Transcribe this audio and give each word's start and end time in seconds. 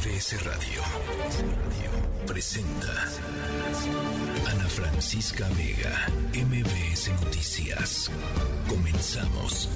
MBS 0.00 0.42
Radio 0.46 0.80
presenta 2.26 2.90
Ana 4.50 4.66
Francisca 4.66 5.46
Vega, 5.50 6.06
MBS 6.32 7.10
Noticias. 7.22 8.10
Comenzamos. 8.66 9.68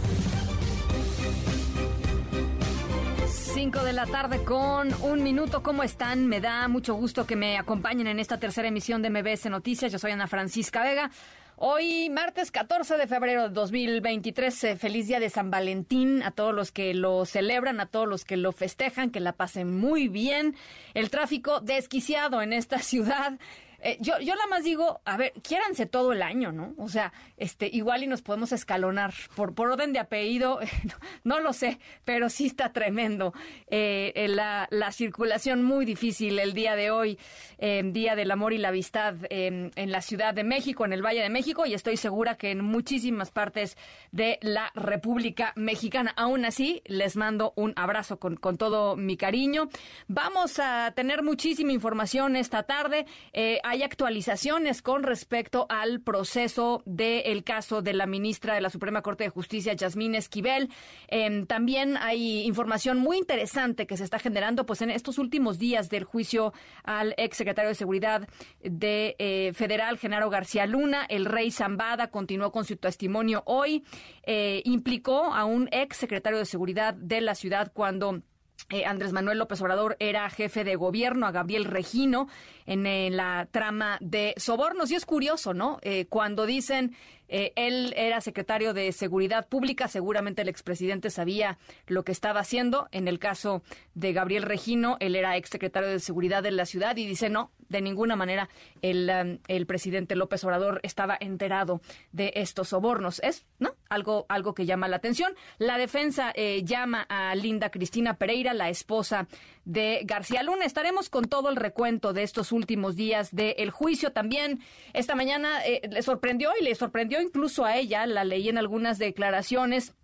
5 3.27 3.85
de 3.85 3.93
la 3.93 4.07
tarde 4.07 4.43
con 4.45 4.95
un 5.03 5.23
minuto. 5.23 5.63
¿Cómo 5.63 5.83
están? 5.83 6.27
Me 6.27 6.41
da 6.41 6.69
mucho 6.69 6.95
gusto 6.95 7.27
que 7.27 7.37
me 7.37 7.59
acompañen 7.59 8.07
en 8.07 8.19
esta 8.19 8.39
tercera 8.39 8.69
emisión 8.69 9.03
de 9.03 9.11
MBS 9.11 9.51
Noticias. 9.51 9.93
Yo 9.93 9.99
soy 9.99 10.13
Ana 10.13 10.27
Francisca 10.27 10.83
Vega. 10.83 11.11
Hoy, 11.57 12.11
martes 12.11 12.51
14 12.51 12.97
de 12.97 13.07
febrero 13.07 13.45
de 13.45 13.49
2023, 13.51 14.65
eh, 14.65 14.77
feliz 14.77 15.07
día 15.07 15.21
de 15.21 15.31
San 15.31 15.53
Valentín 15.53 16.21
a 16.25 16.33
todos 16.33 16.53
los 16.53 16.73
que 16.73 16.95
lo 16.95 17.25
celebran, 17.27 17.79
a 17.79 17.87
todos 17.87 18.09
los 18.09 18.25
que 18.25 18.37
lo 18.37 18.51
festejan, 18.51 19.11
que 19.11 19.21
la 19.21 19.35
pasen 19.35 19.79
muy 19.79 20.09
bien. 20.09 20.57
El 20.95 21.11
tráfico 21.11 21.61
desquiciado 21.61 22.43
en 22.43 22.53
esta 22.53 22.79
ciudad. 22.81 23.39
Eh, 23.85 23.99
yo, 24.01 24.19
yo 24.19 24.35
nada 24.35 24.47
más 24.47 24.65
digo, 24.65 25.03
a 25.05 25.19
ver, 25.19 25.35
quiéranse 25.43 25.85
todo 25.85 26.13
el 26.15 26.23
año, 26.23 26.53
¿no? 26.53 26.75
O 26.79 26.89
sea, 26.89 27.13
este, 27.37 27.69
igual 27.71 28.03
y 28.03 28.07
nos 28.07 28.23
podemos 28.23 28.51
escalonar 28.51 29.13
por, 29.37 29.55
por 29.55 29.71
orden 29.71 29.93
de 29.93 29.99
apellido, 29.99 30.59
no, 31.25 31.39
lo 31.41 31.53
sé, 31.53 31.79
pero 32.07 32.31
sí 32.31 32.47
está 32.47 32.73
tremendo. 32.73 33.35
Eh, 33.67 34.27
la, 34.31 34.67
la, 34.71 34.91
circulación 34.91 35.63
muy 35.63 35.85
difícil 35.85 36.39
el 36.39 36.55
día 36.55 36.77
de 36.77 36.91
hoy, 36.91 37.19
eh, 37.59 37.83
Día 37.85 38.17
del 38.17 38.31
Amor 38.31 38.55
y 38.55 38.59
la 38.59 38.69
Amistad 38.69 39.17
en 39.29 39.73
la 39.75 40.01
Ciudad 40.01 40.33
de 40.33 40.45
México, 40.45 40.87
en 40.87 40.95
el 40.95 41.05
Valle 41.05 41.21
de 41.21 41.29
México, 41.29 41.67
y 41.67 41.75
estoy 41.75 41.99
segura 41.99 42.37
que 42.37 42.53
en 42.53 42.65
muchísimas 42.65 43.31
partes 43.31 43.77
de 44.13 44.39
la 44.41 44.71
República 44.75 45.53
Mexicana. 45.57 46.15
Aún 46.17 46.47
así, 46.47 46.83
les 46.87 47.17
mando 47.17 47.53
un 47.57 47.75
abrazo 47.77 48.19
con, 48.19 48.37
con 48.37 48.57
todo 48.57 48.97
mi 48.97 49.19
cariño. 49.19 49.69
Vamos 50.09 50.59
a 50.59 50.93
tener 50.95 51.23
muchísima 51.23 51.73
información 51.73 52.37
esta 52.37 52.63
tarde. 52.63 53.05
Eh, 53.33 53.61
hay 53.75 53.83
actualizaciones 53.83 54.83
con 54.83 55.03
respecto 55.03 55.67
al 55.69 56.01
proceso 56.01 56.85
del 56.87 57.43
caso 57.43 57.83
de 57.83 57.93
la 57.93 58.07
ministra 58.07 58.55
de 58.55 58.61
la 58.61 58.71
Suprema 58.71 59.03
Corte 59.03 59.25
de 59.25 59.31
Justicia, 59.31 59.73
Yasmín 59.73 60.15
Esquivel. 60.15 60.71
Em, 61.09 61.45
también 61.45 61.97
hay 61.97 62.43
información 62.43 62.99
muy 62.99 63.19
interesante 63.19 63.89
que 63.89 63.97
se 63.97 64.05
está 64.05 64.21
generando 64.21 64.65
pues 64.65 64.81
en 64.81 64.91
estos 64.91 65.19
últimos 65.19 65.59
días 65.59 65.91
del 65.91 66.05
juicio 66.05 66.53
al 66.85 67.15
ex 67.17 67.37
secretario 67.37 67.71
de 67.71 67.75
Seguridad 67.75 68.29
de 68.63 69.17
eh, 69.19 69.51
Federal, 69.55 69.99
Genaro 69.99 70.31
García 70.31 70.67
Luna. 70.67 71.05
El 71.09 71.25
rey 71.25 71.51
Zambada 71.51 72.13
continuó 72.13 72.53
con 72.53 72.65
su 72.65 72.77
testimonio 72.77 73.43
hoy. 73.45 73.83
Eh, 74.23 74.63
implicó 74.67 75.35
a 75.35 75.47
un 75.47 75.69
ex 75.73 75.97
secretario 75.97 76.39
de 76.39 76.45
Seguridad 76.45 76.95
de 76.95 77.21
la 77.21 77.35
ciudad 77.35 77.73
cuando 77.75 78.23
eh, 78.71 78.85
Andrés 78.87 79.13
Manuel 79.13 79.39
López 79.39 79.61
Obrador 79.61 79.97
era 79.99 80.29
jefe 80.31 80.65
de 80.65 80.77
gobierno, 80.77 81.27
a 81.27 81.33
Gabriel 81.33 81.65
Regino, 81.65 82.29
en, 82.67 82.85
la 83.17 83.47
trama 83.51 83.99
de 84.01 84.35
sobornos. 84.37 84.91
Y 84.91 84.95
es 84.95 85.05
curioso, 85.05 85.53
¿no? 85.55 85.79
Eh, 85.83 86.07
cuando 86.07 86.47
dicen 86.47 86.97
eh, 87.29 87.53
él 87.57 87.93
era 87.97 88.21
secretario 88.21 88.75
de 88.75 88.93
Seguridad 88.93 89.49
Pública, 89.49 89.89
seguramente 89.89 90.43
el 90.43 90.49
expresidente 90.49 91.11
sabía 91.11 91.59
lo 91.87 92.05
que 92.05 92.13
estaba 92.13 92.41
haciendo. 92.41 92.89
En 92.91 93.09
el 93.09 93.19
caso 93.19 93.63
de 93.95 94.13
Gabriel 94.13 94.43
Regino, 94.43 94.97
él 95.01 95.17
era 95.17 95.37
exsecretario 95.37 95.89
de 95.89 96.01
Seguridad 96.01 96.43
de 96.43 96.51
la 96.51 96.67
ciudad 96.67 96.97
y 96.97 97.07
dice, 97.07 97.31
no, 97.31 97.51
de 97.75 97.83
ninguna 97.83 98.17
manera 98.17 98.49
el, 98.83 99.11
um, 99.11 99.39
el 99.49 99.67
presidente 99.67 100.17
López 100.17 100.45
Obrador 100.45 100.81
estaba 100.83 101.17
enterado 101.21 101.81
de 102.13 102.33
estos 102.37 102.69
sobornos. 102.69 103.21
Es 103.21 103.45
¿no? 103.59 103.75
algo, 103.89 104.27
algo 104.29 104.55
que 104.55 104.67
llama 104.67 104.89
la 104.89 104.97
atención. 104.97 105.35
La 105.59 105.77
defensa 105.77 106.33
eh, 106.35 106.63
llama 106.65 107.03
a 107.09 107.35
Linda 107.35 107.71
Cristina 107.71 108.17
Pereira, 108.17 108.55
la 108.55 108.69
esposa 108.69 109.27
de 109.65 110.03
García 110.05 110.43
Luna. 110.43 110.65
Estaremos 110.65 111.11
con 111.11 111.25
todo 111.25 111.49
el 111.49 111.57
recuento 111.57 112.13
de 112.13 112.23
estos 112.23 112.53
últimos 112.53 112.97
días 112.97 113.35
del 113.35 113.71
juicio. 113.71 114.13
También 114.13 114.61
esta 114.93 115.15
mañana 115.15 115.65
eh, 115.65 115.83
le 115.91 116.03
sorprendió 116.03 116.51
y 116.59 116.65
le 116.65 116.75
sorprendió 116.75 117.21
incluso 117.21 117.65
a 117.65 117.77
ella, 117.77 118.07
la 118.07 118.25
leí 118.25 118.49
en 118.49 118.59
algunas 118.59 118.99
declaraciones. 118.99 119.95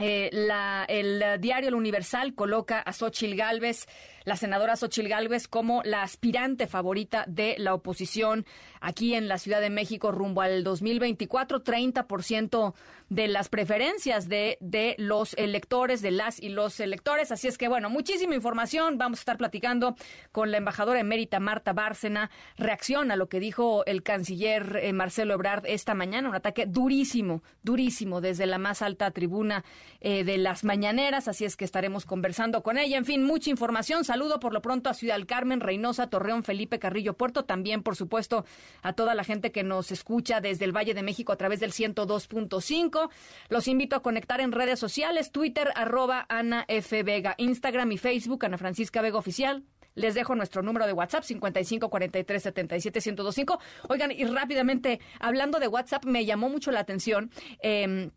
Eh, 0.00 0.28
la, 0.32 0.84
el 0.88 1.40
diario 1.40 1.68
El 1.68 1.76
Universal 1.76 2.34
coloca 2.34 2.80
a 2.80 2.92
Xochil 2.92 3.36
Gálvez 3.36 3.86
la 4.24 4.36
senadora 4.36 4.76
Xochil 4.76 5.08
Gálvez 5.08 5.48
como 5.48 5.82
la 5.84 6.02
aspirante 6.02 6.66
favorita 6.66 7.24
de 7.26 7.56
la 7.58 7.74
oposición 7.74 8.46
aquí 8.80 9.14
en 9.14 9.28
la 9.28 9.38
Ciudad 9.38 9.60
de 9.60 9.70
México 9.70 10.12
rumbo 10.12 10.42
al 10.42 10.64
2024, 10.64 11.62
30% 11.62 12.74
de 13.08 13.28
las 13.28 13.48
preferencias 13.48 14.28
de, 14.28 14.58
de 14.60 14.94
los 14.98 15.34
electores, 15.34 16.02
de 16.02 16.10
las 16.10 16.40
y 16.40 16.48
los 16.48 16.80
electores. 16.80 17.32
Así 17.32 17.48
es 17.48 17.58
que, 17.58 17.68
bueno, 17.68 17.90
muchísima 17.90 18.34
información. 18.34 18.98
Vamos 18.98 19.18
a 19.18 19.22
estar 19.22 19.36
platicando 19.36 19.96
con 20.32 20.50
la 20.50 20.58
embajadora 20.58 21.00
emérita 21.00 21.40
Marta 21.40 21.72
Bárcena. 21.72 22.30
Reacciona 22.56 23.14
a 23.14 23.16
lo 23.16 23.28
que 23.28 23.40
dijo 23.40 23.84
el 23.86 24.02
canciller 24.02 24.80
eh, 24.82 24.92
Marcelo 24.92 25.34
Ebrard 25.34 25.64
esta 25.66 25.94
mañana, 25.94 26.28
un 26.28 26.34
ataque 26.34 26.66
durísimo, 26.66 27.42
durísimo 27.62 28.20
desde 28.20 28.46
la 28.46 28.58
más 28.58 28.82
alta 28.82 29.10
tribuna 29.10 29.64
eh, 30.00 30.24
de 30.24 30.38
las 30.38 30.64
mañaneras. 30.64 31.28
Así 31.28 31.44
es 31.44 31.56
que 31.56 31.64
estaremos 31.64 32.04
conversando 32.04 32.62
con 32.62 32.78
ella. 32.78 32.98
En 32.98 33.04
fin, 33.04 33.24
mucha 33.24 33.50
información 33.50 34.04
saludo 34.14 34.38
por 34.38 34.52
lo 34.52 34.62
pronto 34.62 34.88
a 34.88 34.94
Ciudad 34.94 35.18
Carmen, 35.26 35.58
Reynosa, 35.58 36.08
Torreón, 36.08 36.44
Felipe 36.44 36.78
Carrillo 36.78 37.14
Puerto, 37.14 37.46
también 37.46 37.82
por 37.82 37.96
supuesto 37.96 38.44
a 38.80 38.92
toda 38.92 39.12
la 39.16 39.24
gente 39.24 39.50
que 39.50 39.64
nos 39.64 39.90
escucha 39.90 40.40
desde 40.40 40.64
el 40.64 40.70
Valle 40.70 40.94
de 40.94 41.02
México 41.02 41.32
a 41.32 41.36
través 41.36 41.58
del 41.58 41.72
102.5. 41.72 43.10
Los 43.48 43.66
invito 43.66 43.96
a 43.96 44.02
conectar 44.02 44.40
en 44.40 44.52
redes 44.52 44.78
sociales, 44.78 45.32
Twitter, 45.32 45.72
arroba 45.74 46.26
Ana 46.28 46.64
F. 46.68 47.02
Vega, 47.02 47.34
Instagram 47.38 47.90
y 47.90 47.98
Facebook, 47.98 48.44
Ana 48.44 48.56
Francisca 48.56 49.02
Vega 49.02 49.18
Oficial. 49.18 49.64
Les 49.96 50.14
dejo 50.14 50.36
nuestro 50.36 50.62
número 50.62 50.86
de 50.86 50.92
WhatsApp, 50.92 51.24
55 51.24 51.90
43 51.90 52.40
77 52.40 53.00
1025. 53.00 53.58
Oigan, 53.88 54.12
y 54.12 54.24
rápidamente, 54.26 55.00
hablando 55.18 55.58
de 55.58 55.66
WhatsApp, 55.66 56.04
me 56.04 56.24
llamó 56.24 56.48
mucho 56.48 56.70
la 56.70 56.78
atención. 56.78 57.32
Eh, 57.64 58.10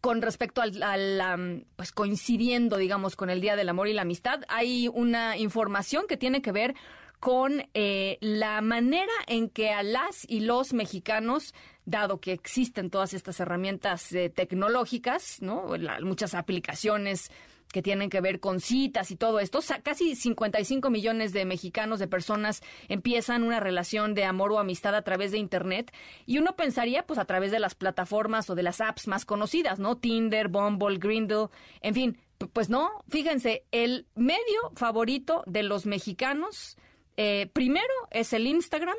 con 0.00 0.22
respecto 0.22 0.62
al, 0.62 1.66
pues 1.76 1.92
coincidiendo, 1.92 2.76
digamos, 2.76 3.16
con 3.16 3.30
el 3.30 3.40
Día 3.40 3.56
del 3.56 3.68
Amor 3.68 3.88
y 3.88 3.92
la 3.92 4.02
Amistad, 4.02 4.40
hay 4.48 4.88
una 4.88 5.36
información 5.36 6.04
que 6.08 6.16
tiene 6.16 6.42
que 6.42 6.52
ver 6.52 6.74
con 7.18 7.68
eh, 7.74 8.16
la 8.22 8.62
manera 8.62 9.12
en 9.26 9.50
que 9.50 9.70
a 9.70 9.82
las 9.82 10.24
y 10.26 10.40
los 10.40 10.72
mexicanos, 10.72 11.54
dado 11.84 12.18
que 12.18 12.32
existen 12.32 12.88
todas 12.88 13.12
estas 13.12 13.40
herramientas 13.40 14.10
eh, 14.12 14.30
tecnológicas, 14.30 15.42
¿no? 15.42 15.66
muchas 16.02 16.34
aplicaciones 16.34 17.30
que 17.72 17.82
tienen 17.82 18.10
que 18.10 18.20
ver 18.20 18.40
con 18.40 18.60
citas 18.60 19.10
y 19.10 19.16
todo 19.16 19.40
esto. 19.40 19.60
casi 19.82 20.14
55 20.14 20.90
millones 20.90 21.32
de 21.32 21.44
mexicanos, 21.44 21.98
de 21.98 22.08
personas, 22.08 22.62
empiezan 22.88 23.42
una 23.42 23.60
relación 23.60 24.14
de 24.14 24.24
amor 24.24 24.52
o 24.52 24.58
amistad 24.58 24.94
a 24.94 25.02
través 25.02 25.32
de 25.32 25.38
Internet. 25.38 25.92
Y 26.26 26.38
uno 26.38 26.56
pensaría, 26.56 27.06
pues, 27.06 27.18
a 27.18 27.24
través 27.24 27.50
de 27.50 27.60
las 27.60 27.74
plataformas 27.74 28.50
o 28.50 28.54
de 28.54 28.62
las 28.62 28.80
apps 28.80 29.06
más 29.06 29.24
conocidas, 29.24 29.78
¿no? 29.78 29.96
Tinder, 29.96 30.48
Bumble, 30.48 30.98
Grindr, 30.98 31.50
en 31.80 31.94
fin. 31.94 32.18
Pues 32.54 32.70
no, 32.70 33.04
fíjense, 33.08 33.66
el 33.70 34.06
medio 34.14 34.72
favorito 34.74 35.42
de 35.46 35.62
los 35.62 35.84
mexicanos, 35.84 36.78
eh, 37.18 37.50
primero 37.52 37.92
es 38.10 38.32
el 38.32 38.46
Instagram 38.46 38.96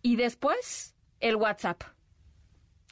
y 0.00 0.16
después 0.16 0.94
el 1.20 1.36
WhatsApp. 1.36 1.82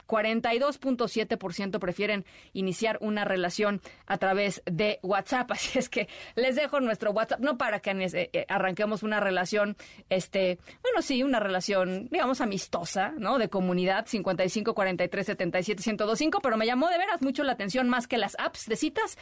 42.7% 0.07 1.79
prefieren 1.79 2.25
iniciar 2.53 2.99
una 3.01 3.25
relación 3.25 3.81
a 4.07 4.19
través 4.19 4.63
de 4.67 4.99
WhatsApp. 5.03 5.51
Así 5.53 5.79
es 5.79 5.89
que 5.89 6.09
les 6.35 6.57
dejo 6.57 6.81
nuestro 6.81 7.11
WhatsApp, 7.13 7.41
no 7.41 7.59
para 7.59 7.81
que 7.81 7.91
eh, 7.91 8.31
eh, 8.33 8.47
arranquemos 8.49 9.03
una 9.03 9.21
relación, 9.21 9.77
este, 10.09 10.59
bueno, 10.83 11.03
sí, 11.03 11.23
una 11.23 11.41
relación, 11.41 12.09
digamos, 12.11 12.41
amistosa, 12.41 13.13
¿no? 13.19 13.39
De 13.39 13.49
comunidad, 13.49 14.07
55 14.07 14.75
43 14.75 15.27
77 15.27 15.83
1025, 15.85 16.41
pero 16.41 16.57
me 16.57 16.67
llamó 16.67 16.89
de 16.89 16.99
veras 16.99 17.23
mucho 17.23 17.43
la 17.43 17.53
atención 17.53 17.89
más 17.89 18.07
que 18.07 18.19
las 18.19 18.37
apps 18.39 18.67
de 18.67 18.77
citas 18.77 19.17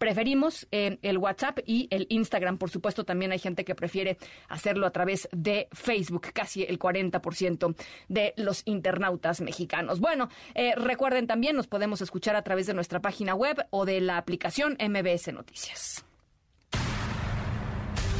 preferimos 0.00 0.66
eh, 0.72 0.98
el 1.02 1.18
WhatsApp 1.18 1.58
y 1.66 1.86
el 1.90 2.06
Instagram. 2.08 2.56
Por 2.56 2.70
supuesto, 2.70 3.04
también 3.04 3.32
hay 3.32 3.38
gente 3.38 3.66
que 3.66 3.74
prefiere 3.74 4.16
hacerlo 4.48 4.86
a 4.86 4.90
través 4.90 5.28
de 5.30 5.68
Facebook, 5.72 6.32
casi 6.32 6.62
el 6.62 6.78
40% 6.78 7.76
de 8.08 8.32
los 8.36 8.62
internautas 8.64 9.42
mexicanos. 9.42 10.00
Bueno, 10.00 10.30
eh, 10.54 10.74
recuerden 10.74 11.26
también, 11.26 11.54
nos 11.54 11.66
podemos 11.66 12.00
escuchar 12.00 12.34
a 12.34 12.42
través 12.42 12.66
de 12.66 12.72
nuestra 12.72 13.00
página 13.00 13.34
web 13.34 13.66
o 13.68 13.84
de 13.84 14.00
la 14.00 14.16
aplicación 14.16 14.78
MBS 14.80 15.34
Noticias. 15.34 16.02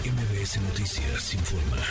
MBS 0.05 0.61
Noticias 0.61 1.35
informa. 1.35 1.87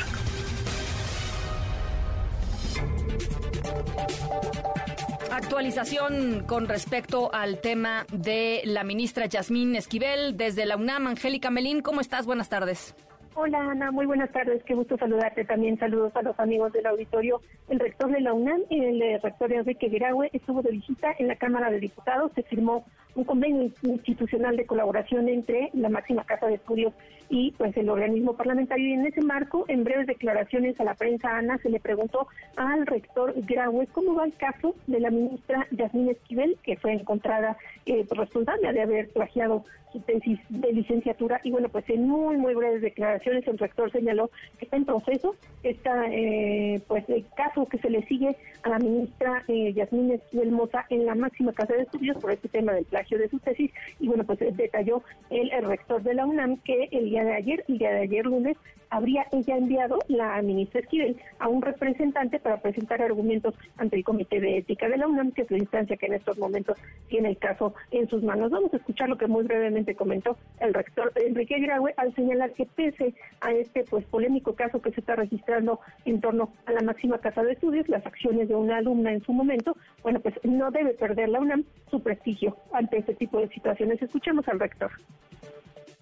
Actualización 5.31 6.43
con 6.47 6.67
respecto 6.67 7.33
al 7.33 7.61
tema 7.61 8.05
de 8.11 8.61
la 8.65 8.83
ministra 8.83 9.27
Yasmín 9.27 9.75
Esquivel 9.75 10.35
desde 10.37 10.65
la 10.65 10.75
UNAM. 10.75 11.07
Angélica 11.07 11.51
Melín, 11.51 11.81
¿cómo 11.81 12.01
estás? 12.01 12.25
Buenas 12.25 12.49
tardes. 12.49 12.95
Hola 13.41 13.71
Ana, 13.71 13.89
muy 13.91 14.05
buenas 14.05 14.33
tardes, 14.33 14.61
qué 14.65 14.75
gusto 14.75 14.97
saludarte 14.97 15.45
también. 15.45 15.79
Saludos 15.79 16.13
a 16.17 16.21
los 16.23 16.37
amigos 16.41 16.73
del 16.73 16.85
auditorio. 16.85 17.39
El 17.69 17.79
rector 17.79 18.11
de 18.11 18.19
la 18.19 18.33
UNAM, 18.33 18.63
el 18.69 19.01
eh, 19.01 19.17
rector 19.23 19.53
Enrique 19.53 19.87
Graue, 19.87 20.29
estuvo 20.33 20.61
de 20.61 20.71
visita 20.71 21.15
en 21.17 21.29
la 21.29 21.37
Cámara 21.37 21.71
de 21.71 21.79
Diputados. 21.79 22.33
Se 22.35 22.43
firmó 22.43 22.83
un 23.15 23.23
convenio 23.23 23.71
institucional 23.83 24.57
de 24.57 24.65
colaboración 24.65 25.29
entre 25.29 25.69
la 25.73 25.87
máxima 25.87 26.25
casa 26.25 26.47
de 26.47 26.55
estudios 26.55 26.93
y 27.29 27.51
pues 27.57 27.77
el 27.77 27.89
organismo 27.89 28.33
parlamentario. 28.33 28.89
Y 28.89 28.93
en 28.93 29.05
ese 29.05 29.21
marco, 29.21 29.63
en 29.69 29.85
breves 29.85 30.07
declaraciones 30.07 30.77
a 30.81 30.83
la 30.83 30.95
prensa, 30.95 31.37
Ana, 31.37 31.57
se 31.59 31.69
le 31.69 31.79
preguntó 31.79 32.27
al 32.57 32.85
rector 32.87 33.33
Graue 33.37 33.87
cómo 33.87 34.15
va 34.15 34.25
el 34.25 34.35
caso 34.35 34.75
de 34.87 34.99
la 34.99 35.11
ministra 35.11 35.65
Yasmín 35.71 36.09
Esquivel, 36.09 36.57
que 36.61 36.75
fue 36.75 36.91
encontrada 36.91 37.55
eh, 37.85 38.05
responsable 38.09 38.73
de 38.73 38.81
haber 38.81 39.09
plagiado 39.09 39.63
su 39.91 39.99
tesis 40.01 40.39
de 40.49 40.71
licenciatura. 40.73 41.39
Y 41.43 41.51
bueno, 41.51 41.69
pues 41.69 41.89
en 41.89 42.07
muy, 42.07 42.37
muy 42.37 42.53
breves 42.53 42.81
declaraciones 42.81 43.28
el 43.37 43.57
rector 43.57 43.91
señaló 43.91 44.29
que 44.57 44.65
está 44.65 44.77
en 44.77 44.85
proceso 44.85 45.35
está 45.63 46.05
eh, 46.07 46.81
pues 46.87 47.07
el 47.09 47.25
caso 47.35 47.65
que 47.65 47.77
se 47.79 47.89
le 47.89 48.03
sigue 48.05 48.35
a 48.63 48.69
la 48.69 48.79
ministra 48.79 49.43
eh, 49.47 49.73
Yasmín 49.73 50.11
Esquivel 50.11 50.53
en 50.89 51.05
la 51.05 51.15
máxima 51.15 51.53
casa 51.53 51.73
de 51.73 51.83
estudios 51.83 52.17
por 52.17 52.31
este 52.31 52.47
tema 52.49 52.73
del 52.73 52.85
plagio 52.85 53.17
de 53.17 53.29
su 53.29 53.39
tesis. 53.39 53.71
Y 53.99 54.07
bueno 54.07 54.23
pues 54.23 54.39
detalló 54.39 55.03
el, 55.29 55.49
rector 55.63 56.01
de 56.01 56.13
la 56.13 56.25
UNAM 56.25 56.57
que 56.57 56.89
el 56.91 57.05
día 57.05 57.23
de 57.23 57.33
ayer 57.33 57.63
el 57.67 57.77
día 57.77 57.91
de 57.91 58.01
ayer 58.01 58.25
lunes 58.25 58.57
habría 58.89 59.25
ella 59.31 59.57
enviado 59.57 59.99
la 60.07 60.41
ministra 60.41 60.81
Esquivel 60.81 61.17
a 61.39 61.47
un 61.47 61.61
representante 61.61 62.39
para 62.39 62.61
presentar 62.61 63.01
argumentos 63.01 63.53
ante 63.77 63.95
el 63.95 64.03
Comité 64.03 64.39
de 64.39 64.57
Ética 64.57 64.89
de 64.89 64.97
la 64.97 65.07
UNAM, 65.07 65.31
que 65.31 65.43
es 65.43 65.51
la 65.51 65.57
instancia 65.57 65.97
que 65.97 66.07
en 66.07 66.13
estos 66.13 66.37
momentos 66.37 66.77
tiene 67.07 67.29
el 67.29 67.37
caso 67.37 67.73
en 67.91 68.09
sus 68.09 68.23
manos. 68.23 68.51
Vamos 68.51 68.73
a 68.73 68.77
escuchar 68.77 69.09
lo 69.09 69.17
que 69.17 69.27
muy 69.27 69.43
brevemente 69.43 69.95
comentó 69.95 70.37
el 70.59 70.73
rector 70.73 71.11
Enrique 71.15 71.59
Graue 71.59 71.93
al 71.97 72.13
señalar 72.15 72.51
que 72.53 72.65
pese 72.65 73.13
a 73.41 73.51
este 73.51 73.83
pues 73.83 74.05
polémico 74.05 74.53
caso 74.55 74.81
que 74.81 74.91
se 74.91 74.99
está 74.99 75.15
registrando 75.15 75.79
en 76.05 76.21
torno 76.21 76.51
a 76.65 76.71
la 76.73 76.81
máxima 76.81 77.19
casa 77.19 77.43
de 77.43 77.53
estudios, 77.53 77.87
las 77.89 78.05
acciones 78.05 78.47
de 78.47 78.55
una 78.55 78.77
alumna 78.77 79.11
en 79.11 79.21
su 79.21 79.33
momento, 79.33 79.75
bueno, 80.03 80.19
pues 80.19 80.35
no 80.43 80.71
debe 80.71 80.93
perder 80.93 81.29
la 81.29 81.39
UNAM 81.39 81.63
su 81.89 82.01
prestigio 82.01 82.57
ante 82.73 82.97
este 82.97 83.13
tipo 83.15 83.39
de 83.39 83.49
situaciones. 83.49 84.01
Escuchemos 84.01 84.47
al 84.47 84.59
rector 84.59 84.91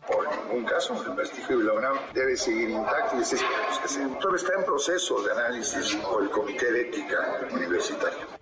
por 0.08 0.28
ningún 0.36 0.64
caso. 0.66 1.04
El 1.06 1.16
prestigio 1.16 1.60
de 1.60 1.66
la 1.66 1.74
UNAM 1.74 1.98
debe 2.14 2.38
seguir 2.38 2.70
intacto 2.70 3.16
y 3.16 3.20
decir, 3.20 3.40
pues, 3.80 4.00
todo 4.20 4.36
está 4.36 4.54
en 4.58 4.66
proceso 4.66 5.22
de 5.22 5.32
análisis 5.32 5.96
por 5.96 6.24
el 6.24 6.30
Comité 6.30 6.72
de 6.72 6.82
Ética 6.82 7.40
Universitario. 7.52 8.38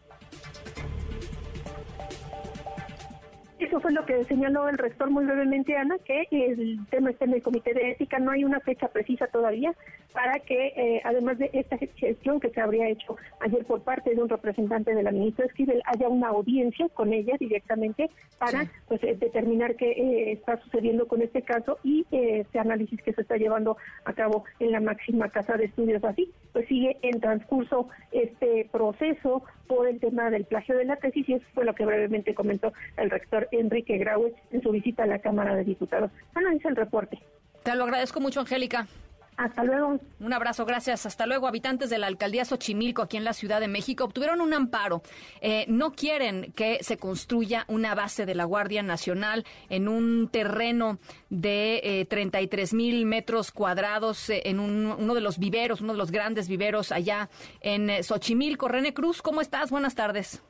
Eso 3.57 3.79
fue 3.79 3.91
lo 3.93 4.05
que 4.05 4.23
señaló 4.25 4.69
el 4.69 4.77
rector 4.77 5.09
muy 5.09 5.25
brevemente, 5.25 5.75
Ana, 5.75 5.97
que 5.99 6.27
el 6.31 6.85
tema 6.89 7.09
está 7.09 7.25
en 7.25 7.33
el 7.33 7.41
Comité 7.41 7.73
de 7.73 7.91
Ética, 7.91 8.19
no 8.19 8.31
hay 8.31 8.43
una 8.43 8.59
fecha 8.59 8.87
precisa 8.89 9.27
todavía 9.27 9.73
para 10.15 10.39
que, 10.39 10.67
eh, 10.77 11.01
además 11.03 11.37
de 11.37 11.49
esta 11.51 11.77
gestión 11.77 12.39
que 12.39 12.49
se 12.49 12.61
habría 12.61 12.87
hecho 12.87 13.17
ayer 13.41 13.65
por 13.65 13.81
parte 13.81 14.15
de 14.15 14.21
un 14.21 14.29
representante 14.29 14.95
de 14.95 15.03
la 15.03 15.11
ministra 15.11 15.45
Esquivel, 15.45 15.81
haya 15.85 16.07
una 16.07 16.29
audiencia 16.29 16.87
con 16.89 17.11
ella 17.11 17.35
directamente 17.37 18.09
para 18.39 18.65
pues, 18.87 19.03
eh, 19.03 19.17
determinar 19.19 19.75
qué 19.75 19.91
eh, 19.91 20.31
está 20.31 20.57
sucediendo 20.61 21.05
con 21.09 21.21
este 21.21 21.41
caso 21.41 21.79
y 21.83 22.05
ese 22.11 22.57
análisis 22.57 23.01
que 23.01 23.11
se 23.11 23.21
está 23.21 23.35
llevando 23.35 23.75
a 24.05 24.13
cabo 24.13 24.45
en 24.59 24.71
la 24.71 24.79
máxima 24.79 25.27
casa 25.27 25.57
de 25.57 25.65
estudios. 25.65 26.01
Así, 26.05 26.31
pues 26.53 26.65
sigue 26.69 26.97
en 27.01 27.19
transcurso 27.19 27.89
este 28.13 28.69
proceso 28.71 29.43
por 29.67 29.85
el 29.85 29.99
tema 29.99 30.29
del 30.29 30.45
plagio 30.45 30.77
de 30.77 30.85
la 30.85 30.95
tesis 30.95 31.27
y 31.27 31.33
eso 31.33 31.45
fue 31.53 31.65
lo 31.65 31.75
que 31.75 31.85
brevemente 31.85 32.33
comentó 32.33 32.71
el 32.95 33.09
rector 33.09 33.49
Enrique 33.51 33.97
Graue 33.97 34.33
en 34.51 34.61
su 34.61 34.71
visita 34.71 35.03
a 35.03 35.07
la 35.07 35.19
Cámara 35.19 35.55
de 35.55 35.65
Diputados. 35.65 36.09
Dice 36.53 36.69
el 36.69 36.75
reporte. 36.77 37.19
Te 37.63 37.75
lo 37.75 37.83
agradezco 37.83 38.21
mucho, 38.21 38.39
Angélica. 38.39 38.87
Hasta 39.37 39.65
luego. 39.65 39.99
Un 40.19 40.33
abrazo, 40.33 40.65
gracias. 40.65 41.05
Hasta 41.05 41.25
luego. 41.25 41.47
Habitantes 41.47 41.89
de 41.89 41.97
la 41.97 42.07
alcaldía 42.07 42.45
Xochimilco, 42.45 43.01
aquí 43.01 43.17
en 43.17 43.25
la 43.25 43.33
Ciudad 43.33 43.59
de 43.59 43.67
México, 43.67 44.05
obtuvieron 44.05 44.39
un 44.39 44.53
amparo. 44.53 45.01
Eh, 45.41 45.65
no 45.67 45.91
quieren 45.91 46.53
que 46.53 46.81
se 46.81 46.97
construya 46.97 47.65
una 47.67 47.95
base 47.95 48.25
de 48.25 48.33
la 48.33 48.45
Guardia 48.45 48.81
Nacional 48.81 49.43
en 49.69 49.89
un 49.89 50.29
terreno 50.29 50.99
de 51.29 51.81
eh, 51.83 52.05
33 52.05 52.73
mil 52.73 53.05
metros 53.05 53.51
cuadrados 53.51 54.29
eh, 54.29 54.41
en 54.45 54.59
uno 54.59 55.13
de 55.13 55.21
los 55.21 55.37
viveros, 55.37 55.81
uno 55.81 55.93
de 55.93 55.99
los 55.99 56.11
grandes 56.11 56.47
viveros 56.47 56.91
allá 56.91 57.29
en 57.61 57.89
eh, 57.89 58.03
Xochimilco. 58.03 58.69
René 58.69 58.93
Cruz, 58.93 59.21
¿cómo 59.21 59.41
estás? 59.41 59.69
Buenas 59.69 59.95
tardes. 59.95 60.41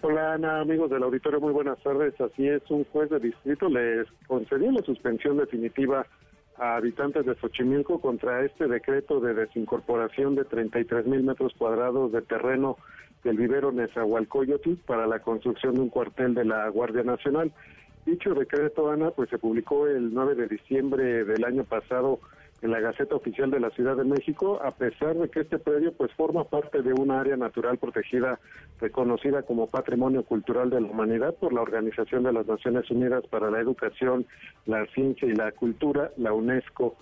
Hola 0.00 0.34
Ana, 0.34 0.60
amigos 0.60 0.90
del 0.90 1.02
auditorio, 1.02 1.40
muy 1.40 1.52
buenas 1.52 1.78
tardes. 1.82 2.18
Así 2.20 2.46
es, 2.46 2.62
un 2.70 2.84
juez 2.84 3.08
de 3.10 3.18
distrito 3.20 3.68
les 3.68 4.06
concedió 4.26 4.70
la 4.70 4.82
suspensión 4.82 5.38
definitiva 5.38 6.06
a 6.58 6.76
habitantes 6.76 7.26
de 7.26 7.34
Xochimilco 7.34 8.00
contra 8.00 8.44
este 8.44 8.66
decreto 8.66 9.20
de 9.20 9.34
desincorporación 9.34 10.34
de 10.34 10.44
33 10.44 11.06
mil 11.06 11.22
metros 11.22 11.52
cuadrados 11.58 12.12
de 12.12 12.22
terreno 12.22 12.76
del 13.22 13.36
vivero 13.36 13.72
Nezahualcóyotl 13.72 14.74
para 14.86 15.06
la 15.06 15.20
construcción 15.20 15.74
de 15.74 15.80
un 15.80 15.88
cuartel 15.88 16.34
de 16.34 16.44
la 16.44 16.68
Guardia 16.68 17.02
Nacional. 17.02 17.52
Dicho 18.06 18.34
decreto, 18.34 18.90
Ana, 18.90 19.10
pues 19.10 19.30
se 19.30 19.38
publicó 19.38 19.86
el 19.86 20.12
9 20.12 20.34
de 20.34 20.46
diciembre 20.46 21.24
del 21.24 21.44
año 21.44 21.64
pasado 21.64 22.20
en 22.64 22.70
la 22.70 22.80
Gaceta 22.80 23.14
Oficial 23.14 23.50
de 23.50 23.60
la 23.60 23.68
Ciudad 23.70 23.94
de 23.94 24.04
México, 24.04 24.58
a 24.64 24.70
pesar 24.70 25.14
de 25.16 25.28
que 25.28 25.40
este 25.40 25.58
predio 25.58 25.92
pues 25.92 26.10
forma 26.14 26.44
parte 26.44 26.80
de 26.80 26.94
una 26.94 27.20
área 27.20 27.36
natural 27.36 27.76
protegida 27.76 28.40
reconocida 28.80 29.42
como 29.42 29.66
Patrimonio 29.66 30.24
Cultural 30.24 30.70
de 30.70 30.80
la 30.80 30.86
Humanidad 30.86 31.34
por 31.34 31.52
la 31.52 31.60
Organización 31.60 32.22
de 32.22 32.32
las 32.32 32.46
Naciones 32.46 32.90
Unidas 32.90 33.22
para 33.26 33.50
la 33.50 33.60
Educación, 33.60 34.24
la 34.64 34.86
Ciencia 34.94 35.28
y 35.28 35.34
la 35.34 35.52
Cultura, 35.52 36.10
la 36.16 36.32
UNESCO. 36.32 36.96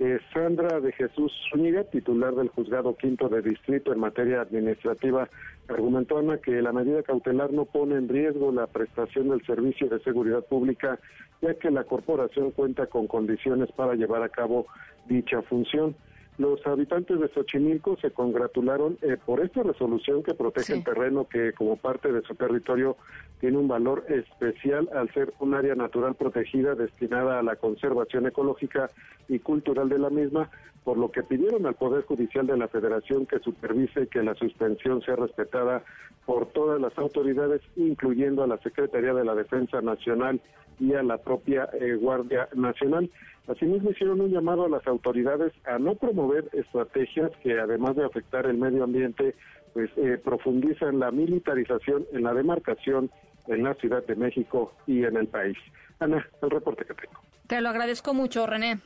Eh, 0.00 0.20
Sandra 0.32 0.78
de 0.78 0.92
Jesús 0.92 1.32
Zúñiga, 1.50 1.82
titular 1.82 2.32
del 2.36 2.50
Juzgado 2.50 2.94
Quinto 2.96 3.28
de 3.28 3.42
Distrito 3.42 3.92
en 3.92 3.98
materia 3.98 4.40
administrativa, 4.40 5.28
argumentó 5.66 6.18
Ana 6.18 6.38
que 6.38 6.62
la 6.62 6.72
medida 6.72 7.02
cautelar 7.02 7.52
no 7.52 7.64
pone 7.64 7.96
en 7.96 8.08
riesgo 8.08 8.52
la 8.52 8.68
prestación 8.68 9.30
del 9.30 9.44
servicio 9.44 9.88
de 9.88 9.98
seguridad 10.04 10.44
pública, 10.44 11.00
ya 11.42 11.54
que 11.54 11.72
la 11.72 11.82
corporación 11.82 12.52
cuenta 12.52 12.86
con 12.86 13.08
condiciones 13.08 13.72
para 13.72 13.96
llevar 13.96 14.22
a 14.22 14.28
cabo 14.28 14.66
dicha 15.08 15.42
función. 15.42 15.96
Los 16.38 16.64
habitantes 16.68 17.18
de 17.18 17.28
Xochimilco 17.28 17.96
se 18.00 18.12
congratularon 18.12 18.96
eh, 19.02 19.16
por 19.24 19.40
esta 19.40 19.64
resolución 19.64 20.22
que 20.22 20.34
protege 20.34 20.74
el 20.74 20.84
terreno 20.84 21.26
que 21.26 21.52
como 21.52 21.76
parte 21.76 22.12
de 22.12 22.22
su 22.22 22.36
territorio 22.36 22.96
tiene 23.40 23.58
un 23.58 23.66
valor 23.66 24.04
especial 24.08 24.88
al 24.94 25.12
ser 25.12 25.34
un 25.40 25.54
área 25.54 25.74
natural 25.74 26.14
protegida 26.14 26.76
destinada 26.76 27.40
a 27.40 27.42
la 27.42 27.56
conservación 27.56 28.28
ecológica 28.28 28.88
y 29.28 29.40
cultural 29.40 29.88
de 29.88 29.98
la 29.98 30.10
misma, 30.10 30.48
por 30.84 30.96
lo 30.96 31.10
que 31.10 31.24
pidieron 31.24 31.66
al 31.66 31.74
Poder 31.74 32.04
Judicial 32.04 32.46
de 32.46 32.56
la 32.56 32.68
Federación 32.68 33.26
que 33.26 33.40
supervise 33.40 34.06
que 34.06 34.22
la 34.22 34.36
suspensión 34.36 35.02
sea 35.02 35.16
respetada 35.16 35.82
por 36.24 36.46
todas 36.52 36.80
las 36.80 36.96
autoridades, 36.98 37.62
incluyendo 37.74 38.44
a 38.44 38.46
la 38.46 38.58
Secretaría 38.58 39.12
de 39.12 39.24
la 39.24 39.34
Defensa 39.34 39.80
Nacional 39.80 40.40
y 40.78 40.94
a 40.94 41.02
la 41.02 41.18
propia 41.18 41.68
eh, 41.72 41.94
Guardia 41.94 42.48
Nacional. 42.54 43.10
Asimismo, 43.46 43.90
hicieron 43.90 44.20
un 44.20 44.30
llamado 44.30 44.64
a 44.64 44.68
las 44.68 44.86
autoridades 44.86 45.52
a 45.64 45.78
no 45.78 45.94
promover 45.94 46.48
estrategias 46.52 47.30
que, 47.42 47.58
además 47.58 47.96
de 47.96 48.04
afectar 48.04 48.46
el 48.46 48.58
medio 48.58 48.84
ambiente, 48.84 49.34
pues 49.72 49.90
eh, 49.96 50.20
profundizan 50.22 50.98
la 50.98 51.10
militarización 51.10 52.06
en 52.12 52.24
la 52.24 52.34
demarcación 52.34 53.10
en 53.46 53.62
la 53.62 53.74
Ciudad 53.74 54.04
de 54.06 54.16
México 54.16 54.72
y 54.86 55.04
en 55.04 55.16
el 55.16 55.26
país. 55.28 55.56
Ana, 55.98 56.26
el 56.42 56.50
reporte 56.50 56.84
que 56.84 56.94
tengo. 56.94 57.20
Te 57.46 57.60
lo 57.60 57.70
agradezco 57.70 58.12
mucho, 58.12 58.46
René. 58.46 58.78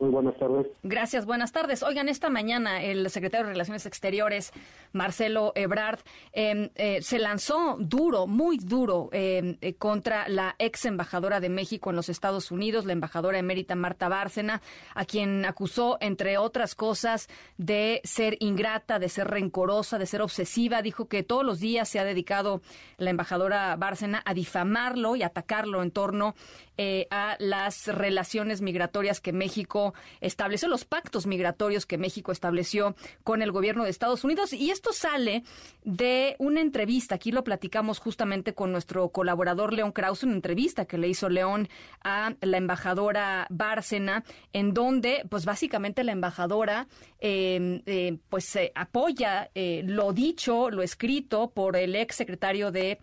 Muy 0.00 0.08
buenas 0.08 0.34
tardes. 0.38 0.66
Gracias, 0.82 1.26
buenas 1.26 1.52
tardes. 1.52 1.82
Oigan, 1.82 2.08
esta 2.08 2.30
mañana 2.30 2.82
el 2.82 3.10
secretario 3.10 3.44
de 3.44 3.52
Relaciones 3.52 3.84
Exteriores, 3.84 4.50
Marcelo 4.92 5.52
Ebrard, 5.54 5.98
em, 6.32 6.70
eh, 6.76 7.02
se 7.02 7.18
lanzó 7.18 7.76
duro, 7.78 8.26
muy 8.26 8.56
duro, 8.56 9.10
em, 9.12 9.58
eh, 9.60 9.74
contra 9.74 10.26
la 10.30 10.56
ex 10.58 10.86
embajadora 10.86 11.38
de 11.38 11.50
México 11.50 11.90
en 11.90 11.96
los 11.96 12.08
Estados 12.08 12.50
Unidos, 12.50 12.86
la 12.86 12.94
embajadora 12.94 13.38
emérita 13.38 13.74
Marta 13.74 14.08
Bárcena, 14.08 14.62
a 14.94 15.04
quien 15.04 15.44
acusó, 15.44 15.98
entre 16.00 16.38
otras 16.38 16.74
cosas, 16.74 17.28
de 17.58 18.00
ser 18.02 18.38
ingrata, 18.40 18.98
de 18.98 19.10
ser 19.10 19.28
rencorosa, 19.28 19.98
de 19.98 20.06
ser 20.06 20.22
obsesiva. 20.22 20.80
Dijo 20.80 21.08
que 21.08 21.22
todos 21.22 21.44
los 21.44 21.60
días 21.60 21.90
se 21.90 21.98
ha 21.98 22.04
dedicado 22.04 22.62
la 22.96 23.10
embajadora 23.10 23.76
Bárcena 23.76 24.22
a 24.24 24.32
difamarlo 24.32 25.14
y 25.14 25.22
atacarlo 25.22 25.82
en 25.82 25.90
torno 25.90 26.34
eh, 26.78 27.06
a 27.10 27.36
las 27.38 27.88
relaciones 27.88 28.62
migratorias 28.62 29.20
que 29.20 29.34
México 29.34 29.89
estableció, 30.20 30.68
los 30.68 30.84
pactos 30.84 31.26
migratorios 31.26 31.86
que 31.86 31.98
México 31.98 32.32
estableció 32.32 32.94
con 33.24 33.42
el 33.42 33.52
gobierno 33.52 33.84
de 33.84 33.90
Estados 33.90 34.24
Unidos. 34.24 34.52
Y 34.52 34.70
esto 34.70 34.92
sale 34.92 35.42
de 35.84 36.36
una 36.38 36.60
entrevista, 36.60 37.14
aquí 37.14 37.32
lo 37.32 37.44
platicamos 37.44 37.98
justamente 37.98 38.54
con 38.54 38.72
nuestro 38.72 39.10
colaborador 39.10 39.72
León 39.72 39.92
Krause, 39.92 40.24
una 40.24 40.34
entrevista 40.34 40.84
que 40.84 40.98
le 40.98 41.08
hizo 41.08 41.28
León 41.28 41.68
a 42.02 42.34
la 42.40 42.56
embajadora 42.56 43.46
Bárcena, 43.50 44.24
en 44.52 44.74
donde, 44.74 45.24
pues 45.28 45.44
básicamente 45.44 46.04
la 46.04 46.12
embajadora, 46.12 46.86
em, 47.18 47.82
eh, 47.86 48.18
pues 48.28 48.58
apoya 48.74 49.50
eh, 49.54 49.82
lo 49.84 50.12
dicho, 50.12 50.70
lo 50.70 50.82
escrito 50.82 51.50
por 51.50 51.76
el 51.76 51.96
ex 51.96 52.16
secretario 52.16 52.70
de... 52.70 52.98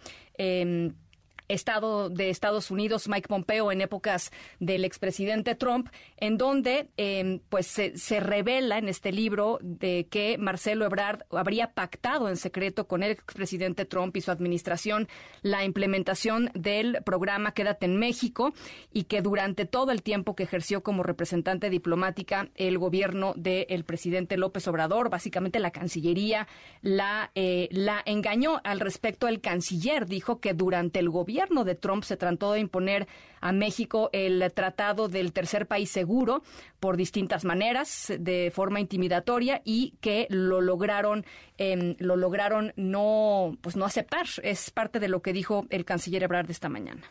Estado 1.47 2.09
de 2.09 2.29
Estados 2.29 2.71
Unidos, 2.71 3.07
Mike 3.07 3.27
Pompeo, 3.27 3.71
en 3.71 3.81
épocas 3.81 4.31
del 4.59 4.83
expresidente 4.83 5.55
Trump, 5.55 5.89
en 6.17 6.37
donde 6.37 6.89
em, 6.97 7.39
pues 7.49 7.67
se, 7.67 8.19
revela 8.19 8.77
en 8.77 8.89
este 8.89 9.11
libro 9.11 9.59
de 9.61 10.07
que 10.09 10.37
Marcelo 10.37 10.85
Ebrard 10.85 11.21
habría 11.31 11.73
pactado 11.73 12.27
en 12.27 12.35
secreto 12.35 12.87
con 12.87 13.03
el 13.03 13.11
expresidente 13.11 13.85
Trump 13.85 14.15
y 14.17 14.21
su 14.21 14.31
administración 14.31 15.07
la 15.41 15.63
implementación 15.63 16.51
del 16.53 17.01
programa 17.05 17.53
Quédate 17.53 17.85
en 17.85 17.97
México 17.97 18.53
y 18.91 19.03
que 19.03 19.21
durante 19.21 19.65
todo 19.65 19.91
el 19.91 20.03
tiempo 20.03 20.35
que 20.35 20.43
ejerció 20.43 20.83
como 20.83 21.03
representante 21.03 21.69
diplomática 21.69 22.49
el 22.55 22.77
gobierno 22.77 23.33
del 23.35 23.85
presidente 23.85 24.35
López 24.35 24.67
Obrador, 24.67 25.09
básicamente 25.09 25.59
la 25.59 25.71
Cancillería, 25.71 26.47
la, 26.81 27.31
eh, 27.35 27.69
la 27.71 28.01
engañó 28.05 28.59
al 28.63 28.79
respecto. 28.79 29.27
El 29.27 29.39
canciller 29.39 30.07
dijo 30.07 30.39
que 30.39 30.53
durante 30.53 30.99
el 30.99 31.09
gobierno 31.09 31.36
de 31.37 31.75
Trump 31.75 32.03
se 32.03 32.17
trató 32.17 32.53
de 32.53 32.59
imponer 32.59 33.07
a 33.41 33.51
México 33.51 34.09
el 34.11 34.51
tratado 34.53 35.07
del 35.07 35.31
tercer 35.33 35.67
país 35.67 35.91
seguro 35.91 36.41
por 36.79 36.97
distintas 36.97 37.45
maneras, 37.45 38.11
de 38.19 38.51
forma 38.53 38.79
intimidatoria 38.79 39.61
y 39.63 39.93
que 40.01 40.25
lo 40.29 40.61
lograron, 40.61 41.25
em, 41.57 41.95
lo 41.99 42.15
lograron 42.15 42.73
no, 42.75 43.55
pues 43.61 43.75
no 43.75 43.85
aceptar. 43.85 44.25
Es 44.41 44.71
parte 44.71 44.99
de 44.99 45.09
lo 45.09 45.21
que 45.21 45.31
dijo 45.31 45.67
el 45.69 45.85
canciller 45.85 46.23
Ebrard 46.23 46.49
esta 46.49 46.69
mañana. 46.69 47.03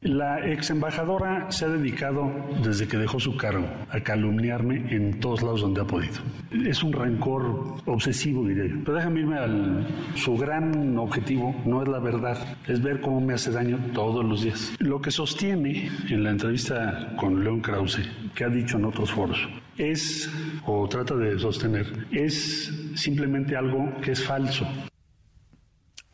La 0.00 0.48
ex 0.48 0.70
embajadora 0.70 1.50
se 1.50 1.64
ha 1.64 1.68
dedicado, 1.68 2.30
desde 2.62 2.86
que 2.86 2.96
dejó 2.96 3.18
su 3.18 3.36
cargo, 3.36 3.66
a 3.90 4.00
calumniarme 4.00 4.94
en 4.94 5.18
todos 5.18 5.42
lados 5.42 5.62
donde 5.62 5.80
ha 5.80 5.84
podido. 5.84 6.20
Es 6.52 6.84
un 6.84 6.92
rencor 6.92 7.74
obsesivo, 7.84 8.46
diré 8.46 8.72
Pero 8.84 8.96
déjame 8.96 9.20
irme 9.20 9.38
al. 9.38 9.88
Su 10.14 10.36
gran 10.36 10.96
objetivo 10.96 11.52
no 11.64 11.82
es 11.82 11.88
la 11.88 11.98
verdad, 11.98 12.38
es 12.68 12.80
ver 12.80 13.00
cómo 13.00 13.20
me 13.20 13.34
hace 13.34 13.50
daño 13.50 13.76
todos 13.92 14.24
los 14.24 14.42
días. 14.42 14.72
Lo 14.78 15.02
que 15.02 15.10
sostiene 15.10 15.90
en 16.08 16.22
la 16.22 16.30
entrevista 16.30 17.16
con 17.16 17.42
León 17.42 17.60
Krause, 17.60 18.08
que 18.36 18.44
ha 18.44 18.48
dicho 18.48 18.78
en 18.78 18.84
otros 18.84 19.10
foros, 19.10 19.48
es, 19.76 20.30
o 20.64 20.88
trata 20.88 21.16
de 21.16 21.36
sostener, 21.40 22.06
es 22.12 22.72
simplemente 22.94 23.56
algo 23.56 23.90
que 24.00 24.12
es 24.12 24.24
falso. 24.24 24.64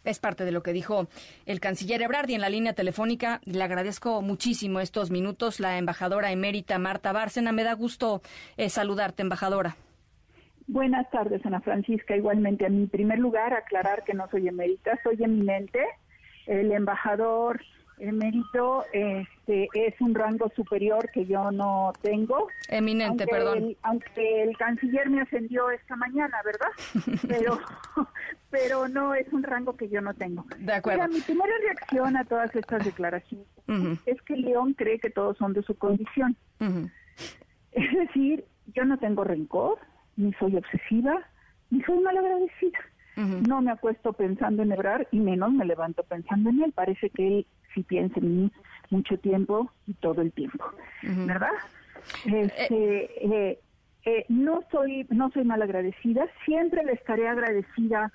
Es 0.04 0.18
parte 0.18 0.44
de 0.44 0.52
lo 0.52 0.62
que 0.62 0.72
dijo 0.72 1.08
el 1.46 1.60
canciller 1.60 2.02
Ebrard 2.02 2.28
y 2.28 2.34
en 2.34 2.42
la 2.42 2.50
línea 2.50 2.74
telefónica 2.74 3.40
le 3.44 3.62
agradezco 3.62 4.20
muchísimo 4.20 4.80
estos 4.80 5.10
minutos 5.10 5.60
la 5.60 5.78
embajadora 5.78 6.30
emérita 6.30 6.78
Marta 6.78 7.12
Bárcena. 7.12 7.52
Me 7.52 7.64
da 7.64 7.72
gusto 7.74 8.20
eh, 8.56 8.68
saludarte, 8.68 9.22
embajadora. 9.22 9.76
Buenas 10.66 11.10
tardes, 11.10 11.44
Ana 11.44 11.60
Francisca. 11.60 12.16
Igualmente, 12.16 12.66
en 12.66 12.82
mi 12.82 12.86
primer 12.86 13.18
lugar, 13.18 13.52
aclarar 13.52 14.04
que 14.04 14.14
no 14.14 14.28
soy 14.30 14.48
emérita, 14.48 14.98
soy 15.02 15.22
eminente. 15.22 15.80
El 16.46 16.72
embajador 16.72 17.60
Emérito 17.98 18.84
este, 18.92 19.68
es 19.72 20.00
un 20.00 20.14
rango 20.14 20.50
superior 20.56 21.08
que 21.12 21.26
yo 21.26 21.50
no 21.52 21.92
tengo. 22.02 22.48
Eminente, 22.68 23.26
perdón. 23.26 23.76
aunque 23.82 24.42
el 24.42 24.56
canciller 24.56 25.08
me 25.10 25.22
ascendió 25.22 25.70
esta 25.70 25.94
mañana, 25.94 26.36
¿verdad? 26.44 26.70
Pero, 27.28 27.58
pero 28.54 28.86
no 28.86 29.14
es 29.16 29.26
un 29.32 29.42
rango 29.42 29.76
que 29.76 29.88
yo 29.88 30.00
no 30.00 30.14
tengo. 30.14 30.46
De 30.58 30.72
acuerdo. 30.72 31.08
mi 31.08 31.20
primera 31.20 31.52
reacción 31.60 32.16
a 32.16 32.24
todas 32.24 32.54
estas 32.54 32.84
declaraciones 32.84 33.48
es 34.06 34.22
que 34.22 34.36
León 34.36 34.74
cree 34.74 35.00
que 35.00 35.10
todos 35.10 35.36
son 35.38 35.54
de 35.54 35.62
su 35.64 35.74
condición. 35.74 36.36
Es 37.72 37.92
decir, 37.92 38.44
yo 38.72 38.84
no 38.84 38.96
tengo 38.98 39.24
rencor, 39.24 39.78
ni 40.16 40.32
soy 40.34 40.56
obsesiva, 40.56 41.18
ni 41.70 41.82
soy 41.82 41.98
malagradecida. 41.98 42.78
No 43.16 43.60
me 43.60 43.72
acuesto 43.72 44.12
pensando 44.12 44.62
en 44.62 44.70
Ebrar 44.70 45.08
y 45.10 45.18
menos 45.18 45.52
me 45.52 45.64
levanto 45.64 46.04
pensando 46.04 46.50
en 46.50 46.62
él. 46.62 46.72
Parece 46.72 47.10
que 47.10 47.26
él 47.26 47.46
sí 47.74 47.82
piensa 47.82 48.20
en 48.20 48.36
mí 48.36 48.52
mucho 48.90 49.18
tiempo 49.18 49.72
y 49.88 49.94
todo 49.94 50.22
el 50.22 50.30
tiempo, 50.30 50.64
¿verdad? 51.02 51.50
Este, 52.24 53.50
eh, 53.50 53.58
eh, 54.04 54.26
no 54.28 54.62
soy 54.70 55.06
no 55.10 55.30
soy 55.32 55.44
malagradecida, 55.44 56.26
siempre 56.44 56.84
le 56.84 56.92
estaré 56.92 57.26
agradecida 57.26 58.12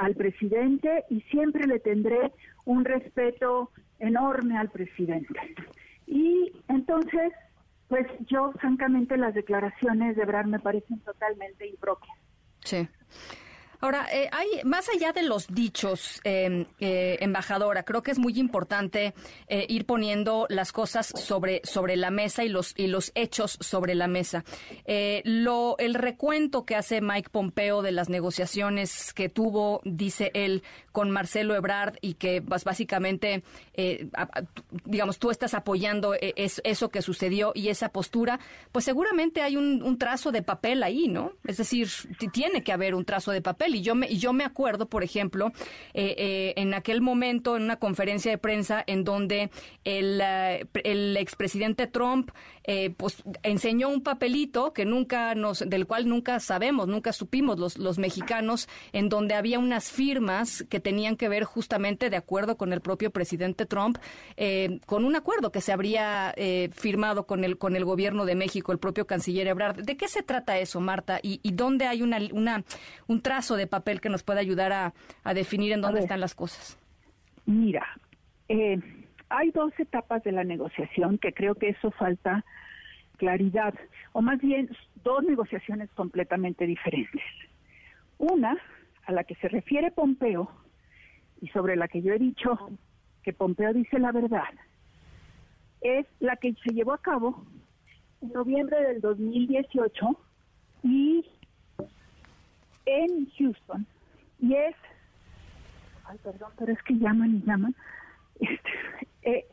al 0.00 0.14
presidente 0.14 1.04
y 1.10 1.20
siempre 1.30 1.66
le 1.66 1.78
tendré 1.78 2.32
un 2.64 2.86
respeto 2.86 3.70
enorme 3.98 4.56
al 4.56 4.70
presidente. 4.70 5.38
Y 6.06 6.52
entonces, 6.68 7.32
pues 7.88 8.06
yo 8.26 8.52
francamente 8.52 9.18
las 9.18 9.34
declaraciones 9.34 10.16
de 10.16 10.22
Ebrar 10.22 10.46
me 10.46 10.58
parecen 10.58 11.00
totalmente 11.00 11.66
impropias. 11.66 12.16
Sí. 12.64 12.88
Ahora, 13.82 14.06
eh, 14.12 14.28
hay 14.30 14.46
más 14.64 14.88
allá 14.90 15.12
de 15.12 15.22
los 15.22 15.46
dichos, 15.48 16.20
em, 16.24 16.66
eh, 16.80 17.16
embajadora, 17.20 17.82
creo 17.82 18.02
que 18.02 18.10
es 18.10 18.18
muy 18.18 18.38
importante 18.38 19.14
eh, 19.48 19.64
ir 19.70 19.86
poniendo 19.86 20.46
las 20.50 20.70
cosas 20.70 21.06
sobre 21.06 21.62
sobre 21.64 21.96
la 21.96 22.10
mesa 22.10 22.44
y 22.44 22.50
los 22.50 22.74
y 22.76 22.88
los 22.88 23.10
hechos 23.14 23.56
sobre 23.60 23.94
la 23.94 24.06
mesa. 24.06 24.44
lo 25.24 25.76
el 25.78 25.94
recuento 25.94 26.64
que 26.64 26.76
hace 26.76 27.00
Mike 27.00 27.30
Pompeo 27.30 27.82
de 27.82 27.92
las 27.92 28.08
negociaciones 28.08 29.14
que 29.14 29.28
tuvo, 29.28 29.80
dice 29.84 30.30
él, 30.34 30.62
con 30.92 31.10
Marcelo 31.10 31.54
Ebrard 31.54 31.96
y 32.00 32.14
que 32.14 32.42
pues, 32.42 32.64
básicamente, 32.64 33.42
digamos, 34.84 35.18
tú 35.18 35.30
estás 35.30 35.54
apoyando 35.54 36.14
eso 36.20 36.88
que 36.90 37.02
sucedió 37.02 37.52
y 37.54 37.68
esa 37.68 37.90
postura, 37.90 38.40
pues 38.72 38.84
seguramente 38.84 39.42
hay 39.42 39.56
un 39.56 39.98
trazo 39.98 40.32
de 40.32 40.42
papel 40.42 40.82
ahí, 40.82 41.08
¿no? 41.08 41.32
Es 41.46 41.56
decir, 41.56 41.88
tiene 42.32 42.62
que 42.62 42.72
haber 42.72 42.94
un 42.94 43.04
trazo 43.04 43.30
de 43.30 43.40
papel 43.40 43.69
y 43.74 43.82
yo 43.82 43.94
me, 43.94 44.08
yo 44.16 44.32
me 44.32 44.44
acuerdo, 44.44 44.88
por 44.88 45.04
ejemplo, 45.04 45.52
eh, 45.94 46.14
eh, 46.18 46.54
en 46.56 46.74
aquel 46.74 47.00
momento, 47.00 47.56
en 47.56 47.64
una 47.64 47.76
conferencia 47.76 48.30
de 48.30 48.38
prensa, 48.38 48.82
en 48.86 49.04
donde 49.04 49.50
el, 49.84 50.20
eh, 50.22 50.66
el 50.84 51.16
expresidente 51.16 51.86
Trump 51.86 52.30
pues 52.96 53.22
enseñó 53.42 53.88
un 53.88 54.02
papelito 54.02 54.72
que 54.72 54.84
nunca 54.84 55.34
nos, 55.34 55.58
del 55.60 55.86
cual 55.86 56.08
nunca 56.08 56.38
sabemos, 56.38 56.86
nunca 56.86 57.12
supimos 57.12 57.58
los, 57.58 57.78
los 57.78 57.98
mexicanos, 57.98 58.68
en 58.92 59.08
donde 59.08 59.34
había 59.34 59.58
unas 59.58 59.90
firmas 59.90 60.64
que 60.68 60.78
tenían 60.78 61.16
que 61.16 61.28
ver 61.28 61.44
justamente 61.44 62.10
de 62.10 62.16
acuerdo 62.16 62.56
con 62.56 62.72
el 62.72 62.80
propio 62.80 63.10
presidente 63.10 63.66
Trump, 63.66 63.98
con 64.86 65.04
un 65.04 65.16
acuerdo 65.16 65.50
que 65.50 65.60
se 65.60 65.72
habría 65.72 66.34
firmado 66.72 67.26
con 67.26 67.44
el, 67.44 67.58
con 67.58 67.76
el 67.76 67.84
gobierno 67.84 68.24
de 68.24 68.34
México, 68.34 68.72
el 68.72 68.78
propio 68.78 69.06
canciller 69.06 69.48
Ebrard. 69.48 69.82
¿De 69.82 69.96
qué 69.96 70.08
se 70.08 70.22
trata 70.22 70.58
eso, 70.58 70.80
Marta? 70.80 71.18
¿Y, 71.22 71.40
y 71.42 71.52
dónde 71.52 71.86
hay 71.86 72.02
una, 72.02 72.18
una, 72.32 72.64
un 73.06 73.20
trazo 73.22 73.56
de 73.56 73.66
papel 73.66 74.00
que 74.00 74.08
nos 74.08 74.22
pueda 74.22 74.40
ayudar 74.40 74.72
a, 74.72 75.34
definir 75.34 75.72
en 75.72 75.80
dónde 75.80 76.00
están 76.00 76.20
las 76.20 76.34
cosas? 76.34 76.78
Mira, 77.46 77.86
eh, 78.48 78.78
hay 79.30 79.50
dos 79.52 79.72
etapas 79.78 80.22
de 80.24 80.32
la 80.32 80.44
negociación 80.44 81.18
que 81.18 81.32
creo 81.32 81.54
que 81.54 81.70
eso 81.70 81.90
falta 81.92 82.44
claridad, 83.16 83.74
o 84.12 84.22
más 84.22 84.40
bien 84.40 84.68
dos 85.04 85.22
negociaciones 85.24 85.90
completamente 85.92 86.66
diferentes. 86.66 87.22
Una, 88.18 88.56
a 89.06 89.12
la 89.12 89.24
que 89.24 89.34
se 89.36 89.48
refiere 89.48 89.90
Pompeo, 89.90 90.50
y 91.40 91.48
sobre 91.48 91.76
la 91.76 91.88
que 91.88 92.02
yo 92.02 92.12
he 92.12 92.18
dicho 92.18 92.58
que 93.22 93.32
Pompeo 93.32 93.72
dice 93.72 93.98
la 93.98 94.12
verdad, 94.12 94.52
es 95.80 96.06
la 96.18 96.36
que 96.36 96.54
se 96.54 96.74
llevó 96.74 96.92
a 96.92 96.98
cabo 96.98 97.46
en 98.20 98.32
noviembre 98.32 98.82
del 98.82 99.00
2018 99.00 100.06
y 100.82 101.24
en 102.84 103.30
Houston 103.38 103.86
y 104.40 104.54
es, 104.54 104.74
ay 106.04 106.18
perdón, 106.22 106.50
pero 106.58 106.72
es 106.72 106.82
que 106.82 106.94
llaman 106.94 107.36
y 107.36 107.42
llaman. 107.46 107.74
Este, 108.40 108.70
eh, 109.22 109.46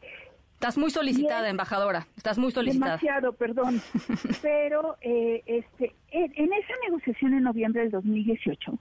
Estás 0.57 0.75
muy 0.75 0.89
solicitada, 0.89 1.49
embajadora. 1.49 2.07
Estás 2.17 2.39
muy 2.39 2.51
solicitada. 2.51 2.97
Demasiado, 2.97 3.33
perdón. 3.33 3.79
Pero 4.41 4.97
eh, 5.01 5.43
este, 5.45 5.93
en, 6.09 6.51
esa 6.51 6.73
negociación 6.83 7.35
en 7.35 7.43
noviembre 7.43 7.81
del 7.81 7.91
2018 7.91 8.73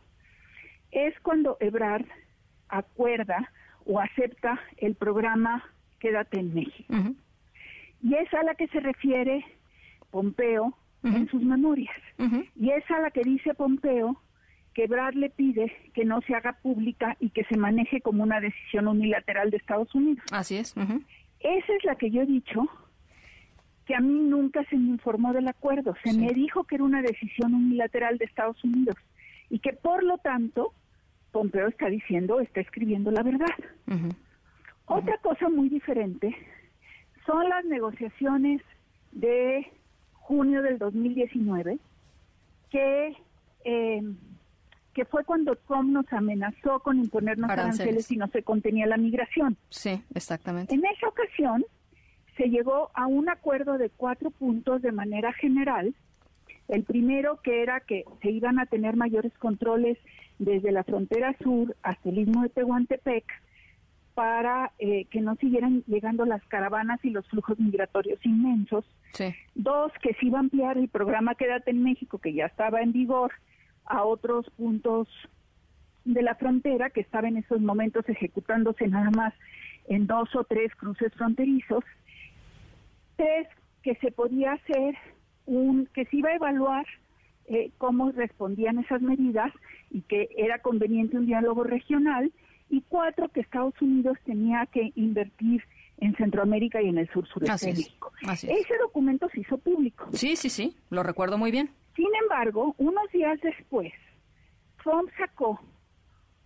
es 0.92 1.14
cuando 1.20 1.58
Ebrard 1.60 2.06
acuerda 2.68 3.52
o 3.84 4.00
acepta 4.00 4.58
el 4.78 4.94
programa 4.94 5.64
Quédate 5.98 6.40
en 6.40 6.54
México. 6.54 6.94
Y 8.02 8.14
es 8.14 8.32
a 8.32 8.42
la 8.42 8.54
que 8.54 8.68
se 8.68 8.80
refiere 8.80 9.44
Pompeo 10.10 10.74
en 11.02 11.28
sus 11.28 11.42
memorias. 11.42 11.94
Y 12.56 12.70
es 12.70 12.90
a 12.90 13.00
la 13.00 13.10
que 13.10 13.20
dice 13.22 13.52
Pompeo 13.52 14.20
que 14.76 14.86
Brad 14.86 15.14
le 15.14 15.30
pide 15.30 15.72
que 15.94 16.04
no 16.04 16.20
se 16.20 16.34
haga 16.34 16.52
pública 16.52 17.16
y 17.18 17.30
que 17.30 17.44
se 17.44 17.56
maneje 17.56 18.02
como 18.02 18.22
una 18.22 18.40
decisión 18.40 18.88
unilateral 18.88 19.50
de 19.50 19.56
Estados 19.56 19.94
Unidos. 19.94 20.22
Así 20.30 20.58
es. 20.58 20.74
Esa 21.40 21.72
es 21.72 21.84
la 21.84 21.94
que 21.94 22.10
yo 22.10 22.20
he 22.20 22.26
dicho 22.26 22.68
que 23.86 23.94
a 23.94 24.00
mí 24.00 24.20
nunca 24.20 24.62
se 24.64 24.76
me 24.76 24.90
informó 24.90 25.32
del 25.32 25.48
acuerdo. 25.48 25.94
Se 26.04 26.12
me 26.12 26.30
dijo 26.34 26.64
que 26.64 26.74
era 26.74 26.84
una 26.84 27.00
decisión 27.00 27.54
unilateral 27.54 28.18
de 28.18 28.26
Estados 28.26 28.62
Unidos 28.64 28.96
y 29.48 29.60
que 29.60 29.72
por 29.72 30.02
lo 30.02 30.18
tanto 30.18 30.74
Pompeo 31.32 31.68
está 31.68 31.86
diciendo, 31.86 32.40
está 32.40 32.60
escribiendo 32.60 33.10
la 33.10 33.22
verdad. 33.22 33.56
Otra 34.84 35.16
cosa 35.22 35.48
muy 35.48 35.70
diferente 35.70 36.36
son 37.24 37.48
las 37.48 37.64
negociaciones 37.64 38.60
de 39.12 39.72
junio 40.12 40.60
del 40.60 40.76
2019 40.76 41.78
que 42.68 43.16
eh, 43.64 44.02
que 44.96 45.04
fue 45.04 45.24
cuando 45.24 45.56
Trump 45.56 45.90
nos 45.90 46.10
amenazó 46.10 46.80
con 46.80 46.98
imponernos 46.98 47.50
aranceles. 47.50 48.06
si 48.06 48.16
no 48.16 48.28
se 48.28 48.42
contenía 48.42 48.86
la 48.86 48.96
migración. 48.96 49.58
Sí, 49.68 50.02
exactamente. 50.14 50.74
En 50.74 50.82
esa 50.86 51.08
ocasión 51.08 51.66
se 52.34 52.48
llegó 52.48 52.90
a 52.94 53.06
un 53.06 53.28
acuerdo 53.28 53.76
de 53.76 53.90
cuatro 53.90 54.30
puntos 54.30 54.80
de 54.80 54.92
manera 54.92 55.34
general. 55.34 55.94
El 56.68 56.84
primero 56.84 57.42
que 57.42 57.62
era 57.62 57.80
que 57.80 58.06
se 58.22 58.30
iban 58.30 58.58
a 58.58 58.64
tener 58.64 58.96
mayores 58.96 59.36
controles 59.36 59.98
desde 60.38 60.72
la 60.72 60.82
frontera 60.82 61.36
sur 61.42 61.76
hasta 61.82 62.08
el 62.08 62.20
istmo 62.20 62.40
de 62.44 62.48
Tehuantepec 62.48 63.26
para 64.14 64.72
eh, 64.78 65.04
que 65.10 65.20
no 65.20 65.36
siguieran 65.36 65.84
llegando 65.86 66.24
las 66.24 66.42
caravanas 66.46 67.04
y 67.04 67.10
los 67.10 67.28
flujos 67.28 67.58
migratorios 67.58 68.24
inmensos. 68.24 68.86
Dos, 69.54 69.92
que 70.00 70.14
se 70.14 70.24
iba 70.24 70.38
a 70.38 70.40
ampliar 70.40 70.78
el 70.78 70.88
programa 70.88 71.34
Quédate 71.34 71.70
en 71.70 71.82
México, 71.82 72.16
que 72.16 72.32
ya 72.32 72.46
estaba 72.46 72.80
en 72.80 72.92
vigor, 72.92 73.32
a 73.86 74.04
otros 74.04 74.48
puntos 74.56 75.08
de 76.04 76.22
la 76.22 76.34
frontera 76.36 76.90
que 76.90 77.00
estaba 77.00 77.28
en 77.28 77.36
esos 77.36 77.60
momentos 77.60 78.08
ejecutándose 78.08 78.86
nada 78.86 79.10
más 79.10 79.34
en 79.88 80.06
dos 80.06 80.34
o 80.36 80.44
tres 80.44 80.74
cruces 80.76 81.12
fronterizos. 81.14 81.84
Tres, 83.16 83.48
que 83.82 83.94
se 83.96 84.10
podía 84.10 84.52
hacer 84.52 84.96
un, 85.46 85.86
que 85.94 86.04
se 86.06 86.16
iba 86.16 86.30
a 86.30 86.36
evaluar 86.36 86.86
eh, 87.46 87.70
cómo 87.78 88.10
respondían 88.12 88.78
esas 88.78 89.00
medidas 89.02 89.52
y 89.90 90.02
que 90.02 90.28
era 90.36 90.58
conveniente 90.60 91.16
un 91.16 91.26
diálogo 91.26 91.64
regional 91.64 92.32
y 92.68 92.82
cuatro, 92.88 93.28
que 93.28 93.40
Estados 93.40 93.80
Unidos 93.80 94.18
tenía 94.24 94.66
que 94.66 94.92
invertir 94.96 95.62
en 95.98 96.14
Centroamérica 96.16 96.82
y 96.82 96.88
en 96.88 96.98
el 96.98 97.08
sur 97.10 97.26
sureste 97.28 97.66
de 97.66 97.72
México. 97.74 98.12
Ese 98.32 98.78
documento 98.82 99.28
se 99.30 99.40
hizo 99.40 99.56
público. 99.58 100.08
Sí, 100.12 100.36
sí, 100.36 100.50
sí, 100.50 100.76
lo 100.90 101.02
recuerdo 101.02 101.38
muy 101.38 101.50
bien. 101.50 101.70
Sin 101.96 102.08
embargo, 102.22 102.74
unos 102.78 103.10
días 103.10 103.40
después, 103.40 103.92
Trump 104.82 105.10
sacó 105.18 105.58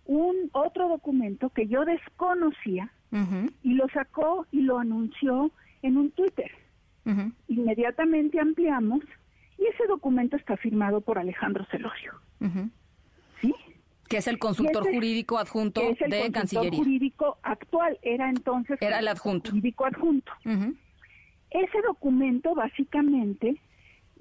un 0.05 0.49
otro 0.53 0.87
documento 0.87 1.49
que 1.49 1.67
yo 1.67 1.85
desconocía 1.85 2.91
y 3.61 3.73
lo 3.73 3.87
sacó 3.89 4.47
y 4.51 4.61
lo 4.61 4.79
anunció 4.79 5.51
en 5.81 5.97
un 5.97 6.11
Twitter. 6.11 6.51
Inmediatamente 7.47 8.39
ampliamos 8.39 9.03
y 9.57 9.65
ese 9.65 9.85
documento 9.87 10.37
está 10.37 10.55
firmado 10.57 11.01
por 11.01 11.19
Alejandro 11.19 11.65
Celorio. 11.69 12.13
¿Sí? 13.41 13.53
Que 14.07 14.17
es 14.17 14.27
el 14.27 14.39
consultor 14.39 14.83
jurídico 14.83 15.37
adjunto 15.37 15.81
de 15.81 16.25
el 16.25 16.31
Cancillería. 16.31 16.79
jurídico 16.79 17.37
actual, 17.43 17.99
era 18.01 18.29
entonces... 18.29 18.81
Era 18.81 18.99
el 18.99 19.07
adjunto. 19.07 19.51
Jurídico 19.51 19.85
adjunto. 19.85 20.31
Ese 21.49 21.81
documento 21.85 22.55
básicamente 22.55 23.57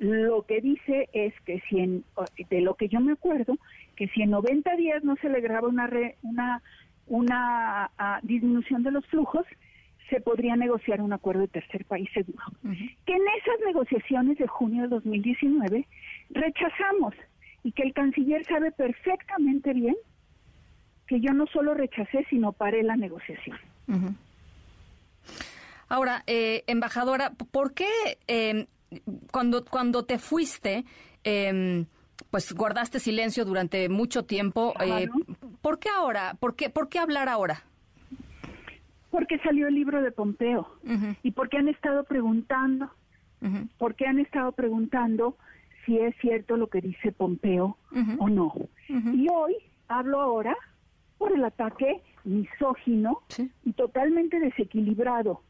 lo 0.01 0.47
que 0.47 0.63
dice 0.63 1.11
es 1.13 1.35
que 1.45 1.61
si 1.69 1.79
en, 1.79 2.05
de 2.49 2.61
lo 2.63 2.75
que 2.75 2.89
yo 2.89 3.01
me 3.01 3.13
acuerdo, 3.13 3.59
que 3.97 4.09
si 4.09 4.23
en 4.23 4.31
90 4.31 4.75
días 4.77 5.05
no 5.05 5.15
se 5.17 5.29
le 5.29 5.43
graba 5.43 5.69
una, 5.69 5.91
una, 6.23 6.63
una 7.07 7.91
ah, 7.99 8.21
disminución 8.23 8.83
de 8.83 8.93
los 8.93 9.07
flujos, 9.07 9.45
se 10.09 10.23
podría 10.23 10.57
negociar 10.57 11.03
un 11.03 11.13
acuerdo 11.13 11.43
de 11.43 11.49
tercer 11.49 11.85
país 11.85 12.09
seguro. 12.15 12.43
Que 12.63 13.13
en 13.13 13.23
esas 13.39 13.61
negociaciones 13.67 14.39
de 14.39 14.47
junio 14.47 14.83
de 14.85 14.89
2019 14.89 15.87
rechazamos 16.31 17.15
y 17.63 17.73
que 17.73 17.83
el 17.83 17.93
canciller 17.93 18.45
sabe 18.47 18.73
perfectamente 18.73 19.75
bien 19.75 19.97
que 21.07 21.21
yo 21.21 21.35
no 21.35 21.47
solo 21.47 21.75
rechacé, 21.75 22.25
sino 22.31 22.53
paré 22.53 22.83
la 22.83 22.97
negociación. 22.97 23.59
Ahora, 25.89 26.23
eh, 26.27 26.65
embajadora, 26.67 27.33
¿por 27.51 27.75
qué 27.75 27.87
eh, 28.29 28.67
cuando, 29.31 29.65
cuando 29.65 30.05
te 30.05 30.19
fuiste, 30.19 30.85
eh, 31.25 31.85
pues 32.31 32.53
guardaste 32.53 32.99
silencio 33.01 33.45
durante 33.45 33.89
mucho 33.89 34.25
tiempo? 34.25 34.75
Eh, 34.81 35.09
¿Por 35.63 35.79
qué 35.79 35.89
ahora? 35.89 36.35
¿Por 36.39 36.55
qué, 36.55 36.71
¿Por 36.71 36.89
qué 36.89 36.99
hablar 36.99 37.29
ahora? 37.29 37.63
Porque 39.11 39.39
salió 39.39 39.69
el 39.69 39.75
libro 39.75 40.03
de 40.03 40.13
Pompeo 40.13 40.69
y 41.23 41.33
porque 41.33 41.57
han 41.57 41.69
estado 41.69 42.05
preguntando, 42.05 42.91
porque 43.79 44.07
han 44.07 44.21
estado 44.21 44.53
preguntando 44.53 45.37
si 45.85 45.99
es 45.99 46.15
cierto 46.21 46.57
lo 46.57 46.69
que 46.69 46.81
dice 46.81 47.11
Pompeo 47.11 47.77
o 48.19 48.29
no. 48.29 48.55
Y 48.89 49.27
hoy 49.33 49.57
hablo 49.89 50.21
ahora 50.21 50.57
por 51.19 51.33
el 51.33 51.45
ataque 51.45 52.03
misógino 52.25 53.23
y 53.65 53.73
totalmente 53.73 54.39
desequilibrado 54.39 55.43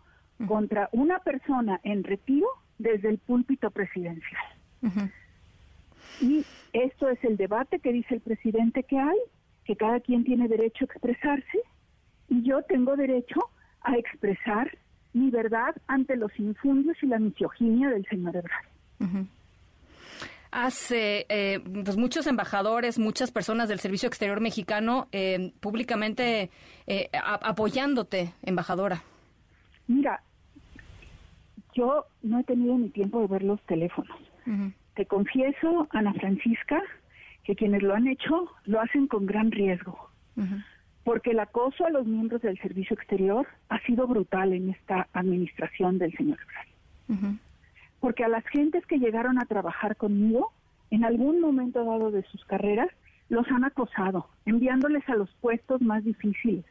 contra 0.46 0.88
una 0.92 1.18
persona 1.18 1.80
en 1.84 2.02
retiro 2.02 2.48
desde 2.80 3.08
el 3.08 3.18
púlpito 3.18 3.70
presidencial. 3.70 4.42
Y 6.20 6.44
esto 6.72 7.08
es 7.08 7.22
el 7.24 7.36
debate 7.36 7.78
que 7.78 7.92
dice 7.92 8.14
el 8.14 8.20
presidente 8.20 8.82
que 8.82 8.98
hay, 8.98 9.18
que 9.64 9.76
cada 9.76 10.00
quien 10.00 10.24
tiene 10.24 10.48
derecho 10.48 10.84
a 10.84 10.92
expresarse 10.92 11.60
y 12.28 12.42
yo 12.42 12.62
tengo 12.62 12.96
derecho 12.96 13.40
a 13.82 13.96
expresar 13.96 14.76
mi 15.12 15.30
verdad 15.30 15.74
ante 15.86 16.16
los 16.16 16.30
infundios 16.38 16.96
y 17.02 17.06
la 17.06 17.18
misoginia 17.18 17.90
del 17.90 18.06
señor 18.06 18.36
Ebrard 18.36 19.26
hace 20.50 21.26
eh, 21.28 21.60
pues 21.60 21.96
muchos 21.96 22.26
embajadores, 22.26 22.98
muchas 22.98 23.30
personas 23.30 23.68
del 23.68 23.80
Servicio 23.80 24.08
Exterior 24.08 24.40
Mexicano 24.40 25.08
eh, 25.12 25.52
públicamente 25.60 26.50
eh, 26.86 27.08
apoyándote, 27.12 28.32
embajadora. 28.42 29.02
Mira, 29.86 30.22
yo 31.80 32.04
no 32.22 32.38
he 32.38 32.44
tenido 32.44 32.76
ni 32.76 32.90
tiempo 32.90 33.20
de 33.20 33.26
ver 33.26 33.42
los 33.42 33.60
teléfonos. 33.62 34.18
Te 34.94 35.06
confieso, 35.06 35.88
Ana 35.90 36.12
Francisca, 36.14 36.82
que 37.44 37.56
quienes 37.56 37.82
lo 37.82 37.94
han 37.94 38.06
hecho 38.06 38.50
lo 38.64 38.80
hacen 38.80 39.06
con 39.06 39.24
gran 39.26 39.50
riesgo. 39.50 40.10
Porque 41.04 41.30
el 41.30 41.40
acoso 41.40 41.86
a 41.86 41.90
los 41.90 42.06
miembros 42.06 42.42
del 42.42 42.58
Servicio 42.58 42.94
Exterior 42.94 43.46
ha 43.70 43.80
sido 43.80 44.06
brutal 44.06 44.52
en 44.52 44.70
esta 44.70 45.08
administración 45.12 45.98
del 45.98 46.12
señor 46.12 46.38
Ebrard 46.42 47.38
porque 48.00 48.24
a 48.24 48.28
las 48.28 48.44
gentes 48.46 48.84
que 48.86 48.98
llegaron 48.98 49.38
a 49.38 49.44
trabajar 49.44 49.96
conmigo, 49.96 50.52
en 50.90 51.04
algún 51.04 51.40
momento 51.40 51.84
dado 51.84 52.10
de 52.10 52.22
sus 52.24 52.44
carreras, 52.46 52.88
los 53.28 53.46
han 53.48 53.64
acosado, 53.64 54.26
enviándoles 54.46 55.06
a 55.08 55.14
los 55.14 55.30
puestos 55.40 55.80
más 55.82 56.02
difíciles. 56.02 56.64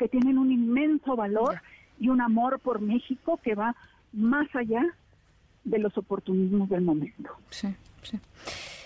Porque 0.00 0.08
tienen 0.08 0.38
un 0.38 0.50
inmenso 0.50 1.14
valor 1.14 1.60
y 1.98 2.08
un 2.08 2.22
amor 2.22 2.58
por 2.60 2.80
México 2.80 3.38
que 3.44 3.54
va 3.54 3.76
más 4.14 4.48
allá 4.54 4.82
de 5.64 5.78
los 5.78 5.96
oportunismos 5.98 6.70
del 6.70 6.80
momento. 6.80 7.30
Sí, 7.50 7.68
sí. 8.02 8.18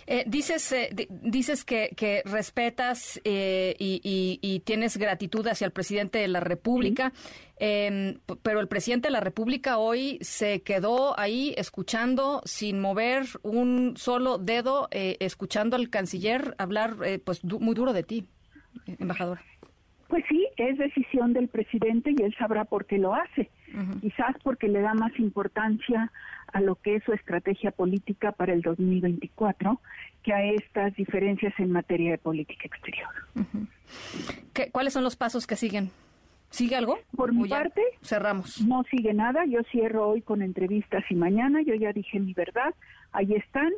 Eh, 0.06 0.24
dices 0.26 0.72
eh, 0.72 0.90
dices 1.08 1.64
que, 1.64 2.22
respetas 2.26 3.20
eh, 3.24 3.76
y, 3.78 4.60
tienes 4.64 4.96
gratitud 4.96 5.46
hacia 5.46 5.66
el 5.66 5.70
presidente 5.70 6.18
de 6.18 6.28
la 6.28 6.40
República, 6.40 7.12
em, 7.58 8.18
pero 8.42 8.58
el 8.58 8.66
presidente 8.66 9.06
de 9.06 9.12
la 9.12 9.20
República 9.20 9.78
hoy 9.78 10.18
se 10.20 10.62
quedó 10.62 11.18
ahí 11.18 11.54
escuchando 11.56 12.42
sin 12.44 12.80
mover 12.80 13.24
un 13.42 13.94
solo 13.96 14.38
dedo, 14.38 14.88
escuchando 14.90 15.76
al 15.76 15.88
canciller 15.90 16.56
hablar 16.58 16.96
pues 17.24 17.44
muy 17.44 17.74
duro 17.74 17.92
de 17.92 18.02
ti, 18.02 18.26
embajador. 18.98 19.38
Pues 20.08 20.24
sí, 20.28 20.46
es 20.56 20.78
decisión 20.78 21.32
del 21.32 21.48
presidente 21.48 22.14
y 22.16 22.22
él 22.22 22.34
sabrá 22.38 22.64
por 22.64 22.86
qué 22.86 22.98
lo 22.98 23.14
hace. 23.14 23.50
Quizás 24.00 24.36
porque 24.42 24.68
le 24.68 24.80
da 24.80 24.94
más 24.94 25.18
importancia 25.18 26.12
a 26.52 26.60
lo 26.60 26.76
que 26.76 26.96
es 26.96 27.04
su 27.04 27.12
estrategia 27.12 27.72
política 27.72 28.30
para 28.30 28.52
el 28.52 28.62
2024 28.62 29.80
que 30.22 30.32
a 30.32 30.44
estas 30.44 30.94
diferencias 30.94 31.52
en 31.58 31.72
materia 31.72 32.12
de 32.12 32.18
política 32.18 32.66
exterior. 32.66 33.08
¿Cuáles 34.70 34.92
son 34.92 35.02
los 35.02 35.16
pasos 35.16 35.46
que 35.46 35.56
siguen? 35.56 35.90
¿Sigue 36.50 36.76
algo? 36.76 37.00
Por 37.16 37.32
mi 37.32 37.48
parte, 37.48 37.82
cerramos. 38.00 38.60
No 38.60 38.84
sigue 38.84 39.12
nada. 39.12 39.44
Yo 39.44 39.60
cierro 39.72 40.08
hoy 40.08 40.22
con 40.22 40.40
entrevistas 40.40 41.02
y 41.10 41.16
mañana 41.16 41.62
yo 41.62 41.74
ya 41.74 41.92
dije 41.92 42.20
mi 42.20 42.32
verdad. 42.32 42.72
Ahí 43.10 43.34
están. 43.34 43.72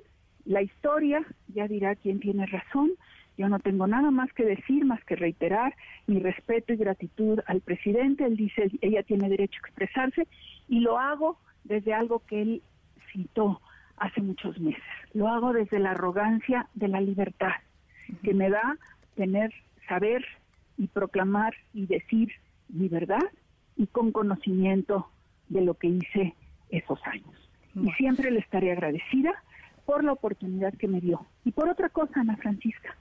La 0.44 0.60
historia 0.60 1.24
ya 1.48 1.66
dirá 1.66 1.94
quién 1.96 2.20
tiene 2.20 2.44
razón. 2.44 2.90
Yo 3.36 3.48
no 3.48 3.58
tengo 3.58 3.86
nada 3.86 4.10
más 4.10 4.32
que 4.32 4.44
decir, 4.44 4.84
más 4.84 5.02
que 5.04 5.16
reiterar 5.16 5.74
mi 6.06 6.18
respeto 6.20 6.72
y 6.72 6.76
gratitud 6.76 7.40
al 7.46 7.60
presidente. 7.60 8.24
Él 8.24 8.36
dice, 8.36 8.70
ella 8.80 9.02
tiene 9.02 9.28
derecho 9.28 9.60
a 9.62 9.68
expresarse 9.68 10.26
y 10.68 10.80
lo 10.80 10.98
hago 10.98 11.38
desde 11.64 11.92
algo 11.92 12.22
que 12.26 12.42
él 12.42 12.62
citó 13.12 13.60
hace 13.96 14.20
muchos 14.20 14.58
meses. 14.58 14.82
Lo 15.12 15.28
hago 15.28 15.52
desde 15.52 15.78
la 15.78 15.92
arrogancia 15.92 16.68
de 16.74 16.88
la 16.88 17.00
libertad 17.00 17.52
que 18.22 18.34
me 18.34 18.50
da 18.50 18.76
tener, 19.16 19.52
saber 19.88 20.24
y 20.76 20.86
proclamar 20.86 21.54
y 21.72 21.86
decir 21.86 22.32
mi 22.68 22.88
verdad 22.88 23.22
y 23.76 23.86
con 23.86 24.12
conocimiento 24.12 25.08
de 25.48 25.60
lo 25.60 25.74
que 25.74 25.88
hice 25.88 26.34
esos 26.70 26.98
años. 27.06 27.34
Y 27.74 27.90
siempre 27.92 28.30
le 28.30 28.40
estaré 28.40 28.72
agradecida 28.72 29.32
por 29.84 30.02
la 30.02 30.12
oportunidad 30.12 30.74
que 30.74 30.88
me 30.88 31.00
dio. 31.00 31.26
Y 31.44 31.52
por 31.52 31.68
otra 31.68 31.88
cosa, 31.88 32.20
Ana 32.20 32.36
Francisca, 32.36 32.96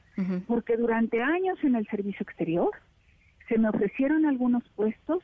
porque 0.47 0.78
durante 0.78 1.21
años 1.21 1.58
en 1.63 1.75
el 1.75 1.86
servicio 1.88 2.23
exterior 2.23 2.71
se 3.47 3.58
me 3.58 3.69
ofrecieron 3.69 4.25
algunos 4.25 4.63
puestos 4.75 5.23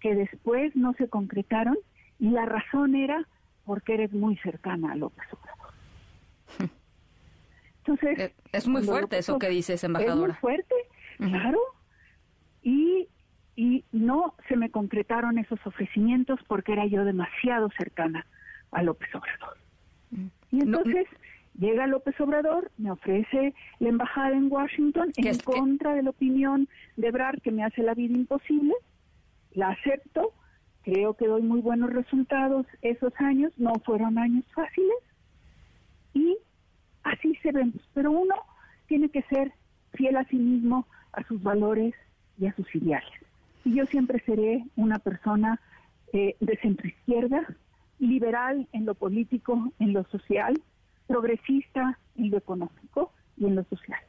que 0.00 0.14
después 0.14 0.74
no 0.76 0.92
se 0.94 1.08
concretaron 1.08 1.76
y 2.18 2.30
la 2.30 2.46
razón 2.46 2.94
era 2.94 3.26
porque 3.64 3.94
eres 3.94 4.12
muy 4.12 4.36
cercana 4.38 4.92
a 4.92 4.96
López 4.96 5.26
Obrador. 5.32 5.74
Entonces, 7.78 8.18
eh, 8.18 8.34
es 8.52 8.66
muy 8.66 8.82
fuerte 8.82 9.18
eso 9.18 9.38
que 9.38 9.48
dices, 9.48 9.82
embajadora. 9.84 10.32
Es 10.32 10.40
muy 10.40 10.40
fuerte, 10.40 10.74
claro. 11.18 11.60
Y, 12.62 13.08
y 13.54 13.84
no 13.92 14.34
se 14.48 14.56
me 14.56 14.70
concretaron 14.70 15.38
esos 15.38 15.64
ofrecimientos 15.66 16.40
porque 16.46 16.72
era 16.72 16.86
yo 16.86 17.04
demasiado 17.04 17.70
cercana 17.76 18.26
a 18.72 18.82
López 18.82 19.08
Obrador. 19.14 19.56
Y 20.50 20.60
entonces 20.60 21.06
llega 21.58 21.86
López 21.86 22.18
Obrador, 22.20 22.70
me 22.78 22.90
ofrece 22.90 23.54
la 23.78 23.88
embajada 23.88 24.32
en 24.36 24.50
Washington 24.50 25.12
en 25.16 25.38
contra 25.38 25.94
de 25.94 26.02
la 26.02 26.10
opinión 26.10 26.68
de 26.96 27.10
Brad 27.10 27.34
que 27.42 27.50
me 27.50 27.64
hace 27.64 27.82
la 27.82 27.94
vida 27.94 28.14
imposible. 28.14 28.74
La 29.52 29.70
acepto, 29.70 30.32
creo 30.82 31.14
que 31.14 31.26
doy 31.26 31.42
muy 31.42 31.60
buenos 31.60 31.92
resultados 31.92 32.66
esos 32.82 33.12
años, 33.18 33.52
no 33.56 33.72
fueron 33.84 34.18
años 34.18 34.44
fáciles 34.54 34.96
y 36.14 36.36
así 37.02 37.34
se 37.42 37.52
ven. 37.52 37.74
Pero 37.94 38.10
uno 38.10 38.34
tiene 38.86 39.08
que 39.08 39.22
ser 39.22 39.52
fiel 39.94 40.16
a 40.16 40.24
sí 40.24 40.36
mismo, 40.36 40.86
a 41.12 41.22
sus 41.24 41.42
valores 41.42 41.94
y 42.38 42.46
a 42.46 42.54
sus 42.54 42.72
ideales. 42.74 43.08
Y 43.64 43.74
yo 43.74 43.86
siempre 43.86 44.22
seré 44.26 44.64
una 44.76 44.98
persona 44.98 45.60
eh, 46.12 46.36
de 46.40 46.56
centro 46.58 46.86
izquierda, 46.86 47.46
liberal 47.98 48.68
en 48.72 48.84
lo 48.84 48.94
político, 48.94 49.72
en 49.78 49.94
lo 49.94 50.04
social, 50.04 50.54
progresista 51.06 51.98
en 52.16 52.30
lo 52.30 52.38
económico 52.38 53.12
y 53.36 53.46
en 53.46 53.56
lo 53.56 53.64
social. 53.64 54.00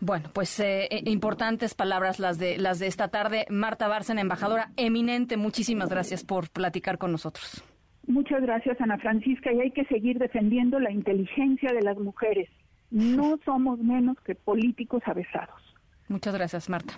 Bueno, 0.00 0.30
pues 0.32 0.58
eh, 0.58 0.88
eh, 0.90 1.02
importantes 1.06 1.74
palabras 1.74 2.18
las 2.18 2.36
de 2.38 2.58
las 2.58 2.80
de 2.80 2.88
esta 2.88 3.08
tarde. 3.08 3.46
Marta 3.48 3.86
Bárcena, 3.86 4.20
embajadora 4.20 4.70
eminente, 4.76 5.36
muchísimas 5.36 5.90
gracias 5.90 6.24
por 6.24 6.50
platicar 6.50 6.98
con 6.98 7.12
nosotros. 7.12 7.62
Muchas 8.08 8.42
gracias, 8.42 8.80
Ana 8.80 8.98
Francisca, 8.98 9.52
y 9.52 9.60
hay 9.60 9.70
que 9.70 9.84
seguir 9.84 10.18
defendiendo 10.18 10.80
la 10.80 10.90
inteligencia 10.90 11.72
de 11.72 11.82
las 11.82 11.96
mujeres. 11.98 12.48
No 12.90 13.38
somos 13.44 13.78
menos 13.78 14.18
que 14.20 14.34
políticos 14.34 15.02
avesados. 15.06 15.62
Muchas 16.08 16.34
gracias, 16.34 16.68
Marta. 16.68 16.94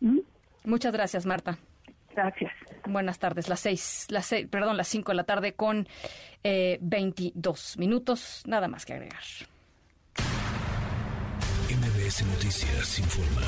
¿Mm? 0.00 0.18
Muchas 0.64 0.92
gracias, 0.92 1.24
Marta. 1.24 1.58
Gracias. 2.14 2.52
Buenas 2.88 3.18
tardes, 3.18 3.48
las 3.48 3.60
seis, 3.60 4.06
las 4.08 4.26
seis, 4.26 4.46
perdón, 4.50 4.76
las 4.76 4.88
cinco 4.88 5.12
de 5.12 5.16
la 5.16 5.24
tarde 5.24 5.54
con 5.54 5.86
eh, 6.42 6.78
22 6.80 7.76
minutos. 7.76 8.42
Nada 8.46 8.66
más 8.66 8.86
que 8.86 8.94
agregar. 8.94 9.22
MBS 11.68 12.24
Noticias 12.24 12.98
informa. 12.98 13.46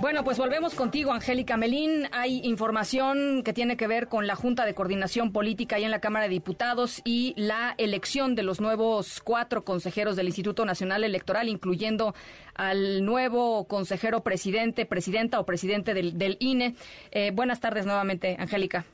Bueno, 0.00 0.22
pues 0.22 0.38
volvemos 0.38 0.74
contigo, 0.74 1.12
Angélica 1.12 1.56
Melín. 1.56 2.08
Hay 2.12 2.40
información 2.44 3.42
que 3.42 3.52
tiene 3.52 3.76
que 3.76 3.88
ver 3.88 4.06
con 4.06 4.28
la 4.28 4.36
Junta 4.36 4.64
de 4.64 4.72
Coordinación 4.72 5.32
Política 5.32 5.74
ahí 5.74 5.82
en 5.82 5.90
la 5.90 6.00
Cámara 6.00 6.26
de 6.26 6.30
Diputados 6.30 7.02
y 7.04 7.34
la 7.36 7.74
elección 7.78 8.36
de 8.36 8.44
los 8.44 8.60
nuevos 8.60 9.20
cuatro 9.24 9.64
consejeros 9.64 10.14
del 10.14 10.28
Instituto 10.28 10.64
Nacional 10.64 11.02
Electoral, 11.02 11.48
incluyendo 11.48 12.14
al 12.54 13.04
nuevo 13.04 13.66
consejero 13.66 14.20
presidente, 14.22 14.86
presidenta 14.86 15.40
o 15.40 15.44
presidente 15.44 15.94
del, 15.94 16.36
INE. 16.38 16.76
Eh, 17.10 17.32
buenas 17.34 17.58
tardes 17.58 17.84
nuevamente, 17.84 18.36
Angélica. 18.38 18.84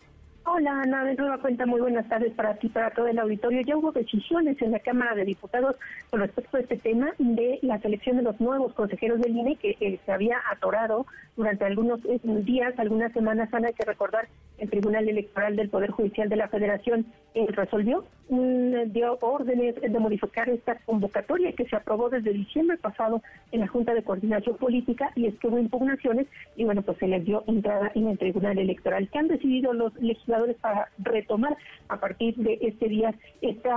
Hola, 0.46 0.82
Ana, 0.82 1.04
de 1.04 1.14
nueva 1.14 1.38
cuenta, 1.38 1.64
muy 1.64 1.80
buenas 1.80 2.06
tardes 2.06 2.34
para 2.34 2.54
ti, 2.56 2.68
para 2.68 2.90
todo 2.90 3.06
el 3.06 3.18
auditorio. 3.18 3.62
Ya 3.62 3.78
hubo 3.78 3.92
decisiones 3.92 4.60
en 4.60 4.72
la 4.72 4.78
Cámara 4.78 5.14
de 5.14 5.24
Diputados 5.24 5.76
con 6.10 6.20
respecto 6.20 6.58
a 6.58 6.60
este 6.60 6.76
tema 6.76 7.14
de 7.16 7.58
la 7.62 7.80
selección 7.80 8.18
de 8.18 8.24
los 8.24 8.38
nuevos 8.40 8.74
consejeros 8.74 9.22
del 9.22 9.34
INE 9.34 9.56
que 9.56 9.98
se 10.04 10.12
había 10.12 10.36
atorado 10.52 11.06
durante 11.34 11.64
algunos 11.64 12.00
eh, 12.04 12.20
días, 12.22 12.78
algunas 12.78 13.14
semanas. 13.14 13.48
Ana, 13.54 13.68
hay 13.68 13.74
que 13.74 13.86
recordar, 13.86 14.28
el 14.58 14.68
Tribunal 14.68 15.08
Electoral 15.08 15.56
del 15.56 15.70
Poder 15.70 15.90
Judicial 15.90 16.28
de 16.28 16.36
la 16.36 16.48
Federación 16.48 17.06
eh, 17.34 17.46
resolvió, 17.48 18.04
dio 18.28 19.18
órdenes 19.20 19.74
de 19.80 19.98
modificar 19.98 20.48
esta 20.48 20.76
convocatoria 20.86 21.52
que 21.52 21.66
se 21.66 21.76
aprobó 21.76 22.08
desde 22.08 22.32
diciembre 22.32 22.78
pasado 22.78 23.22
en 23.52 23.60
la 23.60 23.68
Junta 23.68 23.94
de 23.94 24.02
Coordinación 24.02 24.56
Política 24.56 25.10
y 25.14 25.26
es 25.26 25.34
que 25.38 25.48
hubo 25.48 25.58
impugnaciones 25.58 26.26
y 26.56 26.64
bueno, 26.64 26.82
pues 26.82 26.98
se 26.98 27.06
les 27.06 27.24
dio 27.24 27.44
entrada 27.46 27.90
en 27.94 28.08
el 28.08 28.18
Tribunal 28.18 28.58
Electoral. 28.58 29.08
que 29.10 29.18
han 29.18 29.28
decidido 29.28 29.72
los 29.72 29.94
legisladores? 29.96 30.54
para 30.60 30.88
retomar 30.98 31.56
a 31.88 31.98
partir 31.98 32.34
de 32.36 32.58
este 32.60 32.88
día 32.88 33.14
este 33.40 33.68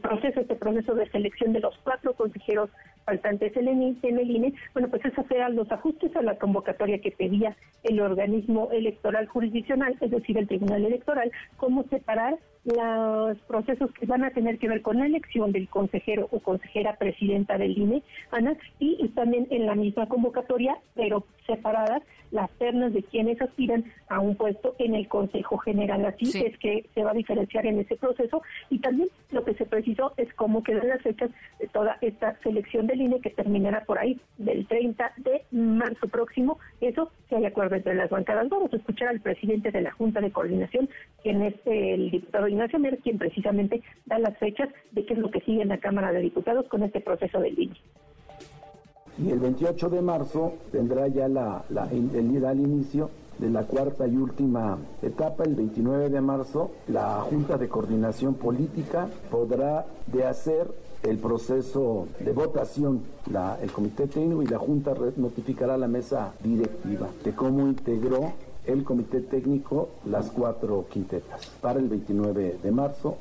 proceso, 0.00 0.40
este 0.40 0.54
proceso 0.56 0.94
de 0.94 1.08
selección 1.10 1.52
de 1.52 1.60
los 1.60 1.76
cuatro 1.84 2.14
consejeros 2.14 2.70
faltantes 3.04 3.56
en 3.56 3.68
el 3.68 4.30
INE, 4.30 4.54
bueno, 4.74 4.88
pues 4.88 5.04
esos 5.04 5.28
eran 5.30 5.56
los 5.56 5.70
ajustes 5.72 6.14
a 6.16 6.22
la 6.22 6.38
convocatoria 6.38 7.00
que 7.00 7.10
pedía 7.10 7.56
el 7.82 8.00
organismo 8.00 8.68
electoral 8.70 9.26
jurisdiccional, 9.26 9.96
es 10.00 10.10
decir, 10.10 10.38
el 10.38 10.46
Tribunal 10.46 10.84
Electoral, 10.84 11.32
cómo 11.56 11.82
separar 11.84 12.38
los 12.64 13.38
procesos 13.48 13.90
que 13.92 14.06
van 14.06 14.24
a 14.24 14.30
tener 14.30 14.58
que 14.58 14.68
ver 14.68 14.82
con 14.82 14.98
la 14.98 15.06
elección 15.06 15.50
del 15.50 15.68
consejero 15.68 16.28
o 16.30 16.40
consejera 16.40 16.96
presidenta 16.96 17.58
del 17.58 17.76
INE, 17.76 18.02
Ana, 18.30 18.56
y, 18.78 19.08
también 19.08 19.48
en 19.50 19.66
la 19.66 19.74
misma 19.74 20.08
convocatoria, 20.08 20.76
pero 20.94 21.24
separadas, 21.46 22.02
las 22.30 22.50
ternas 22.52 22.94
de 22.94 23.02
quienes 23.02 23.40
aspiran 23.42 23.84
a 24.08 24.20
un 24.20 24.36
puesto 24.36 24.74
en 24.78 24.94
el 24.94 25.06
Consejo 25.06 25.58
General. 25.58 26.04
Así 26.06 26.30
es 26.38 26.56
que 26.58 26.88
se 26.94 27.04
va 27.04 27.10
a 27.10 27.14
diferenciar 27.14 27.66
en 27.66 27.80
ese 27.80 27.96
proceso 27.96 28.42
y 28.70 28.78
también 28.78 29.10
lo 29.32 29.44
que 29.44 29.54
se 29.54 29.66
precisó 29.66 30.14
es 30.16 30.32
cómo 30.34 30.62
quedan 30.62 30.88
las 30.88 31.02
fechas 31.02 31.30
de 31.58 31.68
toda 31.68 31.98
esta 32.00 32.38
selección 32.42 32.86
del 32.86 33.02
INE 33.02 33.20
que 33.20 33.30
terminará 33.30 33.84
por 33.84 33.98
ahí 33.98 34.18
del 34.38 34.66
30 34.66 35.12
de 35.18 35.42
marzo 35.50 36.08
próximo. 36.08 36.58
Eso 36.80 37.10
si 37.28 37.34
hay 37.34 37.44
acuerdo 37.44 37.76
entre 37.76 37.94
las 37.94 38.10
bancadas. 38.10 38.48
Vamos 38.48 38.72
a 38.72 38.76
escuchar 38.76 39.08
al 39.08 39.20
presidente 39.20 39.70
de 39.70 39.82
la 39.82 39.90
Junta 39.92 40.20
de 40.20 40.30
Coordinación, 40.30 40.88
quien 41.22 41.42
es 41.42 41.54
el 41.66 42.10
diputado 42.10 42.48
Ignacio 42.52 42.78
Mer, 42.78 42.98
quien 42.98 43.18
precisamente 43.18 43.82
da 44.06 44.18
las 44.18 44.36
fechas 44.38 44.68
de 44.92 45.04
qué 45.04 45.14
es 45.14 45.18
lo 45.18 45.30
que 45.30 45.40
sigue 45.40 45.62
en 45.62 45.68
la 45.68 45.78
Cámara 45.78 46.12
de 46.12 46.20
Diputados 46.20 46.66
con 46.68 46.82
este 46.82 47.00
proceso 47.00 47.40
del 47.40 47.58
INE. 47.58 47.76
Y 49.18 49.30
el 49.30 49.40
28 49.40 49.90
de 49.90 50.02
marzo 50.02 50.54
tendrá 50.70 51.08
ya 51.08 51.28
la, 51.28 51.64
el, 51.90 52.44
al 52.44 52.60
inicio 52.60 53.10
de 53.38 53.50
la 53.50 53.64
cuarta 53.64 54.06
y 54.06 54.16
última 54.16 54.78
etapa, 55.02 55.44
el 55.44 55.54
29 55.54 56.10
de 56.10 56.20
marzo, 56.20 56.72
la 56.88 57.20
Junta 57.20 57.56
de 57.56 57.68
Coordinación 57.68 58.34
Política 58.34 59.08
podrá 59.30 59.86
de 60.06 60.24
hacer 60.24 60.68
el 61.02 61.18
proceso 61.18 62.06
de 62.20 62.32
votación, 62.32 63.02
el 63.62 63.72
Comité 63.72 64.06
Técnico 64.06 64.42
y 64.42 64.46
la 64.46 64.58
Junta 64.58 64.94
notificará 65.16 65.74
a 65.74 65.78
la 65.78 65.88
mesa 65.88 66.34
directiva 66.42 67.08
de 67.24 67.32
cómo 67.32 67.66
integró 67.66 68.32
el 68.66 68.84
Comité 68.84 69.20
Técnico 69.20 69.90
las 70.04 70.30
cuatro 70.30 70.86
quintetas 70.90 71.46
para 71.60 71.78
el 71.78 71.88
29 71.88 72.58
de 72.62 72.70
marzo 72.70 73.18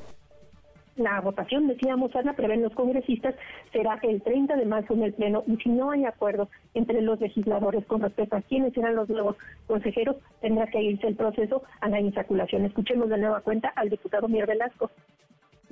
la 0.97 1.21
votación, 1.21 1.67
decíamos, 1.67 2.15
Ana, 2.15 2.33
prevén 2.33 2.61
los 2.61 2.73
congresistas, 2.73 3.35
será 3.71 3.97
el 4.03 4.21
30 4.21 4.55
de 4.55 4.65
marzo 4.65 4.93
en 4.93 5.03
el 5.03 5.13
Pleno 5.13 5.43
y 5.47 5.55
si 5.57 5.69
no 5.69 5.91
hay 5.91 6.05
acuerdo 6.05 6.49
entre 6.73 7.01
los 7.01 7.19
legisladores 7.19 7.85
con 7.85 8.01
respecto 8.01 8.35
a 8.35 8.41
quiénes 8.41 8.73
serán 8.73 8.95
los 8.95 9.09
nuevos 9.09 9.37
consejeros, 9.67 10.17
tendrá 10.41 10.67
que 10.67 10.81
irse 10.81 11.07
el 11.07 11.15
proceso 11.15 11.63
a 11.79 11.89
la 11.89 11.99
insaculación. 11.99 12.65
Escuchemos 12.65 13.09
de 13.09 13.17
nueva 13.17 13.39
cuenta 13.41 13.69
al 13.69 13.89
diputado 13.89 14.27
Mier 14.27 14.47
Velasco. 14.47 14.91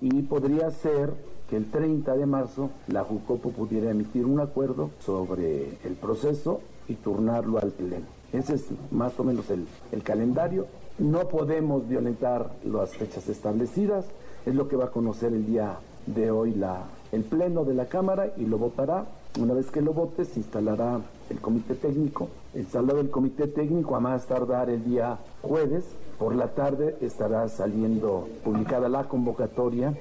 Y 0.02 0.22
podría 0.22 0.72
ser 0.72 1.10
que 1.50 1.58
el 1.58 1.70
30 1.70 2.16
de 2.16 2.26
marzo 2.26 2.72
la 2.88 3.04
JUCOPO 3.04 3.52
pudiera 3.52 3.92
emitir 3.92 4.26
un 4.26 4.40
acuerdo 4.40 4.92
sobre 5.00 5.78
el 5.84 5.96
proceso 6.00 6.62
y 6.88 6.96
turnarlo 6.96 7.60
al 7.60 7.72
Pleno. 7.72 8.19
Ese 8.34 8.56
es 8.56 8.68
más 8.92 9.20
o 9.20 9.24
menos 9.24 9.50
el, 9.50 9.66
el 9.92 10.04
calendario. 10.04 10.68
No 10.98 11.28
podemos 11.28 11.88
violentar 11.88 12.52
las 12.64 12.96
fechas 12.96 13.28
establecidas 13.30 14.06
es 14.46 14.56
lo 14.56 14.68
que 14.68 14.76
va 14.76 14.86
a 14.86 14.92
conocer 14.92 15.34
el 15.34 15.46
día 15.46 15.78
de 16.06 16.32
hoy 16.32 16.54
la, 16.54 16.84
el 17.12 17.24
Pleno 17.24 17.66
de 17.66 17.74
la 17.74 17.86
Cámara 17.86 18.32
y 18.38 18.46
lo 18.46 18.58
votará. 18.58 19.06
Una 19.40 19.54
vez 19.54 19.70
que 19.70 19.82
lo 19.82 19.94
vote, 19.94 20.26
se 20.26 20.40
instalará 20.40 21.00
el 21.30 21.40
Comité 21.40 21.76
Técnico. 21.76 22.30
El 22.54 22.66
salón 22.66 22.98
del 22.98 23.10
Comité 23.10 23.48
Técnico, 23.48 23.96
a 23.96 24.00
más 24.00 24.26
tardar 24.26 24.70
el 24.70 24.84
día 24.84 25.18
jueves, 25.42 25.96
por 26.18 26.36
la 26.36 26.48
tarde 26.48 26.98
estará 27.02 27.48
saliendo 27.48 28.28
publicada 28.44 28.90
la 28.90 29.04
convocatoria. 29.04 29.94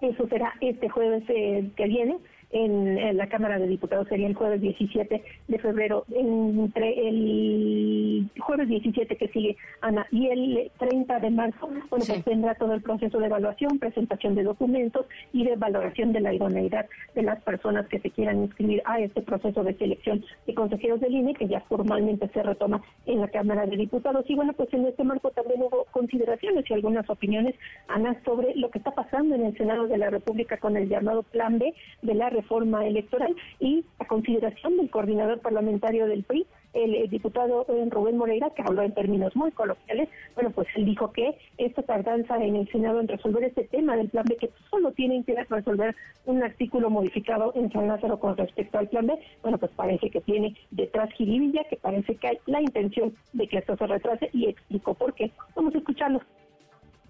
Eso 0.00 0.26
será 0.28 0.52
este 0.60 0.88
jueves 0.88 1.22
eh, 1.28 1.70
que 1.76 1.86
viene 1.86 2.18
en, 2.52 3.16
la 3.16 3.28
Cámara 3.28 3.58
de 3.58 3.66
Diputados 3.66 4.08
sería 4.08 4.26
el 4.26 4.34
jueves 4.34 4.60
17 4.60 5.22
de 5.48 5.58
febrero, 5.58 6.04
entre 6.14 7.08
el 7.08 8.30
jueves 8.38 8.68
17 8.68 9.16
que 9.16 9.28
sigue, 9.28 9.56
Ana, 9.80 10.06
y 10.10 10.28
el 10.28 10.70
30 10.78 11.20
de 11.20 11.30
marzo, 11.30 11.66
bueno, 11.66 11.84
pues 11.88 12.24
tendrá 12.24 12.54
todo 12.54 12.74
el 12.74 12.82
proceso 12.82 13.18
de 13.18 13.26
evaluación, 13.26 13.78
presentación 13.78 14.34
de 14.34 14.44
documentos 14.44 15.06
y 15.32 15.44
de 15.44 15.56
valoración 15.56 16.12
de 16.12 16.20
la 16.20 16.34
idoneidad 16.34 16.86
de 17.14 17.22
las 17.22 17.42
personas 17.42 17.88
que 17.88 18.00
se 18.00 18.10
quieran 18.10 18.42
inscribir 18.42 18.82
a 18.84 19.00
este 19.00 19.22
proceso 19.22 19.64
de 19.64 19.74
selección 19.74 20.24
de 20.46 20.54
consejeros 20.54 21.00
del 21.00 21.14
INE, 21.14 21.34
que 21.34 21.48
ya 21.48 21.60
formalmente 21.62 22.28
se 22.28 22.42
retoma 22.42 22.82
en 23.06 23.20
la 23.20 23.28
Cámara 23.28 23.66
de 23.66 23.76
Diputados. 23.76 24.24
Y 24.28 24.34
bueno, 24.34 24.52
pues 24.52 24.72
en 24.72 24.86
este 24.86 25.04
marco 25.04 25.30
también 25.30 25.62
hubo 25.62 25.86
consideraciones 25.90 26.68
y 26.68 26.74
algunas 26.74 27.08
opiniones, 27.08 27.54
Ana, 27.88 28.16
sobre 28.24 28.54
lo 28.56 28.70
que 28.70 28.78
está 28.78 28.90
pasando 28.92 29.34
en 29.34 29.46
el 29.46 29.56
Senado 29.56 29.86
de 29.86 29.98
la 29.98 30.10
República 30.10 30.56
con 30.58 30.76
el 30.76 30.88
llamado 30.88 31.22
Plan 31.22 31.58
B 31.58 31.74
de 32.02 32.14
la 32.14 32.30
reforma 32.42 32.86
electoral 32.86 33.34
y 33.60 33.84
a 33.98 34.06
consideración 34.06 34.76
del 34.76 34.90
coordinador 34.90 35.38
parlamentario 35.38 36.06
del 36.06 36.24
PRI, 36.24 36.46
el, 36.74 37.08
diputado 37.10 37.66
eh, 37.68 37.86
Rubén 37.90 38.16
Moreira, 38.16 38.50
que 38.50 38.62
habló 38.62 38.82
en 38.82 38.94
términos 38.94 39.36
muy 39.36 39.52
coloquiales, 39.52 40.08
bueno, 40.34 40.50
pues 40.50 40.66
él 40.74 40.86
dijo 40.86 41.12
que 41.12 41.36
esta 41.58 41.82
tardanza 41.82 42.42
en 42.42 42.56
el 42.56 42.68
Senado 42.70 43.00
en 43.00 43.08
resolver 43.08 43.44
este 43.44 43.64
tema 43.64 43.96
del 43.96 44.08
plan 44.08 44.24
B, 44.26 44.36
que 44.36 44.50
solo 44.70 44.90
tienen 44.92 45.22
que 45.24 45.36
resolver 45.44 45.94
un 46.24 46.42
artículo 46.42 46.90
modificado 46.90 47.52
en 47.54 47.70
San 47.70 47.88
Lázaro 47.88 48.18
con 48.18 48.36
respecto 48.36 48.78
al 48.78 48.88
plan 48.88 49.06
B, 49.06 49.18
bueno, 49.42 49.58
pues 49.58 49.70
parece 49.72 50.10
que 50.10 50.20
tiene 50.22 50.56
detrás 50.70 51.12
jiribilla, 51.12 51.64
que 51.64 51.76
parece 51.76 52.16
que 52.16 52.28
hay 52.28 52.38
la 52.46 52.60
intención 52.60 53.14
de 53.32 53.46
que 53.46 53.58
esto 53.58 53.76
se 53.76 53.86
retrase 53.86 54.30
y 54.32 54.46
explicó 54.46 54.94
por 54.94 55.14
qué. 55.14 55.30
Vamos 55.54 55.74
a 55.74 55.78
escucharlo. 55.78 56.20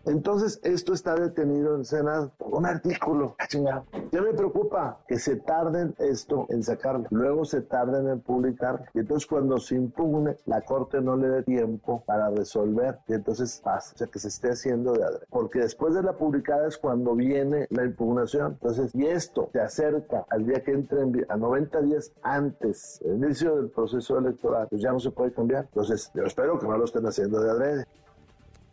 Entonces, 0.05 0.61
esto 0.65 0.93
está 0.93 1.15
detenido 1.15 1.77
en 1.77 1.85
Senado. 1.85 2.33
Un 2.41 2.67
artículo, 2.67 3.37
chingado. 3.49 3.87
Ya 4.11 4.21
me 4.21 4.33
preocupa 4.33 4.99
que 5.07 5.19
se 5.19 5.37
tarden 5.37 5.95
esto 5.99 6.47
en 6.49 6.63
sacarlo. 6.63 7.07
Luego 7.11 7.45
se 7.45 7.63
tarden 7.63 8.09
en 8.09 8.21
publicar. 8.21 8.85
Y 8.95 9.01
entonces, 9.01 9.27
cuando 9.27 9.59
se 9.59 9.77
impugne, 9.77 10.37
la 10.47 10.61
Corte 10.63 11.01
no 11.01 11.17
le 11.17 11.29
dé 11.29 11.43
tiempo 11.43 12.03
para 12.07 12.31
resolver. 12.31 12.99
Y 13.07 13.15
entonces 13.15 13.61
pasa. 13.63 13.93
O 13.95 13.99
sea, 13.99 14.07
que 14.09 14.19
se 14.19 14.29
esté 14.29 14.51
haciendo 14.51 14.93
de 14.93 15.05
adrede. 15.05 15.27
Porque 15.31 15.61
después 15.61 15.95
de 15.95 16.03
la 16.03 16.17
publicada 16.17 16.67
es 16.67 16.79
cuando 16.79 17.15
viene 17.15 17.67
la 17.71 17.85
impugnación. 17.85 18.53
Entonces, 18.53 18.95
y 18.95 19.07
esto 19.07 19.51
se 19.53 19.61
acerca 19.61 20.27
al 20.31 20.47
día 20.47 20.63
que 20.63 20.73
entre 20.73 21.03
en, 21.03 21.27
a 21.29 21.37
90 21.37 21.81
días 21.83 22.13
antes 22.23 23.01
del 23.05 23.17
inicio 23.17 23.57
del 23.57 23.71
proceso 23.71 24.19
electoral, 24.19 24.67
pues 24.69 24.83
ya 24.83 24.93
no 24.93 25.01
se 25.01 25.11
puede 25.11 25.33
cambiar. 25.33 25.65
Entonces, 25.65 26.11
yo 26.15 26.25
espero 26.25 26.59
que 26.59 26.67
no 26.67 26.77
lo 26.77 26.85
estén 26.85 27.07
haciendo 27.07 27.41
de 27.41 27.51
adrede. 27.51 27.87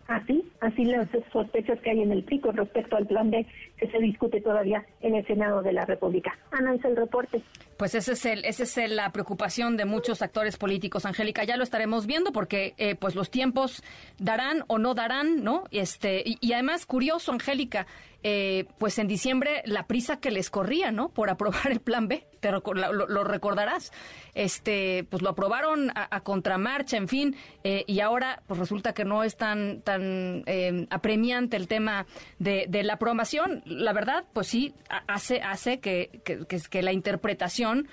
Así, 0.09 0.43
así 0.59 0.85
las 0.85 1.07
sospechas 1.31 1.79
que 1.81 1.91
hay 1.91 2.01
en 2.01 2.11
el 2.11 2.23
pico 2.23 2.51
respecto 2.51 2.97
al 2.97 3.05
plan 3.05 3.29
B 3.29 3.45
que 3.79 3.89
se 3.89 3.99
discute 3.99 4.41
todavía 4.41 4.85
en 5.01 5.15
el 5.15 5.25
Senado 5.25 5.61
de 5.61 5.73
la 5.73 5.85
República. 5.85 6.37
Ana, 6.51 6.75
el 6.83 6.95
reporte. 6.95 7.41
Pues 7.77 7.95
ese 7.95 8.13
es 8.13 8.25
el, 8.25 8.45
esa 8.45 8.63
es 8.63 8.91
la 8.91 9.11
preocupación 9.11 9.77
de 9.77 9.85
muchos 9.85 10.21
actores 10.21 10.57
políticos, 10.57 11.05
Angélica. 11.05 11.43
Ya 11.45 11.55
lo 11.55 11.63
estaremos 11.63 12.05
viendo 12.05 12.31
porque 12.31 12.73
eh, 12.77 12.95
pues 12.95 13.15
los 13.15 13.31
tiempos 13.31 13.83
darán 14.17 14.63
o 14.67 14.77
no 14.77 14.93
darán, 14.93 15.43
¿no? 15.43 15.63
Este 15.71 16.23
y, 16.25 16.53
además 16.53 16.85
curioso, 16.85 17.31
Angélica, 17.31 17.87
eh, 18.21 18.65
pues 18.77 18.99
en 18.99 19.07
diciembre 19.07 19.61
la 19.65 19.87
prisa 19.87 20.19
que 20.19 20.29
les 20.29 20.49
corría, 20.49 20.91
¿no? 20.91 21.09
Por 21.09 21.29
aprobar 21.29 21.71
el 21.71 21.79
plan 21.79 22.09
B, 22.09 22.25
te 22.41 22.51
lo, 22.51 23.23
recordarás. 23.23 23.93
Este, 24.33 25.05
pues 25.09 25.21
lo 25.21 25.29
aprobaron 25.29 25.91
a, 25.95 26.19
contramarcha, 26.21 26.97
en 26.97 27.07
fin, 27.07 27.35
eh, 27.63 27.83
y 27.87 28.01
ahora 28.01 28.41
pues 28.47 28.59
resulta 28.59 28.93
que 28.93 29.05
no 29.05 29.23
es 29.23 29.37
tan 29.37 29.81
tan 29.81 30.43
eh, 30.45 30.87
apremiante 30.89 31.55
el 31.55 31.67
tema 31.67 32.05
de, 32.39 32.67
la 32.83 32.93
aprobación. 32.93 33.63
La 33.69 33.93
verdad, 33.93 34.25
pues 34.33 34.47
sí 34.47 34.73
hace 35.07 35.41
hace 35.41 35.79
que 35.79 36.21
que, 36.25 36.39
que 36.69 36.81
la 36.81 36.91
interpretación 36.91 37.87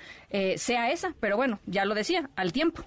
sea 0.55 0.91
esa, 0.91 1.13
pero 1.19 1.37
bueno, 1.37 1.59
ya 1.65 1.85
lo 1.85 1.95
decía, 1.95 2.29
al 2.35 2.51
tiempo. 2.51 2.83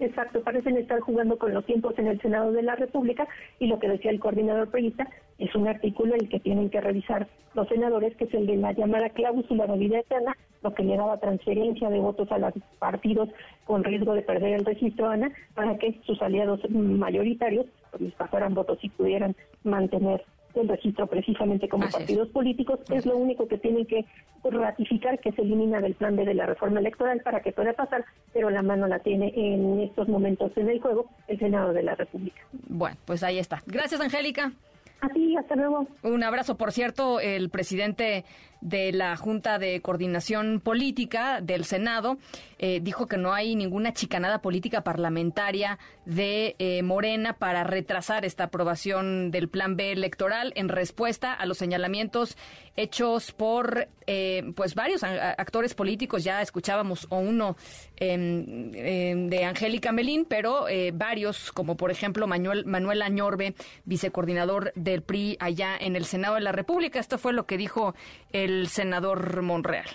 Exacto, 0.00 0.42
parecen 0.42 0.76
estar 0.76 1.00
jugando 1.00 1.38
con 1.38 1.52
los 1.52 1.64
tiempos 1.66 1.98
en 1.98 2.06
el 2.06 2.20
Senado 2.20 2.52
de 2.52 2.62
la 2.62 2.76
República 2.76 3.26
y 3.58 3.66
lo 3.66 3.80
que 3.80 3.88
decía 3.88 4.12
el 4.12 4.20
coordinador 4.20 4.70
periodista 4.70 5.08
es 5.38 5.52
un 5.56 5.66
artículo 5.66 6.14
el 6.14 6.28
que 6.28 6.38
tienen 6.38 6.70
que 6.70 6.80
revisar 6.80 7.26
los 7.54 7.66
senadores, 7.68 8.14
que 8.16 8.24
es 8.24 8.34
el 8.34 8.46
de 8.46 8.56
la 8.56 8.72
llamada 8.72 9.08
cláusula 9.10 9.66
de 9.66 9.76
vida 9.76 9.98
eterna, 9.98 10.36
lo 10.62 10.72
que 10.72 10.84
le 10.84 10.96
daba 10.96 11.18
transferencia 11.18 11.88
de 11.90 11.98
votos 11.98 12.30
a 12.30 12.38
los 12.38 12.52
partidos 12.78 13.28
con 13.64 13.82
riesgo 13.82 14.14
de 14.14 14.22
perder 14.22 14.54
el 14.54 14.64
registro 14.64 15.08
ANA 15.08 15.32
para 15.54 15.76
que 15.78 16.00
sus 16.04 16.20
aliados 16.22 16.60
mayoritarios 16.70 17.66
pues, 17.90 18.02
les 18.02 18.14
pasaran 18.14 18.54
votos 18.54 18.78
y 18.82 18.90
pudieran 18.90 19.34
mantener 19.64 20.24
el 20.54 20.68
registro 20.68 21.06
precisamente 21.06 21.68
como 21.68 21.88
partidos 21.88 22.28
políticos, 22.28 22.80
es 22.90 23.06
lo 23.06 23.16
único 23.16 23.46
que 23.46 23.58
tienen 23.58 23.86
que 23.86 24.04
ratificar 24.44 25.18
que 25.20 25.32
se 25.32 25.42
elimina 25.42 25.80
del 25.80 25.94
plan 25.94 26.16
B 26.16 26.24
de 26.24 26.34
la 26.34 26.46
reforma 26.46 26.80
electoral 26.80 27.20
para 27.20 27.40
que 27.40 27.52
pueda 27.52 27.72
pasar, 27.72 28.04
pero 28.32 28.50
la 28.50 28.62
mano 28.62 28.86
la 28.86 28.98
tiene 29.00 29.32
en 29.34 29.80
estos 29.80 30.08
momentos 30.08 30.52
en 30.56 30.68
el 30.68 30.80
juego 30.80 31.10
el 31.26 31.38
Senado 31.38 31.72
de 31.72 31.82
la 31.82 31.94
República. 31.94 32.40
Bueno, 32.68 32.96
pues 33.04 33.22
ahí 33.22 33.38
está. 33.38 33.62
Gracias, 33.66 34.00
Angélica. 34.00 34.52
A 35.00 35.08
ti, 35.10 35.36
hasta 35.36 35.54
luego. 35.54 35.86
Un 36.02 36.24
abrazo, 36.24 36.56
por 36.56 36.72
cierto, 36.72 37.20
el 37.20 37.50
presidente 37.50 38.24
de 38.60 38.92
la 38.92 39.16
Junta 39.16 39.58
de 39.58 39.80
Coordinación 39.80 40.60
Política 40.60 41.40
del 41.40 41.64
Senado 41.64 42.18
eh, 42.60 42.80
dijo 42.82 43.06
que 43.06 43.16
no 43.16 43.32
hay 43.32 43.54
ninguna 43.54 43.92
chicanada 43.92 44.42
política 44.42 44.82
parlamentaria 44.82 45.78
de 46.06 46.56
eh, 46.58 46.82
Morena 46.82 47.34
para 47.34 47.62
retrasar 47.62 48.24
esta 48.24 48.44
aprobación 48.44 49.30
del 49.30 49.48
Plan 49.48 49.76
B 49.76 49.92
electoral 49.92 50.52
en 50.56 50.68
respuesta 50.68 51.32
a 51.32 51.46
los 51.46 51.58
señalamientos 51.58 52.36
hechos 52.74 53.30
por 53.32 53.88
eh, 54.06 54.52
pues 54.56 54.74
varios 54.74 55.04
actores 55.04 55.74
políticos. 55.74 56.24
Ya 56.24 56.42
escuchábamos 56.42 57.06
o 57.10 57.18
uno 57.18 57.56
em, 57.96 58.72
em, 58.74 59.28
de 59.28 59.44
Angélica 59.44 59.92
Melín, 59.92 60.26
pero 60.28 60.66
varios, 60.94 61.52
como 61.52 61.76
por 61.76 61.90
ejemplo 61.90 62.26
Manuel, 62.26 62.64
Manuel 62.66 63.02
Añorbe, 63.02 63.54
vicecoordinador 63.84 64.72
del 64.74 65.02
PRI 65.02 65.36
allá 65.40 65.76
en 65.78 65.96
el 65.96 66.04
Senado 66.04 66.36
de 66.36 66.40
la 66.40 66.52
República. 66.52 66.98
Esto 66.98 67.18
fue 67.18 67.32
lo 67.32 67.46
que 67.46 67.56
dijo 67.56 67.94
el 68.32 68.47
senador 68.68 69.42
Monreal. 69.42 69.86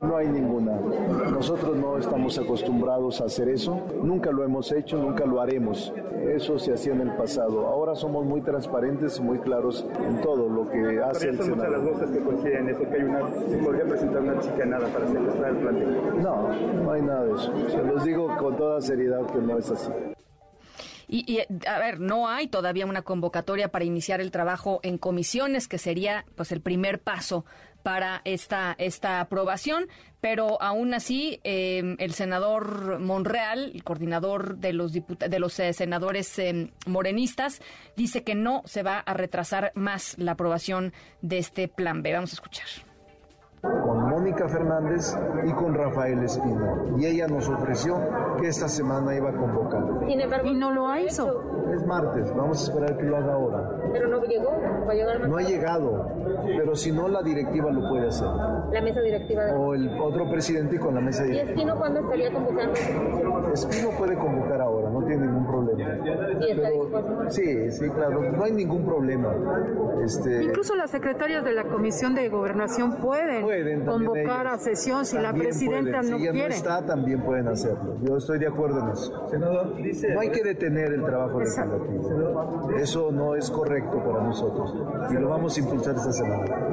No 0.00 0.16
hay 0.16 0.28
ninguna. 0.28 0.72
Nosotros 1.30 1.76
no 1.76 1.98
estamos 1.98 2.38
acostumbrados 2.38 3.20
a 3.20 3.26
hacer 3.26 3.50
eso. 3.50 3.86
Nunca 4.02 4.30
lo 4.30 4.42
hemos 4.44 4.72
hecho, 4.72 4.96
nunca 4.96 5.26
lo 5.26 5.42
haremos. 5.42 5.92
Eso 6.26 6.58
se 6.58 6.72
hacía 6.72 6.94
en 6.94 7.02
el 7.02 7.16
pasado. 7.16 7.66
Ahora 7.66 7.94
somos 7.94 8.24
muy 8.24 8.40
transparentes 8.40 9.18
y 9.18 9.22
muy 9.22 9.38
claros 9.40 9.84
en 10.02 10.22
todo 10.22 10.48
lo 10.48 10.70
que 10.70 11.02
hace 11.02 11.28
el 11.28 11.42
Senado. 11.42 11.56
muchas 11.56 11.72
las 11.72 11.84
voces 11.84 12.10
que 12.12 12.24
coinciden 12.24 12.68
eso, 12.70 12.80
que 12.88 12.96
hay 12.96 13.02
una, 13.02 13.30
se 13.30 13.56
podría 13.58 13.84
presentar 13.84 14.22
una 14.22 14.40
chicanada 14.40 14.88
para 14.88 15.06
secuestrar 15.06 15.50
el 15.50 15.56
plan. 15.58 16.22
No, 16.22 16.48
no 16.82 16.92
hay 16.92 17.02
nada 17.02 17.24
de 17.24 17.34
eso. 17.34 17.68
Se 17.68 17.82
los 17.82 18.02
digo 18.02 18.34
con 18.38 18.56
toda 18.56 18.80
seriedad 18.80 19.26
que 19.26 19.38
no 19.38 19.58
es 19.58 19.70
así. 19.70 19.90
Y, 21.12 21.40
a 21.66 21.78
ver, 21.80 21.98
no 21.98 22.28
hay 22.28 22.46
todavía 22.46 22.86
una 22.86 23.02
convocatoria 23.02 23.66
para 23.68 23.84
iniciar 23.84 24.20
el 24.20 24.30
trabajo 24.30 24.78
en 24.84 24.96
comisiones, 24.96 25.66
que 25.66 25.76
sería 25.76 26.24
pues 26.36 26.52
el 26.52 26.60
primer 26.60 27.00
paso 27.00 27.44
para 27.82 28.22
esta, 28.24 28.74
esta 28.78 29.20
aprobación, 29.20 29.88
pero 30.20 30.60
aún 30.60 30.94
así 30.94 31.40
em, 31.44 31.96
el 31.98 32.12
senador 32.12 32.98
Monreal, 32.98 33.72
el 33.74 33.84
coordinador 33.84 34.58
de 34.58 34.72
los, 34.72 34.92
de 34.92 35.38
los 35.38 35.58
eh, 35.60 35.72
senadores 35.72 36.38
em, 36.38 36.70
morenistas, 36.86 37.62
dice 37.96 38.22
que 38.22 38.34
no 38.34 38.62
se 38.66 38.82
va 38.82 38.98
a 38.98 39.14
retrasar 39.14 39.72
más 39.74 40.16
la 40.18 40.32
aprobación 40.32 40.92
de 41.22 41.38
este 41.38 41.68
plan 41.68 42.02
B. 42.02 42.12
Vamos 42.12 42.32
a 42.32 42.34
escuchar 42.34 42.89
con 43.60 44.08
Mónica 44.08 44.48
Fernández 44.48 45.16
y 45.44 45.52
con 45.52 45.74
Rafael 45.74 46.22
Espino. 46.22 46.98
Y 46.98 47.06
ella 47.06 47.26
nos 47.26 47.48
ofreció 47.48 47.96
que 48.40 48.48
esta 48.48 48.68
semana 48.68 49.14
iba 49.14 49.30
a 49.30 49.32
convocar. 49.32 49.82
Sin 50.06 50.20
embargo, 50.20 50.48
y 50.48 50.54
no 50.54 50.72
lo 50.72 50.96
hizo. 50.96 51.42
Es 51.74 51.86
martes, 51.86 52.34
vamos 52.34 52.60
a 52.60 52.72
esperar 52.72 52.96
que 52.96 53.04
lo 53.04 53.16
haga 53.16 53.32
ahora. 53.32 53.70
Pero 53.92 54.08
no 54.08 54.22
llegó, 54.24 54.50
va 54.86 54.92
a 54.92 54.94
llegar 54.94 55.28
No 55.28 55.36
ha 55.36 55.42
llegado, 55.42 56.08
pero 56.44 56.74
si 56.74 56.90
no 56.90 57.08
la 57.08 57.22
directiva 57.22 57.70
lo 57.70 57.88
puede 57.88 58.08
hacer. 58.08 58.28
La 58.72 58.80
mesa 58.80 59.00
directiva. 59.00 59.42
O 59.56 59.74
el 59.74 59.88
otro 60.00 60.28
presidente 60.30 60.78
con 60.78 60.94
la 60.94 61.00
mesa 61.00 61.22
directiva. 61.24 61.50
¿Y 61.50 61.54
Espino 61.54 61.78
cuándo 61.78 62.00
estaría 62.00 62.32
convocando? 62.32 62.72
Espino 63.52 63.90
puede 63.90 64.16
convocar 64.16 64.60
ahora, 64.60 64.90
no 64.90 64.99
tiene 65.10 65.26
ningún 65.26 65.46
problema. 65.46 65.98
¿Y 66.40 66.50
está 66.50 67.30
Sí, 67.30 67.70
sí, 67.72 67.90
claro, 67.90 68.22
no 68.32 68.44
hay 68.44 68.52
ningún 68.52 68.84
problema. 68.84 69.34
Este... 70.04 70.44
Incluso 70.44 70.74
las 70.76 70.90
secretarias 70.90 71.44
de 71.44 71.52
la 71.52 71.64
Comisión 71.64 72.14
de 72.14 72.28
Gobernación 72.28 72.96
pueden 72.96 73.84
convocar 73.84 74.46
a 74.46 74.58
sesión 74.58 75.04
si 75.04 75.18
la 75.18 75.32
presidenta 75.32 76.02
no 76.02 76.18
si 76.18 76.22
ella 76.22 76.32
quiere. 76.32 76.48
no 76.48 76.54
está, 76.54 76.86
también 76.86 77.22
pueden 77.22 77.48
hacerlo. 77.48 77.96
Yo 78.02 78.16
estoy 78.16 78.38
de 78.38 78.46
acuerdo 78.46 78.80
en 78.80 78.88
eso. 78.90 79.28
no 80.14 80.20
hay 80.20 80.30
que 80.30 80.42
detener 80.42 80.92
el 80.92 81.04
trabajo 81.04 81.40
legislativo. 81.40 82.70
Eso 82.76 83.10
no 83.10 83.34
es 83.34 83.50
correcto 83.50 84.02
para 84.04 84.22
nosotros 84.22 84.74
y 85.10 85.14
lo 85.14 85.28
vamos 85.28 85.56
a 85.56 85.60
impulsar 85.60 85.96
esta 85.96 86.12
semana. 86.12 86.72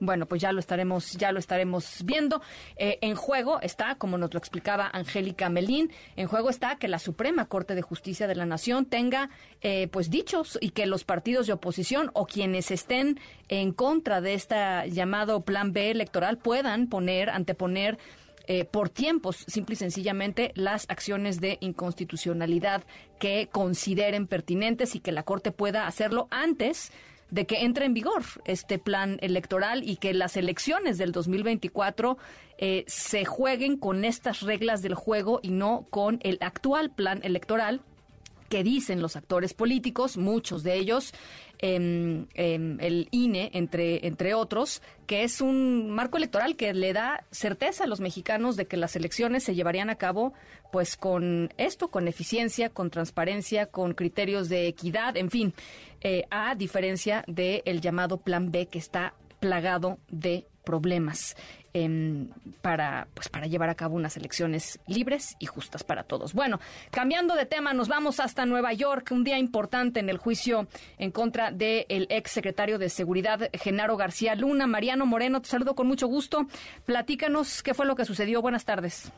Bueno, 0.00 0.26
pues 0.26 0.40
ya 0.42 0.52
lo 0.52 0.60
estaremos, 0.60 1.12
ya 1.12 1.32
lo 1.32 1.38
estaremos 1.38 2.02
viendo. 2.04 2.42
Eh, 2.76 2.98
en 3.00 3.14
juego 3.14 3.60
está, 3.60 3.94
como 3.94 4.18
nos 4.18 4.34
lo 4.34 4.38
explicaba 4.38 4.90
Angélica 4.92 5.48
Melín, 5.48 5.92
en 6.16 6.26
juego 6.26 6.50
está 6.50 6.76
que 6.76 6.88
la 6.88 6.98
Suprema 6.98 7.46
Corte 7.46 7.74
de 7.74 7.82
Justicia 7.82 8.26
de 8.26 8.34
la 8.34 8.44
Nación 8.44 8.86
tenga, 8.86 9.30
eh, 9.60 9.88
pues 9.88 10.10
dichos 10.10 10.58
y 10.60 10.70
que 10.70 10.86
los 10.86 11.04
partidos 11.04 11.46
de 11.46 11.52
oposición 11.52 12.10
o 12.14 12.26
quienes 12.26 12.70
estén 12.70 13.20
en 13.48 13.72
contra 13.72 14.20
de 14.20 14.34
este 14.34 14.56
llamado 14.90 15.42
Plan 15.42 15.72
B 15.72 15.90
electoral 15.90 16.38
puedan 16.38 16.88
poner, 16.88 17.30
anteponer 17.30 17.98
eh, 18.46 18.66
por 18.66 18.90
tiempos, 18.90 19.44
simple 19.46 19.74
y 19.74 19.76
sencillamente, 19.76 20.52
las 20.54 20.84
acciones 20.90 21.40
de 21.40 21.56
inconstitucionalidad 21.60 22.84
que 23.18 23.48
consideren 23.50 24.26
pertinentes 24.26 24.94
y 24.94 25.00
que 25.00 25.12
la 25.12 25.22
Corte 25.22 25.50
pueda 25.50 25.86
hacerlo 25.86 26.28
antes 26.30 26.92
de 27.30 27.46
que 27.46 27.62
entre 27.62 27.86
en 27.86 27.94
vigor 27.94 28.22
este 28.44 28.78
plan 28.78 29.18
electoral 29.20 29.82
y 29.88 29.96
que 29.96 30.14
las 30.14 30.36
elecciones 30.36 30.98
del 30.98 31.12
2024 31.12 32.16
eh, 32.58 32.84
se 32.86 33.24
jueguen 33.24 33.76
con 33.76 34.04
estas 34.04 34.42
reglas 34.42 34.82
del 34.82 34.94
juego 34.94 35.40
y 35.42 35.50
no 35.50 35.86
con 35.90 36.20
el 36.22 36.38
actual 36.40 36.90
plan 36.90 37.20
electoral 37.22 37.80
que 38.48 38.62
dicen 38.62 39.02
los 39.02 39.16
actores 39.16 39.52
políticos, 39.52 40.16
muchos 40.16 40.62
de 40.62 40.76
ellos, 40.76 41.12
em, 41.58 42.26
em, 42.34 42.78
el 42.80 43.08
INE, 43.10 43.50
entre, 43.52 44.06
entre 44.06 44.34
otros, 44.34 44.80
que 45.08 45.24
es 45.24 45.40
un 45.40 45.90
marco 45.90 46.18
electoral 46.18 46.54
que 46.54 46.72
le 46.72 46.92
da 46.92 47.24
certeza 47.32 47.82
a 47.82 47.86
los 47.88 48.00
mexicanos 48.00 48.54
de 48.56 48.66
que 48.66 48.76
las 48.76 48.94
elecciones 48.94 49.42
se 49.42 49.56
llevarían 49.56 49.90
a 49.90 49.96
cabo 49.96 50.34
pues 50.70 50.96
con 50.96 51.52
esto, 51.56 51.88
con 51.88 52.06
eficiencia, 52.06 52.68
con 52.68 52.90
transparencia, 52.90 53.66
con 53.66 53.92
criterios 53.92 54.48
de 54.48 54.66
equidad, 54.66 55.16
en 55.16 55.30
fin, 55.30 55.54
eh, 56.04 56.26
a 56.30 56.54
diferencia 56.54 57.24
del 57.26 57.80
llamado 57.80 58.18
Plan 58.18 58.52
B 58.52 58.66
que 58.66 58.78
está 58.78 59.14
plagado 59.40 59.98
de 60.08 60.46
problemas 60.64 61.36
em, 61.72 62.28
para, 62.62 63.08
pues, 63.14 63.28
para 63.28 63.46
llevar 63.46 63.68
a 63.68 63.74
cabo 63.74 63.96
unas 63.96 64.16
elecciones 64.16 64.80
libres 64.86 65.36
y 65.38 65.46
justas 65.46 65.82
para 65.82 66.04
todos. 66.04 66.34
Bueno, 66.34 66.60
cambiando 66.90 67.34
de 67.34 67.46
tema, 67.46 67.74
nos 67.74 67.88
vamos 67.88 68.20
hasta 68.20 68.46
Nueva 68.46 68.72
York, 68.72 69.08
un 69.12 69.24
día 69.24 69.38
importante 69.38 70.00
en 70.00 70.08
el 70.08 70.18
juicio 70.18 70.66
en 70.98 71.10
contra 71.10 71.50
del 71.50 72.06
ex 72.10 72.30
secretario 72.30 72.78
de 72.78 72.88
Seguridad, 72.88 73.50
Genaro 73.52 73.96
García 73.96 74.34
Luna. 74.34 74.66
Mariano 74.66 75.06
Moreno, 75.06 75.40
te 75.42 75.48
saludo 75.48 75.74
con 75.74 75.86
mucho 75.86 76.06
gusto. 76.06 76.46
Platícanos 76.84 77.62
qué 77.62 77.74
fue 77.74 77.86
lo 77.86 77.96
que 77.96 78.04
sucedió. 78.04 78.40
Buenas 78.40 78.64
tardes. 78.64 79.12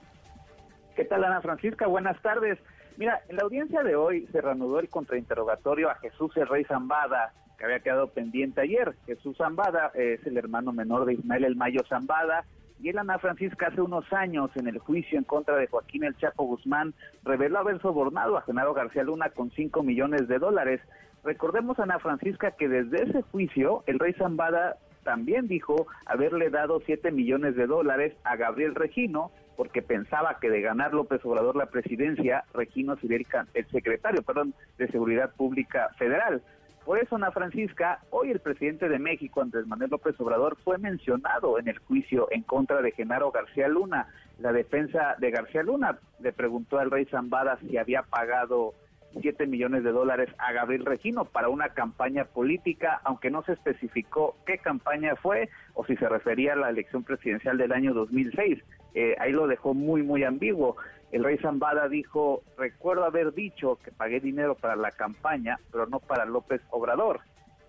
¿Qué 0.96 1.04
tal, 1.04 1.24
Ana 1.24 1.40
Francisca? 1.40 1.86
Buenas 1.86 2.20
tardes. 2.22 2.58
Mira, 2.96 3.22
en 3.28 3.36
la 3.36 3.42
audiencia 3.42 3.82
de 3.82 3.94
hoy 3.94 4.26
se 4.32 4.40
reanudó 4.40 4.80
el 4.80 4.88
contrainterrogatorio 4.88 5.90
a 5.90 5.96
Jesús 5.96 6.34
el 6.36 6.48
Rey 6.48 6.64
Zambada, 6.64 7.32
que 7.58 7.64
había 7.64 7.80
quedado 7.80 8.08
pendiente 8.08 8.62
ayer. 8.62 8.94
Jesús 9.06 9.36
Zambada 9.36 9.90
es 9.94 10.26
el 10.26 10.38
hermano 10.38 10.72
menor 10.72 11.04
de 11.04 11.14
Ismael 11.14 11.44
El 11.44 11.56
Mayo 11.56 11.82
Zambada, 11.88 12.44
y 12.80 12.90
él, 12.90 12.98
Ana 12.98 13.18
Francisca, 13.18 13.68
hace 13.68 13.80
unos 13.80 14.10
años, 14.12 14.50
en 14.54 14.68
el 14.68 14.78
juicio 14.78 15.18
en 15.18 15.24
contra 15.24 15.56
de 15.56 15.66
Joaquín 15.66 16.04
El 16.04 16.16
Chapo 16.16 16.44
Guzmán, 16.44 16.94
reveló 17.24 17.58
haber 17.58 17.80
sobornado 17.80 18.36
a 18.36 18.42
Genaro 18.42 18.74
García 18.74 19.02
Luna 19.02 19.30
con 19.30 19.50
5 19.50 19.82
millones 19.82 20.28
de 20.28 20.38
dólares. 20.38 20.80
Recordemos, 21.24 21.78
Ana 21.78 21.98
Francisca, 21.98 22.50
que 22.52 22.68
desde 22.68 23.04
ese 23.04 23.22
juicio, 23.22 23.82
el 23.86 23.98
rey 23.98 24.12
Zambada 24.14 24.76
también 25.04 25.48
dijo 25.48 25.86
haberle 26.04 26.50
dado 26.50 26.80
7 26.84 27.10
millones 27.12 27.56
de 27.56 27.66
dólares 27.66 28.14
a 28.24 28.36
Gabriel 28.36 28.74
Regino, 28.74 29.30
porque 29.56 29.82
pensaba 29.82 30.38
que 30.40 30.50
de 30.50 30.60
ganar 30.60 30.92
López 30.92 31.24
Obrador 31.24 31.56
la 31.56 31.66
presidencia, 31.66 32.44
Regino 32.54 32.96
sería 32.96 33.18
el 33.54 33.66
secretario, 33.68 34.22
perdón, 34.22 34.54
de 34.78 34.88
Seguridad 34.88 35.34
Pública 35.34 35.90
Federal. 35.98 36.42
Por 36.84 37.00
eso, 37.00 37.16
Ana 37.16 37.32
Francisca, 37.32 38.00
hoy 38.10 38.30
el 38.30 38.38
presidente 38.38 38.88
de 38.88 39.00
México, 39.00 39.40
Andrés 39.40 39.66
Manuel 39.66 39.90
López 39.90 40.14
Obrador, 40.20 40.56
fue 40.62 40.78
mencionado 40.78 41.58
en 41.58 41.66
el 41.66 41.78
juicio 41.78 42.28
en 42.30 42.42
contra 42.42 42.80
de 42.80 42.92
Genaro 42.92 43.32
García 43.32 43.66
Luna. 43.66 44.06
La 44.38 44.52
defensa 44.52 45.16
de 45.18 45.32
García 45.32 45.64
Luna 45.64 45.98
le 46.20 46.32
preguntó 46.32 46.78
al 46.78 46.92
rey 46.92 47.04
Zambada 47.06 47.58
si 47.58 47.76
había 47.76 48.02
pagado 48.02 48.74
7 49.20 49.46
millones 49.46 49.82
de 49.82 49.90
dólares 49.90 50.28
a 50.38 50.52
Gabriel 50.52 50.84
Regino 50.84 51.24
para 51.24 51.48
una 51.48 51.70
campaña 51.70 52.24
política, 52.24 53.00
aunque 53.02 53.30
no 53.30 53.42
se 53.42 53.52
especificó 53.52 54.36
qué 54.46 54.58
campaña 54.58 55.16
fue 55.16 55.48
o 55.74 55.84
si 55.86 55.96
se 55.96 56.08
refería 56.08 56.52
a 56.52 56.56
la 56.56 56.70
elección 56.70 57.02
presidencial 57.02 57.58
del 57.58 57.72
año 57.72 57.94
2006. 57.94 58.62
Eh, 58.96 59.14
ahí 59.20 59.30
lo 59.30 59.46
dejó 59.46 59.74
muy, 59.74 60.02
muy 60.02 60.24
ambiguo. 60.24 60.78
El 61.12 61.22
rey 61.22 61.36
Zambada 61.36 61.86
dijo, 61.86 62.42
recuerdo 62.56 63.04
haber 63.04 63.34
dicho 63.34 63.78
que 63.84 63.92
pagué 63.92 64.20
dinero 64.20 64.54
para 64.54 64.74
la 64.74 64.90
campaña, 64.90 65.60
pero 65.70 65.86
no 65.86 66.00
para 66.00 66.24
López 66.24 66.62
Obrador. 66.70 67.20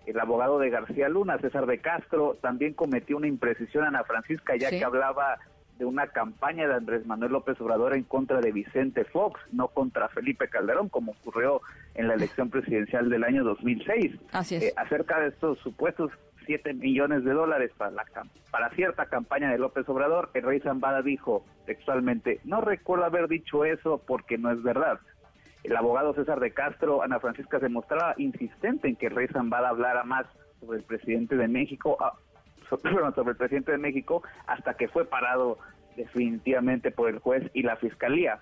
El 0.06 0.18
abogado 0.18 0.58
de 0.58 0.70
García 0.70 1.10
Luna, 1.10 1.38
César 1.38 1.66
de 1.66 1.80
Castro, 1.80 2.38
también 2.40 2.72
cometió 2.72 3.18
una 3.18 3.26
imprecisión 3.26 3.84
a 3.84 3.88
Ana 3.88 4.04
Francisca, 4.04 4.56
ya 4.56 4.70
que 4.70 4.82
hablaba 4.82 5.38
de 5.78 5.84
una 5.84 6.06
campaña 6.06 6.66
de 6.66 6.74
Andrés 6.74 7.04
Manuel 7.04 7.32
López 7.32 7.60
Obrador 7.60 7.94
en 7.94 8.04
contra 8.04 8.40
de 8.40 8.50
Vicente 8.50 9.04
Fox, 9.04 9.38
no 9.52 9.68
contra 9.68 10.08
Felipe 10.08 10.48
Calderón, 10.48 10.88
como 10.88 11.12
ocurrió 11.12 11.60
en 11.94 12.08
la 12.08 12.14
elección 12.14 12.48
presidencial 12.48 13.10
del 13.10 13.22
año 13.22 13.44
2006. 13.44 14.14
Así 14.32 14.56
es. 14.56 14.62
Eh, 14.62 14.72
acerca 14.78 15.20
de 15.20 15.28
estos 15.28 15.58
supuestos 15.58 16.10
7 16.48 16.72
millones 16.72 17.24
de 17.24 17.34
dólares 17.34 17.70
para, 17.76 17.90
la, 17.90 18.06
para 18.50 18.70
cierta 18.70 19.04
campaña 19.04 19.52
de 19.52 19.58
López 19.58 19.86
Obrador, 19.86 20.30
el 20.32 20.44
rey 20.44 20.60
Zambada 20.60 21.02
dijo 21.02 21.44
textualmente, 21.66 22.40
no 22.44 22.62
recuerdo 22.62 23.04
haber 23.04 23.28
dicho 23.28 23.66
eso 23.66 24.02
porque 24.06 24.38
no 24.38 24.50
es 24.50 24.62
verdad. 24.62 24.98
El 25.62 25.76
abogado 25.76 26.14
César 26.14 26.40
de 26.40 26.52
Castro, 26.52 27.02
Ana 27.02 27.20
Francisca, 27.20 27.60
se 27.60 27.68
mostraba 27.68 28.14
insistente 28.16 28.88
en 28.88 28.96
que 28.96 29.08
el 29.08 29.14
rey 29.14 29.28
Zambada 29.28 29.68
hablara 29.68 30.04
más 30.04 30.24
sobre 30.58 30.78
el 30.78 30.84
presidente 30.84 31.36
de 31.36 31.48
México, 31.48 31.98
ah, 32.00 32.14
sobre 33.14 33.32
el 33.32 33.36
presidente 33.36 33.72
de 33.72 33.78
México 33.78 34.22
hasta 34.46 34.72
que 34.72 34.88
fue 34.88 35.04
parado 35.04 35.58
definitivamente 35.96 36.90
por 36.90 37.10
el 37.10 37.18
juez 37.18 37.50
y 37.52 37.62
la 37.62 37.76
fiscalía. 37.76 38.40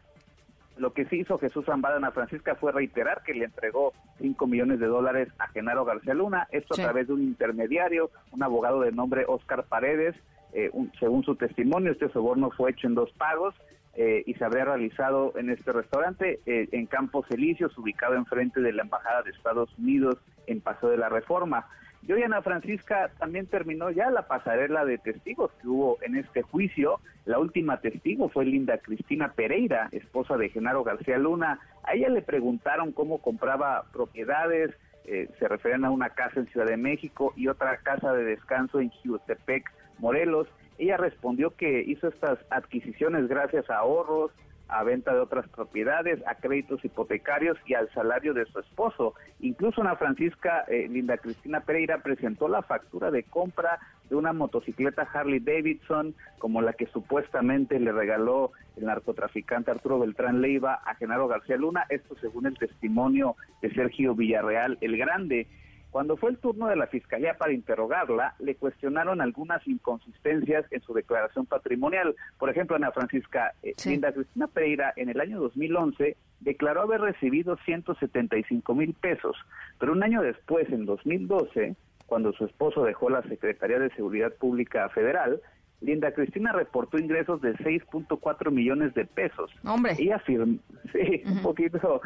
Lo 0.76 0.92
que 0.92 1.06
sí 1.06 1.20
hizo 1.20 1.38
Jesús 1.38 1.64
Zambada 1.64 1.96
Ana 1.96 2.10
Francisca 2.10 2.54
fue 2.54 2.72
reiterar 2.72 3.22
que 3.22 3.34
le 3.34 3.46
entregó 3.46 3.92
5 4.18 4.46
millones 4.46 4.78
de 4.78 4.86
dólares 4.86 5.28
a 5.38 5.48
Genaro 5.48 5.84
García 5.84 6.14
Luna, 6.14 6.48
esto 6.50 6.74
a 6.74 6.76
través 6.76 7.06
de 7.06 7.14
un 7.14 7.22
intermediario, 7.22 8.10
un 8.32 8.42
abogado 8.42 8.80
de 8.80 8.92
nombre 8.92 9.24
Oscar 9.26 9.64
Paredes. 9.64 10.14
Eh, 10.52 10.70
según 10.98 11.22
su 11.24 11.36
testimonio, 11.36 11.92
este 11.92 12.08
soborno 12.10 12.50
fue 12.50 12.70
hecho 12.70 12.86
en 12.86 12.94
dos 12.94 13.10
pagos 13.12 13.54
eh, 13.94 14.22
y 14.26 14.34
se 14.34 14.44
habría 14.44 14.66
realizado 14.66 15.32
en 15.36 15.48
este 15.48 15.72
restaurante 15.72 16.40
eh, 16.44 16.68
en 16.72 16.86
Campos 16.86 17.26
Elíseos, 17.30 17.76
ubicado 17.78 18.14
enfrente 18.14 18.60
de 18.60 18.72
la 18.72 18.82
Embajada 18.82 19.22
de 19.22 19.30
Estados 19.30 19.70
Unidos 19.78 20.16
en 20.46 20.60
Paso 20.60 20.88
de 20.88 20.98
la 20.98 21.08
Reforma. 21.08 21.66
Y 22.08 22.22
Ana 22.22 22.40
Francisca 22.40 23.10
también 23.18 23.46
terminó 23.46 23.90
ya 23.90 24.10
la 24.10 24.28
pasarela 24.28 24.84
de 24.84 24.98
testigos 24.98 25.50
que 25.60 25.66
hubo 25.66 25.98
en 26.02 26.16
este 26.16 26.42
juicio. 26.42 27.00
La 27.24 27.40
última 27.40 27.80
testigo 27.80 28.28
fue 28.28 28.44
Linda 28.44 28.78
Cristina 28.78 29.32
Pereira, 29.32 29.88
esposa 29.90 30.36
de 30.36 30.48
Genaro 30.48 30.84
García 30.84 31.18
Luna. 31.18 31.58
A 31.82 31.94
ella 31.94 32.08
le 32.08 32.22
preguntaron 32.22 32.92
cómo 32.92 33.18
compraba 33.18 33.86
propiedades, 33.92 34.70
eh, 35.04 35.28
se 35.40 35.48
referían 35.48 35.84
a 35.84 35.90
una 35.90 36.10
casa 36.10 36.38
en 36.38 36.46
Ciudad 36.46 36.66
de 36.66 36.76
México 36.76 37.32
y 37.34 37.48
otra 37.48 37.78
casa 37.78 38.12
de 38.12 38.24
descanso 38.24 38.78
en 38.78 38.90
Jiutepec, 38.90 39.68
Morelos. 39.98 40.46
Ella 40.78 40.96
respondió 40.96 41.56
que 41.56 41.80
hizo 41.80 42.06
estas 42.06 42.38
adquisiciones 42.50 43.26
gracias 43.26 43.68
a 43.68 43.78
ahorros, 43.78 44.30
a 44.68 44.82
venta 44.82 45.14
de 45.14 45.20
otras 45.20 45.48
propiedades, 45.48 46.20
a 46.26 46.34
créditos 46.36 46.84
hipotecarios 46.84 47.56
y 47.66 47.74
al 47.74 47.90
salario 47.92 48.34
de 48.34 48.46
su 48.46 48.58
esposo. 48.58 49.14
Incluso 49.40 49.80
Ana 49.80 49.96
Francisca 49.96 50.64
eh, 50.68 50.88
Linda 50.88 51.18
Cristina 51.18 51.60
Pereira 51.60 52.02
presentó 52.02 52.48
la 52.48 52.62
factura 52.62 53.10
de 53.10 53.22
compra 53.22 53.78
de 54.08 54.16
una 54.16 54.32
motocicleta 54.32 55.08
Harley 55.12 55.40
Davidson 55.40 56.14
como 56.38 56.62
la 56.62 56.72
que 56.72 56.86
supuestamente 56.86 57.78
le 57.80 57.92
regaló 57.92 58.52
el 58.76 58.84
narcotraficante 58.84 59.70
Arturo 59.70 59.98
Beltrán 60.00 60.40
Leiva 60.40 60.80
a 60.84 60.94
Genaro 60.94 61.28
García 61.28 61.56
Luna, 61.56 61.86
esto 61.88 62.16
según 62.20 62.46
el 62.46 62.58
testimonio 62.58 63.36
de 63.62 63.72
Sergio 63.72 64.14
Villarreal 64.14 64.78
el 64.80 64.96
Grande. 64.96 65.46
Cuando 65.90 66.16
fue 66.16 66.30
el 66.30 66.38
turno 66.38 66.66
de 66.66 66.76
la 66.76 66.86
Fiscalía 66.86 67.38
para 67.38 67.52
interrogarla, 67.52 68.34
le 68.38 68.54
cuestionaron 68.56 69.20
algunas 69.20 69.66
inconsistencias 69.66 70.66
en 70.70 70.82
su 70.82 70.92
declaración 70.92 71.46
patrimonial. 71.46 72.14
Por 72.38 72.50
ejemplo, 72.50 72.76
Ana 72.76 72.92
Francisca 72.92 73.54
eh, 73.62 73.74
Linda 73.84 74.12
Cristina 74.12 74.46
Pereira 74.46 74.92
en 74.96 75.08
el 75.08 75.20
año 75.20 75.40
2011 75.40 76.16
declaró 76.40 76.82
haber 76.82 77.00
recibido 77.00 77.56
175 77.64 78.74
mil 78.74 78.92
pesos, 78.94 79.36
pero 79.78 79.92
un 79.92 80.02
año 80.02 80.22
después, 80.22 80.68
en 80.70 80.84
2012, 80.84 81.76
cuando 82.06 82.32
su 82.32 82.44
esposo 82.44 82.84
dejó 82.84 83.10
la 83.10 83.22
Secretaría 83.22 83.78
de 83.78 83.90
Seguridad 83.90 84.32
Pública 84.34 84.88
Federal, 84.90 85.40
Linda 85.80 86.12
Cristina 86.12 86.52
reportó 86.52 86.98
ingresos 86.98 87.40
de 87.42 87.54
6.4 87.56 88.50
millones 88.50 88.94
de 88.94 89.04
pesos. 89.04 89.50
Hombre. 89.64 89.94
Ella 89.98 90.16
afirmó, 90.16 90.58
sí, 90.92 91.22
un 91.26 91.42
poquito 91.42 92.00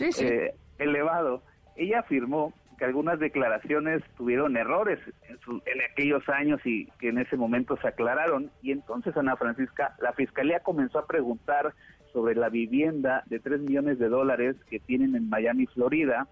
eh, 0.00 0.54
elevado. 0.78 1.42
Ella 1.76 2.00
afirmó 2.00 2.52
que 2.80 2.86
algunas 2.86 3.18
declaraciones 3.18 4.02
tuvieron 4.16 4.56
errores 4.56 4.98
en, 5.28 5.82
aquellos 5.92 6.26
años 6.30 6.62
y 6.64 6.86
que 6.98 7.10
en 7.10 7.18
ese 7.18 7.36
momento 7.36 7.76
se 7.76 7.88
aclararon. 7.88 8.50
Y 8.62 8.72
entonces, 8.72 9.14
Ana 9.18 9.36
Francisca, 9.36 9.94
la 10.00 10.14
Fiscalía 10.14 10.60
comenzó 10.60 10.98
a 10.98 11.06
preguntar 11.06 11.74
sobre 12.10 12.34
la 12.36 12.48
vivienda 12.48 13.22
de 13.26 13.38
3 13.38 13.60
millones 13.60 13.98
de 13.98 14.08
dólares 14.08 14.56
que 14.70 14.80
tienen 14.80 15.14
en 15.14 15.28
Miami, 15.28 15.66
Florida, 15.66 16.26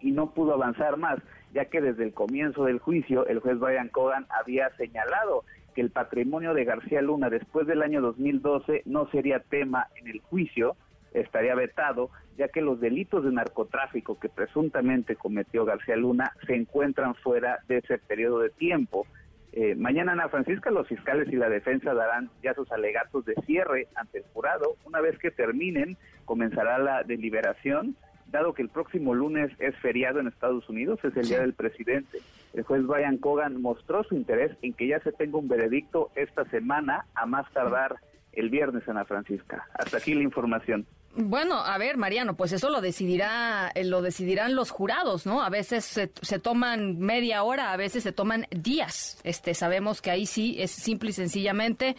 y 0.00 0.12
no 0.12 0.30
pudo 0.30 0.54
avanzar 0.54 0.98
más, 0.98 1.18
ya 1.52 1.64
que 1.64 1.80
desde 1.80 2.04
el 2.04 2.14
comienzo 2.14 2.64
del 2.64 2.78
juicio 2.78 3.26
el 3.26 3.40
juez 3.40 3.58
Brian 3.58 3.88
Cogan 3.88 4.26
había 4.40 4.70
señalado 4.76 5.42
que 5.74 5.80
el 5.80 5.90
patrimonio 5.90 6.54
de 6.54 6.64
García 6.64 7.02
Luna 7.02 7.28
después 7.28 7.66
del 7.66 7.82
año 7.82 8.00
2012 8.02 8.82
no 8.84 9.10
sería 9.10 9.40
tema 9.40 9.88
en 9.96 10.06
el 10.06 10.20
juicio, 10.20 10.76
estaría 11.14 11.54
vetado, 11.54 12.10
ya 12.36 12.48
que 12.48 12.60
los 12.60 12.80
delitos 12.80 13.24
de 13.24 13.32
narcotráfico 13.32 14.18
que 14.18 14.28
presuntamente 14.28 15.16
cometió 15.16 15.64
García 15.64 15.96
Luna 15.96 16.32
se 16.46 16.54
encuentran 16.54 17.14
fuera 17.14 17.60
de 17.68 17.78
ese 17.78 17.98
periodo 17.98 18.40
de 18.40 18.50
tiempo. 18.50 19.06
Eh, 19.52 19.74
mañana, 19.74 20.12
Ana 20.12 20.28
Francisca, 20.28 20.70
los 20.70 20.88
fiscales 20.88 21.28
y 21.30 21.36
la 21.36 21.50
defensa 21.50 21.92
darán 21.92 22.30
ya 22.42 22.54
sus 22.54 22.72
alegatos 22.72 23.26
de 23.26 23.34
cierre 23.46 23.88
ante 23.94 24.18
el 24.18 24.24
jurado. 24.32 24.76
Una 24.86 25.00
vez 25.00 25.18
que 25.18 25.30
terminen, 25.30 25.98
comenzará 26.24 26.78
la 26.78 27.02
deliberación, 27.02 27.94
dado 28.28 28.54
que 28.54 28.62
el 28.62 28.70
próximo 28.70 29.14
lunes 29.14 29.52
es 29.58 29.76
feriado 29.76 30.20
en 30.20 30.26
Estados 30.26 30.66
Unidos, 30.70 30.98
es 31.04 31.14
el 31.16 31.28
Día 31.28 31.40
del 31.40 31.52
Presidente. 31.52 32.18
El 32.54 32.62
juez 32.62 32.86
Brian 32.86 33.18
Cogan 33.18 33.60
mostró 33.60 34.04
su 34.04 34.14
interés 34.14 34.56
en 34.62 34.72
que 34.72 34.86
ya 34.86 35.00
se 35.00 35.12
tenga 35.12 35.36
un 35.36 35.48
veredicto 35.48 36.10
esta 36.16 36.46
semana, 36.46 37.04
a 37.14 37.26
más 37.26 37.50
tardar 37.52 37.96
el 38.32 38.48
viernes, 38.48 38.88
Ana 38.88 39.04
Francisca. 39.04 39.66
Hasta 39.74 39.98
aquí 39.98 40.14
la 40.14 40.22
información. 40.22 40.86
Bueno, 41.14 41.58
a 41.58 41.76
ver, 41.76 41.98
Mariano, 41.98 42.36
pues 42.36 42.52
eso 42.52 42.70
lo 42.70 42.80
decidirá, 42.80 43.70
eh, 43.74 43.84
lo 43.84 44.00
decidirán 44.00 44.54
los 44.54 44.70
jurados, 44.70 45.26
¿no? 45.26 45.42
A 45.42 45.50
veces 45.50 45.84
se, 45.84 46.38
toman 46.38 46.98
media 46.98 47.42
hora, 47.42 47.72
a 47.72 47.76
veces 47.76 48.02
se 48.02 48.12
toman 48.12 48.46
días. 48.50 49.18
Este, 49.22 49.52
sabemos 49.52 50.00
que 50.00 50.10
ahí 50.10 50.24
sí 50.24 50.56
es 50.58 50.70
simple 50.70 51.10
y 51.10 51.12
sencillamente, 51.12 51.96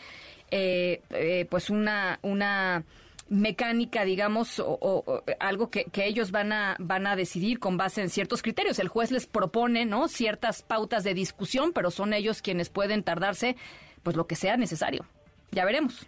eh, 0.49 1.01
eh, 1.11 1.45
pues 1.47 1.69
una, 1.69 2.17
una 2.23 2.85
mecánica, 3.29 4.03
digamos, 4.03 4.59
o, 4.59 5.23
algo 5.39 5.69
que, 5.69 5.85
que, 5.85 6.07
ellos 6.07 6.31
van 6.31 6.51
a, 6.51 6.75
van 6.79 7.05
a 7.05 7.15
decidir 7.15 7.59
con 7.59 7.77
base 7.77 8.01
en 8.01 8.09
ciertos 8.09 8.41
criterios. 8.41 8.79
El 8.79 8.87
juez 8.87 9.11
les 9.11 9.27
propone, 9.27 9.85
¿no? 9.85 10.07
Ciertas 10.07 10.63
pautas 10.63 11.03
de 11.03 11.13
discusión, 11.13 11.71
pero 11.71 11.91
son 11.91 12.13
ellos 12.13 12.41
quienes 12.41 12.69
pueden 12.69 13.03
tardarse, 13.03 13.57
pues 14.01 14.15
lo 14.15 14.25
que 14.25 14.35
sea 14.35 14.57
necesario. 14.57 15.05
Ya 15.51 15.65
veremos. 15.65 16.07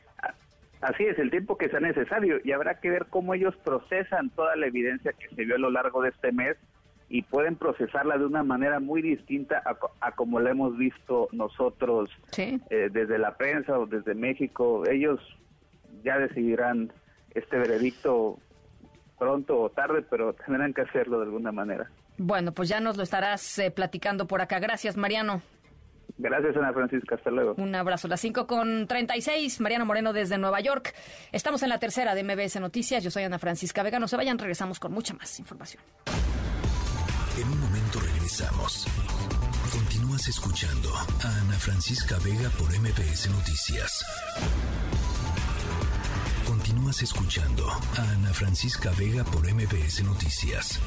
Así 0.86 1.04
es, 1.04 1.18
el 1.18 1.32
tiempo 1.32 1.58
que 1.58 1.68
sea 1.68 1.80
necesario 1.80 2.38
y 2.44 2.52
habrá 2.52 2.80
que 2.80 2.92
ver 2.92 3.08
cómo 3.10 3.34
ellos 3.34 3.56
procesan 3.64 4.30
toda 4.30 4.56
la 4.56 4.68
evidencia 4.68 5.14
que 5.14 5.28
se 5.36 5.44
vio 5.44 5.56
a 5.56 5.58
lo 5.58 5.72
largo 5.72 6.04
de 6.04 6.10
este 6.10 6.32
mes 6.32 6.58
y 7.10 7.24
pueden 7.24 7.56
procesarla 7.56 8.20
de 8.20 8.26
una 8.28 8.44
manera 8.44 8.80
muy 8.80 9.02
distinta 9.02 9.64
a, 10.00 10.12
como 10.12 10.40
la 10.40 10.52
hemos 10.52 10.78
visto 10.78 11.28
nosotros 11.32 12.12
eh, 12.38 12.60
desde 12.92 13.18
la 13.18 13.36
prensa 13.36 13.80
o 13.80 13.88
desde 13.88 14.14
México. 14.14 14.84
Ellos 14.88 15.20
ya 16.04 16.20
decidirán 16.20 16.94
este 17.34 17.58
veredicto 17.58 18.38
pronto 19.18 19.60
o 19.60 19.72
tarde, 19.72 20.04
pero 20.08 20.34
tendrán 20.34 20.72
que 20.72 20.82
hacerlo 20.82 21.18
de 21.18 21.26
alguna 21.26 21.52
manera. 21.52 21.90
Bueno, 22.20 22.52
pues 22.52 22.70
ya 22.70 22.80
nos 22.80 22.96
lo 22.96 23.02
estarás 23.02 23.58
eh, 23.58 23.72
platicando 23.72 24.28
por 24.28 24.40
acá. 24.42 24.60
Gracias, 24.60 24.98
Mariano. 24.98 25.42
Gracias, 26.18 26.56
Ana 26.56 26.72
Francisca. 26.74 27.16
Hasta 27.16 27.30
luego. 27.30 27.56
Un 27.58 27.76
abrazo. 27.76 28.08
Las 28.08 28.22
5 28.22 28.48
con 28.48 28.88
36. 28.88 29.60
Mariano 29.60 29.86
Moreno 29.86 30.14
desde 30.14 30.38
Nueva 30.38 30.62
York. 30.62 30.94
Estamos 31.32 31.62
en 31.64 31.70
la 31.70 31.80
tercera 31.80 32.16
de 32.16 32.24
MBS 32.24 32.60
Noticias. 32.60 33.04
Yo 33.04 33.12
soy 33.12 33.24
Ana 33.24 33.40
Francisca 33.40 33.84
Vega. 33.84 34.00
No 34.00 34.08
se 34.08 34.16
vayan, 34.16 34.38
regresamos 34.38 34.80
con 34.80 34.94
mucha 34.94 35.14
más 35.14 35.40
información. 35.40 35.84
En 37.38 37.50
un 37.50 37.60
momento 37.60 38.00
regresamos. 38.00 38.88
Continúas 39.72 40.28
escuchando 40.30 40.90
a 40.96 41.40
Ana 41.42 41.60
Francisca 41.60 42.18
Vega 42.24 42.50
por 42.58 42.70
MBS 42.80 43.30
Noticias. 43.30 44.06
Continúas 46.48 47.02
escuchando 47.02 47.68
a 47.68 48.12
Ana 48.12 48.34
Francisca 48.34 48.92
Vega 48.98 49.26
por 49.26 49.52
MBS 49.52 50.04
Noticias. 50.06 50.80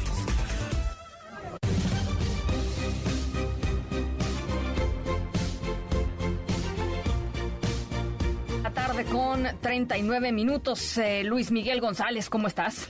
Con 9.05 9.47
39 9.61 10.33
minutos. 10.33 10.99
Eh, 10.99 11.23
Luis 11.25 11.51
Miguel 11.51 11.81
González, 11.81 12.29
¿cómo 12.29 12.47
estás? 12.47 12.89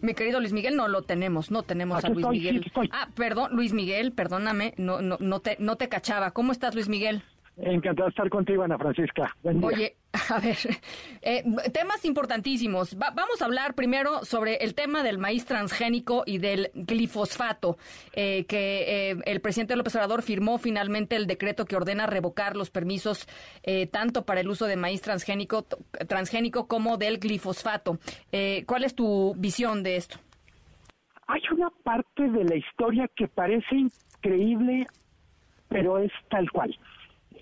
Mi 0.00 0.14
querido 0.14 0.38
Luis 0.38 0.52
Miguel, 0.52 0.76
no 0.76 0.86
lo 0.86 1.02
tenemos, 1.02 1.50
no 1.50 1.62
tenemos 1.62 2.04
a 2.04 2.08
Luis 2.08 2.26
Miguel. 2.28 2.70
ah, 2.92 3.08
perdón, 3.14 3.50
Luis 3.52 3.72
Miguel, 3.72 4.12
perdóname, 4.12 4.74
no, 4.76 5.00
no, 5.02 5.16
no, 5.18 5.40
te, 5.40 5.56
no 5.58 5.76
te 5.76 5.88
cachaba. 5.88 6.30
¿Cómo 6.32 6.52
estás, 6.52 6.74
Luis 6.74 6.88
Miguel? 6.88 7.22
Encantado 7.60 8.06
de 8.06 8.10
estar 8.10 8.30
contigo, 8.30 8.62
Ana 8.62 8.78
Francisca. 8.78 9.34
Oye, 9.62 9.96
a 10.30 10.38
ver, 10.38 10.56
eh, 11.22 11.42
temas 11.72 12.04
importantísimos. 12.04 12.96
vamos 12.96 13.42
a 13.42 13.46
hablar 13.46 13.74
primero 13.74 14.24
sobre 14.24 14.56
el 14.56 14.74
tema 14.74 15.02
del 15.02 15.18
maíz 15.18 15.44
transgénico 15.44 16.22
y 16.24 16.38
del 16.38 16.70
glifosfato, 16.74 17.76
eh, 18.12 18.44
que 18.44 19.10
eh, 19.10 19.16
el 19.24 19.40
presidente 19.40 19.74
López 19.74 19.96
Obrador 19.96 20.22
firmó 20.22 20.58
finalmente 20.58 21.16
el 21.16 21.26
decreto 21.26 21.64
que 21.64 21.74
ordena 21.74 22.06
revocar 22.06 22.56
los 22.56 22.70
permisos 22.70 23.26
tanto 23.90 24.24
para 24.24 24.40
el 24.40 24.48
uso 24.48 24.66
de 24.66 24.76
maíz 24.76 25.02
transgénico, 25.02 25.64
transgénico 26.08 26.68
como 26.68 26.96
del 26.96 27.18
glifosfato. 27.18 27.98
¿Cuál 28.66 28.84
es 28.84 28.94
tu 28.94 29.34
visión 29.36 29.82
de 29.82 29.96
esto? 29.96 30.18
Hay 31.26 31.42
una 31.52 31.70
parte 31.82 32.28
de 32.30 32.44
la 32.44 32.56
historia 32.56 33.08
que 33.14 33.28
parece 33.28 33.74
increíble, 33.74 34.86
pero 35.68 35.98
es 35.98 36.12
tal 36.30 36.50
cual 36.50 36.74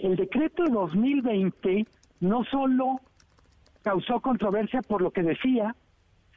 el 0.01 0.17
decreto 0.17 0.65
de 0.65 0.71
2020 0.71 1.87
no 2.21 2.45
solo 2.45 3.01
causó 3.83 4.21
controversia 4.21 4.83
por 4.83 5.03
lo 5.03 5.11
que 5.11 5.23
decía, 5.23 5.75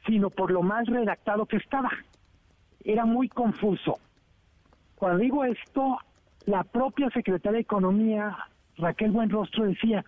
sino 0.06 0.30
por 0.30 0.50
lo 0.50 0.62
mal 0.62 0.86
redactado 0.86 1.46
que 1.46 1.56
estaba. 1.56 1.90
Era 2.84 3.04
muy 3.04 3.28
confuso. 3.28 3.98
Cuando 4.96 5.18
digo 5.18 5.44
esto, 5.44 5.98
la 6.46 6.64
propia 6.64 7.10
secretaria 7.10 7.56
de 7.56 7.62
Economía, 7.62 8.36
Raquel 8.76 9.10
Buenrostro, 9.10 9.64
decía, 9.64 10.04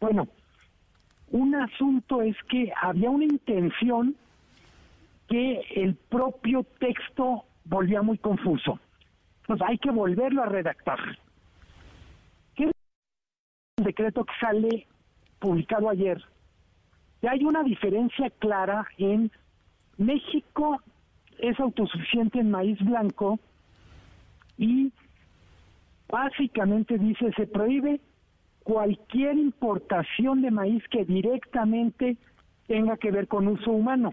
bueno, 0.00 0.28
un 1.30 1.54
asunto 1.54 2.22
es 2.22 2.36
que 2.48 2.72
había 2.80 3.10
una 3.10 3.24
intención 3.24 4.16
que 5.28 5.62
el 5.76 5.94
propio 5.94 6.64
texto 6.78 7.44
volvía 7.64 8.02
muy 8.02 8.18
confuso. 8.18 8.80
Entonces 9.42 9.66
hay 9.68 9.78
que 9.78 9.90
volverlo 9.90 10.42
a 10.42 10.46
redactar 10.46 10.98
decreto 13.84 14.24
que 14.24 14.32
sale 14.40 14.86
publicado 15.38 15.88
ayer, 15.88 16.22
hay 17.22 17.44
una 17.44 17.62
diferencia 17.62 18.30
clara 18.38 18.86
en 18.98 19.30
México 19.98 20.80
es 21.38 21.58
autosuficiente 21.58 22.40
en 22.40 22.50
maíz 22.50 22.78
blanco 22.80 23.38
y 24.56 24.92
básicamente 26.08 26.98
dice 26.98 27.32
se 27.36 27.46
prohíbe 27.46 28.00
cualquier 28.62 29.36
importación 29.36 30.42
de 30.42 30.50
maíz 30.50 30.82
que 30.88 31.04
directamente 31.04 32.16
tenga 32.66 32.96
que 32.96 33.10
ver 33.10 33.26
con 33.26 33.48
uso 33.48 33.72
humano. 33.72 34.12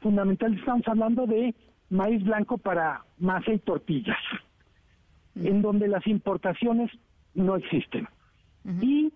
Fundamentalmente 0.00 0.60
estamos 0.60 0.86
hablando 0.86 1.26
de 1.26 1.54
maíz 1.90 2.22
blanco 2.22 2.58
para 2.58 3.04
masa 3.18 3.52
y 3.52 3.58
tortillas, 3.58 4.18
en 5.34 5.62
donde 5.62 5.88
las 5.88 6.06
importaciones 6.06 6.90
no 7.34 7.56
existen 7.56 8.08
y 8.82 9.12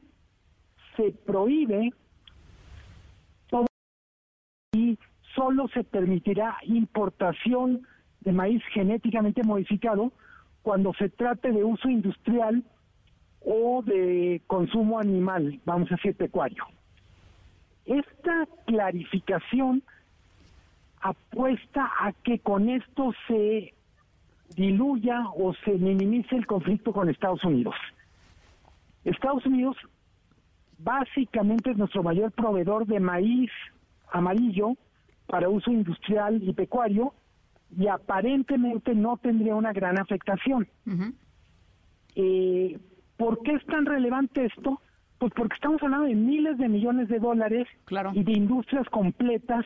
se 0.96 1.12
prohíbe 1.12 1.92
todo 3.48 3.66
y 4.72 4.98
solo 5.34 5.68
se 5.68 5.84
permitirá 5.84 6.56
importación 6.64 7.86
de 8.20 8.32
maíz 8.32 8.62
genéticamente 8.72 9.42
modificado 9.42 10.12
cuando 10.62 10.92
se 10.94 11.08
trate 11.08 11.52
de 11.52 11.64
uso 11.64 11.88
industrial 11.88 12.62
o 13.40 13.82
de 13.82 14.42
consumo 14.46 14.98
animal, 14.98 15.58
vamos 15.64 15.90
a 15.90 15.96
decir 15.96 16.14
pecuario. 16.14 16.64
Esta 17.86 18.46
clarificación 18.66 19.82
apuesta 21.00 21.90
a 21.98 22.12
que 22.12 22.38
con 22.40 22.68
esto 22.68 23.12
se 23.26 23.72
diluya 24.54 25.24
o 25.34 25.54
se 25.54 25.72
minimice 25.72 26.36
el 26.36 26.46
conflicto 26.46 26.92
con 26.92 27.08
Estados 27.08 27.42
Unidos. 27.44 27.74
Estados 29.04 29.44
Unidos 29.46 29.76
básicamente 30.78 31.70
es 31.70 31.76
nuestro 31.76 32.02
mayor 32.02 32.32
proveedor 32.32 32.86
de 32.86 33.00
maíz 33.00 33.50
amarillo 34.12 34.76
para 35.26 35.48
uso 35.48 35.70
industrial 35.70 36.42
y 36.42 36.52
pecuario 36.52 37.14
y 37.76 37.86
aparentemente 37.86 38.94
no 38.94 39.16
tendría 39.16 39.54
una 39.54 39.72
gran 39.72 39.98
afectación. 39.98 40.68
Eh, 42.16 42.78
¿Por 43.16 43.42
qué 43.42 43.52
es 43.52 43.64
tan 43.66 43.86
relevante 43.86 44.46
esto? 44.46 44.80
Pues 45.18 45.32
porque 45.36 45.54
estamos 45.54 45.82
hablando 45.82 46.06
de 46.06 46.14
miles 46.14 46.58
de 46.58 46.68
millones 46.68 47.08
de 47.08 47.18
dólares 47.18 47.68
y 48.14 48.24
de 48.24 48.32
industrias 48.32 48.88
completas 48.88 49.64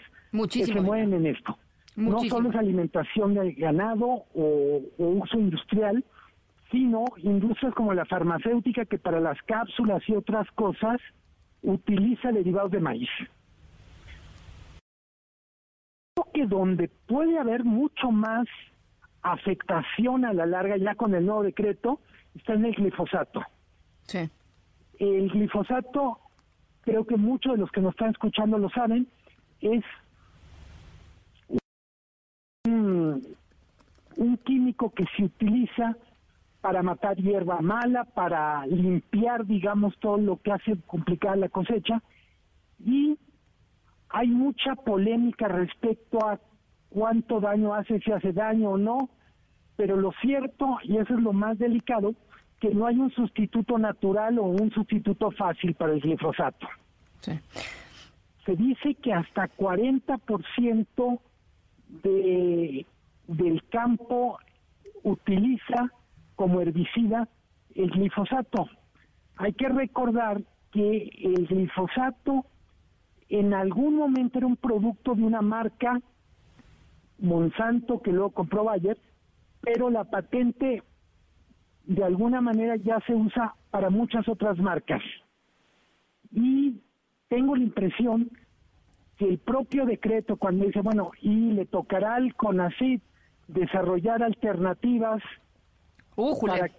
que 0.51 0.67
se 0.67 0.81
mueven 0.81 1.15
en 1.15 1.27
esto. 1.27 1.57
No 1.97 2.19
solo 2.25 2.51
es 2.51 2.57
alimentación 2.57 3.35
del 3.35 3.55
ganado 3.55 4.25
o 4.35 4.83
uso 4.99 5.39
industrial, 5.39 6.05
sino 6.75 7.05
industrias 7.19 7.73
como 7.73 7.95
la 7.95 8.05
farmacéutica 8.05 8.85
que 8.85 8.99
para 8.99 9.21
las 9.21 9.41
cápsulas 9.43 10.03
y 10.09 10.17
otras 10.17 10.51
cosas 10.57 11.01
utiliza 11.63 12.33
derivados 12.33 12.73
de 12.73 12.81
maíz. 12.81 13.09
Creo 16.17 16.33
que 16.35 16.47
donde 16.47 16.91
puede 17.07 17.39
haber 17.39 17.63
mucho 17.63 18.11
más 18.11 18.49
afectación 19.23 20.25
a 20.25 20.33
la 20.33 20.47
larga 20.47 20.77
ya 20.77 20.97
con 20.97 21.15
el 21.15 21.25
nuevo 21.25 21.45
decreto 21.45 22.01
está 22.35 22.55
en 22.55 22.65
el 22.65 22.75
glifosato. 22.75 23.41
Sí. 24.03 24.29
El 24.99 25.31
glifosato, 25.31 26.19
creo 26.81 27.07
que 27.07 27.17
muchos 27.17 27.53
de 27.53 27.59
los 27.59 27.71
que 27.71 27.83
nos 27.83 27.93
están 27.93 28.11
escuchando 28.11 28.59
lo 28.59 28.69
saben, 28.71 29.07
es 29.61 29.85
un, 32.65 33.23
un 34.17 34.37
químico 34.39 34.91
que 34.91 35.05
se 35.17 35.23
utiliza 35.23 35.97
para 36.65 36.83
matar 36.83 37.19
hierba 37.19 37.61
mala, 37.61 38.05
para 38.05 38.67
limpiar, 38.67 39.45
digamos, 39.45 39.95
todo 39.99 40.17
lo 40.17 40.39
que 40.39 40.51
hace 40.51 40.79
complicada 40.87 41.37
la 41.37 41.51
cosecha. 41.51 42.03
Y 42.83 43.19
hay 44.09 44.29
mucha 44.29 44.75
polémica 44.75 45.47
respecto 45.47 46.27
a 46.27 46.41
cuánto 46.89 47.39
daño 47.39 47.75
hace, 47.75 48.01
si 48.01 48.11
hace 48.11 48.33
daño 48.33 48.71
o 48.71 48.79
no, 48.79 49.11
pero 49.77 49.97
lo 49.97 50.13
cierto, 50.23 50.79
y 50.85 50.97
eso 50.97 51.13
es 51.13 51.21
lo 51.21 51.35
más 51.35 51.59
delicado, 51.59 52.15
que 52.59 52.75
no 52.75 52.87
hay 52.87 52.97
un 52.97 53.11
sustituto 53.11 53.77
natural 53.77 54.39
o 54.39 54.45
un 54.45 54.71
sustituto 54.71 55.33
fácil 55.33 55.75
para 55.75 55.93
el 55.93 56.01
glifosato. 56.01 56.67
Se 57.21 58.57
dice 58.57 58.95
que 59.03 59.13
hasta 59.13 59.49
40% 59.49 61.21
de, 62.03 62.87
del 63.27 63.63
campo 63.69 64.39
utiliza 65.03 65.93
como 66.37 66.61
herbicida 66.61 67.29
el 67.75 67.91
glifosato. 67.91 68.69
Hay 69.37 69.53
que 69.53 69.69
recordar 69.69 70.43
que 70.71 71.11
el 71.23 71.47
glifosato 71.47 72.47
en 73.29 73.55
algún 73.55 73.97
momento 73.97 74.39
era 74.39 74.47
un 74.47 74.57
producto 74.57 75.15
de 75.15 75.23
una 75.23 75.43
marca 75.43 76.01
Monsanto 77.19 78.01
que 78.01 78.13
luego 78.13 78.31
compró 78.31 78.65
Bayer, 78.65 78.99
pero 79.61 79.89
la 79.89 80.05
patente 80.05 80.83
de 81.85 82.05
alguna 82.05 82.41
manera 82.41 82.77
ya 82.77 83.01
se 83.07 83.15
usa 83.15 83.55
para 83.71 83.91
muchas 83.91 84.29
otras 84.29 84.59
marcas. 84.59 85.03
Y 86.33 86.81
tengo 87.29 87.57
la 87.57 87.63
impresión 87.63 88.31
que 89.17 89.29
el 89.29 89.39
propio 89.39 89.87
decreto 89.87 90.37
cuando 90.37 90.67
dice, 90.67 90.81
bueno, 90.81 91.13
y 91.21 91.53
le 91.53 91.67
tocará 91.67 92.17
al 92.17 92.35
CONACYT 92.35 93.03
desarrollar 93.49 94.23
alternativas 94.23 95.23
para, 96.17 96.71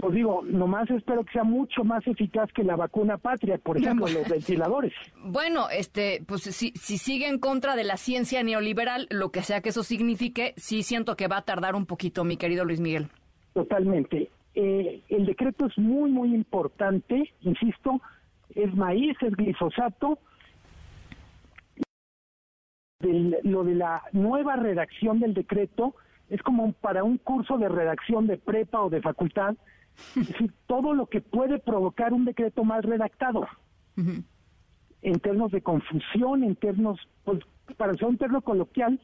pues 0.00 0.14
digo, 0.14 0.42
nomás 0.44 0.90
espero 0.90 1.24
que 1.24 1.32
sea 1.32 1.44
mucho 1.44 1.84
más 1.84 2.06
eficaz 2.06 2.50
que 2.52 2.64
la 2.64 2.74
vacuna 2.74 3.18
patria, 3.18 3.58
por 3.58 3.76
ejemplo, 3.76 4.08
los 4.08 4.28
ventiladores. 4.28 4.92
Bueno, 5.22 5.68
este, 5.70 6.22
pues 6.26 6.42
si, 6.42 6.70
si 6.70 6.96
sigue 6.96 7.28
en 7.28 7.38
contra 7.38 7.76
de 7.76 7.84
la 7.84 7.98
ciencia 7.98 8.42
neoliberal, 8.42 9.06
lo 9.10 9.30
que 9.30 9.42
sea 9.42 9.60
que 9.60 9.68
eso 9.68 9.82
signifique, 9.82 10.54
sí 10.56 10.82
siento 10.82 11.16
que 11.16 11.28
va 11.28 11.38
a 11.38 11.42
tardar 11.42 11.74
un 11.74 11.84
poquito, 11.84 12.24
mi 12.24 12.38
querido 12.38 12.64
Luis 12.64 12.80
Miguel. 12.80 13.08
Totalmente. 13.52 14.30
Eh, 14.54 15.02
el 15.10 15.26
decreto 15.26 15.66
es 15.66 15.76
muy, 15.76 16.10
muy 16.10 16.34
importante, 16.34 17.32
insisto, 17.42 18.00
es 18.54 18.74
maíz, 18.74 19.16
es 19.20 19.32
glifosato. 19.36 20.18
lo 23.02 23.64
de 23.64 23.74
la 23.74 24.02
nueva 24.12 24.56
redacción 24.56 25.20
del 25.20 25.32
decreto 25.34 25.94
es 26.30 26.40
como 26.42 26.72
para 26.72 27.04
un 27.04 27.18
curso 27.18 27.58
de 27.58 27.68
redacción 27.68 28.26
de 28.26 28.38
prepa 28.38 28.80
o 28.80 28.88
de 28.88 29.02
facultad, 29.02 29.56
es 30.16 30.28
decir, 30.28 30.52
todo 30.66 30.94
lo 30.94 31.06
que 31.06 31.20
puede 31.20 31.58
provocar 31.58 32.12
un 32.12 32.24
decreto 32.24 32.64
mal 32.64 32.82
redactado, 32.82 33.46
en 35.02 35.20
términos 35.20 35.50
de 35.50 35.60
confusión, 35.60 36.42
en 36.42 36.56
términos, 36.56 36.98
pues, 37.24 37.40
para 37.76 37.92
usar 37.92 38.08
un 38.08 38.16
término 38.16 38.40
coloquial, 38.40 38.98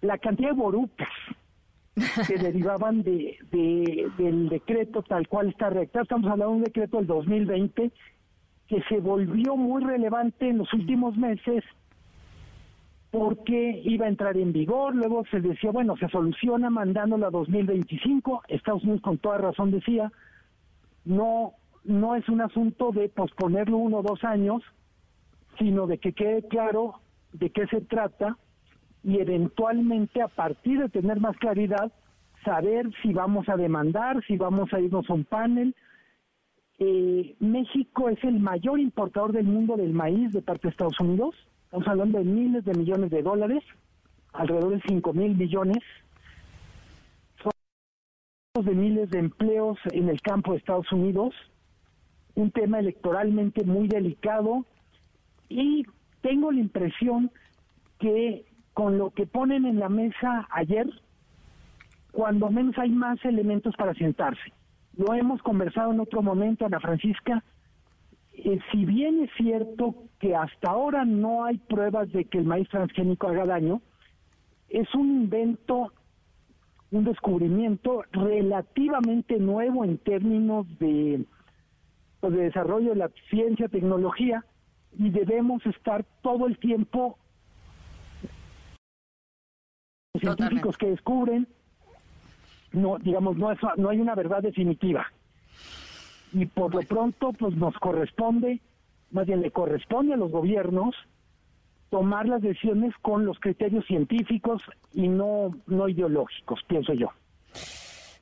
la 0.00 0.18
cantidad 0.18 0.50
de 0.50 0.56
borucas 0.56 1.08
que 2.26 2.36
derivaban 2.38 3.02
de, 3.02 3.38
del 4.18 4.48
decreto 4.48 5.02
tal 5.02 5.28
cual 5.28 5.50
está 5.50 5.70
redactado. 5.70 6.02
Estamos 6.02 6.30
hablando 6.30 6.52
de 6.52 6.58
un 6.58 6.64
decreto 6.64 6.96
del 6.96 7.06
2020 7.06 7.92
que 8.66 8.82
se 8.88 8.98
volvió 8.98 9.56
muy 9.56 9.84
relevante 9.84 10.48
en 10.48 10.58
los 10.58 10.72
últimos 10.72 11.16
meses 11.16 11.62
porque 13.14 13.80
iba 13.84 14.06
a 14.06 14.08
entrar 14.08 14.36
en 14.36 14.52
vigor, 14.52 14.92
luego 14.92 15.24
se 15.30 15.40
decía, 15.40 15.70
bueno, 15.70 15.96
se 15.96 16.08
soluciona 16.08 16.68
mandándolo 16.68 17.28
a 17.28 17.30
2025, 17.30 18.42
Estados 18.48 18.82
Unidos 18.82 19.02
con 19.02 19.18
toda 19.18 19.38
razón 19.38 19.70
decía, 19.70 20.10
no, 21.04 21.52
no 21.84 22.16
es 22.16 22.28
un 22.28 22.40
asunto 22.40 22.90
de 22.90 23.08
posponerlo 23.08 23.76
uno 23.76 23.98
o 23.98 24.02
dos 24.02 24.24
años, 24.24 24.64
sino 25.60 25.86
de 25.86 25.98
que 25.98 26.12
quede 26.12 26.48
claro 26.48 26.94
de 27.32 27.50
qué 27.50 27.68
se 27.68 27.82
trata 27.82 28.36
y 29.04 29.20
eventualmente 29.20 30.20
a 30.20 30.26
partir 30.26 30.80
de 30.80 30.88
tener 30.88 31.20
más 31.20 31.36
claridad, 31.36 31.92
saber 32.44 32.90
si 33.00 33.12
vamos 33.12 33.48
a 33.48 33.56
demandar, 33.56 34.24
si 34.26 34.36
vamos 34.36 34.72
a 34.72 34.80
irnos 34.80 35.08
a 35.08 35.14
un 35.14 35.22
panel. 35.22 35.76
Eh, 36.80 37.36
México 37.38 38.08
es 38.08 38.18
el 38.24 38.40
mayor 38.40 38.80
importador 38.80 39.30
del 39.30 39.46
mundo 39.46 39.76
del 39.76 39.92
maíz 39.92 40.32
de 40.32 40.42
parte 40.42 40.62
de 40.62 40.70
Estados 40.70 40.98
Unidos. 40.98 41.36
Estamos 41.74 41.88
hablando 41.88 42.18
de 42.18 42.24
miles 42.24 42.64
de 42.64 42.72
millones 42.72 43.10
de 43.10 43.20
dólares, 43.20 43.64
alrededor 44.32 44.76
de 44.76 44.82
5 44.86 45.12
mil 45.12 45.36
millones. 45.36 45.82
Son 47.42 48.64
de 48.64 48.74
miles 48.76 49.10
de 49.10 49.18
empleos 49.18 49.76
en 49.90 50.08
el 50.08 50.20
campo 50.22 50.52
de 50.52 50.58
Estados 50.58 50.92
Unidos. 50.92 51.34
Un 52.36 52.52
tema 52.52 52.78
electoralmente 52.78 53.64
muy 53.64 53.88
delicado. 53.88 54.64
Y 55.48 55.84
tengo 56.22 56.52
la 56.52 56.60
impresión 56.60 57.32
que 57.98 58.46
con 58.72 58.96
lo 58.96 59.10
que 59.10 59.26
ponen 59.26 59.64
en 59.64 59.80
la 59.80 59.88
mesa 59.88 60.46
ayer, 60.52 60.88
cuando 62.12 62.50
menos 62.50 62.78
hay 62.78 62.90
más 62.90 63.18
elementos 63.24 63.74
para 63.74 63.94
sentarse. 63.94 64.52
Lo 64.96 65.12
hemos 65.12 65.42
conversado 65.42 65.92
en 65.92 65.98
otro 65.98 66.22
momento, 66.22 66.66
Ana 66.66 66.78
Francisca. 66.78 67.42
Eh, 68.36 68.58
si 68.72 68.84
bien 68.84 69.22
es 69.22 69.30
cierto 69.36 69.94
que 70.18 70.34
hasta 70.34 70.70
ahora 70.70 71.04
no 71.04 71.44
hay 71.44 71.58
pruebas 71.58 72.10
de 72.12 72.24
que 72.24 72.38
el 72.38 72.44
maíz 72.44 72.68
transgénico 72.68 73.28
haga 73.28 73.46
daño, 73.46 73.80
es 74.68 74.92
un 74.94 75.22
invento, 75.22 75.92
un 76.90 77.04
descubrimiento 77.04 78.02
relativamente 78.10 79.38
nuevo 79.38 79.84
en 79.84 79.98
términos 79.98 80.66
de, 80.78 81.24
pues, 82.20 82.32
de 82.32 82.42
desarrollo 82.42 82.90
de 82.90 82.96
la 82.96 83.10
ciencia, 83.30 83.68
tecnología, 83.68 84.44
y 84.98 85.10
debemos 85.10 85.64
estar 85.66 86.04
todo 86.22 86.46
el 86.46 86.58
tiempo 86.58 87.18
científicos 90.18 90.78
que 90.78 90.90
descubren, 90.90 91.46
no, 92.72 92.98
digamos, 92.98 93.36
no, 93.36 93.50
es, 93.52 93.58
no 93.76 93.88
hay 93.88 94.00
una 94.00 94.14
verdad 94.14 94.42
definitiva. 94.42 95.06
Y 96.34 96.46
por 96.46 96.74
lo 96.74 96.82
pronto, 96.82 97.32
pues 97.32 97.56
nos 97.56 97.74
corresponde, 97.78 98.60
más 99.10 99.26
bien 99.26 99.40
le 99.40 99.50
corresponde 99.50 100.14
a 100.14 100.16
los 100.16 100.30
gobiernos 100.30 100.94
tomar 101.90 102.26
las 102.26 102.42
decisiones 102.42 102.92
con 103.02 103.24
los 103.24 103.38
criterios 103.38 103.86
científicos 103.86 104.60
y 104.92 105.06
no, 105.06 105.54
no 105.68 105.88
ideológicos, 105.88 106.60
pienso 106.66 106.92
yo. 106.92 107.10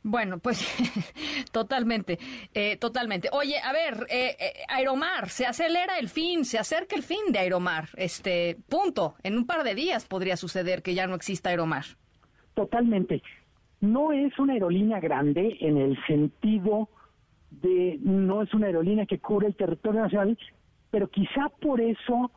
Bueno, 0.02 0.38
pues 0.40 0.66
totalmente, 1.52 2.18
eh, 2.52 2.76
totalmente. 2.76 3.28
Oye, 3.32 3.58
a 3.58 3.72
ver, 3.72 4.06
eh, 4.10 4.36
eh, 4.38 4.52
Aeromar, 4.68 5.28
se 5.30 5.46
acelera 5.46 5.98
el 5.98 6.08
fin, 6.08 6.44
se 6.44 6.58
acerca 6.58 6.96
el 6.96 7.02
fin 7.02 7.30
de 7.30 7.38
Aeromar. 7.38 7.88
Este, 7.96 8.58
punto. 8.68 9.14
En 9.22 9.38
un 9.38 9.46
par 9.46 9.62
de 9.62 9.74
días 9.74 10.06
podría 10.06 10.36
suceder 10.36 10.82
que 10.82 10.94
ya 10.94 11.06
no 11.06 11.14
exista 11.14 11.50
Aeromar. 11.50 11.84
Totalmente. 12.54 13.22
No 13.80 14.12
es 14.12 14.38
una 14.38 14.52
aerolínea 14.52 15.00
grande 15.00 15.56
en 15.60 15.78
el 15.78 15.98
sentido 16.06 16.88
de, 17.60 17.98
no 18.02 18.42
es 18.42 18.52
una 18.54 18.66
aerolínea 18.66 19.06
que 19.06 19.18
cubre 19.18 19.48
el 19.48 19.56
territorio 19.56 20.02
nacional, 20.02 20.38
pero 20.90 21.08
quizá 21.08 21.48
por 21.60 21.80
eso 21.80 22.30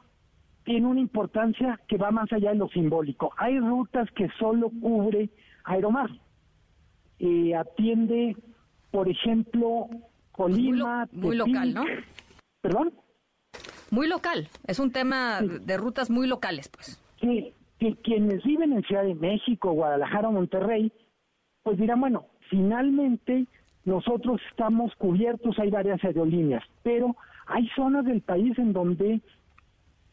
tiene 0.64 0.88
una 0.88 1.00
importancia 1.00 1.80
que 1.88 1.98
va 1.98 2.12
más 2.12 2.32
allá 2.34 2.50
de 2.50 2.58
lo 2.58 2.68
simbólico. 2.70 3.32
Hay 3.38 3.60
rutas 3.60 4.10
que 4.12 4.28
solo 4.40 4.72
cubre 4.82 5.30
Aeromar 5.64 6.10
eh, 7.20 7.56
atiende, 7.56 8.36
por 8.92 9.10
ejemplo, 9.10 9.88
Colima. 10.32 11.08
Muy, 11.12 11.36
local, 11.36 11.74
¿no? 11.74 11.86
¿Perdón? 12.62 12.94
Muy 13.92 14.08
local, 14.08 14.50
es 14.68 14.80
un 14.80 14.92
tema 14.92 15.40
de 15.42 15.78
rutas 15.78 16.10
muy 16.10 16.28
locales, 16.28 16.70
pues. 16.70 17.02
Que, 17.18 17.54
que 17.80 17.96
quienes 17.98 18.44
viven 18.44 18.74
en 18.74 18.84
Ciudad 18.84 19.04
de 19.04 19.16
México, 19.16 19.72
Guadalajara 19.72 20.30
o 20.30 20.32
Monterrey, 20.32 20.92
pues 21.64 21.78
dirán, 21.78 22.02
bueno, 22.02 22.26
finalmente 22.50 23.46
nosotros 23.86 24.42
estamos 24.50 24.94
cubiertos, 24.96 25.58
hay 25.60 25.70
varias 25.70 26.04
aerolíneas, 26.04 26.64
pero 26.84 27.16
hay 27.46 27.68
zonas 27.76 28.06
del 28.06 28.22
país 28.22 28.58
en 28.58 28.74
donde 28.74 29.22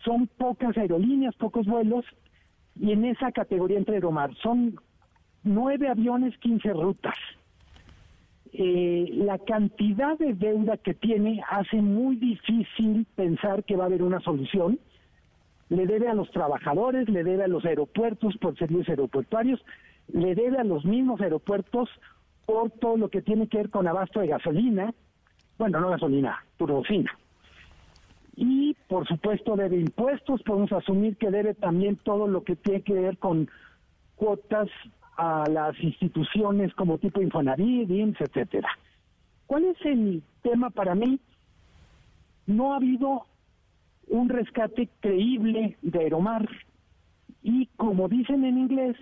son 0.05 0.27
pocas 0.27 0.77
aerolíneas, 0.77 1.35
pocos 1.37 1.66
vuelos, 1.66 2.05
y 2.79 2.93
en 2.93 3.05
esa 3.05 3.33
categoría 3.33 3.79
entre 3.79 3.97
Aeromar 3.97 4.35
son 4.37 4.77
nueve 5.43 5.89
aviones, 5.89 6.37
15 6.39 6.73
rutas. 6.75 7.16
Eh, 8.53 9.09
la 9.12 9.39
cantidad 9.39 10.18
de 10.18 10.35
deuda 10.35 10.77
que 10.77 10.93
tiene 10.93 11.43
hace 11.49 11.81
muy 11.81 12.16
difícil 12.16 13.07
pensar 13.14 13.64
que 13.64 13.77
va 13.77 13.85
a 13.85 13.87
haber 13.87 14.03
una 14.03 14.20
solución. 14.20 14.79
Le 15.70 15.87
debe 15.87 16.09
a 16.09 16.14
los 16.14 16.31
trabajadores, 16.31 17.09
le 17.09 17.25
debe 17.25 17.45
a 17.45 17.49
los 17.49 17.64
aeropuertos 17.64 18.37
por 18.37 18.59
servicios 18.59 18.91
aeroportuarios, 18.91 19.64
le 20.12 20.35
debe 20.35 20.59
a 20.59 20.64
los 20.64 20.85
mismos 20.85 21.23
aeropuertos 21.23 21.89
por 22.47 22.70
todo 22.70 22.97
lo 22.97 23.09
que 23.09 23.22
tiene 23.22 23.49
que 23.49 23.59
ver 23.59 23.70
con 23.70 23.86
abasto 23.86 24.20
de 24.20 24.28
gasolina, 24.28 24.93
bueno, 25.59 25.80
no 25.80 25.90
gasolina, 25.90 26.45
turbocina. 26.57 27.11
Y 28.34 28.74
por 28.88 29.07
supuesto 29.07 29.57
debe 29.57 29.76
impuestos, 29.76 30.43
podemos 30.43 30.72
asumir 30.72 31.16
que 31.16 31.30
debe 31.30 31.55
también 31.55 31.97
todo 31.97 32.26
lo 32.26 32.43
que 32.43 32.57
tiene 32.57 32.82
que 32.82 32.95
ver 32.95 33.18
con 33.18 33.49
cuotas 34.16 34.68
a 35.16 35.45
las 35.49 35.78
instituciones 35.80 36.74
como 36.74 36.99
tipo 36.99 37.20
Infonavit, 37.20 37.90
IMSS, 37.90 38.20
etcétera. 38.22 38.68
¿Cuál 39.47 39.64
es 39.64 39.76
el 39.84 40.22
tema 40.43 40.70
para 40.70 40.95
mí? 40.95 41.20
No 42.47 42.72
ha 42.72 42.76
habido 42.76 43.26
un 44.09 44.28
rescate 44.28 44.88
creíble 45.01 45.76
de 45.82 45.99
Aeromar 45.99 46.49
y 47.43 47.66
como 47.76 48.09
dicen 48.09 48.45
en 48.45 48.59
inglés, 48.59 48.97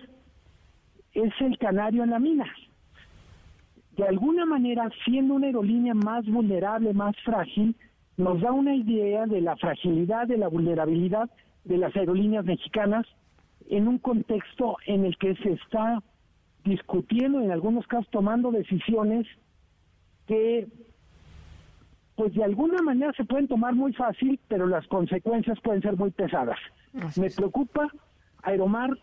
es 1.13 1.33
el 1.39 1.57
canario 1.57 2.03
en 2.03 2.09
la 2.09 2.19
mina. 2.19 2.45
De 4.01 4.07
alguna 4.07 4.47
manera, 4.47 4.89
siendo 5.05 5.35
una 5.35 5.45
aerolínea 5.45 5.93
más 5.93 6.25
vulnerable, 6.25 6.91
más 6.91 7.15
frágil, 7.23 7.75
nos 8.17 8.41
da 8.41 8.51
una 8.51 8.73
idea 8.73 9.27
de 9.27 9.41
la 9.41 9.55
fragilidad, 9.57 10.27
de 10.27 10.39
la 10.39 10.47
vulnerabilidad 10.47 11.29
de 11.65 11.77
las 11.77 11.95
aerolíneas 11.95 12.43
mexicanas 12.43 13.05
en 13.69 13.87
un 13.87 13.99
contexto 13.99 14.77
en 14.87 15.05
el 15.05 15.15
que 15.19 15.35
se 15.35 15.51
está 15.51 16.01
discutiendo, 16.63 17.41
en 17.41 17.51
algunos 17.51 17.85
casos 17.85 18.09
tomando 18.09 18.49
decisiones 18.49 19.27
que 20.25 20.67
pues 22.15 22.33
de 22.33 22.43
alguna 22.43 22.81
manera 22.81 23.13
se 23.13 23.23
pueden 23.23 23.47
tomar 23.47 23.75
muy 23.75 23.93
fácil, 23.93 24.39
pero 24.47 24.65
las 24.65 24.87
consecuencias 24.87 25.59
pueden 25.61 25.83
ser 25.83 25.95
muy 25.95 26.09
pesadas. 26.09 26.57
Me 27.17 27.29
preocupa 27.29 27.87
Aeromar 28.41 28.97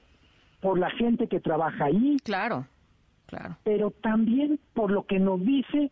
por 0.61 0.77
la 0.77 0.91
gente 0.91 1.29
que 1.29 1.39
trabaja 1.39 1.85
ahí. 1.85 2.17
Claro, 2.25 2.67
Pero 3.65 3.91
también 3.91 4.59
por 4.75 4.91
lo 4.91 5.05
que 5.07 5.19
nos 5.19 5.45
dice 5.45 5.91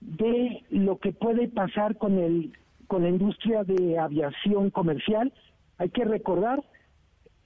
de 0.00 0.62
lo 0.70 0.98
que 0.98 1.12
puede 1.12 1.48
pasar 1.48 1.96
con 1.96 2.18
el 2.18 2.52
con 2.86 3.02
la 3.02 3.08
industria 3.08 3.64
de 3.64 3.98
aviación 3.98 4.70
comercial. 4.70 5.32
Hay 5.78 5.88
que 5.90 6.04
recordar, 6.04 6.62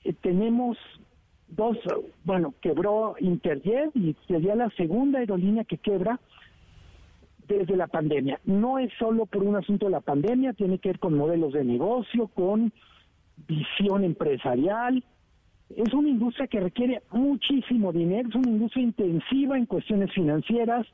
eh, 0.05 0.13
tenemos 0.13 0.77
dos, 1.49 1.79
bueno, 2.25 2.55
quebró 2.61 3.17
Interjet 3.19 3.91
y 3.95 4.15
sería 4.29 4.55
la 4.55 4.71
segunda 4.71 5.19
aerolínea 5.19 5.65
que 5.65 5.79
quebra 5.79 6.21
desde 7.49 7.77
la 7.77 7.89
pandemia. 7.89 8.39
No 8.45 8.79
es 8.79 8.93
solo 8.99 9.27
por 9.27 9.43
un 9.43 9.57
asunto 9.57 9.87
de 9.87 9.93
la 9.93 10.01
pandemia, 10.01 10.53
tiene 10.53 10.79
que 10.79 10.91
ver 10.91 10.99
con 10.99 11.17
modelos 11.17 11.53
de 11.53 11.65
negocio, 11.65 12.29
con 12.29 12.73
visión 13.49 14.05
empresarial. 14.05 15.03
Es 15.77 15.95
una 15.95 16.09
industria 16.09 16.47
que 16.47 16.61
requiere 16.61 17.03
muchísimo 17.13 17.93
dinero, 17.93 18.29
es 18.29 18.35
una 18.35 18.51
industria 18.51 18.85
intensiva 18.85 19.57
en 19.57 19.67
cuestiones 19.67 20.13
financieras, 20.13 20.87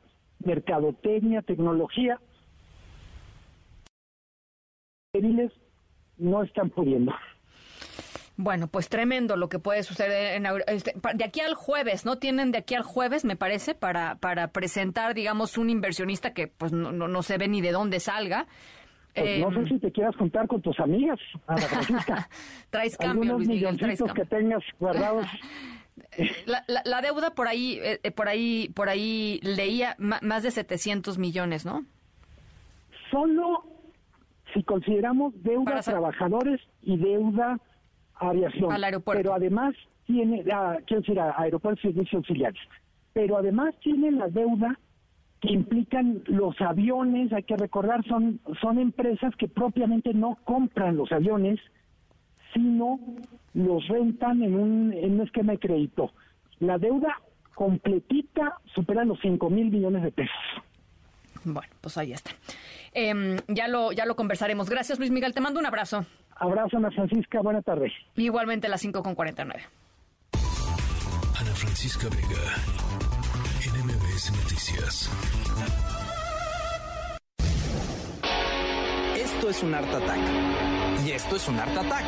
mercadotecnia, 0.43 1.41
tecnología. 1.41 2.19
No 6.17 6.43
están 6.43 6.69
pudiendo. 6.69 7.13
Bueno, 8.39 8.67
pues 8.67 8.87
tremendo 8.87 9.35
lo 9.35 9.49
que 9.49 9.57
puede 9.57 9.81
suceder 9.81 10.35
en, 10.35 10.45
este, 10.67 10.93
de 11.15 11.23
aquí 11.23 11.39
al 11.39 11.55
jueves, 11.55 12.05
¿no? 12.05 12.19
Tienen 12.19 12.51
de 12.51 12.59
aquí 12.59 12.75
al 12.75 12.83
jueves, 12.83 13.25
me 13.25 13.35
parece, 13.35 13.73
para, 13.73 14.15
para 14.15 14.49
presentar, 14.49 15.15
digamos, 15.15 15.57
un 15.57 15.71
inversionista 15.71 16.33
que 16.33 16.47
pues 16.47 16.71
no, 16.71 16.91
no, 16.91 17.23
se 17.23 17.39
ve 17.39 17.47
ni 17.47 17.61
de 17.61 17.71
dónde 17.71 17.99
salga. 17.99 18.45
Pues 19.17 19.39
no 19.39 19.51
sé 19.51 19.59
em, 19.59 19.67
si 19.67 19.79
te 19.79 19.91
quieras 19.91 20.15
contar 20.15 20.47
con 20.47 20.61
tus 20.61 20.79
amigas, 20.79 21.19
Ana 21.47 21.61
Francisca. 21.61 22.29
traes 22.69 22.97
cambio, 22.97 23.33
Luis 23.33 23.47
Miguel, 23.47 23.77
traes 23.77 23.99
cambio. 23.99 24.13
que 24.13 24.25
tengas 24.25 24.63
guardados. 24.79 25.25
La, 26.45 26.63
la, 26.85 27.01
deuda 27.01 27.31
por 27.31 27.47
ahí, 27.47 27.79
eh, 27.81 27.99
eh, 28.03 28.11
por 28.11 28.27
ahí, 28.27 28.69
por 28.75 28.87
ahí 28.87 29.39
leía 29.41 29.95
más 29.99 30.43
de 30.43 30.51
700 30.51 31.17
millones, 31.17 31.65
¿no? 31.65 31.85
Solo 33.09 33.63
si 34.53 34.63
consideramos 34.63 35.33
deuda 35.43 35.79
a 35.79 35.81
trabajadores 35.81 36.61
y 36.83 36.97
deuda 36.97 37.59
aviación. 38.15 38.69
Pero 39.05 39.33
además 39.33 39.75
tiene, 40.05 40.43
ah, 40.51 40.77
quiero 40.85 41.01
decir, 41.01 41.19
a 41.19 41.39
aeropuertos 41.39 41.83
y 41.83 41.87
servicios 41.87 42.19
auxiliares. 42.19 42.61
Pero 43.13 43.37
además 43.37 43.75
tiene 43.81 44.11
la 44.11 44.27
deuda 44.27 44.79
que 45.41 45.53
implican 45.53 46.23
los 46.25 46.59
aviones, 46.61 47.31
hay 47.31 47.43
que 47.43 47.57
recordar, 47.57 48.03
son, 48.07 48.39
son 48.61 48.79
empresas 48.79 49.35
que 49.35 49.47
propiamente 49.47 50.13
no 50.13 50.37
compran 50.43 50.97
los 50.97 51.11
aviones, 51.11 51.59
sino 52.53 52.99
los 53.53 53.87
rentan 53.87 54.41
en 54.41 54.55
un, 54.55 54.93
en 54.93 55.13
un 55.13 55.21
esquema 55.21 55.53
de 55.53 55.59
crédito. 55.59 56.11
La 56.59 56.77
deuda 56.77 57.21
completita 57.53 58.59
supera 58.73 59.03
los 59.03 59.19
5 59.21 59.49
mil 59.49 59.69
millones 59.69 60.03
de 60.03 60.11
pesos. 60.11 60.35
Bueno, 61.43 61.71
pues 61.81 61.97
ahí 61.97 62.13
está. 62.13 62.31
Em, 62.93 63.37
ya, 63.47 63.67
lo, 63.67 63.91
ya 63.91 64.05
lo 64.05 64.15
conversaremos. 64.15 64.69
Gracias, 64.69 64.99
Luis 64.99 65.11
Miguel. 65.11 65.33
Te 65.33 65.41
mando 65.41 65.59
un 65.59 65.65
abrazo. 65.65 66.05
Abrazo, 66.35 66.77
Ana 66.77 66.91
Francisca. 66.91 67.41
Buenas 67.41 67.63
tardes. 67.63 67.93
Igualmente 68.15 68.67
a 68.67 68.69
las 68.69 68.81
5 68.81 69.01
con 69.03 69.15
49. 69.15 69.63
Ana 71.39 71.51
Francisca 71.51 72.07
Vega, 72.09 72.41
NMBS 74.17 74.31
Noticias. 74.31 75.09
Esto 79.15 79.49
es 79.49 79.63
un 79.63 79.75
Art 79.75 79.93
Attack. 79.93 80.19
Y 81.05 81.11
esto 81.11 81.35
es 81.35 81.47
un 81.47 81.59
Art 81.59 81.77
Attack. 81.77 82.05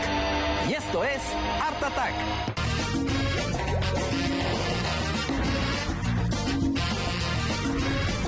Y 0.68 0.74
esto 0.74 1.04
es 1.04 1.22
Art 1.62 1.84
Attack. 1.84 2.14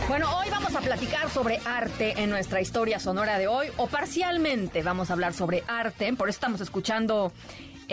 Bueno, 0.07 0.37
hoy 0.37 0.47
vamos 0.51 0.75
a 0.75 0.81
platicar 0.81 1.29
sobre 1.31 1.59
arte 1.65 2.21
en 2.21 2.29
nuestra 2.29 2.61
historia 2.61 2.99
sonora 2.99 3.39
de 3.39 3.47
hoy, 3.47 3.67
o 3.77 3.87
parcialmente 3.87 4.83
vamos 4.83 5.09
a 5.09 5.13
hablar 5.13 5.33
sobre 5.33 5.63
arte, 5.67 6.13
por 6.13 6.27
eso 6.29 6.35
estamos 6.35 6.59
escuchando 6.59 7.31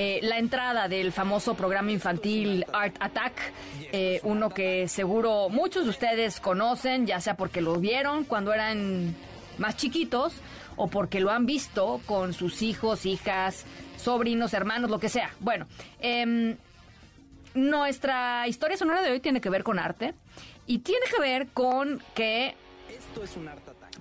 eh, 0.00 0.20
la 0.22 0.38
entrada 0.38 0.86
del 0.86 1.10
famoso 1.10 1.56
programa 1.56 1.90
infantil 1.90 2.64
Art 2.72 2.94
Attack, 3.00 3.34
eh, 3.90 4.20
uno 4.22 4.48
que 4.48 4.86
seguro 4.86 5.48
muchos 5.48 5.82
de 5.82 5.90
ustedes 5.90 6.38
conocen, 6.38 7.04
ya 7.04 7.20
sea 7.20 7.36
porque 7.36 7.60
lo 7.60 7.74
vieron 7.80 8.22
cuando 8.22 8.52
eran 8.52 9.16
más 9.58 9.76
chiquitos 9.76 10.34
o 10.76 10.86
porque 10.86 11.18
lo 11.18 11.32
han 11.32 11.46
visto 11.46 12.00
con 12.06 12.32
sus 12.32 12.62
hijos, 12.62 13.06
hijas, 13.06 13.66
sobrinos, 13.96 14.54
hermanos, 14.54 14.88
lo 14.88 15.00
que 15.00 15.08
sea. 15.08 15.32
Bueno, 15.40 15.66
em, 15.98 16.56
nuestra 17.54 18.46
historia 18.46 18.76
sonora 18.76 19.02
de 19.02 19.10
hoy 19.10 19.18
tiene 19.18 19.40
que 19.40 19.50
ver 19.50 19.64
con 19.64 19.80
arte 19.80 20.14
y 20.68 20.78
tiene 20.78 21.06
que 21.12 21.20
ver 21.20 21.48
con 21.48 22.00
que... 22.14 22.54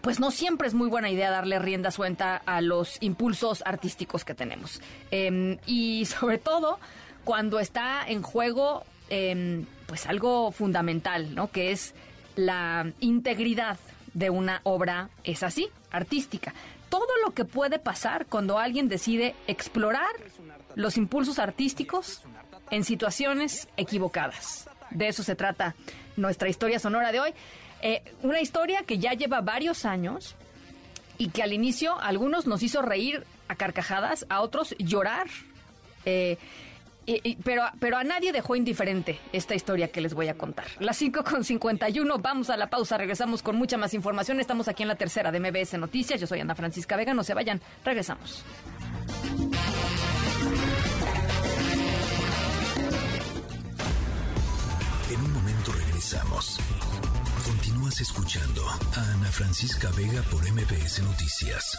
Pues 0.02 0.20
no 0.20 0.32
siempre 0.32 0.68
es 0.68 0.74
muy 0.74 0.90
buena 0.90 1.10
idea 1.10 1.32
darle 1.32 1.60
rienda 1.60 1.92
suelta 1.92 2.42
a 2.46 2.62
los 2.62 2.98
impulsos 3.02 3.64
artísticos 3.66 4.24
que 4.24 4.34
tenemos. 4.34 4.82
Em, 5.12 5.58
y 5.66 6.06
sobre 6.06 6.38
todo 6.38 6.80
cuando 7.24 7.60
está 7.60 8.08
en 8.08 8.22
juego 8.22 8.84
em, 9.10 9.66
pues 9.86 10.06
algo 10.06 10.52
fundamental, 10.52 11.34
¿no? 11.34 11.50
Que 11.50 11.72
es 11.72 11.96
la 12.36 12.92
integridad 13.00 13.78
de 14.14 14.30
una 14.30 14.62
obra, 14.64 15.10
es 15.24 15.44
así, 15.44 15.70
artística. 15.92 16.54
Todo 16.90 17.08
lo 17.26 17.34
que 17.34 17.46
puede 17.46 17.80
pasar 17.80 18.26
cuando 18.28 18.58
alguien 18.58 18.88
decide 18.88 19.36
explorar 19.48 20.10
los 20.76 20.98
impulsos 20.98 21.40
artísticos 21.40 22.22
en 22.72 22.84
situaciones 22.84 23.68
equivocadas. 23.78 24.70
De 24.92 25.08
eso 25.08 25.24
se 25.24 25.36
trata 25.36 25.76
nuestra 26.16 26.50
historia 26.50 26.80
sonora 26.80 27.12
de 27.12 27.20
hoy. 27.20 27.34
Eh, 27.82 28.04
una 28.24 28.42
historia 28.42 28.84
que 28.84 28.98
ya 28.98 29.14
lleva 29.14 29.42
varios 29.42 29.86
años 29.86 30.36
y 31.18 31.30
que 31.30 31.44
al 31.44 31.54
inicio 31.54 32.00
algunos 32.00 32.48
nos 32.48 32.64
hizo 32.64 32.82
reír 32.82 33.24
a 33.48 33.56
carcajadas, 33.56 34.26
a 34.30 34.42
otros 34.42 34.76
llorar. 34.80 35.28
Eh, 36.06 36.38
pero, 37.44 37.64
pero 37.80 37.98
a 37.98 38.04
nadie 38.04 38.34
dejó 38.34 38.56
indiferente 38.56 39.20
esta 39.32 39.56
historia 39.56 39.88
que 39.90 40.02
les 40.02 40.14
voy 40.14 40.28
a 40.28 40.38
contar. 40.38 40.66
Las 40.80 40.98
5 40.98 41.24
con 41.24 41.44
51, 41.44 42.18
vamos 42.18 42.50
a 42.50 42.58
la 42.58 42.70
pausa, 42.70 42.98
regresamos 42.98 43.42
con 43.42 43.56
mucha 43.56 43.78
más 43.78 43.94
información. 43.94 44.40
Estamos 44.42 44.68
aquí 44.68 44.84
en 44.84 44.90
la 44.90 44.96
tercera 44.96 45.32
de 45.32 45.40
MBS 45.40 45.78
Noticias. 45.78 46.20
Yo 46.20 46.28
soy 46.28 46.42
Ana 46.42 46.56
Francisca 46.56 46.98
Vega, 46.98 47.14
no 47.14 47.24
se 47.24 47.34
vayan, 47.34 47.62
regresamos. 47.86 48.44
Escuchando 58.00 58.64
a 58.96 59.02
Ana 59.14 59.32
Francisca 59.32 59.90
Vega 59.90 60.22
por 60.30 60.46
MPS 60.48 61.02
Noticias. 61.02 61.76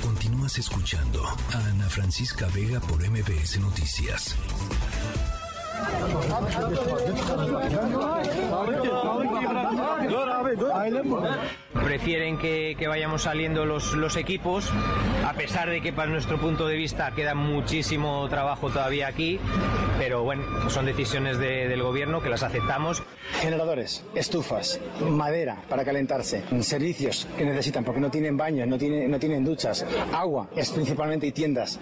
Continúas 0.00 0.56
escuchando 0.56 1.24
a 1.24 1.58
Ana 1.66 1.90
Francisca 1.90 2.46
Vega 2.54 2.78
por 2.78 3.02
MPS 3.02 3.58
Noticias. 3.58 4.36
Prefieren 11.84 12.38
que, 12.38 12.86
vayamos 12.88 13.22
saliendo 13.22 13.64
los, 13.64 13.94
los, 13.94 14.16
equipos, 14.16 14.70
a 15.26 15.32
pesar 15.34 15.68
de 15.70 15.80
que 15.80 15.92
para 15.92 16.10
nuestro 16.10 16.38
punto 16.38 16.66
de 16.66 16.76
vista 16.76 17.12
queda 17.12 17.34
muchísimo 17.34 18.28
trabajo 18.28 18.70
todavía 18.70 19.08
aquí, 19.08 19.38
pero 19.98 20.22
bueno, 20.22 20.42
son 20.68 20.86
decisiones 20.86 21.38
del 21.38 21.82
gobierno 21.82 22.20
que 22.20 22.28
las 22.28 22.42
aceptamos. 22.42 23.02
Generadores, 23.40 24.04
estufas, 24.14 24.80
madera 25.00 25.62
para 25.68 25.84
calentarse, 25.84 26.42
servicios 26.60 27.26
que 27.36 27.44
necesitan 27.44 27.84
porque 27.84 28.00
no 28.00 28.10
tienen 28.10 28.36
baños, 28.36 28.68
no 28.68 28.78
tienen, 28.78 29.10
no 29.10 29.18
tienen 29.18 29.44
duchas, 29.44 29.86
agua 30.12 30.48
es 30.54 30.70
principalmente 30.70 31.26
y 31.26 31.32
tiendas. 31.32 31.80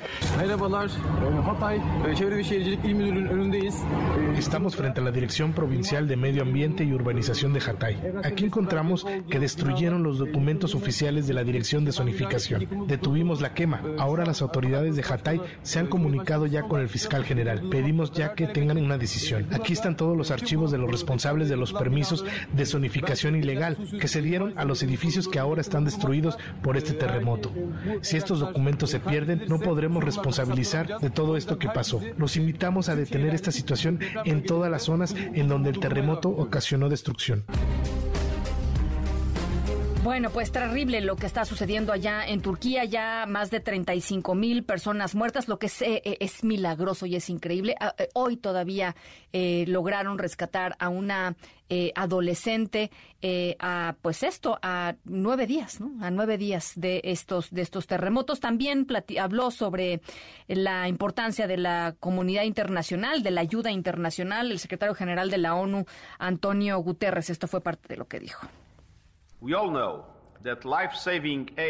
Estamos 4.37 4.75
frente 4.75 5.01
a 5.01 5.05
la 5.05 5.11
Dirección 5.11 5.53
Provincial 5.53 6.09
de 6.09 6.17
Medio 6.17 6.43
Ambiente 6.43 6.83
y 6.83 6.93
Urbanización 6.93 7.53
de 7.53 7.61
Hatay. 7.61 8.01
Aquí 8.25 8.47
encontramos 8.47 9.07
que 9.29 9.39
destruyeron 9.39 10.03
los 10.03 10.19
documentos 10.19 10.75
oficiales 10.75 11.27
de 11.27 11.35
la 11.35 11.45
Dirección 11.45 11.85
de 11.85 11.93
Zonificación. 11.93 12.87
Detuvimos 12.87 13.41
la 13.41 13.53
quema. 13.53 13.83
Ahora 13.99 14.25
las 14.25 14.41
autoridades 14.41 14.97
de 14.97 15.03
Hatay 15.03 15.41
se 15.63 15.79
han 15.79 15.89
comunicado 15.89 16.47
ya 16.47 16.63
con 16.63 16.81
el 16.81 16.89
fiscal 16.89 17.25
general. 17.25 17.69
Pedimos 17.71 18.13
ya 18.13 18.35
que 18.35 18.47
tengan 18.47 18.79
una 18.79 18.99
decisión. 18.99 19.47
Aquí 19.53 19.73
están 19.73 19.97
todos 19.97 20.17
los 20.17 20.31
archivos 20.31 20.71
de 20.71 20.79
los 20.79 20.91
responsables 20.91 21.49
de 21.49 21.57
los 21.57 21.73
permisos 21.73 22.25
de 22.53 22.67
zonificación 22.67 23.37
ilegal 23.37 23.77
que 24.01 24.09
se 24.09 24.23
dieron 24.23 24.55
a 24.57 24.65
los 24.65 24.83
edificios 24.83 25.29
que 25.29 25.39
ahora 25.39 25.61
están 25.61 25.85
destruidos 25.85 26.39
por 26.63 26.77
este 26.77 26.95
terremoto. 26.95 27.53
Si 28.01 28.17
estos 28.17 28.41
documentos 28.41 28.91
se 28.91 29.01
pierden, 29.01 29.43
no 29.49 29.59
podremos 29.59 30.03
responsabilizar 30.03 30.99
de 30.99 31.11
todo 31.11 31.37
esto 31.37 31.59
que 31.59 31.69
pasó. 31.69 32.01
Los 32.17 32.37
invitamos 32.37 32.89
a 32.89 32.97
detener 32.97 33.35
esta 33.35 33.53
situación 33.53 33.70
en 34.25 34.45
todas 34.45 34.71
las 34.71 34.83
zonas 34.83 35.15
en 35.17 35.49
donde 35.49 35.71
el 35.71 35.79
terremoto 35.79 36.29
ocasionó 36.29 36.89
destrucción. 36.89 37.45
Bueno, 40.11 40.31
pues 40.31 40.51
terrible 40.51 41.01
lo 41.03 41.15
que 41.15 41.27
está 41.27 41.45
sucediendo 41.45 41.93
allá 41.93 42.27
en 42.27 42.43
Turquía, 42.43 42.85
ya 42.85 43.27
más 43.29 43.53
de 43.53 43.61
35 43.61 44.35
mil 44.35 44.65
personas 44.65 45.15
muertas, 45.15 45.47
lo 45.47 45.61
que 45.61 45.67
es, 45.67 45.83
eh, 45.83 46.03
eh, 46.05 46.17
es, 46.19 46.43
milagroso 46.43 47.07
y 47.07 47.15
es 47.15 47.31
increíble. 47.31 47.77
Ah, 47.79 47.95
eh, 47.97 48.09
hoy 48.15 48.37
todavía 48.37 48.97
lograron 49.33 50.19
rescatar 50.19 50.75
a 50.81 50.89
una 50.89 51.37
adolescente 51.95 52.91
a, 53.61 53.95
pues 54.03 54.25
esto, 54.25 54.59
a 54.61 54.97
nueve 55.05 55.47
días, 55.47 55.81
¿no? 55.81 56.05
A 56.05 56.11
nueve 56.11 56.39
días 56.39 56.73
de 56.75 57.01
estos, 57.05 57.53
de 57.53 57.63
estos 57.63 57.87
terremotos. 57.87 58.41
También 58.41 58.89
habló 59.21 59.53
sobre 59.53 60.01
la 60.49 60.89
importancia 60.89 61.47
de 61.47 61.57
la 61.57 61.95
comunidad 62.01 62.43
internacional, 62.43 63.23
de 63.23 63.31
la 63.31 63.43
ayuda 63.43 63.71
internacional, 63.71 64.51
el 64.51 64.59
secretario 64.59 64.97
general 64.97 65.31
de 65.31 65.39
la 65.39 65.55
ONU, 65.55 65.87
Antonio 66.19 66.79
Guterres. 66.79 67.31
Esto 67.31 67.47
fue 67.47 67.61
parte 67.61 67.87
de 67.87 67.97
lo 67.97 68.09
que 68.09 68.19
dijo. 68.19 68.49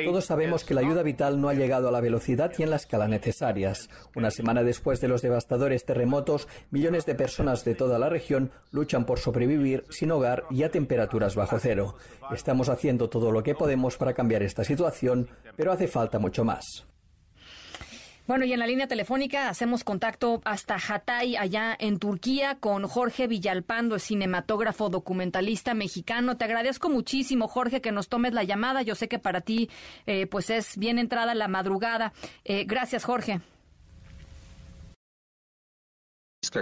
Todos 0.05 0.27
sabemos 0.27 0.65
que 0.65 0.75
la 0.75 0.81
ayuda 0.81 1.03
vital 1.03 1.41
no 1.41 1.49
ha 1.49 1.55
llegado 1.55 1.89
a 1.89 1.93
la 1.93 2.01
velocidad 2.01 2.53
y 2.57 2.63
en 2.63 2.71
la 2.71 2.77
escala 2.77 3.09
necesarias. 3.09 3.89
Una 4.15 4.31
semana 4.31 4.63
después 4.63 5.01
de 5.01 5.09
los 5.09 5.23
devastadores 5.23 5.85
terremotos, 5.85 6.47
millones 6.71 7.05
de 7.07 7.17
personas 7.17 7.65
de 7.65 7.75
toda 7.75 7.99
la 7.99 8.09
región 8.09 8.53
luchan 8.71 9.07
por 9.07 9.19
sobrevivir 9.19 9.85
sin 9.91 10.13
hogar 10.13 10.45
y 10.51 10.63
a 10.63 10.71
temperaturas 10.71 11.35
bajo 11.35 11.59
cero. 11.59 11.97
Estamos 12.33 12.69
haciendo 12.69 13.09
todo 13.09 13.33
lo 13.33 13.43
que 13.43 13.55
podemos 13.55 13.97
para 13.97 14.15
cambiar 14.15 14.43
esta 14.43 14.63
situación, 14.63 15.29
pero 15.57 15.73
hace 15.73 15.89
falta 15.89 16.19
mucho 16.19 16.45
más. 16.45 16.90
Bueno, 18.31 18.45
y 18.45 18.53
en 18.53 18.61
la 18.61 18.69
línea 18.69 18.87
telefónica 18.87 19.49
hacemos 19.49 19.83
contacto 19.83 20.41
hasta 20.45 20.77
Hatay, 20.77 21.35
allá 21.35 21.77
en 21.77 21.99
Turquía, 21.99 22.59
con 22.61 22.87
Jorge 22.87 23.27
Villalpando, 23.27 23.99
cinematógrafo 23.99 24.89
documentalista 24.89 25.75
mexicano. 25.75 26.37
Te 26.37 26.45
agradezco 26.45 26.89
muchísimo, 26.89 27.49
Jorge, 27.49 27.81
que 27.81 27.91
nos 27.91 28.09
tomes 28.09 28.33
la 28.33 28.45
llamada. 28.45 28.83
Yo 28.83 28.95
sé 28.95 29.09
que 29.09 29.19
para 29.19 29.41
ti, 29.41 29.69
eh, 30.07 30.29
pues 30.29 30.49
es 30.51 30.77
bien 30.77 31.01
entrada 31.01 31.35
la 31.35 31.49
madrugada. 31.49 32.13
Eh, 32.45 32.67
gracias, 32.67 33.03
Jorge. 33.03 33.41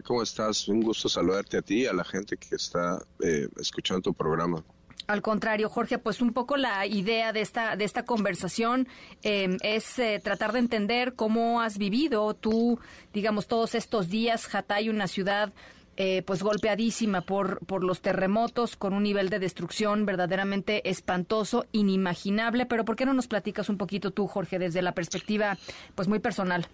¿Cómo 0.04 0.22
estás? 0.22 0.68
Un 0.68 0.80
gusto 0.80 1.10
saludarte 1.10 1.58
a 1.58 1.60
ti 1.60 1.82
y 1.82 1.86
a 1.86 1.92
la 1.92 2.04
gente 2.04 2.38
que 2.38 2.54
está 2.54 2.98
eh, 3.22 3.46
escuchando 3.60 4.00
tu 4.00 4.14
programa. 4.14 4.64
Al 5.08 5.22
contrario, 5.22 5.70
Jorge, 5.70 5.96
pues 5.96 6.20
un 6.20 6.34
poco 6.34 6.58
la 6.58 6.84
idea 6.86 7.32
de 7.32 7.40
esta, 7.40 7.76
de 7.76 7.84
esta 7.84 8.04
conversación 8.04 8.86
em, 9.22 9.56
es 9.62 9.98
eh, 9.98 10.20
tratar 10.22 10.52
de 10.52 10.58
entender 10.58 11.14
cómo 11.14 11.62
has 11.62 11.78
vivido 11.78 12.34
tú, 12.34 12.78
digamos, 13.14 13.46
todos 13.46 13.74
estos 13.74 14.10
días. 14.10 14.54
Hatay, 14.54 14.90
una 14.90 15.08
ciudad 15.08 15.54
eh, 15.96 16.22
pues 16.26 16.42
golpeadísima 16.42 17.22
por, 17.22 17.64
por 17.64 17.84
los 17.84 18.02
terremotos, 18.02 18.76
con 18.76 18.92
un 18.92 19.02
nivel 19.02 19.30
de 19.30 19.38
destrucción 19.38 20.04
verdaderamente 20.04 20.90
espantoso, 20.90 21.64
inimaginable. 21.72 22.66
Pero 22.66 22.84
¿por 22.84 22.94
qué 22.94 23.06
no 23.06 23.14
nos 23.14 23.28
platicas 23.28 23.70
un 23.70 23.78
poquito 23.78 24.10
tú, 24.10 24.26
Jorge, 24.26 24.58
desde 24.58 24.82
la 24.82 24.92
perspectiva 24.92 25.56
pues 25.94 26.06
muy 26.06 26.18
personal? 26.18 26.68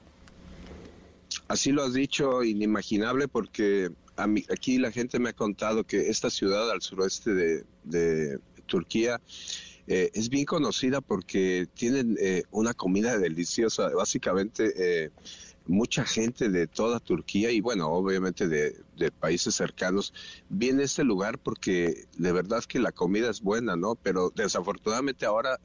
Así 1.46 1.70
lo 1.70 1.84
has 1.84 1.92
dicho, 1.92 2.42
inimaginable, 2.42 3.28
porque 3.28 3.92
aquí 4.16 4.78
la 4.78 4.90
gente 4.90 5.18
me 5.18 5.30
ha 5.30 5.32
contado 5.32 5.84
que 5.84 6.08
esta 6.08 6.30
ciudad 6.30 6.70
al 6.70 6.82
suroeste 6.82 7.64
de, 7.84 8.38
Turquía 8.66 9.20
eh, 9.86 10.10
es 10.14 10.30
bien 10.30 10.46
conocida 10.46 11.02
porque 11.02 11.68
tienen 11.74 12.16
eh, 12.18 12.44
una 12.50 12.72
comida 12.72 13.18
deliciosa. 13.18 13.90
Básicamente, 13.90 14.72
eh, 14.78 15.10
mucha 15.66 16.06
gente 16.06 16.48
de 16.48 16.66
toda 16.66 16.98
Turquía 16.98 17.50
y, 17.50 17.60
bueno, 17.60 17.88
obviamente 17.88 18.48
de, 18.48 18.74
de, 18.96 19.10
países 19.10 19.54
cercanos 19.54 20.14
viene 20.48 20.82
a 20.82 20.84
este 20.86 21.04
lugar 21.04 21.38
porque 21.38 22.06
de 22.16 22.32
verdad 22.32 22.64
que 22.64 22.78
la 22.78 22.92
comida 22.92 23.28
es 23.30 23.42
buena, 23.42 23.76
¿no? 23.76 23.96
Pero 23.96 24.32
desafortunadamente 24.34 25.26
ahora 25.26 25.60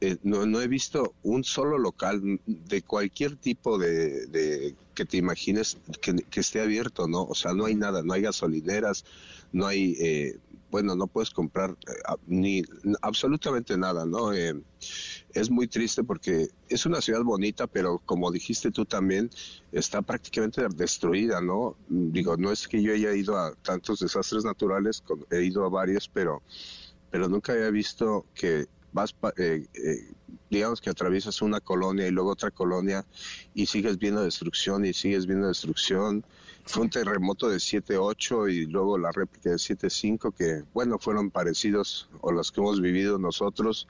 eh, 0.00 0.16
no, 0.22 0.44
no, 0.44 0.60
he 0.60 0.68
visto 0.68 1.14
un 1.22 1.44
solo 1.44 1.78
local 1.78 2.40
de 2.46 2.82
cualquier 2.82 3.36
tipo 3.36 3.78
de, 3.78 4.74
que 4.94 5.04
te 5.04 5.16
imagines 5.16 5.78
que, 6.00 6.40
esté 6.40 6.60
abierto, 6.60 7.06
¿no? 7.08 7.22
O 7.22 7.34
sea, 7.34 7.54
no 7.54 7.66
hay 7.66 7.74
nada, 7.74 8.02
no 8.02 8.12
hay 8.12 8.22
gasolineras, 8.22 9.04
no 9.52 9.66
hay, 9.66 9.96
eh, 10.00 10.38
bueno, 10.70 10.94
no 10.96 11.06
puedes 11.06 11.30
comprar 11.30 11.70
eh, 11.70 11.92
ni 12.26 12.62
absolutamente 13.00 13.78
nada, 13.78 14.04
¿no? 14.04 14.32
es 14.32 15.50
muy 15.50 15.66
triste 15.66 16.04
porque 16.04 16.48
es 16.68 16.86
una 16.86 17.00
ciudad 17.00 17.22
bonita, 17.22 17.66
pero 17.66 17.98
como 18.04 18.30
dijiste 18.30 18.70
tú 18.70 18.84
también, 18.84 19.30
está 19.72 20.02
prácticamente 20.02 20.66
destruida, 20.76 21.40
¿no? 21.40 21.76
Digo, 21.88 22.36
no 22.36 22.52
es 22.52 22.68
que 22.68 22.82
yo 22.82 22.92
haya 22.92 23.14
ido 23.14 23.36
a 23.36 23.54
tantos 23.62 24.00
desastres 24.00 24.44
naturales, 24.44 25.02
he 25.30 25.44
ido 25.44 25.64
a 25.64 25.68
varios, 25.68 26.08
pero, 26.08 26.42
pero 27.10 27.28
nunca 27.28 27.52
había 27.52 27.70
visto 27.70 28.26
que 28.34 28.66
vas, 28.94 29.14
eh, 29.36 29.66
eh, 29.74 30.12
digamos 30.48 30.80
que 30.80 30.88
atraviesas 30.88 31.42
una 31.42 31.60
colonia 31.60 32.06
y 32.06 32.12
luego 32.12 32.30
otra 32.30 32.50
colonia 32.50 33.04
y 33.52 33.66
sigues 33.66 33.98
viendo 33.98 34.22
destrucción 34.22 34.86
y 34.86 34.94
sigues 34.94 35.26
viendo 35.26 35.48
destrucción. 35.48 36.24
Fue 36.64 36.84
un 36.84 36.90
terremoto 36.90 37.48
de 37.48 37.56
7.8 37.56 38.50
y 38.50 38.66
luego 38.66 38.96
la 38.96 39.10
réplica 39.12 39.50
de 39.50 39.56
7.5 39.56 40.32
que, 40.32 40.62
bueno, 40.72 40.98
fueron 40.98 41.30
parecidos 41.30 42.08
o 42.22 42.32
los 42.32 42.52
que 42.52 42.60
hemos 42.60 42.80
vivido 42.80 43.18
nosotros 43.18 43.86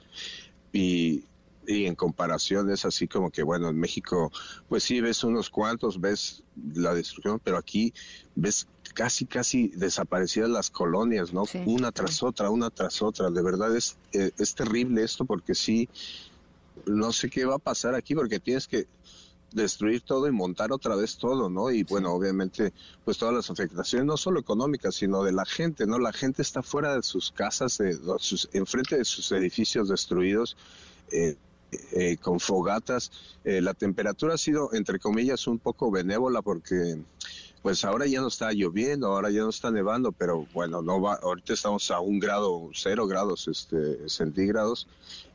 y, 0.73 1.23
y 1.67 1.85
en 1.85 1.95
comparación 1.95 2.69
es 2.69 2.85
así 2.85 3.07
como 3.07 3.31
que, 3.31 3.43
bueno, 3.43 3.69
en 3.69 3.79
México, 3.79 4.31
pues 4.69 4.83
sí 4.83 5.01
ves 5.01 5.23
unos 5.23 5.49
cuantos, 5.49 5.99
ves 5.99 6.43
la 6.73 6.93
destrucción, 6.93 7.39
pero 7.43 7.57
aquí 7.57 7.93
ves 8.35 8.67
casi, 8.93 9.25
casi 9.25 9.69
desaparecidas 9.69 10.49
las 10.49 10.69
colonias, 10.69 11.33
¿no? 11.33 11.43
Una 11.65 11.91
tras 11.91 12.23
otra, 12.23 12.49
una 12.49 12.69
tras 12.69 13.01
otra. 13.01 13.29
De 13.29 13.41
verdad 13.41 13.75
es, 13.75 13.97
eh, 14.13 14.31
es 14.37 14.55
terrible 14.55 15.03
esto 15.03 15.25
porque 15.25 15.55
sí, 15.55 15.89
no 16.85 17.11
sé 17.11 17.29
qué 17.29 17.45
va 17.45 17.55
a 17.55 17.59
pasar 17.59 17.95
aquí 17.95 18.15
porque 18.15 18.39
tienes 18.39 18.67
que 18.67 18.87
destruir 19.55 20.01
todo 20.01 20.27
y 20.27 20.31
montar 20.31 20.71
otra 20.71 20.95
vez 20.95 21.17
todo, 21.17 21.49
¿no? 21.49 21.71
Y 21.71 21.83
bueno, 21.83 22.11
obviamente, 22.11 22.73
pues 23.05 23.17
todas 23.17 23.33
las 23.33 23.49
afectaciones, 23.49 24.05
no 24.05 24.17
solo 24.17 24.39
económicas, 24.39 24.95
sino 24.95 25.23
de 25.23 25.31
la 25.31 25.45
gente, 25.45 25.87
¿no? 25.87 25.97
La 25.97 26.11
gente 26.11 26.41
está 26.41 26.61
fuera 26.61 26.95
de 26.95 27.03
sus 27.03 27.31
casas, 27.31 27.77
de, 27.77 27.97
sus, 28.19 28.49
enfrente 28.51 28.97
de 28.97 29.05
sus 29.05 29.31
edificios 29.31 29.87
destruidos. 29.87 30.57
Eh, 31.11 31.37
eh, 31.91 32.17
con 32.17 32.39
fogatas. 32.39 33.11
Eh, 33.43 33.61
la 33.61 33.73
temperatura 33.73 34.35
ha 34.35 34.37
sido, 34.37 34.73
entre 34.73 34.99
comillas, 34.99 35.47
un 35.47 35.59
poco 35.59 35.91
benévola 35.91 36.41
porque 36.41 36.97
pues 37.65 37.83
ahora 37.83 38.05
ya 38.05 38.21
no 38.21 38.27
está 38.27 38.51
lloviendo, 38.51 39.07
ahora 39.07 39.31
ya 39.31 39.41
no 39.41 39.49
está 39.49 39.71
nevando, 39.71 40.11
pero 40.11 40.45
bueno, 40.53 40.83
no 40.83 41.01
va, 41.01 41.15
ahorita 41.15 41.53
estamos 41.53 41.89
a 41.89 41.99
un 41.99 42.19
grado, 42.19 42.69
cero 42.75 43.07
grados 43.07 43.47
este, 43.47 44.07
centígrados, 44.07 44.87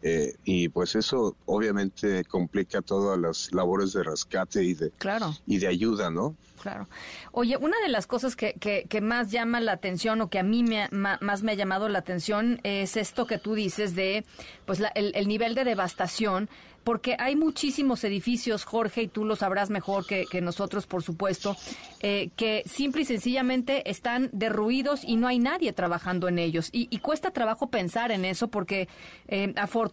eh, 0.03 0.34
y 0.44 0.68
pues 0.68 0.94
eso 0.94 1.36
obviamente 1.46 2.24
complica 2.24 2.80
todas 2.82 3.18
las 3.18 3.53
labores 3.53 3.92
de 3.92 4.03
rescate 4.03 4.64
y 4.64 4.74
de, 4.74 4.90
claro. 4.92 5.34
y 5.46 5.59
de 5.59 5.68
ayuda, 5.68 6.11
¿no? 6.11 6.34
Claro. 6.62 6.88
Oye, 7.32 7.57
una 7.57 7.76
de 7.82 7.88
las 7.88 8.07
cosas 8.07 8.36
que, 8.36 8.53
que, 8.53 9.01
más 9.01 9.30
llama 9.30 9.61
la 9.61 9.72
atención 9.72 10.20
o 10.20 10.28
que 10.28 10.38
a 10.38 10.42
mí 10.42 10.62
me, 10.62 10.88
más 10.90 11.42
me 11.42 11.53
ha 11.53 11.55
llamado 11.55 11.88
la 11.88 12.01
atención 12.01 12.61
es 12.64 12.98
esto 12.98 13.26
que 13.26 13.38
tú 13.38 13.55
dices 13.55 13.94
de 13.94 14.26
pues 14.66 14.82
el, 14.94 15.12
el 15.14 15.26
nivel 15.26 15.55
de 15.55 15.64
devastación 15.64 16.51
porque 16.84 17.16
hay 17.18 17.36
muchísimos 17.36 18.05
edificios, 18.05 18.64
Jorge, 18.64 19.03
y 19.03 19.09
tú 19.09 19.24
lo 19.24 19.36
sabrás 19.36 19.70
mejor 19.70 20.07
que, 20.07 20.40
nosotros, 20.40 20.86
por 20.86 21.03
supuesto, 21.03 21.57
eh, 22.01 22.30
que 22.36 22.62
simple 22.66 23.03
y 23.03 23.05
sencillamente 23.05 23.90
están 23.90 24.30
derruidos 24.32 25.05
y 25.05 25.16
no 25.16 25.28
hay 25.28 25.38
nadie 25.38 25.72
trabajando 25.72 26.28
en 26.28 26.38
ellos. 26.38 26.70
Y, 26.72 26.98
cuesta 27.01 27.30
trabajo 27.30 27.68
pensar 27.68 28.12
en 28.12 28.24
eso 28.24 28.48
porque 28.48 28.88
eh, 29.28 29.53
afortunadamente 29.57 29.89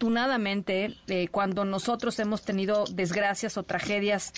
eh, 1.08 1.28
cuando 1.30 1.66
nosotros 1.66 2.20
hemos 2.20 2.44
tenido 2.44 2.86
desgracias 2.92 3.58
o 3.58 3.64
tragedias 3.64 4.34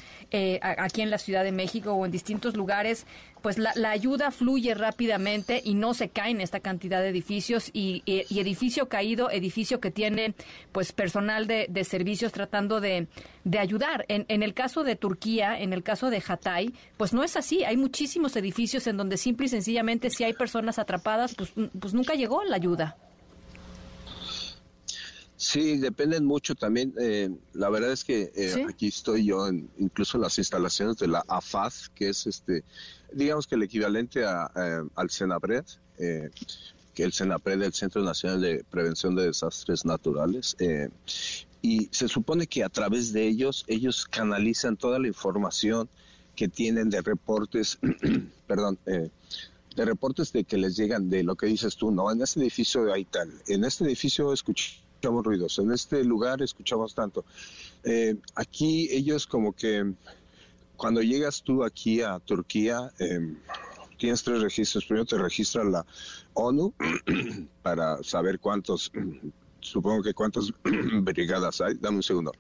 aquí 0.62 1.02
en 1.02 1.10
la 1.10 1.18
Ciudad 1.18 1.44
de 1.44 1.52
México 1.52 1.94
o 1.94 2.06
en 2.06 2.12
distintos 2.12 2.56
lugares, 2.56 3.06
pues 3.42 3.58
la, 3.58 3.74
ayuda 3.90 4.32
fluye 4.32 4.74
rápidamente 4.74 5.62
y 5.64 5.74
no 5.74 5.94
se 5.94 6.10
caen 6.10 6.42
esta 6.42 6.60
cantidad 6.60 7.02
de 7.02 7.10
edificios 7.10 7.70
y, 7.74 8.04
edificio 8.06 8.90
caído, 8.90 9.32
edificio 9.32 9.80
que 9.80 9.92
tiene 9.92 10.34
pues 10.72 10.92
personal 10.92 11.48
de, 11.48 11.68
servicios 11.84 12.32
tratando 12.32 12.82
de, 12.82 13.08
de 13.44 13.60
ayudar. 13.60 14.06
En, 14.08 14.26
en, 14.28 14.44
el 14.44 14.54
caso 14.54 14.84
de 14.84 14.96
Turquía, 14.96 15.60
en 15.60 15.74
el 15.74 15.84
caso 15.84 16.10
de 16.10 16.22
Hatay, 16.26 16.74
pues 16.98 17.14
no 17.14 17.24
es 17.24 17.36
así. 17.36 17.64
Hay 17.64 17.78
muchísimos 17.78 18.36
edificios 18.36 18.88
en 18.88 18.98
donde 18.98 19.18
simple 19.18 19.46
y 19.46 19.50
sencillamente 19.50 20.10
si 20.10 20.24
hay 20.24 20.34
personas 20.34 20.80
atrapadas, 20.80 21.36
pues, 21.36 21.54
pues 21.80 21.94
nunca 21.94 22.16
llegó 22.16 22.44
la 22.44 22.56
ayuda. 22.56 22.98
Sí, 25.40 25.78
dependen 25.78 26.26
mucho 26.26 26.54
también. 26.54 26.94
Eh, 27.00 27.30
la 27.54 27.70
verdad 27.70 27.94
es 27.94 28.04
que 28.04 28.30
eh, 28.36 28.66
aquí 28.68 28.88
estoy 28.88 29.24
yo, 29.24 29.48
en, 29.48 29.70
incluso 29.78 30.18
en 30.18 30.24
las 30.24 30.38
instalaciones 30.38 30.98
de 30.98 31.08
la 31.08 31.24
AFAD, 31.30 31.72
que 31.96 32.10
es 32.10 32.28
este, 32.28 32.66
digamos 33.14 33.48
que 33.48 33.56
el 33.56 33.64
equivalente 33.64 34.26
a, 34.26 34.52
eh, 34.54 34.82
al 34.96 35.10
CENAPRED, 35.10 35.64
que 35.98 37.04
el 37.04 37.14
CENAPRED 37.14 37.62
el 37.62 37.72
Centro 37.72 38.04
Nacional 38.04 38.42
de 38.42 38.66
Prevención 38.70 39.16
de 39.16 39.28
Desastres 39.28 39.86
Naturales. 39.86 40.58
y 41.62 41.88
se 41.90 42.10
supone 42.10 42.46
que 42.46 42.66
a 42.66 42.70
través 42.70 43.14
de 43.14 43.26
ellos, 43.26 43.64
ellos 43.68 44.08
canalizan 44.08 44.76
toda 44.76 45.00
la 45.00 45.08
información 45.08 45.88
que 46.36 46.50
tienen 46.50 46.90
de 46.90 47.02
reportes, 47.02 47.80
perdón, 48.48 48.78
de 48.86 49.86
reportes 49.86 50.34
de 50.34 50.44
que 50.44 50.58
les 50.58 50.76
llegan 50.76 51.10
de 51.10 51.24
lo 51.24 51.38
que 51.38 51.46
dices 51.46 51.78
tú, 51.78 51.92
¿no? 51.92 52.12
En 52.12 52.22
este 52.22 52.42
edificio 52.42 52.92
hay 52.94 53.06
tal, 53.06 53.32
en 53.48 53.64
este 53.64 53.86
edificio 53.86 54.34
escuché 54.34 54.89
escuchamos 55.00 55.24
ruidos, 55.24 55.60
en 55.60 55.72
este 55.72 56.04
lugar 56.04 56.42
escuchamos 56.42 56.94
tanto. 56.94 57.24
Eh, 57.86 58.18
aquí 58.36 58.90
ellos 58.92 59.26
como 59.26 59.54
que 59.54 59.94
cuando 60.76 61.02
llegas 61.02 61.42
tú 61.42 61.64
aquí 61.64 62.02
a 62.02 62.20
Turquía, 62.20 62.92
em, 63.00 63.38
tienes 63.98 64.22
tres 64.24 64.42
registros. 64.42 64.84
Primero 64.86 65.06
te 65.06 65.18
registra 65.18 65.64
la 65.64 65.86
ONU 66.34 66.74
para 67.64 68.04
saber 68.04 68.40
cuántos, 68.40 68.92
supongo 69.62 70.04
que 70.04 70.14
cuántas 70.14 70.52
brigadas 71.02 71.62
hay. 71.62 71.76
Dame 71.76 71.98
un 71.98 72.04
segundo. 72.04 72.34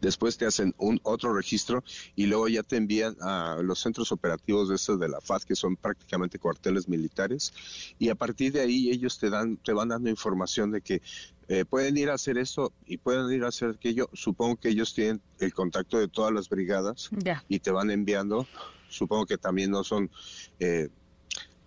Después 0.00 0.36
te 0.36 0.46
hacen 0.46 0.74
un 0.78 1.00
otro 1.02 1.34
registro 1.34 1.84
y 2.16 2.26
luego 2.26 2.48
ya 2.48 2.62
te 2.62 2.76
envían 2.76 3.16
a 3.20 3.58
los 3.62 3.80
centros 3.80 4.12
operativos 4.12 4.68
de 4.68 4.76
estos 4.76 4.98
de 5.00 5.08
la 5.08 5.20
FAD, 5.20 5.42
que 5.42 5.56
son 5.56 5.76
prácticamente 5.76 6.38
cuarteles 6.38 6.88
militares, 6.88 7.52
y 7.98 8.08
a 8.08 8.14
partir 8.14 8.52
de 8.52 8.60
ahí 8.60 8.90
ellos 8.90 9.18
te 9.18 9.30
dan, 9.30 9.56
te 9.56 9.72
van 9.72 9.88
dando 9.88 10.10
información 10.10 10.70
de 10.70 10.80
que 10.80 11.02
eh, 11.48 11.64
pueden 11.64 11.96
ir 11.96 12.10
a 12.10 12.14
hacer 12.14 12.38
esto 12.38 12.72
y 12.86 12.96
pueden 12.96 13.30
ir 13.30 13.44
a 13.44 13.48
hacer 13.48 13.70
aquello. 13.70 14.08
Supongo 14.12 14.56
que 14.56 14.70
ellos 14.70 14.94
tienen 14.94 15.20
el 15.38 15.52
contacto 15.52 15.98
de 15.98 16.08
todas 16.08 16.32
las 16.32 16.48
brigadas 16.48 17.10
y 17.48 17.58
te 17.58 17.70
van 17.70 17.90
enviando. 17.90 18.46
Supongo 18.88 19.26
que 19.26 19.36
también 19.36 19.70
no 19.70 19.84
son 19.84 20.10
eh, 20.58 20.88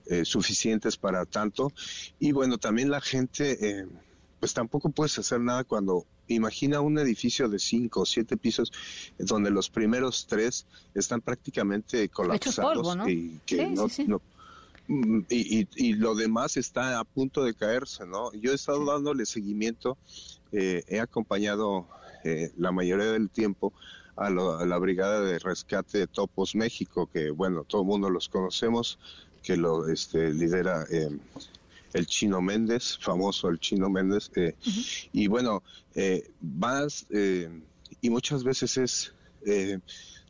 eh, 0.08 0.26
suficientes 0.26 0.98
para 0.98 1.26
tanto. 1.26 1.72
Y 2.20 2.32
bueno, 2.32 2.58
también 2.58 2.90
la 2.90 3.02
gente, 3.02 3.86
pues 4.40 4.54
tampoco 4.54 4.90
puedes 4.90 5.18
hacer 5.18 5.40
nada 5.40 5.64
cuando 5.64 6.06
imagina 6.28 6.82
un 6.82 7.00
edificio 7.00 7.50
de 7.50 7.60
cinco 7.60 8.02
o 8.02 8.06
siete 8.06 8.38
pisos 8.38 8.72
donde 9.18 9.50
los 9.50 9.70
primeros 9.70 10.28
tres 10.28 10.66
están 10.94 11.22
prácticamente 11.22 12.10
colapsados 12.10 12.98
y 13.08 13.40
que 13.46 13.68
no, 13.68 13.88
mm, 14.88 15.22
y, 15.30 15.94
lo 15.94 16.16
demás 16.16 16.58
está 16.58 17.00
a 17.00 17.04
punto 17.04 17.44
de 17.44 17.54
caerse, 17.54 18.06
¿no? 18.06 18.32
Yo 18.34 18.52
he 18.52 18.56
estado 18.56 18.86
dándole 18.86 19.26
seguimiento, 19.26 19.98
eh, 20.52 20.84
he 20.88 21.00
acompañado 21.00 21.88
eh, 22.24 22.52
la 22.58 22.72
mayoría 22.72 23.12
del 23.12 23.30
tiempo 23.30 23.74
a, 24.16 24.30
la 24.30 24.78
Brigada 24.78 25.22
de 25.22 25.40
Rescate 25.40 26.00
de 26.00 26.08
Topos 26.08 26.56
México, 26.56 27.08
que 27.12 27.30
bueno, 27.30 27.64
todo 27.64 27.82
el 27.82 27.88
mundo 27.88 28.10
los 28.10 28.30
conocemos, 28.30 29.00
que 29.44 29.56
lo 29.56 29.88
este, 29.88 30.34
lidera 30.34 30.86
eh, 30.92 31.10
el 31.94 32.06
Chino 32.06 32.42
Méndez, 32.42 32.98
famoso 33.00 33.50
el 33.50 33.60
Chino 33.60 33.90
Méndez. 33.90 34.32
Eh, 34.36 34.56
y 35.12 35.28
bueno, 35.28 35.64
eh, 35.96 36.30
vas 36.42 37.06
eh, 37.10 37.50
y 38.02 38.10
muchas 38.10 38.44
veces 38.44 38.78
es... 38.78 39.14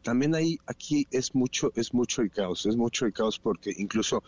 también 0.04 0.36
ahí, 0.36 0.58
aquí 0.68 1.08
es 1.12 1.36
mucho, 1.36 1.72
es 1.76 1.94
mucho 1.94 2.22
el 2.22 2.32
caos, 2.32 2.66
es 2.66 2.78
mucho 2.78 3.06
el 3.06 3.14
caos 3.14 3.40
porque 3.40 3.74
incluso 3.78 4.24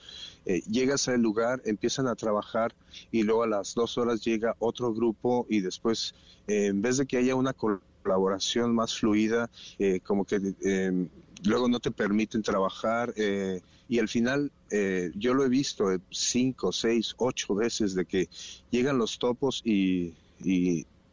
llegas 0.68 1.08
al 1.08 1.22
lugar, 1.22 1.62
empiezan 1.64 2.08
a 2.08 2.16
trabajar 2.16 2.74
y 3.12 3.24
luego 3.24 3.44
a 3.44 3.48
las 3.48 3.76
dos 3.76 3.98
horas 3.98 4.22
llega 4.22 4.56
otro 4.60 4.94
grupo 4.94 5.46
y 5.50 5.62
después, 5.62 6.16
en 6.48 6.82
vez 6.82 6.98
de 6.98 7.06
que 7.06 7.18
haya 7.18 7.36
una 7.36 7.54
colaboración 7.54 8.74
más 8.76 8.98
fluida, 8.98 9.50
como 10.04 10.26
que 10.26 10.40
luego 11.44 11.68
no 11.68 11.80
te 11.80 11.92
permiten 11.92 12.42
trabajar 12.42 13.14
eh, 13.16 13.62
y 13.88 14.00
al 14.00 14.08
final 14.08 14.52
eh, 14.72 15.12
yo 15.16 15.34
lo 15.34 15.46
he 15.46 15.50
visto 15.50 15.92
eh, 15.92 16.00
cinco, 16.12 16.72
seis, 16.72 17.16
ocho 17.18 17.56
veces 17.56 17.96
de 17.96 18.06
que 18.06 18.30
llegan 18.70 18.98
los 18.98 19.18
topos 19.18 19.62
y, 19.64 20.14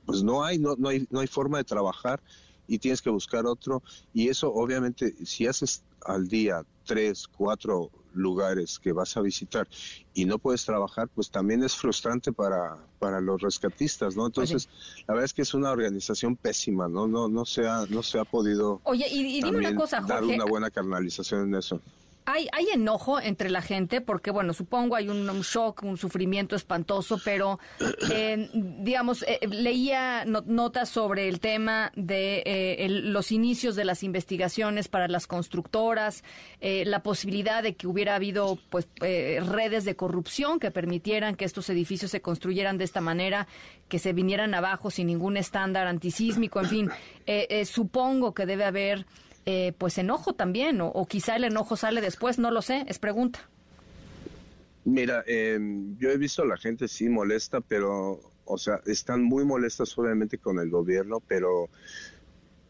pues 0.04 0.22
no 0.22 0.44
hay, 0.44 0.58
no, 0.58 0.76
no 0.76 0.88
hay, 0.88 1.06
no 1.10 1.20
hay 1.20 1.26
forma 1.26 1.58
de 1.58 1.64
trabajar 1.64 2.20
y 2.68 2.78
tienes 2.78 3.02
que 3.02 3.10
buscar 3.10 3.46
otro. 3.46 3.82
Y 4.14 4.28
eso 4.28 4.52
obviamente 4.52 5.14
si 5.24 5.46
haces 5.46 5.82
al 6.04 6.28
día 6.28 6.64
tres, 6.84 7.26
cuatro 7.26 7.90
lugares 8.16 8.78
que 8.78 8.92
vas 8.92 9.16
a 9.16 9.20
visitar 9.20 9.68
y 10.14 10.24
no 10.24 10.38
puedes 10.38 10.64
trabajar, 10.64 11.08
pues 11.08 11.30
también 11.30 11.62
es 11.62 11.76
frustrante 11.76 12.32
para, 12.32 12.76
para 12.98 13.20
los 13.20 13.40
rescatistas, 13.40 14.16
¿no? 14.16 14.26
Entonces, 14.26 14.68
la 15.06 15.14
verdad 15.14 15.24
es 15.24 15.34
que 15.34 15.42
es 15.42 15.54
una 15.54 15.70
organización 15.70 16.36
pésima, 16.36 16.88
¿no? 16.88 17.06
No, 17.06 17.28
no 17.28 17.44
se 17.44 17.68
ha, 17.68 17.86
no 17.88 18.02
se 18.02 18.18
ha 18.18 18.24
podido 18.24 18.80
Oye, 18.84 19.06
y, 19.10 19.42
dime 19.42 19.58
una 19.58 19.76
cosa, 19.76 20.00
dar 20.00 20.24
una 20.24 20.44
buena 20.44 20.70
canalización 20.70 21.48
en 21.48 21.54
eso. 21.56 21.80
Hay, 22.28 22.48
hay 22.50 22.66
enojo 22.74 23.20
entre 23.20 23.50
la 23.50 23.62
gente 23.62 24.00
porque, 24.00 24.32
bueno, 24.32 24.52
supongo 24.52 24.96
hay 24.96 25.08
un, 25.08 25.26
shock, 25.42 25.84
un 25.84 25.96
sufrimiento 25.96 26.56
espantoso, 26.56 27.20
pero, 27.24 27.60
eh, 28.10 28.50
digamos, 28.52 29.22
eh, 29.22 29.38
leía 29.48 30.24
notas 30.24 30.88
sobre 30.88 31.28
el 31.28 31.38
tema 31.38 31.92
de 31.94 32.42
eh, 32.44 32.88
los 32.88 33.30
inicios 33.30 33.76
de 33.76 33.84
las 33.84 34.02
investigaciones 34.02 34.88
para 34.88 35.06
las 35.06 35.28
constructoras, 35.28 36.24
la 36.60 37.02
posibilidad 37.04 37.62
de 37.62 37.76
que 37.76 37.86
hubiera 37.86 38.16
habido, 38.16 38.58
pues, 38.70 38.88
redes 38.98 39.84
de 39.84 39.94
corrupción 39.94 40.58
que 40.58 40.72
permitieran 40.72 41.36
que 41.36 41.44
estos 41.44 41.70
edificios 41.70 42.10
se 42.10 42.20
construyeran 42.20 42.76
de 42.76 42.84
esta 42.84 43.00
manera, 43.00 43.46
que 43.88 44.00
se 44.00 44.12
vinieran 44.12 44.52
abajo 44.52 44.90
sin 44.90 45.06
ningún 45.06 45.36
estándar 45.36 45.86
antisísmico, 45.86 46.60
en 46.60 46.68
fin, 46.68 46.90
supongo 47.64 48.34
que 48.34 48.46
debe 48.46 48.64
haber 48.64 49.06
eh, 49.46 49.72
pues 49.78 49.96
enojo 49.96 50.34
también, 50.34 50.80
o, 50.80 51.06
quizá 51.06 51.36
el 51.36 51.44
enojo 51.44 51.76
sale 51.76 52.00
después, 52.00 52.38
no 52.38 52.50
lo 52.50 52.62
sé, 52.62 52.84
es 52.88 52.98
pregunta. 52.98 53.48
Mira, 54.84 55.22
eh, 55.26 55.58
yo 55.98 56.10
he 56.10 56.16
visto 56.16 56.42
a 56.42 56.46
la 56.46 56.56
gente 56.56 56.88
sí 56.88 57.08
molesta, 57.08 57.60
pero, 57.60 58.20
o 58.44 58.58
sea, 58.58 58.80
están 58.86 59.22
muy 59.22 59.44
molestas 59.44 59.96
obviamente 59.98 60.38
con 60.38 60.58
el 60.58 60.68
gobierno, 60.68 61.20
pero, 61.26 61.68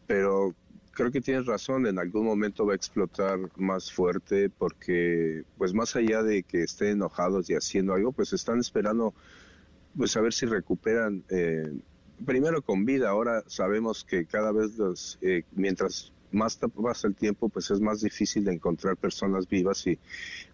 pero 0.05 0.55
creo 0.91 1.11
que 1.11 1.21
tienes 1.21 1.45
razón, 1.45 1.85
en 1.85 1.99
algún 1.99 2.25
momento 2.25 2.65
va 2.65 2.73
a 2.73 2.75
explotar 2.75 3.37
más 3.55 3.91
fuerte 3.91 4.49
porque, 4.49 5.43
pues 5.57 5.73
más 5.73 5.95
allá 5.95 6.23
de 6.23 6.43
que 6.43 6.63
estén 6.63 6.89
enojados 6.89 7.49
y 7.49 7.53
haciendo 7.53 7.93
algo, 7.93 8.11
pues 8.11 8.33
están 8.33 8.59
esperando, 8.59 9.13
pues 9.95 10.17
a 10.17 10.21
ver 10.21 10.33
si 10.33 10.47
recuperan, 10.47 11.23
eh, 11.29 11.71
primero 12.25 12.61
con 12.61 12.85
vida, 12.85 13.09
ahora 13.09 13.43
sabemos 13.47 14.03
que 14.03 14.25
cada 14.25 14.51
vez 14.51 14.77
los, 14.77 15.19
eh, 15.21 15.43
mientras 15.51 16.13
más 16.31 16.57
pasa 16.57 17.07
el 17.07 17.15
tiempo, 17.15 17.49
pues 17.49 17.71
es 17.71 17.79
más 17.79 18.01
difícil 18.01 18.43
de 18.43 18.53
encontrar 18.53 18.97
personas 18.97 19.47
vivas, 19.47 19.85
y, 19.87 19.97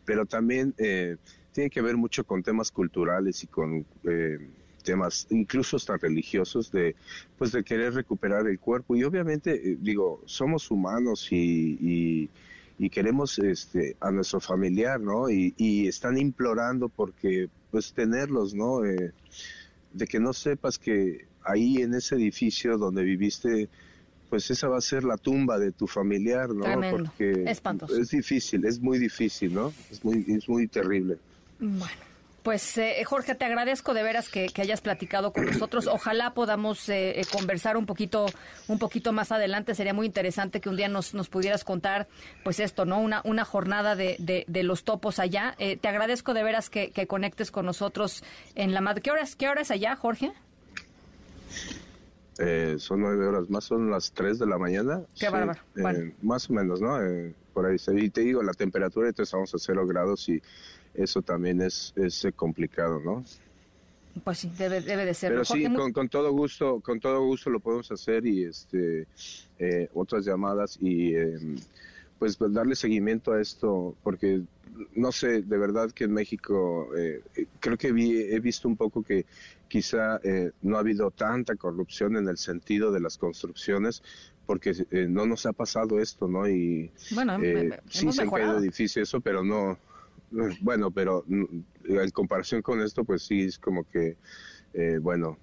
pero 0.06 0.26
también 0.26 0.74
eh, 0.78 1.18
tiene 1.52 1.70
que 1.70 1.82
ver 1.82 1.98
mucho 1.98 2.24
con 2.24 2.44
temas 2.44 2.72
culturales 2.72 3.44
y 3.44 3.48
con 3.48 3.86
eh, 4.04 4.38
temas 4.84 5.28
incluso 5.30 5.78
hasta 5.78 5.98
religiosos 5.98 6.72
de 6.72 6.96
pues 7.38 7.52
de 7.52 7.64
querer 7.64 7.94
recuperar 7.94 8.48
el 8.48 8.60
cuerpo. 8.60 8.96
Y 8.96 9.04
obviamente 9.04 9.54
eh, 9.54 9.78
digo 9.80 10.22
somos 10.26 10.70
humanos 10.72 11.32
y, 11.32 12.30
y, 12.78 12.90
queremos 12.90 13.40
este 13.40 13.96
a 14.02 14.12
nuestro 14.12 14.42
familiar 14.42 15.00
no 15.00 15.30
y, 15.30 15.54
y 15.56 15.88
están 15.88 16.18
implorando 16.18 16.90
porque 16.90 17.48
pues 17.72 17.94
tenerlos 17.94 18.54
no 18.54 18.82
de 19.94 20.08
que 20.08 20.20
no 20.20 20.34
sepas 20.34 20.78
que 20.78 21.28
ahí 21.46 21.78
en 21.78 21.94
ese 21.94 22.16
edificio 22.16 22.78
donde 22.78 23.04
viviste 23.04 23.70
pues 24.34 24.50
esa 24.50 24.68
va 24.68 24.80
a 24.80 24.82
ser 24.82 25.04
la 25.04 25.16
tumba 25.16 25.60
de 25.60 25.72
tu 25.72 25.86
familiar, 25.86 26.50
¿no? 26.50 26.66
Porque 26.90 27.46
es 27.46 28.10
difícil, 28.10 28.66
es 28.66 28.80
muy 28.80 28.98
difícil, 28.98 29.54
¿no? 29.54 29.72
Es 29.92 30.04
muy, 30.04 30.26
es 30.28 30.50
muy 30.50 30.68
terrible. 30.68 31.20
Bueno. 31.60 31.94
Pues 32.42 32.80
eh, 32.80 33.04
Jorge, 33.06 33.36
te 33.36 33.46
agradezco 33.46 33.94
de 33.94 34.02
veras 34.02 34.30
que, 34.30 34.52
hayas 34.58 34.82
platicado 34.82 35.34
con 35.34 35.46
nosotros. 35.46 35.86
Ojalá 35.86 36.34
podamos 36.34 36.90
eh, 36.90 37.20
eh, 37.20 37.26
conversar 37.32 37.78
un 37.78 37.86
poquito, 37.86 38.26
un 38.68 38.80
poquito 38.80 39.14
más 39.14 39.32
adelante. 39.32 39.76
Sería 39.76 39.94
muy 39.94 40.08
interesante 40.08 40.62
que 40.62 40.68
un 40.68 40.78
día 40.78 40.88
nos, 40.88 41.14
nos 41.14 41.30
pudieras 41.30 41.64
contar, 41.64 42.08
pues 42.44 42.60
esto, 42.60 42.86
¿no? 42.86 43.00
Una, 43.00 43.22
una 43.26 43.46
jornada 43.46 43.96
de, 43.96 44.16
de, 44.18 44.64
los 44.64 44.84
topos 44.84 45.20
allá. 45.20 45.56
te 45.60 45.88
agradezco 45.88 46.34
de 46.34 46.42
veras 46.42 46.72
que, 46.72 46.90
que, 46.90 47.06
conectes 47.06 47.52
con 47.52 47.68
nosotros 47.68 48.24
en 48.56 48.74
la 48.74 48.82
madre. 48.82 49.04
¿Qué 49.04 49.12
horas, 49.12 49.36
qué 49.36 49.48
horas 49.48 49.70
allá, 49.70 49.96
Jorge? 49.96 50.34
Eh, 52.40 52.76
son 52.80 53.02
nueve 53.02 53.28
horas 53.28 53.50
más, 53.50 53.64
son 53.66 53.92
las 53.92 54.12
tres 54.12 54.40
de 54.40 54.48
la 54.48 54.58
mañana. 54.58 55.04
Qué 55.20 55.30
bárbaro. 55.30 55.60
Eh, 55.76 56.14
más 56.22 56.50
o 56.50 56.54
menos, 56.54 56.82
¿no? 56.82 57.02
Eh, 57.04 57.34
por 57.54 57.66
ahí. 57.66 57.78
Y 57.96 58.10
te 58.10 58.22
digo, 58.22 58.42
la 58.42 58.54
temperatura 58.54 59.08
entonces 59.08 59.32
vamos 59.34 59.54
a 59.54 59.60
cero 59.60 59.86
grados 59.86 60.28
y 60.30 60.42
eso 60.94 61.22
también 61.22 61.62
es, 61.62 61.94
es 61.96 62.26
complicado, 62.36 63.00
¿no? 63.00 63.24
Pues 64.24 64.40
sí, 64.40 64.52
debe, 64.58 64.82
debe 64.82 65.06
de 65.06 65.14
ser. 65.14 65.32
Pero 65.32 65.46
sí, 65.46 65.64
con, 65.74 65.92
con, 65.92 66.10
todo 66.10 66.32
gusto, 66.32 66.80
con 66.82 67.00
todo 67.00 67.24
gusto 67.26 67.50
lo 67.50 67.60
podemos 67.60 67.92
hacer 67.92 68.26
y 68.26 68.44
este 68.44 69.08
otras 69.94 70.26
llamadas 70.26 70.78
y 70.80 71.14
pues, 72.20 72.38
pues 72.38 72.54
darle 72.54 72.76
seguimiento 72.76 73.34
a 73.34 73.42
esto 73.42 73.96
porque 74.04 74.44
no 74.96 75.12
sé, 75.12 75.42
de 75.42 75.58
verdad 75.58 75.92
que 75.92 76.06
en 76.06 76.14
México 76.14 76.90
eh, 76.98 77.22
creo 77.60 77.78
que 77.78 77.88
he 77.88 78.40
visto 78.40 78.68
un 78.68 78.78
poco 78.78 79.04
que 79.04 79.26
quizá 79.68 80.20
eh, 80.24 80.52
no 80.62 80.78
ha 80.78 80.80
habido 80.80 81.12
tanta 81.12 81.56
corrupción 81.56 82.18
en 82.18 82.28
el 82.28 82.38
sentido 82.38 82.92
de 82.92 83.00
las 83.00 83.18
construcciones 83.18 84.04
porque 84.46 84.74
eh, 84.92 85.08
no 85.10 85.26
nos 85.26 85.46
ha 85.46 85.54
pasado 85.54 86.00
esto, 86.00 86.28
¿no? 86.28 86.48
Y 86.48 86.92
bueno, 87.12 87.38
sí 87.90 88.12
se 88.12 88.22
han 88.24 88.30
caído 88.30 88.60
edificios, 88.60 89.08
eso, 89.08 89.22
pero 89.22 89.44
no, 89.44 89.78
bueno, 90.62 90.92
pero 90.92 91.24
mm, 91.28 91.44
en 91.86 92.10
comparación 92.12 92.62
con 92.62 92.82
esto, 92.82 93.06
pues 93.06 93.24
sí 93.24 93.44
es 93.44 93.58
como 93.58 93.86
que, 93.90 94.18
bueno, 95.00 95.38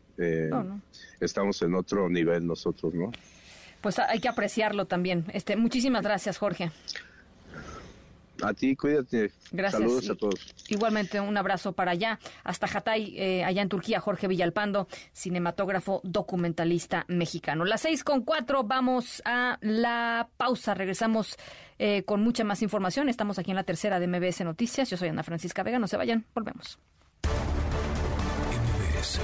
estamos 1.19 1.63
en 1.63 1.75
otro 1.75 2.11
nivel 2.11 2.47
nosotros, 2.47 2.93
¿no? 2.93 3.11
Pues 3.81 3.99
hay 3.99 4.21
que 4.21 4.29
apreciarlo 4.29 4.85
también. 4.85 5.25
Este, 5.33 5.57
muchísimas 5.57 6.03
gracias, 6.03 6.37
Jorge. 6.37 6.71
A 8.43 8.55
ti, 8.55 8.77
cuídate. 8.77 9.33
Gracias. 9.53 9.83
Saludos 9.83 10.11
a 10.11 10.15
todos. 10.15 10.55
Igualmente, 10.69 11.21
un 11.21 11.37
abrazo 11.37 11.73
para 11.73 11.93
allá, 11.93 12.19
hasta 12.45 12.67
Hatay, 12.67 13.15
eh, 13.17 13.45
allá 13.45 13.63
en 13.63 13.69
Turquía, 13.69 14.01
Jorge 14.01 14.29
Villalpando, 14.29 14.89
cinematógrafo 15.13 16.01
documentalista 16.05 17.05
mexicano. 17.09 17.65
Las 17.65 17.83
seis 17.83 18.05
con 18.05 18.23
cuatro, 18.23 18.65
vamos 18.65 19.23
a 19.25 19.59
la 19.61 20.29
pausa. 20.37 20.75
Regresamos 20.75 21.37
eh, 21.79 22.03
con 22.05 22.23
mucha 22.23 22.45
más 22.45 22.63
información. 22.63 23.09
Estamos 23.09 23.39
aquí 23.39 23.51
en 23.51 23.57
la 23.57 23.65
tercera 23.65 24.01
de 24.01 24.07
MBS 24.07 24.45
Noticias. 24.45 24.91
Yo 24.91 24.97
soy 24.97 25.09
Ana 25.09 25.23
Francisca 25.23 25.63
Vega. 25.63 25.79
No 25.79 25.89
se 25.89 25.97
vayan, 25.97 26.25
volvemos. 26.35 26.79
MBS 28.93 29.21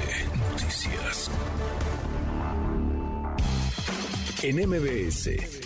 Noticias. 0.52 1.30
En 4.42 4.68
MBS. 4.68 5.65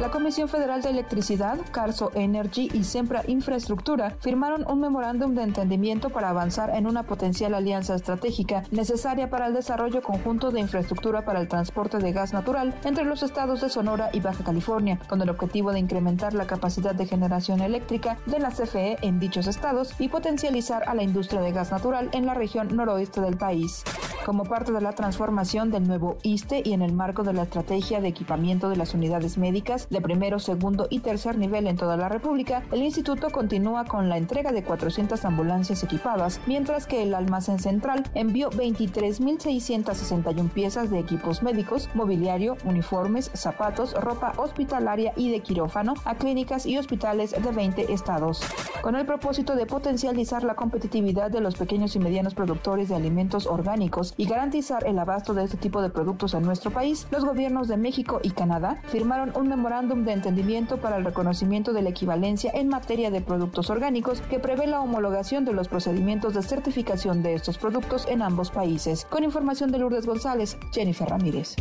La 0.00 0.10
Comisión 0.10 0.48
Federal 0.48 0.82
de 0.82 0.90
Electricidad, 0.90 1.58
Carso 1.72 2.10
Energy 2.14 2.68
y 2.72 2.84
Sempra 2.84 3.22
Infraestructura 3.26 4.10
firmaron 4.20 4.64
un 4.70 4.78
memorándum 4.78 5.34
de 5.34 5.42
entendimiento 5.42 6.10
para 6.10 6.28
avanzar 6.28 6.70
en 6.70 6.86
una 6.86 7.04
potencial 7.04 7.54
alianza 7.54 7.94
estratégica 7.94 8.62
necesaria 8.70 9.30
para 9.30 9.46
el 9.46 9.54
desarrollo 9.54 10.02
conjunto 10.02 10.50
de 10.50 10.60
infraestructura 10.60 11.24
para 11.24 11.40
el 11.40 11.48
transporte 11.48 11.96
de 11.98 12.12
gas 12.12 12.34
natural 12.34 12.74
entre 12.84 13.04
los 13.04 13.22
estados 13.22 13.62
de 13.62 13.70
Sonora 13.70 14.10
y 14.12 14.20
Baja 14.20 14.44
California, 14.44 15.00
con 15.08 15.22
el 15.22 15.30
objetivo 15.30 15.72
de 15.72 15.80
incrementar 15.80 16.34
la 16.34 16.46
capacidad 16.46 16.94
de 16.94 17.06
generación 17.06 17.62
eléctrica 17.62 18.18
de 18.26 18.38
la 18.38 18.50
CFE 18.50 18.98
en 19.00 19.18
dichos 19.18 19.46
estados 19.46 19.94
y 19.98 20.08
potencializar 20.08 20.84
a 20.86 20.94
la 20.94 21.04
industria 21.04 21.40
de 21.40 21.52
gas 21.52 21.70
natural 21.70 22.10
en 22.12 22.26
la 22.26 22.34
región 22.34 22.76
noroeste 22.76 23.22
del 23.22 23.38
país. 23.38 23.82
Como 24.26 24.42
parte 24.42 24.72
de 24.72 24.80
la 24.80 24.92
transformación 24.92 25.70
del 25.70 25.86
nuevo 25.86 26.18
ISTE 26.24 26.60
y 26.64 26.72
en 26.72 26.82
el 26.82 26.92
marco 26.92 27.22
de 27.22 27.32
la 27.32 27.44
estrategia 27.44 28.00
de 28.00 28.08
equipamiento 28.08 28.68
de 28.68 28.74
las 28.74 28.92
unidades 28.92 29.38
médicas, 29.38 29.85
de 29.90 30.00
primero, 30.00 30.38
segundo 30.38 30.86
y 30.90 31.00
tercer 31.00 31.38
nivel 31.38 31.66
en 31.66 31.76
toda 31.76 31.96
la 31.96 32.08
República, 32.08 32.62
el 32.72 32.82
instituto 32.82 33.30
continúa 33.30 33.84
con 33.84 34.08
la 34.08 34.16
entrega 34.16 34.52
de 34.52 34.62
400 34.62 35.22
ambulancias 35.24 35.82
equipadas, 35.84 36.40
mientras 36.46 36.86
que 36.86 37.02
el 37.02 37.14
almacén 37.14 37.58
central 37.58 38.04
envió 38.14 38.50
23.661 38.50 40.50
piezas 40.50 40.90
de 40.90 40.98
equipos 40.98 41.42
médicos, 41.42 41.88
mobiliario, 41.94 42.56
uniformes, 42.64 43.30
zapatos, 43.34 43.94
ropa 43.94 44.32
hospitalaria 44.36 45.12
y 45.16 45.30
de 45.30 45.40
quirófano 45.40 45.94
a 46.04 46.16
clínicas 46.16 46.66
y 46.66 46.76
hospitales 46.78 47.30
de 47.30 47.52
20 47.52 47.92
estados. 47.92 48.42
Con 48.82 48.96
el 48.96 49.06
propósito 49.06 49.54
de 49.54 49.66
potencializar 49.66 50.44
la 50.44 50.54
competitividad 50.54 51.30
de 51.30 51.40
los 51.40 51.56
pequeños 51.56 51.96
y 51.96 51.98
medianos 51.98 52.34
productores 52.34 52.88
de 52.88 52.96
alimentos 52.96 53.46
orgánicos 53.46 54.14
y 54.16 54.26
garantizar 54.26 54.86
el 54.86 54.98
abasto 54.98 55.34
de 55.34 55.44
este 55.44 55.56
tipo 55.56 55.82
de 55.82 55.90
productos 55.90 56.34
en 56.34 56.42
nuestro 56.42 56.70
país, 56.70 57.06
los 57.10 57.24
gobiernos 57.24 57.68
de 57.68 57.76
México 57.76 58.20
y 58.22 58.30
Canadá 58.30 58.80
firmaron 58.84 59.32
un 59.34 59.48
memorándum 59.48 59.75
de 59.76 60.12
entendimiento 60.12 60.78
para 60.78 60.96
el 60.96 61.04
reconocimiento 61.04 61.74
de 61.74 61.82
la 61.82 61.90
equivalencia 61.90 62.50
en 62.54 62.68
materia 62.68 63.10
de 63.10 63.20
productos 63.20 63.68
orgánicos 63.68 64.22
que 64.22 64.38
prevé 64.38 64.66
la 64.66 64.80
homologación 64.80 65.44
de 65.44 65.52
los 65.52 65.68
procedimientos 65.68 66.32
de 66.32 66.42
certificación 66.42 67.22
de 67.22 67.34
estos 67.34 67.58
productos 67.58 68.06
en 68.08 68.22
ambos 68.22 68.50
países. 68.50 69.04
Con 69.10 69.22
información 69.22 69.70
de 69.70 69.78
Lourdes 69.78 70.06
González, 70.06 70.56
Jennifer 70.72 71.06
Ramírez. 71.06 71.56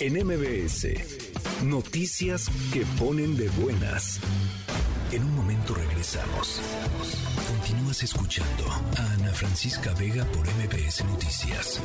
En 0.00 0.14
MBS, 0.14 0.88
noticias 1.62 2.48
que 2.72 2.84
ponen 2.98 3.36
de 3.36 3.48
buenas. 3.62 4.18
En 5.12 5.22
un 5.22 5.36
momento 5.36 5.72
regresamos. 5.74 6.60
Continúas 7.48 8.02
escuchando 8.02 8.64
a 8.98 9.12
Ana 9.12 9.30
Francisca 9.32 9.94
Vega 9.94 10.24
por 10.24 10.44
MBS 10.48 11.04
Noticias. 11.04 11.80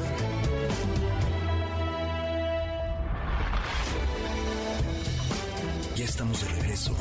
Ya 5.99 6.05
estamos 6.05 6.39
de 6.39 6.61
regreso. 6.61 6.95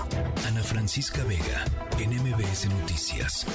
Ana 0.48 0.60
Francisca 0.60 1.22
Vega, 1.22 1.64
en 2.00 2.10
MBS 2.16 2.68
Noticias. 2.68 3.46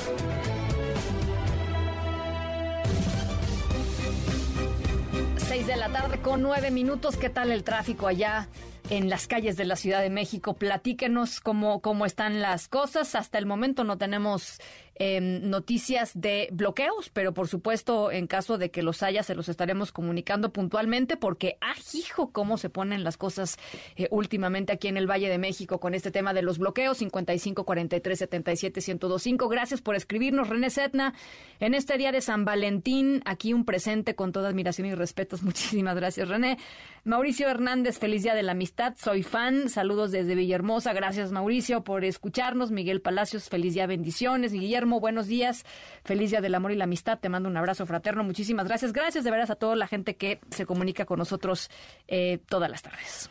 Seis 5.35 5.67
de 5.67 5.75
la 5.75 5.89
tarde 5.89 6.21
con 6.21 6.41
nueve 6.41 6.71
minutos. 6.71 7.17
¿Qué 7.17 7.29
tal 7.29 7.51
el 7.51 7.65
tráfico 7.65 8.07
allá 8.07 8.47
en 8.89 9.09
las 9.09 9.27
calles 9.27 9.57
de 9.57 9.65
la 9.65 9.75
Ciudad 9.75 10.01
de 10.01 10.09
México? 10.09 10.53
Platíquenos 10.53 11.41
cómo, 11.41 11.81
cómo 11.81 12.05
están 12.05 12.41
las 12.41 12.69
cosas. 12.69 13.13
Hasta 13.13 13.37
el 13.37 13.45
momento 13.45 13.83
no 13.83 13.97
tenemos 13.97 14.61
Em, 14.95 15.49
noticias 15.49 16.11
de 16.13 16.49
bloqueos, 16.51 17.09
pero 17.09 17.33
por 17.33 17.47
supuesto, 17.47 18.11
en 18.11 18.27
caso 18.27 18.59
de 18.59 18.69
que 18.69 18.83
los 18.83 19.01
haya, 19.01 19.23
se 19.23 19.33
los 19.33 19.49
estaremos 19.49 19.91
comunicando 19.91 20.53
puntualmente, 20.53 21.17
porque 21.17 21.57
ajijo 21.61 22.31
cómo 22.31 22.59
se 22.59 22.69
ponen 22.69 23.03
las 23.03 23.17
cosas 23.17 23.57
eh, 23.95 24.07
últimamente 24.11 24.71
aquí 24.71 24.89
en 24.89 24.97
el 24.97 25.09
Valle 25.09 25.29
de 25.29 25.39
México 25.39 25.79
con 25.79 25.95
este 25.95 26.11
tema 26.11 26.31
de 26.35 26.43
los 26.43 26.59
bloqueos, 26.59 26.99
55 26.99 27.65
43 27.65 28.19
77 28.19 28.81
1025. 28.81 29.49
Gracias 29.49 29.81
por 29.81 29.95
escribirnos, 29.95 30.49
René 30.49 30.69
Setna, 30.69 31.15
en 31.59 31.73
este 31.73 31.97
día 31.97 32.11
de 32.11 32.21
San 32.21 32.45
Valentín, 32.45 33.23
aquí 33.25 33.51
un 33.51 33.65
presente 33.65 34.13
con 34.13 34.31
toda 34.31 34.49
admiración 34.49 34.85
y 34.87 34.93
respetos. 34.93 35.41
Muchísimas 35.41 35.95
gracias, 35.95 36.29
René. 36.29 36.59
Mauricio 37.03 37.49
Hernández, 37.49 37.97
feliz 37.97 38.21
día 38.23 38.35
de 38.35 38.43
la 38.43 38.51
amistad, 38.51 38.93
soy 38.95 39.23
fan, 39.23 39.69
saludos 39.69 40.11
desde 40.11 40.35
Villahermosa, 40.35 40.93
gracias 40.93 41.31
Mauricio 41.31 41.83
por 41.83 42.05
escucharnos. 42.05 42.69
Miguel 42.71 43.01
Palacios, 43.01 43.49
feliz 43.49 43.73
día, 43.73 43.87
bendiciones. 43.87 44.53
Guillermo 44.53 44.82
buenos 44.85 45.27
días. 45.27 45.65
Feliz 46.03 46.31
día 46.31 46.41
del 46.41 46.55
amor 46.55 46.71
y 46.71 46.75
la 46.75 46.83
amistad. 46.85 47.19
Te 47.19 47.29
mando 47.29 47.49
un 47.49 47.57
abrazo 47.57 47.85
fraterno. 47.85 48.23
Muchísimas 48.23 48.67
gracias. 48.67 48.93
Gracias 48.93 49.23
de 49.23 49.31
veras 49.31 49.49
a 49.49 49.55
toda 49.55 49.75
la 49.75 49.87
gente 49.87 50.15
que 50.15 50.39
se 50.51 50.65
comunica 50.65 51.05
con 51.05 51.19
nosotros 51.19 51.69
eh, 52.07 52.39
todas 52.47 52.69
las 52.69 52.81
tardes. 52.81 53.29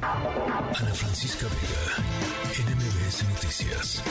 Ana 0.00 0.94
Francisca 0.94 1.46
Vega, 1.46 2.70
NMBS 2.70 3.28
Noticias. 3.28 4.02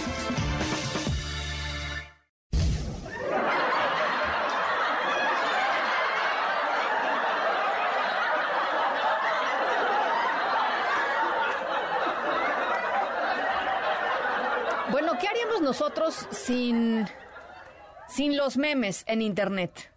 Nosotros 15.67 16.27
sin, 16.31 17.05
sin 18.07 18.37
los 18.37 18.55
memes 18.55 19.03
en 19.05 19.21
Internet? 19.21 19.91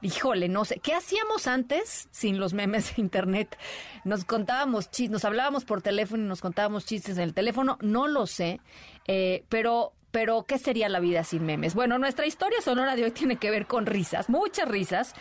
Híjole, 0.00 0.48
no 0.48 0.64
sé. 0.64 0.78
¿Qué 0.78 0.94
hacíamos 0.94 1.46
antes 1.46 2.08
sin 2.10 2.40
los 2.40 2.54
memes 2.54 2.92
en 2.96 3.04
internet? 3.04 3.58
Nos 4.04 4.24
contábamos 4.24 4.90
chistes, 4.90 5.10
nos 5.10 5.26
hablábamos 5.26 5.66
por 5.66 5.82
teléfono 5.82 6.24
y 6.24 6.26
nos 6.26 6.40
contábamos 6.40 6.86
chistes 6.86 7.18
en 7.18 7.24
el 7.24 7.34
teléfono. 7.34 7.76
No 7.82 8.08
lo 8.08 8.26
sé. 8.26 8.60
Eh, 9.06 9.44
pero, 9.50 9.92
pero, 10.10 10.44
¿qué 10.44 10.56
sería 10.58 10.88
la 10.88 11.00
vida 11.00 11.22
sin 11.22 11.44
memes? 11.44 11.74
Bueno, 11.74 11.98
nuestra 11.98 12.24
historia 12.24 12.62
sonora 12.62 12.96
de 12.96 13.04
hoy 13.04 13.10
tiene 13.10 13.36
que 13.36 13.50
ver 13.50 13.66
con 13.66 13.84
risas, 13.84 14.30
muchas 14.30 14.66
risas. 14.66 15.14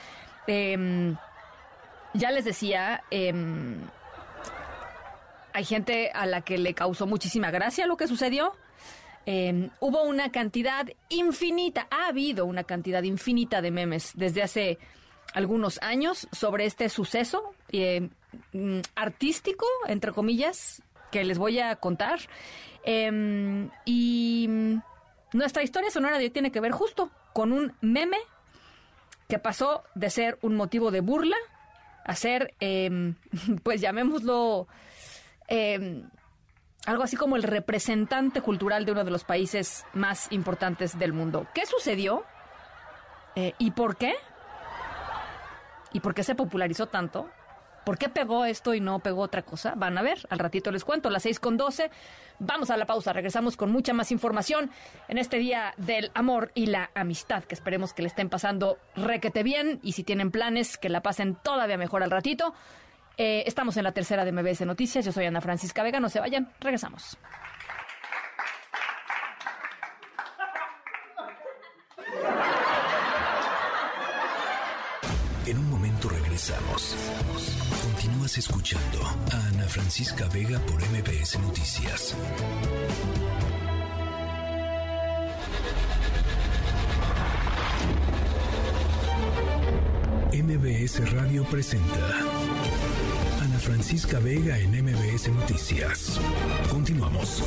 Em, 0.48 1.18
ya 2.14 2.32
les 2.32 2.46
decía, 2.46 3.04
em, 3.12 3.82
hay 5.52 5.66
gente 5.66 6.10
a 6.14 6.26
la 6.26 6.40
que 6.40 6.58
le 6.58 6.74
causó 6.74 7.06
muchísima 7.06 7.52
gracia 7.52 7.86
lo 7.86 7.98
que 7.98 8.08
sucedió. 8.08 8.56
Em, 9.26 9.70
hubo 9.80 10.04
una 10.04 10.32
cantidad 10.32 10.88
infinita, 11.10 11.88
ha 11.92 12.08
habido 12.08 12.46
una 12.46 12.64
cantidad 12.64 13.04
infinita 13.04 13.62
de 13.62 13.72
memes 13.72 14.14
desde 14.16 14.42
hace 14.42 14.80
algunos 15.34 15.80
años 15.82 16.28
sobre 16.32 16.66
este 16.66 16.90
suceso 16.90 17.54
em, 17.72 18.10
mm, 18.54 18.80
artístico, 18.96 19.66
entre 19.88 20.12
comillas, 20.14 20.82
que 21.12 21.24
les 21.24 21.38
voy 21.38 21.60
a 21.60 21.76
contar. 21.76 22.20
Em, 22.84 23.70
y 23.86 24.48
mm, 24.50 24.82
nuestra 25.34 25.64
historia 25.64 25.92
sonora 25.92 26.18
de 26.18 26.26
hoy 26.26 26.30
tiene 26.30 26.52
que 26.52 26.62
ver 26.62 26.72
justo 26.72 27.12
con 27.34 27.52
un 27.52 27.74
meme 27.82 28.18
que 29.28 29.38
pasó 29.38 29.84
de 29.94 30.10
ser 30.10 30.40
un 30.42 30.56
motivo 30.56 30.90
de 30.90 31.02
burla 31.02 31.38
a 32.04 32.16
ser, 32.16 32.56
pues 33.64 33.82
llamémoslo, 33.82 34.68
algo 36.90 37.04
así 37.04 37.16
como 37.16 37.36
el 37.36 37.44
representante 37.44 38.42
cultural 38.42 38.84
de 38.84 38.92
uno 38.92 39.04
de 39.04 39.12
los 39.12 39.24
países 39.24 39.86
más 39.94 40.32
importantes 40.32 40.98
del 40.98 41.14
mundo. 41.14 41.46
¿Qué 41.54 41.68
sucedió? 41.68 42.24
Eh, 43.36 43.54
¿Y 43.60 43.72
por 43.72 43.96
qué? 43.96 44.16
¿Y 45.94 46.00
por 46.00 46.16
qué 46.16 46.24
se 46.24 46.34
popularizó 46.34 46.88
tanto? 46.88 47.30
¿Por 47.86 48.00
qué 48.00 48.10
pegó 48.10 48.44
esto 48.44 48.74
y 48.74 48.82
no 48.82 49.00
pegó 49.00 49.22
otra 49.22 49.44
cosa? 49.44 49.74
Van 49.76 50.00
a 50.00 50.02
ver, 50.02 50.26
al 50.32 50.40
ratito 50.40 50.72
les 50.72 50.84
cuento, 50.84 51.12
las 51.12 51.24
6 51.24 51.40
con 51.40 51.58
12. 51.58 51.92
Vamos 52.40 52.72
a 52.72 52.78
la 52.78 52.88
pausa, 52.88 53.14
regresamos 53.14 53.56
con 53.56 53.72
mucha 53.72 53.94
más 53.94 54.12
información 54.12 54.72
en 55.08 55.20
este 55.20 55.38
día 55.38 55.76
del 55.78 56.10
amor 56.16 56.52
y 56.56 56.66
la 56.68 56.90
amistad, 56.96 57.44
que 57.44 57.54
esperemos 57.54 57.94
que 57.94 58.02
le 58.02 58.08
estén 58.08 58.30
pasando 58.30 58.80
requete 58.96 59.44
bien 59.44 59.80
y 59.84 59.92
si 59.92 60.04
tienen 60.04 60.32
planes, 60.32 60.78
que 60.78 60.90
la 60.90 61.02
pasen 61.02 61.36
todavía 61.36 61.78
mejor 61.78 62.02
al 62.02 62.10
ratito. 62.12 62.56
Eh, 63.22 63.44
estamos 63.46 63.76
en 63.76 63.84
la 63.84 63.92
tercera 63.92 64.24
de 64.24 64.32
MBS 64.32 64.66
Noticias, 64.66 65.04
yo 65.04 65.12
soy 65.12 65.26
Ana 65.26 65.42
Francisca 65.42 65.84
Vega, 65.84 66.00
no 66.00 66.08
se 66.08 66.22
vayan, 66.22 66.54
regresamos. 66.62 67.18
En 75.46 75.58
un 75.58 75.70
momento 75.70 76.08
regresamos. 76.08 76.96
Continúas 77.84 78.38
escuchando 78.38 79.06
a 79.34 79.48
Ana 79.48 79.66
Francisca 79.66 80.26
Vega 80.34 80.58
por 80.60 80.82
MBS 80.82 81.40
Noticias. 81.40 82.16
MBS 90.32 91.12
Radio 91.12 91.44
presenta 91.44 92.29
Francisca 93.60 94.20
Vega 94.20 94.58
en 94.58 94.72
MBS 94.72 95.30
Noticias. 95.30 96.20
Continuamos. 96.70 97.44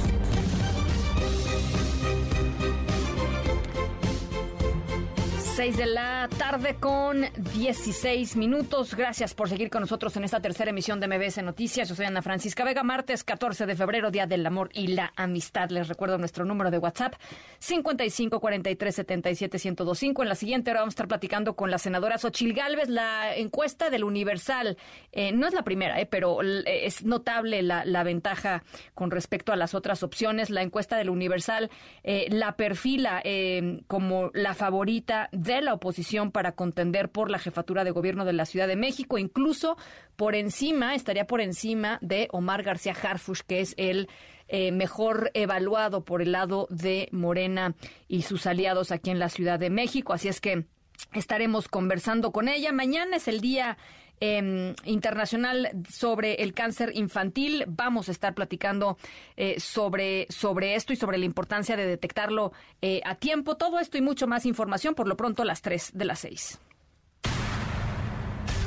6 5.57 5.76
de 5.76 5.84
la 5.84 6.30
tarde 6.38 6.76
con 6.80 7.26
16 7.53 8.36
minutos. 8.36 8.94
Gracias 8.94 9.34
por 9.34 9.50
seguir 9.50 9.68
con 9.68 9.82
nosotros 9.82 10.16
en 10.16 10.24
esta 10.24 10.40
tercera 10.40 10.70
emisión 10.70 10.98
de 10.98 11.09
MBS 11.09 11.42
Noticias. 11.42 11.90
Yo 11.90 11.94
soy 11.94 12.07
Ana 12.07 12.22
Francisca 12.22 12.64
Vega, 12.64 12.82
martes 12.82 13.22
14 13.22 13.66
de 13.66 13.76
febrero, 13.76 14.11
Día 14.11 14.26
del 14.26 14.46
Amor 14.46 14.70
y 14.72 14.86
la 14.86 15.12
Amistad. 15.14 15.68
Les 15.68 15.88
recuerdo 15.88 16.16
nuestro 16.16 16.46
número 16.46 16.70
de 16.70 16.78
WhatsApp, 16.78 17.16
55 17.59 18.40
43 18.40 18.94
77 18.94 19.59
1025. 19.62 20.22
En 20.22 20.28
la 20.30 20.34
siguiente 20.36 20.70
hora 20.70 20.80
vamos 20.80 20.92
a 20.92 20.96
estar 20.96 21.09
platicando 21.09 21.55
con 21.55 21.70
la 21.70 21.76
senadora 21.76 22.16
Xochil 22.16 22.55
Gálvez, 22.55 22.88
la 22.88 23.36
encuesta 23.36 23.90
del 23.90 24.05
Universal. 24.05 24.78
Eh, 25.12 25.32
no 25.32 25.46
es 25.46 25.53
la 25.53 25.64
primera, 25.64 26.00
eh, 26.00 26.07
pero 26.07 26.40
es 26.40 27.05
notable 27.05 27.61
la, 27.61 27.84
la, 27.84 28.03
ventaja 28.05 28.64
con 28.94 29.11
respecto 29.11 29.53
a 29.53 29.57
las 29.57 29.74
otras 29.74 30.03
opciones. 30.03 30.48
La 30.48 30.62
encuesta 30.62 30.96
del 30.96 31.11
Universal 31.11 31.70
eh, 32.05 32.26
la 32.30 32.57
perfila 32.57 33.20
eh, 33.22 33.82
como 33.86 34.30
la 34.34 34.55
favorita 34.55 35.28
la 35.47 35.74
oposición 35.74 36.30
para 36.30 36.53
contender 36.53 37.11
por 37.11 37.30
la 37.30 37.38
jefatura 37.38 37.84
de 37.84 37.90
gobierno 37.90 38.24
de 38.24 38.32
la 38.32 38.47
Ciudad 38.47 38.68
de 38.68 38.76
México, 38.76 39.18
incluso 39.18 39.76
por 40.16 40.34
encima, 40.34 40.95
estaría 40.95 41.26
por 41.26 41.40
encima 41.40 41.99
de 42.01 42.28
Omar 42.32 42.62
García 42.62 42.95
Harfush, 43.01 43.40
que 43.47 43.61
es 43.61 43.74
el 43.76 44.09
eh, 44.49 44.72
mejor 44.72 45.30
evaluado 45.34 46.05
por 46.05 46.22
el 46.22 46.32
lado 46.32 46.66
de 46.70 47.09
Morena 47.12 47.74
y 48.09 48.22
sus 48.22 48.47
aliados 48.47 48.93
aquí 48.93 49.11
en 49.11 49.18
la 49.18 49.28
Ciudad 49.28 49.59
de 49.59 49.70
México. 49.70 50.12
Así 50.12 50.28
es 50.28 50.40
que 50.40 50.66
estaremos 51.12 51.68
conversando 51.68 52.32
con 52.32 52.49
ella. 52.49 52.72
Mañana 52.72 53.16
es 53.16 53.28
el 53.28 53.40
día 53.40 53.78
eh, 54.21 54.75
internacional 54.85 55.71
sobre 55.91 56.35
el 56.43 56.55
cáncer 56.55 56.93
infantil. 56.95 57.65
Vamos 57.67 58.09
a 58.09 58.13
estar 58.13 58.35
platicando 58.35 58.97
eh, 59.37 59.59
sobre, 59.59 60.27
sobre 60.31 60.75
esto 60.75 60.93
y 60.93 60.97
sobre 60.97 61.19
la 61.19 61.25
importancia 61.25 61.77
de 61.77 61.87
detectarlo 61.87 62.53
eh, 62.81 63.01
a 63.05 63.17
tiempo. 63.17 63.57
Todo 63.57 63.79
esto 63.81 63.99
y 63.99 64.01
mucho 64.03 64.27
más 64.27 64.47
información 64.47 64.95
por 64.95 65.09
lo 65.09 65.17
pronto 65.17 65.43
a 65.43 65.45
las 65.45 65.63
3 65.63 65.91
de 65.95 66.05
las 66.05 66.21
6. 66.21 66.59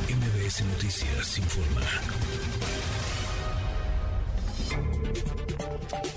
MBS 0.10 0.64
Noticias 0.66 1.38
informa. 1.38 1.82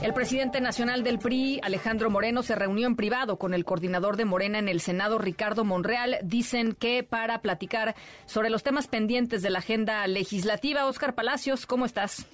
El 0.00 0.14
presidente 0.14 0.60
nacional 0.60 1.02
del 1.02 1.18
PRI, 1.18 1.58
Alejandro 1.60 2.08
Moreno, 2.08 2.44
se 2.44 2.54
reunió 2.54 2.86
en 2.86 2.94
privado 2.94 3.36
con 3.36 3.52
el 3.52 3.64
coordinador 3.64 4.16
de 4.16 4.24
Morena 4.24 4.60
en 4.60 4.68
el 4.68 4.80
Senado, 4.80 5.18
Ricardo 5.18 5.64
Monreal. 5.64 6.18
Dicen 6.22 6.72
que 6.72 7.02
para 7.02 7.40
platicar 7.42 7.96
sobre 8.24 8.48
los 8.48 8.62
temas 8.62 8.86
pendientes 8.86 9.42
de 9.42 9.50
la 9.50 9.58
agenda 9.58 10.06
legislativa. 10.06 10.86
Oscar 10.86 11.16
Palacios, 11.16 11.66
¿cómo 11.66 11.84
estás? 11.84 12.26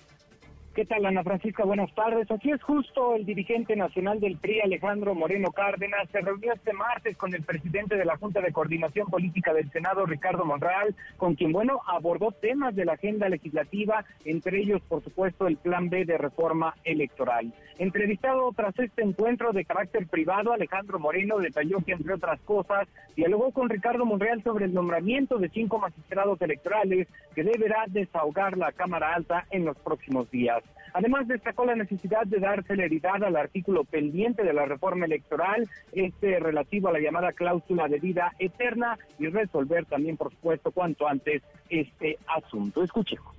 ¿Qué 0.75 0.85
tal, 0.85 1.07
Ana 1.07 1.23
Francisca? 1.23 1.65
Buenas 1.65 1.95
tardes. 1.95 2.29
Aquí 2.33 2.51
es 2.51 2.61
justo 2.61 3.15
el 3.15 3.25
dirigente 3.25 3.77
nacional 3.77 4.19
del 4.19 4.39
PRI, 4.39 4.61
Alejandro 4.61 5.15
Moreno 5.15 5.53
Cárdenas, 5.53 6.09
se 6.11 6.21
reunió 6.21 6.53
este 6.53 6.73
martes 6.73 7.17
con 7.17 7.33
el 7.33 7.45
presidente 7.45 7.95
de 7.97 8.05
la 8.05 8.17
Junta 8.17 8.41
de 8.41 8.53
Coordinación 8.53 9.07
Política 9.07 9.55
del 9.55 9.71
Senado, 9.71 10.05
Ricardo 10.05 10.45
Monreal, 10.45 10.97
con 11.17 11.37
quien, 11.37 11.53
bueno, 11.53 11.81
abordó 11.87 12.33
temas 12.33 12.75
de 12.75 12.87
la 12.87 12.95
agenda 12.95 13.29
legislativa, 13.29 14.05
entre 14.25 14.59
ellos, 14.59 14.83
por 14.89 15.05
supuesto, 15.05 15.47
el 15.47 15.59
Plan 15.59 15.91
B 15.91 16.07
de 16.07 16.19
reforma 16.19 16.75
electoral. 16.83 17.55
Entrevistado 17.79 18.51
tras 18.57 18.77
este 18.77 19.03
encuentro 19.03 19.53
de 19.53 19.65
carácter 19.65 20.09
privado, 20.09 20.53
Alejandro 20.53 20.99
Moreno 20.99 21.39
detalló 21.39 21.83
que, 21.87 21.93
entre 21.93 22.15
otras 22.15 22.41
cosas, 22.41 22.89
dialogó 23.15 23.53
con 23.53 23.69
Ricardo 23.69 24.05
Monreal 24.05 24.43
sobre 24.43 24.65
el 24.65 24.75
nombramiento 24.75 25.39
de 25.39 25.51
cinco 25.51 25.79
magistrados 25.79 26.43
electorales 26.43 27.07
que 27.37 27.45
deberá 27.45 27.85
desahogar 27.87 28.59
la 28.59 28.73
Cámara 28.73 29.15
Alta 29.15 29.47
en 29.51 29.65
los 29.65 29.77
próximos 29.79 30.29
días. 30.33 30.64
Además, 30.95 31.27
destacó 31.27 31.65
la 31.65 31.75
necesidad 31.75 32.25
de 32.25 32.39
dar 32.39 32.63
celeridad 32.65 33.23
al 33.25 33.35
artículo 33.35 33.83
pendiente 33.83 34.45
de 34.45 34.53
la 34.53 34.65
reforma 34.65 35.07
electoral, 35.07 35.69
este 35.93 36.39
relativo 36.39 36.89
a 36.89 36.93
la 36.93 37.01
llamada 37.01 37.33
cláusula 37.33 37.89
de 37.89 37.99
vida 37.99 38.33
eterna, 38.39 38.97
y 39.19 39.27
resolver 39.27 39.87
también, 39.87 40.17
por 40.17 40.31
supuesto, 40.31 40.71
cuanto 40.71 41.09
antes 41.09 41.43
este 41.69 42.17
asunto. 42.29 42.85
Escuchemos. 42.85 43.35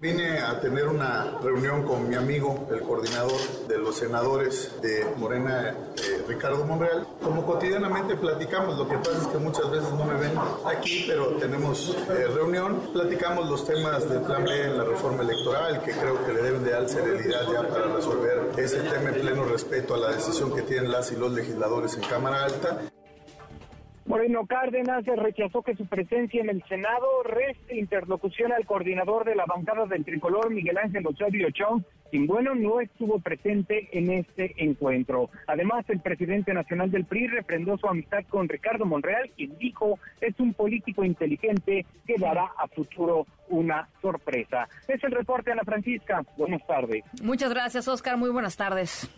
Vine 0.00 0.38
a 0.38 0.60
tener 0.60 0.86
una 0.86 1.38
reunión 1.42 1.82
con 1.82 2.08
mi 2.08 2.14
amigo, 2.14 2.68
el 2.70 2.82
coordinador 2.82 3.40
de 3.66 3.78
los 3.78 3.96
senadores 3.96 4.70
de 4.80 5.04
Morena, 5.16 5.70
eh, 5.96 6.24
Ricardo 6.28 6.64
Monreal. 6.64 7.04
Como 7.20 7.44
cotidianamente 7.44 8.14
platicamos, 8.14 8.78
lo 8.78 8.88
que 8.88 8.96
pasa 8.96 9.18
es 9.22 9.26
que 9.26 9.38
muchas 9.38 9.68
veces 9.72 9.90
no 9.90 10.04
me 10.04 10.14
ven 10.14 10.30
aquí, 10.64 11.04
pero 11.08 11.30
tenemos 11.38 11.96
eh, 12.10 12.28
reunión, 12.32 12.80
platicamos 12.92 13.48
los 13.48 13.64
temas 13.66 14.08
del 14.08 14.20
plan 14.20 14.44
B 14.44 14.66
en 14.66 14.78
la 14.78 14.84
reforma 14.84 15.24
electoral, 15.24 15.82
que 15.82 15.90
creo 15.90 16.24
que 16.24 16.32
le 16.32 16.42
deben 16.42 16.62
de 16.62 16.70
dar 16.70 16.88
celeridad 16.88 17.40
ya 17.52 17.66
para 17.66 17.92
resolver 17.92 18.52
ese 18.56 18.78
tema 18.82 19.08
en 19.10 19.20
pleno 19.20 19.46
respeto 19.46 19.94
a 19.94 19.98
la 19.98 20.12
decisión 20.12 20.54
que 20.54 20.62
tienen 20.62 20.92
las 20.92 21.10
y 21.10 21.16
los 21.16 21.32
legisladores 21.32 21.96
en 21.96 22.02
Cámara 22.02 22.44
Alta. 22.44 22.82
Moreno 24.08 24.46
Cárdenas 24.46 25.04
rechazó 25.04 25.62
que 25.62 25.76
su 25.76 25.84
presencia 25.84 26.40
en 26.40 26.48
el 26.48 26.64
Senado 26.64 27.22
reste 27.24 27.78
interlocución 27.78 28.52
al 28.52 28.64
coordinador 28.64 29.26
de 29.26 29.34
la 29.34 29.44
bancada 29.44 29.84
del 29.84 30.02
tricolor, 30.02 30.48
Miguel 30.50 30.78
Ángel 30.78 31.06
Osorio 31.06 31.50
Chong, 31.50 31.82
quien 32.10 32.26
bueno 32.26 32.54
no 32.54 32.80
estuvo 32.80 33.20
presente 33.20 33.86
en 33.92 34.10
este 34.10 34.54
encuentro. 34.64 35.28
Además, 35.46 35.84
el 35.88 36.00
presidente 36.00 36.54
nacional 36.54 36.90
del 36.90 37.04
PRI 37.04 37.26
reprendió 37.26 37.76
su 37.76 37.86
amistad 37.86 38.24
con 38.30 38.48
Ricardo 38.48 38.86
Monreal, 38.86 39.28
quien 39.36 39.58
dijo 39.58 39.98
es 40.22 40.40
un 40.40 40.54
político 40.54 41.04
inteligente 41.04 41.84
que 42.06 42.14
dará 42.18 42.46
a 42.56 42.66
futuro 42.66 43.26
una 43.50 43.90
sorpresa. 44.00 44.66
Es 44.88 45.04
el 45.04 45.12
reporte, 45.12 45.52
Ana 45.52 45.64
Francisca. 45.64 46.24
Buenas 46.38 46.66
tardes. 46.66 47.04
Muchas 47.22 47.50
gracias, 47.50 47.86
Oscar. 47.86 48.16
Muy 48.16 48.30
buenas 48.30 48.56
tardes. 48.56 49.10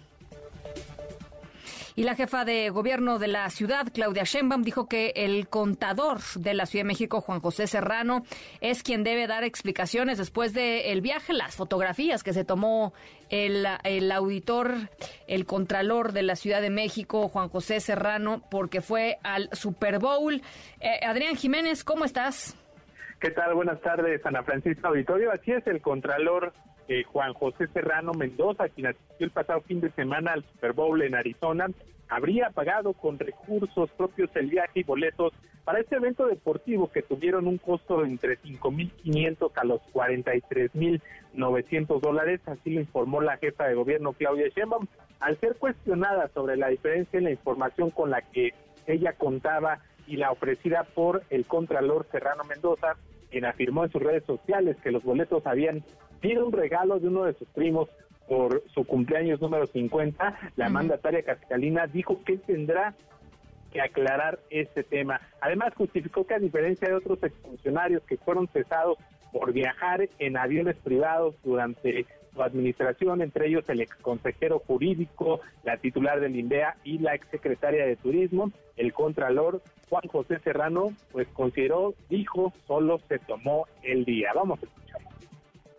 Y 2.00 2.04
la 2.04 2.14
jefa 2.14 2.46
de 2.46 2.70
gobierno 2.70 3.18
de 3.18 3.28
la 3.28 3.50
ciudad, 3.50 3.88
Claudia 3.92 4.24
Sheinbaum, 4.24 4.62
dijo 4.62 4.88
que 4.88 5.12
el 5.16 5.48
contador 5.48 6.20
de 6.34 6.54
la 6.54 6.64
Ciudad 6.64 6.84
de 6.84 6.88
México, 6.88 7.20
Juan 7.20 7.40
José 7.40 7.66
Serrano, 7.66 8.24
es 8.62 8.82
quien 8.82 9.04
debe 9.04 9.26
dar 9.26 9.44
explicaciones 9.44 10.16
después 10.16 10.54
del 10.54 11.02
viaje, 11.02 11.34
las 11.34 11.56
fotografías 11.56 12.22
que 12.22 12.32
se 12.32 12.42
tomó 12.42 12.94
el, 13.28 13.66
el, 13.84 14.10
auditor, 14.12 14.72
el 15.26 15.44
contralor 15.44 16.12
de 16.12 16.22
la 16.22 16.36
Ciudad 16.36 16.62
de 16.62 16.70
México, 16.70 17.28
Juan 17.28 17.50
José 17.50 17.80
Serrano, 17.80 18.40
porque 18.50 18.80
fue 18.80 19.18
al 19.22 19.50
Super 19.52 19.98
Bowl. 19.98 20.40
Eh, 20.80 21.04
Adrián 21.06 21.36
Jiménez, 21.36 21.84
¿cómo 21.84 22.06
estás? 22.06 22.56
¿Qué 23.20 23.28
tal? 23.28 23.52
Buenas 23.52 23.78
tardes, 23.82 24.24
Ana 24.24 24.42
Francisca 24.42 24.88
Auditorio. 24.88 25.32
Así 25.32 25.52
es, 25.52 25.66
el 25.66 25.82
contralor 25.82 26.54
eh, 26.90 27.04
Juan 27.04 27.32
José 27.34 27.68
Serrano 27.68 28.12
Mendoza, 28.14 28.68
quien 28.68 28.88
asistió 28.88 29.24
el 29.24 29.30
pasado 29.30 29.60
fin 29.60 29.80
de 29.80 29.92
semana 29.92 30.32
al 30.32 30.42
Super 30.42 30.72
Bowl 30.72 31.00
en 31.02 31.14
Arizona, 31.14 31.68
habría 32.08 32.50
pagado 32.50 32.94
con 32.94 33.16
recursos 33.16 33.88
propios 33.92 34.28
el 34.34 34.48
viaje 34.48 34.80
y 34.80 34.82
boletos 34.82 35.32
para 35.62 35.78
este 35.78 35.94
evento 35.94 36.26
deportivo 36.26 36.90
que 36.90 37.02
tuvieron 37.02 37.46
un 37.46 37.58
costo 37.58 38.02
de 38.02 38.08
entre 38.08 38.40
5.500 38.40 39.52
a 39.54 39.64
los 39.64 39.80
43.900 39.92 42.00
dólares, 42.00 42.40
así 42.46 42.70
lo 42.70 42.80
informó 42.80 43.20
la 43.20 43.36
jefa 43.36 43.68
de 43.68 43.74
gobierno 43.74 44.12
Claudia 44.12 44.48
Sheinbaum, 44.48 44.88
al 45.20 45.38
ser 45.38 45.54
cuestionada 45.60 46.26
sobre 46.34 46.56
la 46.56 46.70
diferencia 46.70 47.18
en 47.18 47.24
la 47.24 47.30
información 47.30 47.90
con 47.90 48.10
la 48.10 48.22
que 48.22 48.52
ella 48.88 49.12
contaba 49.12 49.78
y 50.08 50.16
la 50.16 50.32
ofrecida 50.32 50.82
por 50.82 51.22
el 51.30 51.46
contralor 51.46 52.08
Serrano 52.10 52.42
Mendoza, 52.42 52.96
quien 53.30 53.44
afirmó 53.44 53.84
en 53.84 53.92
sus 53.92 54.02
redes 54.02 54.24
sociales 54.24 54.76
que 54.82 54.90
los 54.90 55.04
boletos 55.04 55.46
habían 55.46 55.84
sido 56.20 56.46
un 56.46 56.52
regalo 56.52 56.98
de 56.98 57.08
uno 57.08 57.24
de 57.24 57.34
sus 57.34 57.48
primos 57.48 57.88
por 58.28 58.62
su 58.72 58.84
cumpleaños 58.84 59.40
número 59.40 59.66
50, 59.66 60.38
la 60.56 60.68
mandataria 60.68 61.22
capitalina 61.24 61.86
dijo 61.86 62.22
que 62.24 62.38
tendrá 62.38 62.94
que 63.72 63.80
aclarar 63.80 64.38
este 64.50 64.82
tema. 64.82 65.20
Además, 65.40 65.74
justificó 65.74 66.26
que 66.26 66.34
a 66.34 66.38
diferencia 66.38 66.88
de 66.88 66.94
otros 66.94 67.22
exfuncionarios 67.22 68.02
que 68.04 68.16
fueron 68.16 68.48
cesados 68.48 68.98
por 69.32 69.52
viajar 69.52 70.08
en 70.18 70.36
aviones 70.36 70.76
privados 70.76 71.34
durante 71.44 72.06
su 72.32 72.42
administración, 72.42 73.22
entre 73.22 73.48
ellos 73.48 73.68
el 73.68 73.80
exconsejero 73.80 74.60
jurídico, 74.60 75.40
la 75.64 75.76
titular 75.76 76.20
del 76.20 76.36
INDEA 76.36 76.76
y 76.84 76.98
la 76.98 77.14
exsecretaria 77.14 77.84
de 77.86 77.96
Turismo, 77.96 78.52
el 78.76 78.92
contralor 78.92 79.62
Juan 79.88 80.06
José 80.08 80.38
Serrano, 80.40 80.88
pues 81.10 81.26
consideró, 81.28 81.94
dijo, 82.08 82.52
solo 82.66 83.00
se 83.08 83.18
tomó 83.18 83.66
el 83.82 84.04
día. 84.04 84.30
Vamos 84.34 84.62
a 84.62 84.66
escuchar. 84.66 85.09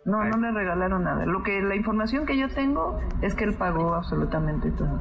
No, 0.04 0.24
no 0.24 0.36
le 0.36 0.50
regalaron 0.50 1.04
nada. 1.04 1.26
Lo 1.26 1.44
que 1.44 1.62
la 1.62 1.76
información 1.76 2.26
que 2.26 2.36
yo 2.36 2.48
tengo 2.48 3.00
es 3.20 3.36
que 3.36 3.44
él 3.44 3.54
pagó 3.54 3.94
absolutamente 3.94 4.72
todo. 4.72 5.00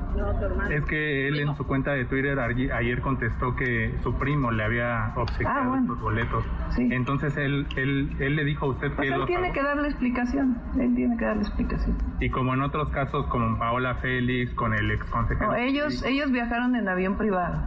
Es 0.69 0.86
que 0.86 1.28
él 1.28 1.40
en 1.40 1.56
su 1.56 1.65
cuenta 1.65 1.94
de 1.94 2.06
Twitter 2.06 2.40
ayer 2.40 3.02
contestó 3.02 3.56
que 3.56 3.98
su 4.03 4.14
primo 4.15 4.52
le 4.52 4.64
había 4.64 5.14
obsequiado 5.15 5.73
ah, 5.73 5.84
boletos. 5.99 6.45
Entonces 6.78 7.36
él, 7.38 7.65
él, 7.76 8.15
él 8.19 8.36
le 8.36 8.44
dijo 8.44 8.65
a 8.65 8.69
usted 8.69 8.91
pues 8.95 9.10
que 9.10 9.15
él 9.15 9.26
tiene 9.26 9.52
que 9.52 9.64
darle 9.64 9.88
explicación. 9.88 10.57
Él 10.80 10.94
tiene 10.94 11.18
que 11.18 11.26
darle 11.26 11.41
explicación. 11.41 11.98
Y 12.19 12.30
como 12.30 12.53
en 12.53 12.61
otros 12.61 12.91
casos, 12.91 13.26
como 13.28 13.57
Paola 13.57 13.95
Félix, 13.95 14.53
con 14.53 14.76
el 14.76 14.91
ex 14.91 15.10
consejero. 15.10 15.48
No, 15.48 15.56
ellos, 15.56 16.03
ellos 16.03 16.32
viajaron 16.32 16.76
en 16.76 16.88
avión 16.88 17.18
privado. 17.18 17.60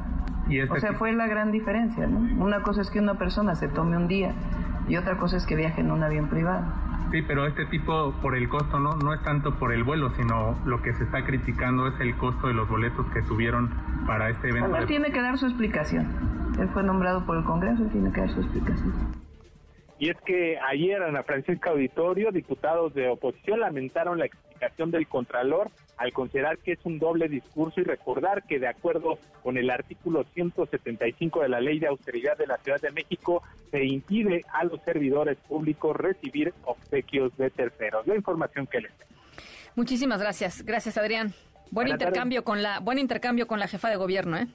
¿Y 0.48 0.60
este 0.60 0.76
o 0.76 0.80
sea, 0.80 0.92
fue 0.92 1.12
la 1.12 1.26
gran 1.26 1.50
diferencia, 1.50 2.06
¿no? 2.06 2.44
Una 2.44 2.62
cosa 2.62 2.82
es 2.82 2.90
que 2.90 3.00
una 3.00 3.14
persona 3.14 3.54
se 3.54 3.66
tome 3.68 3.96
un 3.96 4.08
día 4.08 4.34
y 4.88 4.96
otra 4.96 5.16
cosa 5.16 5.36
es 5.36 5.46
que 5.46 5.56
viaje 5.56 5.80
en 5.80 5.90
un 5.90 6.02
avión 6.02 6.28
privado. 6.28 6.64
Sí, 7.10 7.22
pero 7.22 7.46
este 7.46 7.64
tipo 7.66 8.12
por 8.20 8.36
el 8.36 8.48
costo 8.48 8.80
no 8.80 8.96
no 8.96 9.14
es 9.14 9.22
tanto 9.22 9.54
por 9.54 9.72
el 9.72 9.84
vuelo, 9.84 10.10
sino 10.10 10.58
lo 10.64 10.82
que 10.82 10.92
se 10.94 11.04
está 11.04 11.24
criticando 11.24 11.86
es 11.86 11.98
el 12.00 12.16
costo 12.16 12.48
de 12.48 12.54
los 12.54 12.68
boletos 12.68 13.06
que 13.08 13.22
tuvieron 13.22 13.70
para 14.06 14.30
este 14.30 14.48
evento. 14.48 14.76
Él 14.76 14.86
tiene 14.86 15.12
que 15.12 15.20
dar 15.20 15.38
su 15.38 15.46
explicación. 15.46 16.06
Él 16.58 16.68
fue 16.68 16.82
nombrado 16.82 17.24
por 17.24 17.36
el 17.36 17.44
Congreso, 17.44 17.82
él 17.82 17.90
tiene 17.90 18.12
que 18.12 18.20
dar 18.20 18.30
su 18.30 18.40
explicación. 18.40 19.23
Y 20.04 20.10
es 20.10 20.18
que 20.20 20.58
ayer 20.58 21.02
Ana 21.02 21.22
Francisca 21.22 21.70
Auditorio, 21.70 22.30
diputados 22.30 22.92
de 22.92 23.08
oposición 23.08 23.60
lamentaron 23.60 24.18
la 24.18 24.26
explicación 24.26 24.90
del 24.90 25.08
Contralor 25.08 25.70
al 25.96 26.12
considerar 26.12 26.58
que 26.58 26.72
es 26.72 26.78
un 26.84 26.98
doble 26.98 27.26
discurso 27.26 27.80
y 27.80 27.84
recordar 27.84 28.42
que 28.42 28.58
de 28.58 28.68
acuerdo 28.68 29.18
con 29.42 29.56
el 29.56 29.70
artículo 29.70 30.26
175 30.34 31.40
de 31.40 31.48
la 31.48 31.58
Ley 31.58 31.78
de 31.78 31.86
Austeridad 31.86 32.36
de 32.36 32.46
la 32.46 32.58
Ciudad 32.58 32.82
de 32.82 32.90
México, 32.90 33.42
se 33.70 33.82
impide 33.82 34.44
a 34.52 34.64
los 34.64 34.78
servidores 34.82 35.38
públicos 35.48 35.96
recibir 35.96 36.52
obsequios 36.66 37.34
de 37.38 37.48
terceros. 37.48 38.06
La 38.06 38.14
información 38.14 38.66
que 38.66 38.82
les 38.82 38.92
Muchísimas 39.74 40.20
gracias. 40.20 40.66
Gracias, 40.66 40.98
Adrián. 40.98 41.32
Buen 41.70 41.88
intercambio 41.88 42.44
con 42.44 42.62
la 42.62 42.78
buen 42.80 42.98
intercambio 42.98 43.46
con 43.46 43.58
la 43.58 43.68
jefa 43.68 43.88
de 43.88 43.96
gobierno, 43.96 44.36
¿eh? 44.36 44.48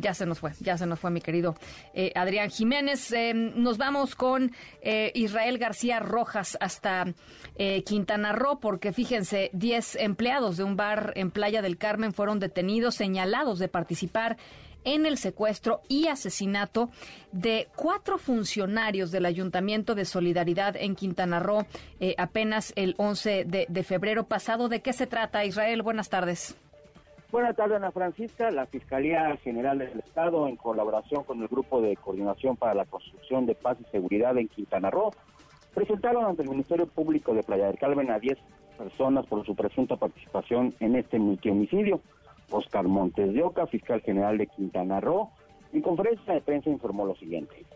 Ya 0.00 0.14
se 0.14 0.26
nos 0.26 0.38
fue, 0.38 0.52
ya 0.60 0.78
se 0.78 0.86
nos 0.86 1.00
fue 1.00 1.10
mi 1.10 1.20
querido 1.20 1.56
eh, 1.92 2.12
Adrián 2.14 2.50
Jiménez. 2.50 3.10
Eh, 3.12 3.34
nos 3.34 3.78
vamos 3.78 4.14
con 4.14 4.52
eh, 4.80 5.10
Israel 5.14 5.58
García 5.58 6.00
Rojas 6.00 6.56
hasta 6.60 7.06
Quintana 7.84 8.32
Roo, 8.32 8.60
porque 8.60 8.92
fíjense, 8.92 9.50
10 9.52 9.96
empleados 9.96 10.56
de 10.58 10.62
un 10.62 10.76
bar 10.76 11.12
en 11.16 11.32
Playa 11.32 11.60
del 11.60 11.76
Carmen 11.76 12.12
fueron 12.12 12.38
detenidos, 12.38 12.94
señalados 12.94 13.58
de 13.58 13.66
participar 13.66 14.36
en 14.84 15.06
el 15.06 15.18
secuestro 15.18 15.82
y 15.88 16.06
asesinato 16.06 16.88
de 17.32 17.66
cuatro 17.74 18.18
funcionarios 18.18 19.10
del 19.10 19.26
Ayuntamiento 19.26 19.96
de 19.96 20.04
Solidaridad 20.04 20.76
en 20.76 20.94
Quintana 20.94 21.40
Roo 21.40 21.66
apenas 22.16 22.72
el 22.76 22.94
11 22.96 23.44
de, 23.44 23.66
de 23.68 23.82
febrero 23.82 24.28
pasado. 24.28 24.68
¿De 24.68 24.80
qué 24.80 24.92
se 24.92 25.08
trata, 25.08 25.44
Israel? 25.44 25.82
Buenas 25.82 26.08
tardes. 26.08 26.56
Buenas 27.30 27.56
tardes, 27.56 27.76
Ana 27.76 27.90
Francisca. 27.90 28.50
La 28.50 28.64
Fiscalía 28.64 29.36
General 29.44 29.78
del 29.78 29.98
Estado, 29.98 30.48
en 30.48 30.56
colaboración 30.56 31.24
con 31.24 31.42
el 31.42 31.48
Grupo 31.48 31.82
de 31.82 31.94
Coordinación 31.96 32.56
para 32.56 32.72
la 32.72 32.86
Construcción 32.86 33.44
de 33.44 33.54
Paz 33.54 33.76
y 33.82 33.84
Seguridad 33.90 34.38
en 34.38 34.48
Quintana 34.48 34.90
Roo, 34.90 35.10
presentaron 35.74 36.24
ante 36.24 36.42
el 36.42 36.48
Ministerio 36.48 36.86
Público 36.86 37.34
de 37.34 37.42
Playa 37.42 37.66
del 37.66 37.78
Carmen 37.78 38.10
a 38.10 38.18
10 38.18 38.38
personas 38.78 39.26
por 39.26 39.44
su 39.44 39.54
presunta 39.54 39.96
participación 39.96 40.74
en 40.80 40.96
este 40.96 41.18
multihomicidio. 41.18 42.00
Oscar 42.50 42.88
Montes 42.88 43.34
de 43.34 43.42
Oca, 43.42 43.66
fiscal 43.66 44.00
general 44.00 44.38
de 44.38 44.46
Quintana 44.46 44.98
Roo, 44.98 45.28
en 45.74 45.82
conferencia 45.82 46.32
de 46.32 46.40
prensa 46.40 46.70
informó 46.70 47.04
lo 47.04 47.14
siguiente 47.14 47.66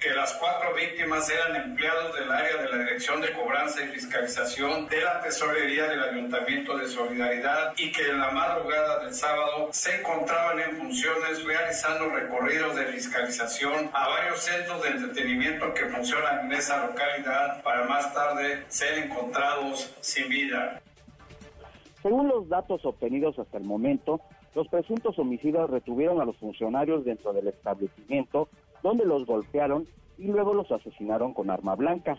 que 0.00 0.10
las 0.14 0.32
cuatro 0.34 0.74
víctimas 0.74 1.28
eran 1.28 1.56
empleados 1.56 2.14
del 2.14 2.30
área 2.30 2.62
de 2.62 2.68
la 2.68 2.78
Dirección 2.84 3.20
de 3.20 3.32
Cobranza 3.32 3.82
y 3.82 3.88
Fiscalización 3.88 4.86
de 4.88 5.00
la 5.02 5.20
Tesorería 5.20 5.88
del 5.88 6.04
Ayuntamiento 6.04 6.78
de 6.78 6.86
Solidaridad 6.86 7.74
y 7.76 7.90
que 7.90 8.10
en 8.10 8.20
la 8.20 8.30
madrugada 8.30 9.04
del 9.04 9.12
sábado 9.12 9.68
se 9.72 10.00
encontraban 10.00 10.60
en 10.60 10.76
funciones 10.76 11.44
realizando 11.44 12.10
recorridos 12.10 12.76
de 12.76 12.86
fiscalización 12.86 13.90
a 13.92 14.08
varios 14.08 14.38
centros 14.38 14.82
de 14.84 14.88
entretenimiento 14.90 15.74
que 15.74 15.86
funcionan 15.86 16.46
en 16.46 16.52
esa 16.52 16.86
localidad 16.86 17.60
para 17.64 17.86
más 17.86 18.14
tarde 18.14 18.64
ser 18.68 18.98
encontrados 18.98 19.92
sin 20.00 20.28
vida. 20.28 20.80
Según 22.02 22.28
los 22.28 22.48
datos 22.48 22.84
obtenidos 22.86 23.36
hasta 23.38 23.58
el 23.58 23.64
momento, 23.64 24.20
los 24.54 24.68
presuntos 24.68 25.18
homicidas 25.18 25.68
retuvieron 25.68 26.20
a 26.20 26.24
los 26.24 26.36
funcionarios 26.38 27.04
dentro 27.04 27.32
del 27.32 27.48
establecimiento 27.48 28.48
donde 28.82 29.04
los 29.04 29.26
golpearon 29.26 29.86
y 30.18 30.26
luego 30.26 30.54
los 30.54 30.70
asesinaron 30.70 31.32
con 31.32 31.50
arma 31.50 31.74
blanca. 31.74 32.18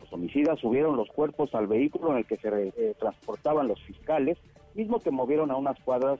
Los 0.00 0.12
homicidas 0.12 0.58
subieron 0.60 0.96
los 0.96 1.08
cuerpos 1.08 1.54
al 1.54 1.66
vehículo 1.66 2.12
en 2.12 2.18
el 2.18 2.26
que 2.26 2.36
se 2.36 2.48
eh, 2.48 2.94
transportaban 2.98 3.68
los 3.68 3.80
fiscales, 3.82 4.38
mismo 4.74 5.00
que 5.00 5.10
movieron 5.10 5.50
a 5.50 5.56
unas 5.56 5.78
cuadras 5.80 6.18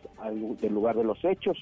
del 0.60 0.72
lugar 0.72 0.96
de 0.96 1.04
los 1.04 1.24
hechos. 1.24 1.56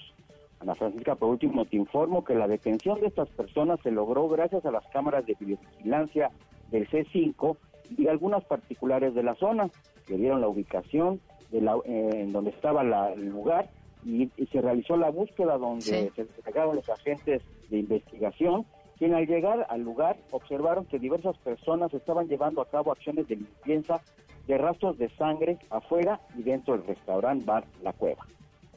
Ana 0.61 0.75
Francisca, 0.75 1.17
por 1.17 1.31
último, 1.31 1.65
te 1.65 1.77
informo 1.77 2.25
que 2.25 2.35
la 2.35 2.47
detención 2.47 3.01
de 3.01 3.09
estas 3.09 3.29
personas 3.31 3.81
se 3.83 3.91
logró 3.91 4.29
gracias 4.29 4.65
a 4.65 4.71
las 4.71 4.87
cámaras 4.89 5.27
de 5.27 5.37
vigilancia 5.39 6.31
del 6.71 6.89
C5 6.89 7.57
y 7.97 8.07
algunas 8.07 8.45
particulares 8.45 9.15
de 9.15 9.23
la 9.23 9.35
zona, 9.35 9.71
que 10.07 10.17
dieron 10.17 10.41
la 10.41 10.49
ubicación 10.49 11.21
de 11.51 11.61
la, 11.61 11.77
eh, 11.85 12.11
en 12.15 12.33
donde 12.33 12.51
estaba 12.51 12.83
el 12.83 13.29
lugar 13.29 13.69
y, 14.05 14.31
se 14.51 14.61
realizó 14.61 14.97
la 14.97 15.11
búsqueda 15.11 15.59
donde 15.59 15.83
se 15.83 16.11
desplegaron 16.17 16.77
los 16.77 16.89
agentes 16.89 17.43
de 17.71 17.79
investigación, 17.79 18.67
quien 18.99 19.15
al 19.15 19.27
llegar 19.27 19.67
al 19.69 19.83
lugar 19.83 20.17
observaron 20.31 20.85
que 20.87 20.99
diversas 20.99 21.37
personas 21.39 21.93
estaban 21.95 22.29
llevando 22.29 22.61
a 22.61 22.69
cabo 22.69 22.93
acciones 22.93 23.29
de 23.29 23.37
limpieza 23.37 24.01
de 24.47 24.59
rastros 24.59 24.99
de 24.99 25.09
sangre 25.17 25.59
afuera 25.71 26.21
y 26.37 26.43
dentro 26.43 26.77
del 26.77 26.87
restaurante 26.87 27.45
Bar 27.45 27.65
La 27.83 27.93
Cueva. 27.93 28.27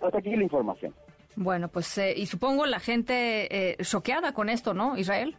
Hasta 0.02 0.20
aquí 0.20 0.36
la 0.36 0.44
información. 0.44 0.94
Bueno, 1.36 1.68
pues 1.68 1.98
eh, 1.98 2.14
y 2.16 2.28
supongo 2.28 2.66
la 2.66 2.80
gente 2.80 3.72
eh, 3.72 3.78
choqueada 3.84 4.34
con 4.34 4.50
esto, 4.50 4.74
¿no, 4.74 4.98
Israel? 4.98 5.36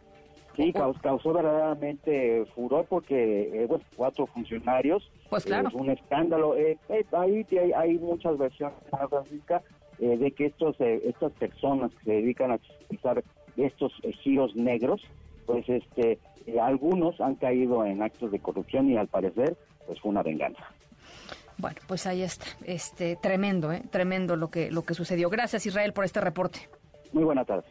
Sí, 0.57 0.73
causó, 0.73 1.33
verdaderamente 1.33 2.43
furor 2.55 2.87
porque, 2.89 3.63
eh, 3.63 3.67
cuatro 3.95 4.25
funcionarios. 4.25 5.07
Pues 5.29 5.45
claro. 5.45 5.67
Es 5.69 5.75
un 5.75 5.91
escándalo. 5.91 6.57
Eh, 6.57 6.79
ahí 7.11 7.45
hay, 7.51 7.71
hay, 7.73 7.97
muchas 7.99 8.35
versiones, 8.39 8.75
Francisca, 9.07 9.61
eh, 9.99 10.17
de 10.17 10.31
que 10.31 10.45
estos 10.47 10.79
eh, 10.79 11.01
estas 11.05 11.31
personas 11.33 11.91
que 11.95 12.03
se 12.05 12.11
dedican 12.11 12.51
a 12.51 12.55
utilizar 12.55 13.23
estos 13.55 13.91
eh, 14.03 14.11
giros 14.13 14.55
negros, 14.55 15.01
pues 15.45 15.67
este 15.67 16.19
algunos 16.61 17.19
han 17.19 17.35
caído 17.35 17.83
en 17.85 18.01
actos 18.01 18.31
de 18.31 18.39
corrupción 18.39 18.89
y 18.89 18.97
al 18.97 19.07
parecer 19.07 19.57
pues 19.85 19.99
fue 19.99 20.11
una 20.11 20.23
venganza. 20.23 20.63
Bueno, 21.57 21.77
pues 21.87 22.05
ahí 22.05 22.21
está, 22.21 22.45
este 22.65 23.17
tremendo, 23.21 23.71
¿eh? 23.73 23.81
tremendo 23.89 24.35
lo 24.35 24.49
que 24.49 24.71
lo 24.71 24.83
que 24.83 24.93
sucedió. 24.93 25.29
Gracias 25.29 25.65
Israel 25.65 25.93
por 25.93 26.05
este 26.05 26.21
reporte. 26.21 26.59
Muy 27.11 27.23
buena 27.23 27.43
tarde. 27.43 27.65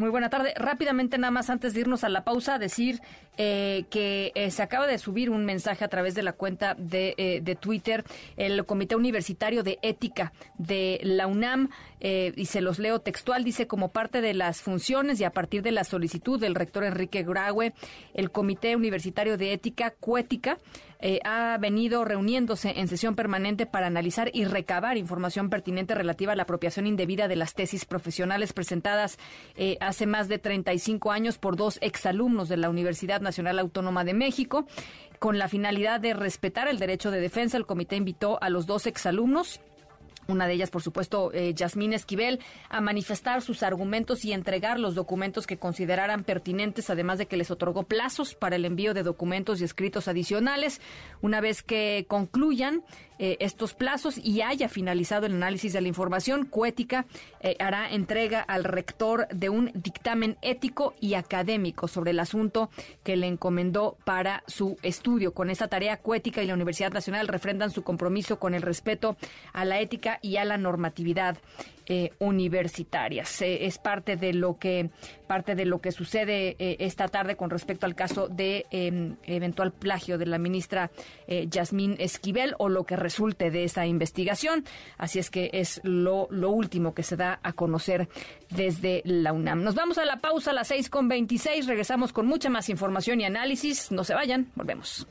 Muy 0.00 0.08
buena 0.08 0.30
tarde. 0.30 0.54
Rápidamente, 0.56 1.18
nada 1.18 1.30
más 1.30 1.50
antes 1.50 1.74
de 1.74 1.80
irnos 1.80 2.04
a 2.04 2.08
la 2.08 2.24
pausa, 2.24 2.58
decir 2.58 3.02
eh, 3.36 3.84
que 3.90 4.32
eh, 4.34 4.50
se 4.50 4.62
acaba 4.62 4.86
de 4.86 4.96
subir 4.96 5.28
un 5.28 5.44
mensaje 5.44 5.84
a 5.84 5.88
través 5.88 6.14
de 6.14 6.22
la 6.22 6.32
cuenta 6.32 6.74
de, 6.74 7.14
eh, 7.18 7.56
Twitter, 7.60 8.02
el 8.38 8.64
Comité 8.64 8.96
Universitario 8.96 9.62
de 9.62 9.78
Ética 9.82 10.32
de 10.56 11.00
la 11.02 11.26
UNAM, 11.26 11.68
y 12.02 12.46
se 12.46 12.62
los 12.62 12.78
leo 12.78 13.00
textual, 13.00 13.44
dice 13.44 13.66
como 13.66 13.90
parte 13.90 14.22
de 14.22 14.32
las 14.32 14.62
funciones 14.62 15.20
y 15.20 15.24
a 15.24 15.32
partir 15.32 15.60
de 15.60 15.70
la 15.70 15.84
solicitud 15.84 16.40
del 16.40 16.54
rector 16.54 16.84
Enrique 16.84 17.22
Graue, 17.22 17.74
el 18.14 18.30
Comité 18.30 18.74
Universitario 18.74 19.36
de 19.36 19.52
Ética, 19.52 19.90
Cuética, 19.90 20.56
eh, 21.00 21.20
ha 21.24 21.56
venido 21.58 22.04
reuniéndose 22.04 22.78
en 22.78 22.88
sesión 22.88 23.14
permanente 23.14 23.66
para 23.66 23.86
analizar 23.86 24.30
y 24.32 24.44
recabar 24.44 24.96
información 24.96 25.50
pertinente 25.50 25.94
relativa 25.94 26.32
a 26.32 26.36
la 26.36 26.42
apropiación 26.42 26.86
indebida 26.86 27.28
de 27.28 27.36
las 27.36 27.54
tesis 27.54 27.84
profesionales 27.84 28.52
presentadas 28.52 29.18
eh, 29.56 29.76
hace 29.80 30.06
más 30.06 30.28
de 30.28 30.38
35 30.38 31.10
años 31.10 31.38
por 31.38 31.56
dos 31.56 31.78
exalumnos 31.80 32.48
de 32.48 32.56
la 32.56 32.70
Universidad 32.70 33.20
Nacional 33.20 33.58
Autónoma 33.58 34.04
de 34.04 34.14
México. 34.14 34.66
Con 35.18 35.38
la 35.38 35.48
finalidad 35.48 36.00
de 36.00 36.14
respetar 36.14 36.68
el 36.68 36.78
derecho 36.78 37.10
de 37.10 37.20
defensa, 37.20 37.56
el 37.56 37.66
comité 37.66 37.96
invitó 37.96 38.42
a 38.42 38.48
los 38.48 38.66
dos 38.66 38.86
exalumnos 38.86 39.60
una 40.28 40.46
de 40.46 40.54
ellas, 40.54 40.70
por 40.70 40.82
supuesto, 40.82 41.32
eh, 41.32 41.54
Yasmín 41.54 41.92
Esquivel, 41.92 42.40
a 42.68 42.80
manifestar 42.80 43.42
sus 43.42 43.62
argumentos 43.62 44.24
y 44.24 44.32
entregar 44.32 44.78
los 44.78 44.94
documentos 44.94 45.46
que 45.46 45.58
consideraran 45.58 46.24
pertinentes, 46.24 46.90
además 46.90 47.18
de 47.18 47.26
que 47.26 47.36
les 47.36 47.50
otorgó 47.50 47.82
plazos 47.84 48.34
para 48.34 48.56
el 48.56 48.64
envío 48.64 48.94
de 48.94 49.02
documentos 49.02 49.60
y 49.60 49.64
escritos 49.64 50.08
adicionales. 50.08 50.80
Una 51.20 51.40
vez 51.40 51.62
que 51.62 52.06
concluyan, 52.08 52.84
eh, 53.22 53.36
estos 53.40 53.74
plazos 53.74 54.16
y 54.16 54.40
haya 54.40 54.70
finalizado 54.70 55.26
el 55.26 55.34
análisis 55.34 55.74
de 55.74 55.82
la 55.82 55.88
información, 55.88 56.46
Cuética 56.46 57.04
eh, 57.40 57.54
hará 57.58 57.90
entrega 57.90 58.40
al 58.40 58.64
rector 58.64 59.28
de 59.28 59.50
un 59.50 59.70
dictamen 59.74 60.38
ético 60.40 60.94
y 61.00 61.12
académico 61.12 61.86
sobre 61.86 62.12
el 62.12 62.20
asunto 62.20 62.70
que 63.04 63.16
le 63.16 63.26
encomendó 63.26 63.98
para 64.06 64.42
su 64.46 64.78
estudio. 64.82 65.34
Con 65.34 65.50
esta 65.50 65.68
tarea, 65.68 65.98
Cuética 65.98 66.42
y 66.42 66.46
la 66.46 66.54
Universidad 66.54 66.92
Nacional 66.92 67.28
refrendan 67.28 67.70
su 67.70 67.82
compromiso 67.82 68.38
con 68.38 68.54
el 68.54 68.62
respeto 68.62 69.18
a 69.52 69.66
la 69.66 69.80
ética 69.80 70.18
y 70.22 70.38
a 70.38 70.46
la 70.46 70.56
normatividad 70.56 71.36
eh, 71.84 72.12
universitarias. 72.20 73.42
es 73.42 73.76
parte 73.76 74.16
de 74.16 74.32
lo 74.32 74.58
que 74.58 74.88
parte 75.30 75.54
de 75.54 75.64
lo 75.64 75.80
que 75.80 75.92
sucede 75.92 76.56
eh, 76.58 76.76
esta 76.80 77.06
tarde 77.06 77.36
con 77.36 77.50
respecto 77.50 77.86
al 77.86 77.94
caso 77.94 78.26
de 78.26 78.66
em, 78.72 79.14
eventual 79.22 79.70
plagio 79.70 80.18
de 80.18 80.26
la 80.26 80.38
ministra 80.38 80.90
eh, 81.28 81.46
Yasmín 81.48 81.94
Esquivel 82.00 82.56
o 82.58 82.68
lo 82.68 82.82
que 82.82 82.96
resulte 82.96 83.52
de 83.52 83.62
esta 83.62 83.86
investigación. 83.86 84.64
Así 84.98 85.20
es 85.20 85.30
que 85.30 85.48
es 85.52 85.80
lo, 85.84 86.26
lo 86.32 86.50
último 86.50 86.94
que 86.94 87.04
se 87.04 87.14
da 87.14 87.38
a 87.44 87.52
conocer 87.52 88.08
desde 88.50 89.02
la 89.04 89.32
UNAM. 89.32 89.62
Nos 89.62 89.76
vamos 89.76 89.98
a 89.98 90.04
la 90.04 90.16
pausa 90.16 90.50
a 90.50 90.54
las 90.54 90.66
seis 90.66 90.90
con 90.90 91.06
veintiséis. 91.06 91.68
Regresamos 91.68 92.12
con 92.12 92.26
mucha 92.26 92.50
más 92.50 92.68
información 92.68 93.20
y 93.20 93.24
análisis. 93.24 93.92
No 93.92 94.02
se 94.02 94.14
vayan, 94.14 94.50
volvemos. 94.56 95.06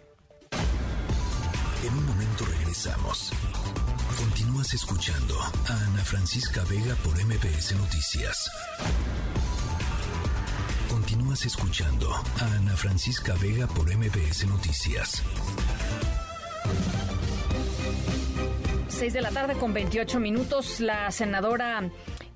En 1.88 1.94
un 1.94 2.06
momento 2.06 2.44
regresamos. 2.58 3.32
Continúas 4.18 4.74
escuchando 4.74 5.40
a 5.40 5.74
Ana 5.86 6.04
Francisca 6.04 6.62
Vega 6.70 6.94
por 7.06 7.14
MPS 7.24 7.74
Noticias. 7.78 8.50
Continúas 11.10 11.44
escuchando 11.44 12.08
a 12.14 12.46
Ana 12.58 12.78
Francisca 12.78 13.34
Vega 13.42 13.66
por 13.66 13.90
MPS 13.90 14.46
Noticias. 14.46 15.24
6 18.90 19.14
de 19.14 19.22
la 19.22 19.32
tarde 19.32 19.56
con 19.56 19.74
28 19.74 20.20
minutos, 20.20 20.80
la 20.80 21.10
senadora 21.10 21.90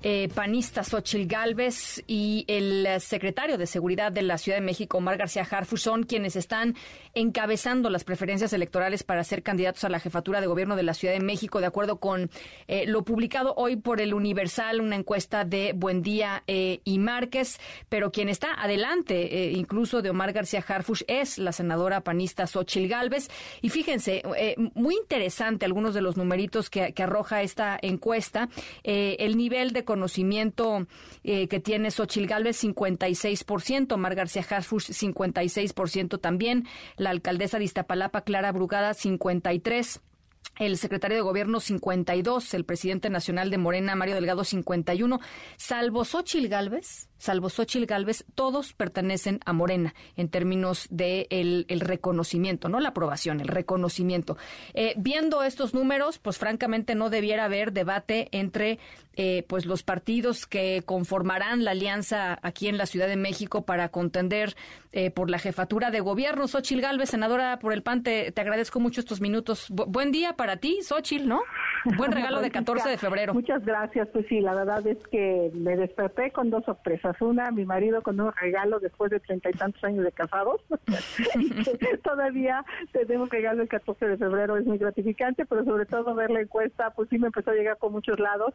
eh, 0.06 0.28
panista 0.34 0.84
Xochil 0.84 1.26
Gálvez 1.26 2.04
y 2.06 2.44
el 2.46 3.00
secretario 3.00 3.56
de 3.56 3.66
Seguridad 3.66 4.12
de 4.12 4.20
la 4.20 4.36
Ciudad 4.36 4.58
de 4.58 4.64
México, 4.64 4.98
Omar 4.98 5.16
García 5.16 5.48
Harfuch, 5.50 5.78
son 5.78 6.02
quienes 6.02 6.36
están 6.36 6.74
encabezando 7.14 7.88
las 7.88 8.04
preferencias 8.04 8.52
electorales 8.52 9.02
para 9.02 9.24
ser 9.24 9.42
candidatos 9.42 9.82
a 9.84 9.88
la 9.88 10.00
jefatura 10.00 10.42
de 10.42 10.46
gobierno 10.46 10.76
de 10.76 10.82
la 10.82 10.92
Ciudad 10.92 11.14
de 11.14 11.20
México, 11.20 11.58
de 11.58 11.68
acuerdo 11.68 12.00
con 12.00 12.30
eh, 12.68 12.84
lo 12.86 13.02
publicado 13.02 13.54
hoy 13.56 13.76
por 13.76 14.02
el 14.02 14.12
Universal, 14.12 14.82
una 14.82 14.96
encuesta 14.96 15.46
de 15.46 15.72
Buendía 15.74 16.42
eh, 16.48 16.80
y 16.84 16.98
Márquez, 16.98 17.58
pero 17.88 18.12
quien 18.12 18.28
está 18.28 18.52
adelante, 18.62 19.52
incluso 19.52 20.02
de 20.02 20.10
Omar 20.10 20.34
García 20.34 20.62
Harfuch, 20.68 21.02
es 21.08 21.38
la 21.38 21.52
senadora 21.52 22.02
panista 22.02 22.46
Xochil 22.46 22.88
Gálvez. 22.88 23.30
Y 23.62 23.70
fíjense, 23.70 24.22
muy 24.74 24.96
interesante 24.96 25.64
algunos 25.64 25.94
de 25.94 26.02
los 26.02 26.18
numeritos 26.18 26.68
que, 26.68 26.92
que 26.92 27.02
arroja 27.04 27.40
esta 27.40 27.78
encuesta, 27.80 28.50
el 28.82 29.38
nivel 29.38 29.72
de 29.72 29.84
conocimiento 29.94 30.88
eh, 31.22 31.46
que 31.46 31.60
tiene 31.60 31.92
Xochil 31.92 32.26
Gálvez, 32.26 32.62
56%, 32.64 33.96
Mar 33.96 34.16
García 34.16 34.44
Harfuch, 34.48 34.90
56% 34.90 36.20
también, 36.20 36.66
la 36.96 37.10
alcaldesa 37.10 37.58
de 37.58 37.64
Iztapalapa, 37.64 38.22
Clara 38.22 38.50
Brugada, 38.50 38.90
53% 38.92 40.00
el 40.58 40.78
secretario 40.78 41.16
de 41.16 41.22
Gobierno 41.22 41.58
52, 41.58 42.54
el 42.54 42.64
presidente 42.64 43.10
nacional 43.10 43.50
de 43.50 43.58
Morena, 43.58 43.96
Mario 43.96 44.14
Delgado 44.14 44.44
51, 44.44 45.20
salvo 45.56 46.04
Xochil 46.04 46.48
Gálvez, 46.48 47.08
salvo 47.24 47.48
Xochil 47.48 47.86
Gálvez, 47.86 48.24
todos 48.34 48.74
pertenecen 48.74 49.40
a 49.46 49.54
Morena 49.54 49.94
en 50.16 50.28
términos 50.28 50.86
de 50.90 51.26
el, 51.30 51.64
reconocimiento, 51.80 52.68
no 52.68 52.80
la 52.80 52.90
aprobación, 52.90 53.40
el 53.40 53.48
reconocimiento. 53.48 54.36
Eh, 54.74 54.92
viendo 54.98 55.42
estos 55.42 55.72
números, 55.72 56.18
pues 56.18 56.38
francamente 56.38 56.94
no 56.94 57.08
debiera 57.08 57.46
haber 57.46 57.72
debate 57.72 58.28
entre 58.32 58.78
eh, 59.16 59.44
pues 59.48 59.64
los 59.64 59.84
partidos 59.84 60.44
que 60.44 60.82
conformarán 60.84 61.64
la 61.64 61.70
alianza 61.70 62.38
aquí 62.42 62.66
en 62.68 62.76
la 62.76 62.86
Ciudad 62.86 63.06
de 63.06 63.16
México 63.16 63.64
para 63.64 63.88
contender 63.88 64.54
eh, 64.92 65.10
por 65.10 65.30
la 65.30 65.38
jefatura 65.38 65.90
de 65.90 66.00
gobierno. 66.00 66.48
Xochil 66.48 66.80
Gálvez, 66.80 67.10
senadora 67.10 67.58
por 67.60 67.72
el 67.72 67.82
PAN, 67.82 68.02
te, 68.02 68.32
agradezco 68.36 68.80
mucho 68.80 69.00
estos 69.00 69.20
minutos. 69.20 69.68
buen 69.70 70.10
día 70.10 70.34
para 70.34 70.56
ti, 70.56 70.80
Xochil, 70.82 71.28
¿no? 71.28 71.40
Buen 71.96 72.10
regalo 72.12 72.40
de 72.40 72.50
14 72.50 72.88
de 72.88 72.98
febrero. 72.98 73.34
Muchas 73.34 73.64
gracias. 73.64 74.08
Pues 74.12 74.26
sí, 74.28 74.40
la 74.40 74.54
verdad 74.54 74.84
es 74.86 74.98
que 75.12 75.50
me 75.54 75.76
desperté 75.76 76.32
con 76.32 76.50
dos 76.50 76.64
sorpresas. 76.64 77.13
Una, 77.20 77.50
mi 77.50 77.64
marido 77.64 78.02
con 78.02 78.20
un 78.20 78.32
regalo 78.32 78.80
después 78.80 79.10
de 79.10 79.20
treinta 79.20 79.50
y 79.50 79.52
tantos 79.52 79.82
años 79.84 80.04
de 80.04 80.12
casados. 80.12 80.60
y 81.36 81.50
todavía 82.02 82.64
tenemos 82.92 83.28
regalo 83.28 83.62
el 83.62 83.68
14 83.68 84.06
de 84.06 84.16
febrero. 84.16 84.56
Es 84.56 84.66
muy 84.66 84.78
gratificante, 84.78 85.46
pero 85.46 85.64
sobre 85.64 85.86
todo 85.86 86.14
ver 86.14 86.30
la 86.30 86.40
encuesta, 86.40 86.90
pues 86.90 87.08
sí 87.08 87.18
me 87.18 87.26
empezó 87.26 87.50
a 87.50 87.54
llegar 87.54 87.76
por 87.78 87.90
muchos 87.90 88.18
lados. 88.18 88.54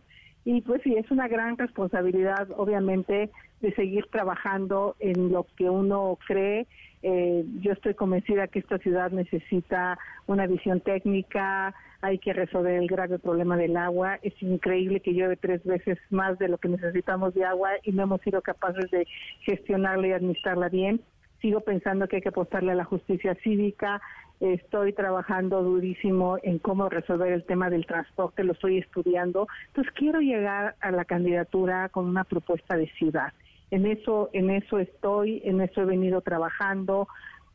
Y 0.49 0.61
pues 0.61 0.81
sí, 0.81 0.95
es 0.95 1.11
una 1.11 1.27
gran 1.27 1.57
responsabilidad, 1.57 2.47
obviamente, 2.57 3.29
de 3.61 3.75
seguir 3.75 4.07
trabajando 4.11 4.95
en 4.99 5.31
lo 5.31 5.45
que 5.55 5.69
uno 5.69 6.17
cree 6.25 6.65
eh, 7.01 7.45
yo 7.61 7.71
estoy 7.71 7.93
convencida 7.93 8.47
que 8.47 8.59
esta 8.59 8.77
ciudad 8.77 9.11
necesita 9.11 9.97
una 10.27 10.47
visión 10.47 10.81
técnica, 10.81 11.73
hay 12.01 12.17
que 12.17 12.33
resolver 12.33 12.73
el 12.73 12.87
grave 12.87 13.19
problema 13.19 13.55
del 13.57 13.77
agua. 13.77 14.19
Es 14.21 14.33
increíble 14.41 14.99
que 14.99 15.13
llueve 15.13 15.37
tres 15.37 15.63
veces 15.63 15.97
más 16.09 16.37
de 16.39 16.49
lo 16.49 16.57
que 16.57 16.67
necesitamos 16.67 17.33
de 17.33 17.45
agua 17.45 17.71
y 17.83 17.91
no 17.91 18.03
hemos 18.03 18.21
sido 18.21 18.41
capaces 18.41 18.89
de 18.91 19.07
gestionarla 19.41 20.07
y 20.07 20.11
administrarla 20.11 20.69
bien. 20.69 21.01
Sigo 21.41 21.61
pensando 21.61 22.07
que 22.07 22.17
hay 22.17 22.21
que 22.21 22.29
apostarle 22.29 22.73
a 22.73 22.75
la 22.75 22.83
justicia 22.83 23.35
cívica. 23.43 24.01
Estoy 24.39 24.93
trabajando 24.93 25.61
durísimo 25.63 26.37
en 26.43 26.59
cómo 26.59 26.87
resolver 26.89 27.33
el 27.33 27.43
tema 27.43 27.69
del 27.69 27.85
transporte, 27.85 28.43
lo 28.43 28.53
estoy 28.53 28.77
estudiando. 28.77 29.47
Entonces 29.67 29.93
quiero 29.93 30.21
llegar 30.21 30.75
a 30.79 30.91
la 30.91 31.05
candidatura 31.05 31.89
con 31.89 32.05
una 32.05 32.23
propuesta 32.23 32.77
de 32.77 32.87
ciudad 32.91 33.33
en 33.71 33.85
eso, 33.85 34.29
en 34.33 34.49
eso 34.49 34.79
estoy, 34.79 35.41
en 35.45 35.61
eso 35.61 35.81
he 35.81 35.85
venido 35.85 36.21
trabajando. 36.21 37.07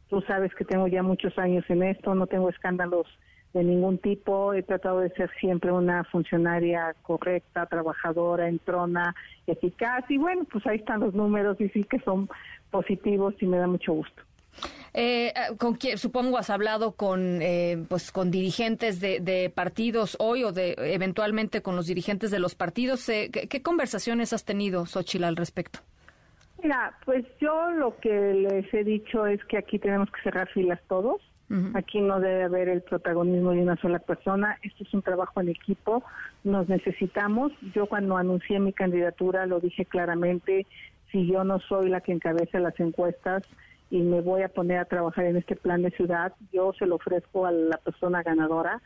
Tú 0.09 0.21
sabes 0.23 0.55
que 0.55 0.65
tengo 0.65 0.87
ya 0.87 1.03
muchos 1.03 1.37
años 1.39 1.65
en 1.69 1.83
esto, 1.83 2.15
no 2.15 2.27
tengo 2.27 2.49
escándalos 2.49 3.07
de 3.53 3.65
ningún 3.65 3.99
tipo. 3.99 4.55
He 4.55 4.63
tratado 4.63 5.01
de 5.01 5.11
ser 5.11 5.31
siempre 5.41 5.73
una 5.73 6.05
funcionaria 6.05 6.95
correcta, 7.03 7.67
trabajadora, 7.67 8.49
entrona, 8.49 9.15
eficaz. 9.47 10.05
Y 10.09 10.19
bueno, 10.19 10.45
pues 10.51 10.65
ahí 10.67 10.77
están 10.77 11.01
los 11.01 11.15
números 11.15 11.61
y 11.61 11.69
sí 11.71 11.85
que 11.85 11.99
son 12.01 12.29
positivos 12.71 13.35
y 13.41 13.47
me 13.47 13.59
da 13.59 13.67
mucho 13.67 13.93
gusto. 13.93 14.23
Eh, 14.97 15.35
con 15.59 15.75
quién, 15.75 15.99
supongo 15.99 16.39
has 16.39 16.51
hablado 16.51 16.93
con 16.93 17.43
eh, 17.43 17.85
pues 17.89 18.13
con 18.13 18.31
dirigentes 18.31 19.01
de, 19.01 19.53
partidos 19.53 20.17
hoy 20.21 20.45
o 20.45 20.53
de 20.53 20.77
eventualmente 20.79 21.63
con 21.63 21.75
los 21.75 21.87
dirigentes 21.87 22.31
de 22.31 22.39
los 22.39 22.55
partidos. 22.55 23.09
Eh, 23.09 23.29
¿qué, 23.33 23.61
conversaciones 23.61 24.33
has 24.33 24.45
tenido, 24.45 24.87
Xochitl, 24.87 25.25
al 25.25 25.35
respecto? 25.35 25.81
Mira, 26.63 26.97
pues 27.05 27.25
yo 27.41 27.73
lo 27.73 27.99
que 27.99 28.35
les 28.35 28.73
he 28.73 28.85
dicho 28.85 29.27
es 29.27 29.45
que 29.47 29.59
aquí 29.59 29.81
tenemos 29.81 30.09
que 30.13 30.23
cerrar 30.23 30.49
filas 30.49 30.81
todos. 30.89 31.21
Aquí 31.75 32.01
no 32.01 32.19
debe 32.19 32.43
haber 32.43 32.69
el 32.69 32.83
protagonismo 32.83 33.53
de 33.53 33.61
una 33.61 33.77
sola 33.77 34.01
persona. 34.01 34.59
Esto 34.63 34.83
es 34.83 34.93
un 34.93 35.03
trabajo 35.03 35.41
en 35.41 35.51
equipo. 35.51 36.03
Nos 36.43 36.69
necesitamos. 36.69 37.53
Yo 37.75 37.87
cuando 37.87 38.17
anuncié 38.17 38.59
mi 38.59 38.73
candidatura 38.73 39.47
lo 39.47 39.61
dije 39.61 39.85
claramente. 39.85 40.67
Si 41.13 41.29
yo 41.29 41.45
no 41.45 41.61
soy 41.61 41.91
la 41.91 42.01
que 42.01 42.11
encabeza 42.11 42.59
las 42.59 42.81
encuestas 42.81 43.45
y 43.91 44.01
me 44.01 44.21
voy 44.21 44.43
a 44.43 44.49
poner 44.49 44.79
a 44.79 44.85
trabajar 44.85 45.27
en 45.27 45.37
este 45.37 45.57
plan 45.57 45.83
de 45.83 45.91
ciudad, 45.91 46.33
yo 46.53 46.73
se 46.79 46.87
lo 46.87 46.97
ofrezco 46.97 47.47
a 47.47 47.53
la 47.53 47.77
persona 47.79 48.23
ganadora. 48.23 48.81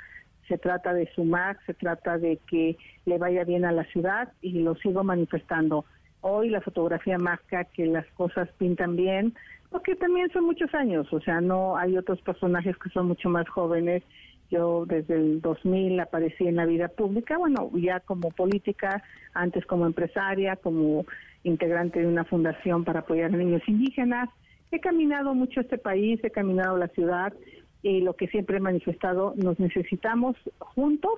Se 0.48 0.58
trata 0.58 0.94
de 0.94 1.10
sumar, 1.14 1.58
se 1.66 1.74
trata 1.74 2.18
de 2.18 2.38
que 2.48 2.76
le 3.04 3.18
vaya 3.18 3.44
bien 3.44 3.64
a 3.64 3.72
la 3.72 3.84
ciudad 3.84 4.32
y 4.40 4.60
lo 4.60 4.74
sigo 4.76 5.04
manifestando 5.04 5.84
hoy 6.20 6.50
la 6.50 6.60
fotografía 6.60 7.18
marca 7.18 7.64
que 7.64 7.86
las 7.86 8.06
cosas 8.12 8.48
pintan 8.58 8.96
bien, 8.96 9.34
porque 9.70 9.94
también 9.94 10.30
son 10.32 10.44
muchos 10.44 10.72
años, 10.74 11.12
o 11.12 11.20
sea, 11.20 11.40
no 11.40 11.76
hay 11.76 11.96
otros 11.96 12.20
personajes 12.22 12.76
que 12.78 12.90
son 12.90 13.08
mucho 13.08 13.28
más 13.28 13.48
jóvenes. 13.48 14.02
Yo 14.50 14.86
desde 14.86 15.14
el 15.14 15.42
2000 15.42 16.00
aparecí 16.00 16.46
en 16.46 16.56
la 16.56 16.64
vida 16.64 16.88
pública, 16.88 17.36
bueno, 17.36 17.70
ya 17.74 18.00
como 18.00 18.30
política, 18.30 19.02
antes 19.34 19.66
como 19.66 19.84
empresaria, 19.84 20.56
como 20.56 21.04
integrante 21.44 22.00
de 22.00 22.06
una 22.06 22.24
fundación 22.24 22.84
para 22.84 23.00
apoyar 23.00 23.26
a 23.26 23.36
niños 23.36 23.62
indígenas. 23.66 24.30
He 24.70 24.80
caminado 24.80 25.34
mucho 25.34 25.60
este 25.60 25.78
país, 25.78 26.20
he 26.22 26.30
caminado 26.30 26.76
la 26.76 26.88
ciudad 26.88 27.32
y 27.82 28.00
lo 28.00 28.14
que 28.14 28.28
siempre 28.28 28.58
he 28.58 28.60
manifestado, 28.60 29.34
nos 29.36 29.58
necesitamos 29.58 30.36
juntos 30.58 31.14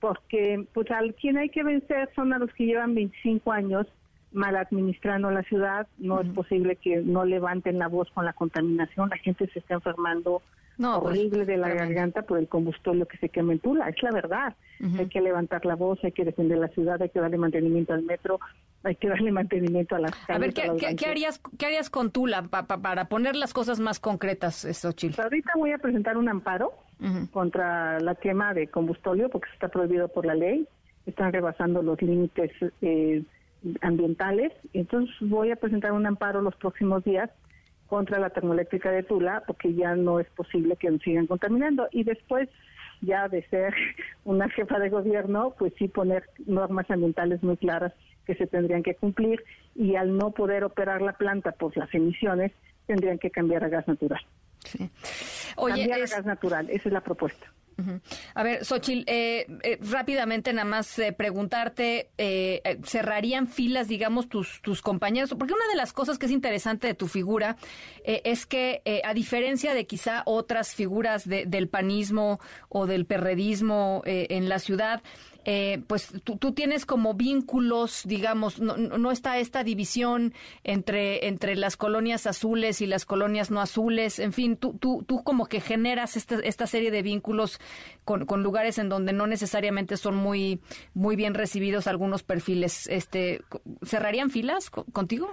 porque 0.00 0.66
pues 0.74 0.90
al 0.90 1.14
quien 1.14 1.38
hay 1.38 1.48
que 1.48 1.64
vencer 1.64 2.10
son 2.14 2.32
a 2.32 2.38
los 2.38 2.52
que 2.52 2.66
llevan 2.66 2.94
25 2.94 3.52
años 3.52 3.86
mal 4.34 4.56
administrando 4.56 5.30
la 5.30 5.42
ciudad, 5.44 5.86
no 5.98 6.20
es 6.20 6.28
posible 6.28 6.76
que 6.76 6.96
no 6.96 7.24
levanten 7.24 7.78
la 7.78 7.88
voz 7.88 8.10
con 8.10 8.24
la 8.24 8.32
contaminación, 8.32 9.08
la 9.08 9.18
gente 9.18 9.48
se 9.52 9.60
está 9.60 9.74
enfermando 9.74 10.42
pues, 10.76 10.88
horrible 10.88 11.44
de 11.44 11.56
la 11.56 11.68
garganta 11.68 12.22
por 12.22 12.38
el 12.38 12.48
combustible 12.48 13.06
que 13.06 13.16
se 13.18 13.28
quema 13.28 13.52
en 13.52 13.60
Tula, 13.60 13.88
es 13.88 14.02
la 14.02 14.10
verdad. 14.10 14.54
Hay 14.98 15.08
que 15.08 15.20
levantar 15.20 15.64
la 15.64 15.76
voz, 15.76 15.98
hay 16.02 16.12
que 16.12 16.24
defender 16.24 16.58
la 16.58 16.68
ciudad, 16.68 17.00
hay 17.00 17.08
que 17.08 17.20
darle 17.20 17.38
mantenimiento 17.38 17.94
al 17.94 18.02
metro, 18.02 18.38
hay 18.82 18.96
que 18.96 19.08
darle 19.08 19.32
mantenimiento 19.32 19.94
a 19.94 20.00
las 20.00 20.10
calles. 20.10 20.28
A 20.28 20.38
ver, 20.38 20.52
¿qué, 20.96 21.06
harías, 21.06 21.40
¿qué 21.58 21.66
harías 21.66 21.88
con 21.88 22.10
Tula 22.10 22.42
para 22.42 23.08
poner 23.08 23.36
las 23.36 23.54
cosas 23.54 23.80
más 23.80 23.98
concretas, 24.00 24.66
Xochitl? 24.70 25.20
Ahorita 25.20 25.52
voy 25.56 25.70
a 25.72 25.78
presentar 25.78 26.18
un 26.18 26.28
amparo 26.28 26.72
contra 27.30 28.00
la 28.00 28.14
quema 28.14 28.52
de 28.52 28.66
combustible 28.66 29.28
porque 29.28 29.48
está 29.52 29.68
prohibido 29.68 30.08
por 30.08 30.26
la 30.26 30.34
ley, 30.34 30.66
están 31.06 31.32
rebasando 31.32 31.82
los 31.82 32.00
límites 32.02 32.50
eh, 32.82 33.22
ambientales, 33.80 34.52
entonces 34.72 35.14
voy 35.20 35.50
a 35.50 35.56
presentar 35.56 35.92
un 35.92 36.06
amparo 36.06 36.42
los 36.42 36.56
próximos 36.56 37.04
días 37.04 37.30
contra 37.86 38.18
la 38.18 38.30
termoeléctrica 38.30 38.90
de 38.90 39.02
Tula 39.02 39.42
porque 39.46 39.74
ya 39.74 39.94
no 39.94 40.20
es 40.20 40.28
posible 40.30 40.76
que 40.76 40.90
nos 40.90 41.02
sigan 41.02 41.26
contaminando 41.26 41.88
y 41.92 42.04
después 42.04 42.48
ya 43.00 43.28
de 43.28 43.46
ser 43.48 43.74
una 44.24 44.48
jefa 44.48 44.78
de 44.78 44.90
gobierno 44.90 45.54
pues 45.58 45.72
sí 45.78 45.88
poner 45.88 46.24
normas 46.46 46.90
ambientales 46.90 47.42
muy 47.42 47.56
claras 47.56 47.92
que 48.26 48.34
se 48.34 48.46
tendrían 48.46 48.82
que 48.82 48.94
cumplir 48.94 49.44
y 49.74 49.96
al 49.96 50.16
no 50.16 50.30
poder 50.30 50.64
operar 50.64 51.02
la 51.02 51.12
planta 51.12 51.52
por 51.52 51.76
las 51.76 51.92
emisiones 51.94 52.52
tendrían 52.86 53.18
que 53.18 53.30
cambiar 53.30 53.64
a 53.64 53.68
gas 53.68 53.86
natural. 53.86 54.20
Sí. 54.64 54.90
cambiar 55.56 55.92
a 55.92 55.98
gas 55.98 56.24
natural, 56.24 56.70
esa 56.70 56.88
es 56.88 56.92
la 56.92 57.02
propuesta. 57.02 57.46
A 58.34 58.42
ver, 58.42 58.64
Xochitl, 58.64 59.02
eh, 59.06 59.46
eh, 59.62 59.78
rápidamente 59.80 60.52
nada 60.52 60.64
más 60.64 60.98
eh, 60.98 61.12
preguntarte, 61.12 62.10
¿cerrarían 62.84 63.48
filas, 63.48 63.88
digamos, 63.88 64.28
tus, 64.28 64.60
tus 64.62 64.82
compañeros? 64.82 65.34
Porque 65.38 65.54
una 65.54 65.66
de 65.70 65.76
las 65.76 65.92
cosas 65.92 66.18
que 66.18 66.26
es 66.26 66.32
interesante 66.32 66.86
de 66.86 66.94
tu 66.94 67.08
figura 67.08 67.56
es 68.04 68.46
que, 68.46 68.82
a 69.04 69.14
diferencia 69.14 69.74
de 69.74 69.86
quizá 69.86 70.22
otras 70.26 70.74
figuras 70.74 71.28
del 71.28 71.68
panismo 71.68 72.40
o 72.68 72.86
del 72.86 73.06
perredismo 73.06 74.02
en 74.04 74.48
la 74.48 74.58
ciudad, 74.58 75.02
eh, 75.44 75.82
pues 75.86 76.12
tú, 76.24 76.52
tienes 76.52 76.86
como 76.86 77.14
vínculos, 77.14 78.02
digamos, 78.06 78.60
no, 78.60 78.76
no, 78.76 79.10
está 79.10 79.38
esta 79.38 79.64
división 79.64 80.32
entre, 80.62 81.28
entre 81.28 81.56
las 81.56 81.76
colonias 81.76 82.26
azules 82.26 82.80
y 82.80 82.86
las 82.86 83.04
colonias 83.04 83.50
no 83.50 83.60
azules, 83.60 84.18
en 84.18 84.32
fin, 84.32 84.56
tú, 84.56 84.76
tú, 84.78 85.04
tú 85.06 85.22
como 85.22 85.46
que 85.46 85.60
generas 85.60 86.16
esta, 86.16 86.36
esta 86.36 86.66
serie 86.66 86.90
de 86.90 87.02
vínculos 87.02 87.60
con, 88.04 88.26
con 88.26 88.42
lugares 88.42 88.78
en 88.78 88.88
donde 88.88 89.12
no 89.12 89.26
necesariamente 89.26 89.96
son 89.96 90.16
muy, 90.16 90.60
muy 90.94 91.16
bien 91.16 91.34
recibidos 91.34 91.86
algunos 91.86 92.22
perfiles. 92.22 92.86
Este, 92.88 93.42
¿Cerrarían 93.82 94.30
filas 94.30 94.70
contigo? 94.70 95.28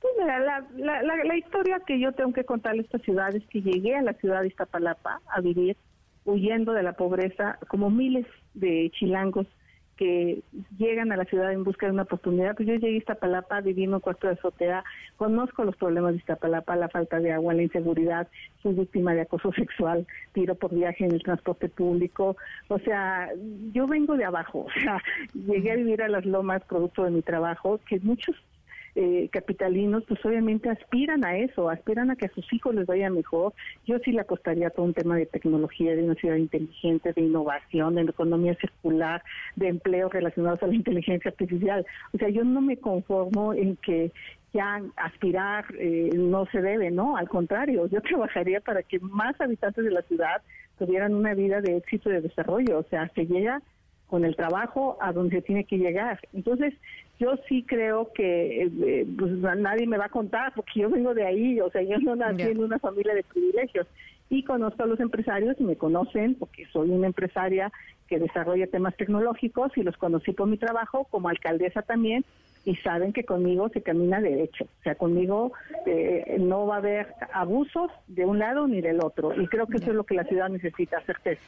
Pues 0.00 0.12
la, 0.18 0.38
la, 0.38 1.02
la, 1.02 1.24
la, 1.24 1.36
historia 1.36 1.80
que 1.86 1.98
yo 1.98 2.12
tengo 2.12 2.32
que 2.32 2.44
contar 2.44 2.76
esta 2.76 2.98
ciudad 2.98 3.34
es 3.34 3.46
que 3.48 3.62
llegué 3.62 3.96
a 3.96 4.02
la 4.02 4.12
ciudad 4.14 4.42
de 4.42 4.48
Iztapalapa 4.48 5.20
a 5.28 5.40
vivir 5.40 5.76
huyendo 6.24 6.72
de 6.72 6.82
la 6.82 6.92
pobreza, 6.92 7.58
como 7.68 7.90
miles 7.90 8.26
de 8.56 8.90
chilangos 8.98 9.46
que 9.96 10.42
llegan 10.78 11.10
a 11.10 11.16
la 11.16 11.24
ciudad 11.24 11.52
en 11.52 11.64
busca 11.64 11.86
de 11.86 11.92
una 11.92 12.02
oportunidad. 12.02 12.54
Pues 12.54 12.68
yo 12.68 12.74
llegué 12.74 12.96
a 12.96 12.98
Iztapalapa, 12.98 13.62
viví 13.62 13.84
en 13.84 13.94
un 13.94 14.00
cuarto 14.00 14.26
de 14.26 14.34
azotea, 14.34 14.84
conozco 15.16 15.64
los 15.64 15.76
problemas 15.76 16.12
de 16.12 16.18
Iztapalapa, 16.18 16.76
la 16.76 16.88
falta 16.88 17.18
de 17.18 17.32
agua, 17.32 17.54
la 17.54 17.62
inseguridad, 17.62 18.28
soy 18.62 18.74
víctima 18.74 19.14
de 19.14 19.22
acoso 19.22 19.52
sexual, 19.52 20.06
tiro 20.32 20.54
por 20.54 20.74
viaje 20.74 21.04
en 21.04 21.12
el 21.12 21.22
transporte 21.22 21.68
público. 21.68 22.36
O 22.68 22.78
sea, 22.80 23.30
yo 23.72 23.86
vengo 23.86 24.16
de 24.16 24.24
abajo, 24.24 24.66
o 24.76 24.80
sea, 24.80 25.02
llegué 25.34 25.72
a 25.72 25.76
vivir 25.76 26.02
a 26.02 26.08
las 26.08 26.26
lomas 26.26 26.62
producto 26.64 27.04
de 27.04 27.10
mi 27.10 27.22
trabajo, 27.22 27.80
que 27.88 27.98
muchos 28.00 28.36
eh, 28.96 29.28
capitalinos, 29.30 30.04
pues 30.08 30.24
obviamente 30.24 30.70
aspiran 30.70 31.24
a 31.24 31.36
eso, 31.36 31.68
aspiran 31.68 32.10
a 32.10 32.16
que 32.16 32.26
a 32.26 32.34
sus 32.34 32.50
hijos 32.52 32.74
les 32.74 32.86
vaya 32.86 33.10
mejor. 33.10 33.52
Yo 33.84 33.98
sí 33.98 34.10
le 34.10 34.22
acostaría 34.22 34.70
todo 34.70 34.86
un 34.86 34.94
tema 34.94 35.16
de 35.16 35.26
tecnología, 35.26 35.94
de 35.94 36.02
una 36.02 36.14
ciudad 36.14 36.36
inteligente, 36.36 37.12
de 37.12 37.20
innovación, 37.20 37.94
de 37.94 38.02
economía 38.02 38.54
circular, 38.54 39.22
de 39.54 39.68
empleo 39.68 40.08
relacionados 40.08 40.62
a 40.62 40.66
la 40.66 40.74
inteligencia 40.74 41.30
artificial. 41.30 41.84
O 42.14 42.18
sea, 42.18 42.30
yo 42.30 42.42
no 42.42 42.60
me 42.60 42.78
conformo 42.78 43.52
en 43.52 43.76
que 43.76 44.12
ya 44.54 44.82
aspirar 44.96 45.66
eh, 45.78 46.10
no 46.14 46.46
se 46.46 46.62
debe, 46.62 46.90
¿no? 46.90 47.16
Al 47.16 47.28
contrario, 47.28 47.86
yo 47.88 48.00
trabajaría 48.02 48.60
para 48.60 48.82
que 48.82 48.98
más 49.00 49.38
habitantes 49.40 49.84
de 49.84 49.90
la 49.90 50.02
ciudad 50.02 50.40
tuvieran 50.78 51.14
una 51.14 51.34
vida 51.34 51.60
de 51.60 51.76
éxito 51.76 52.08
y 52.08 52.14
de 52.14 52.22
desarrollo. 52.22 52.78
O 52.78 52.84
sea, 52.84 53.10
se 53.14 53.26
llega 53.26 53.60
con 54.06 54.24
el 54.24 54.36
trabajo 54.36 54.96
a 55.00 55.12
donde 55.12 55.42
tiene 55.42 55.64
que 55.64 55.78
llegar. 55.78 56.20
Entonces, 56.32 56.74
yo 57.18 57.36
sí 57.48 57.64
creo 57.66 58.12
que 58.12 58.62
eh, 58.64 59.06
pues, 59.18 59.32
nadie 59.32 59.86
me 59.86 59.98
va 59.98 60.06
a 60.06 60.10
contar 60.10 60.52
porque 60.54 60.80
yo 60.80 60.90
vengo 60.90 61.14
de 61.14 61.26
ahí, 61.26 61.60
o 61.60 61.70
sea, 61.70 61.82
yo 61.82 61.98
no 61.98 62.16
nací 62.16 62.42
en 62.42 62.62
una 62.62 62.78
familia 62.78 63.14
de 63.14 63.24
privilegios. 63.24 63.86
Y 64.28 64.42
conozco 64.42 64.82
a 64.82 64.86
los 64.86 64.98
empresarios 64.98 65.56
y 65.60 65.64
me 65.64 65.76
conocen 65.76 66.34
porque 66.34 66.66
soy 66.72 66.90
una 66.90 67.06
empresaria 67.06 67.70
que 68.08 68.18
desarrolla 68.18 68.66
temas 68.66 68.96
tecnológicos 68.96 69.70
y 69.76 69.82
los 69.82 69.96
conocí 69.96 70.32
por 70.32 70.48
mi 70.48 70.58
trabajo 70.58 71.04
como 71.04 71.28
alcaldesa 71.28 71.82
también 71.82 72.24
y 72.64 72.74
saben 72.76 73.12
que 73.12 73.24
conmigo 73.24 73.68
se 73.68 73.82
camina 73.82 74.20
derecho, 74.20 74.64
o 74.64 74.82
sea, 74.82 74.96
conmigo 74.96 75.52
eh, 75.86 76.36
no 76.40 76.66
va 76.66 76.74
a 76.74 76.78
haber 76.78 77.14
abusos 77.32 77.92
de 78.08 78.24
un 78.24 78.40
lado 78.40 78.66
ni 78.66 78.80
del 78.80 79.00
otro 79.00 79.40
y 79.40 79.46
creo 79.46 79.68
que 79.68 79.76
eso 79.76 79.90
es 79.90 79.96
lo 79.96 80.04
que 80.04 80.16
la 80.16 80.24
ciudad 80.24 80.48
necesita, 80.48 81.00
certeza. 81.02 81.40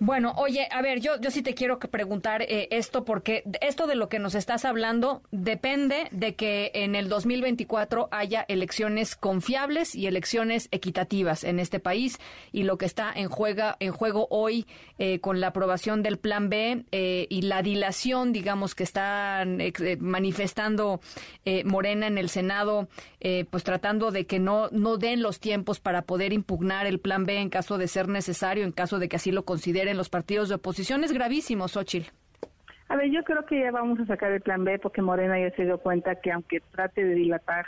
Bueno, 0.00 0.32
oye, 0.36 0.66
a 0.70 0.82
ver, 0.82 1.00
yo, 1.00 1.20
yo 1.20 1.30
sí 1.30 1.42
te 1.42 1.54
quiero 1.54 1.78
preguntar 1.78 2.42
eh, 2.42 2.68
esto 2.70 3.04
porque 3.04 3.44
esto 3.60 3.86
de 3.86 3.94
lo 3.94 4.08
que 4.08 4.18
nos 4.18 4.34
estás 4.34 4.64
hablando 4.64 5.22
depende 5.30 6.08
de 6.10 6.34
que 6.34 6.72
en 6.74 6.94
el 6.94 7.08
2024 7.08 8.08
haya 8.10 8.44
elecciones 8.48 9.14
confiables 9.14 9.94
y 9.94 10.06
elecciones 10.06 10.68
equitativas 10.72 11.44
en 11.44 11.60
este 11.60 11.80
país 11.80 12.18
y 12.52 12.64
lo 12.64 12.76
que 12.76 12.86
está 12.86 13.12
en, 13.14 13.28
juega, 13.28 13.76
en 13.78 13.92
juego 13.92 14.26
hoy 14.30 14.66
eh, 14.98 15.20
con 15.20 15.40
la 15.40 15.48
aprobación 15.48 16.02
del 16.02 16.18
Plan 16.18 16.48
B 16.48 16.84
eh, 16.90 17.26
y 17.30 17.42
la 17.42 17.62
dilación, 17.62 18.32
digamos, 18.32 18.74
que 18.74 18.84
están 18.84 19.58
manifestando 20.00 21.00
Morena 21.64 22.06
en 22.06 22.18
el 22.18 22.28
Senado, 22.28 22.88
pues 23.50 23.64
tratando 23.64 24.10
de 24.10 24.26
que 24.26 24.38
no, 24.38 24.68
no 24.70 24.96
den 24.96 25.22
los 25.22 25.40
tiempos 25.40 25.80
para 25.80 26.02
poder 26.02 26.32
impugnar 26.32 26.86
el 26.86 27.00
Plan 27.00 27.24
B 27.24 27.38
en 27.38 27.50
caso 27.50 27.78
de 27.78 27.88
ser 27.88 28.08
necesario, 28.08 28.64
en 28.64 28.72
caso 28.72 28.98
de 28.98 29.08
que 29.08 29.16
así 29.16 29.30
lo 29.30 29.44
consideren 29.44 29.83
en 29.88 29.96
los 29.96 30.08
partidos 30.08 30.48
de 30.48 30.56
oposición. 30.56 31.04
Es 31.04 31.12
gravísimo, 31.12 31.68
Xochitl. 31.68 32.10
A 32.88 32.96
ver, 32.96 33.10
yo 33.10 33.24
creo 33.24 33.44
que 33.46 33.60
ya 33.60 33.70
vamos 33.70 33.98
a 34.00 34.06
sacar 34.06 34.30
el 34.32 34.40
plan 34.40 34.64
B 34.64 34.78
porque 34.78 35.02
Morena 35.02 35.38
ya 35.38 35.54
se 35.56 35.64
dio 35.64 35.78
cuenta 35.78 36.16
que 36.16 36.30
aunque 36.30 36.60
trate 36.72 37.04
de 37.04 37.14
dilatar, 37.14 37.66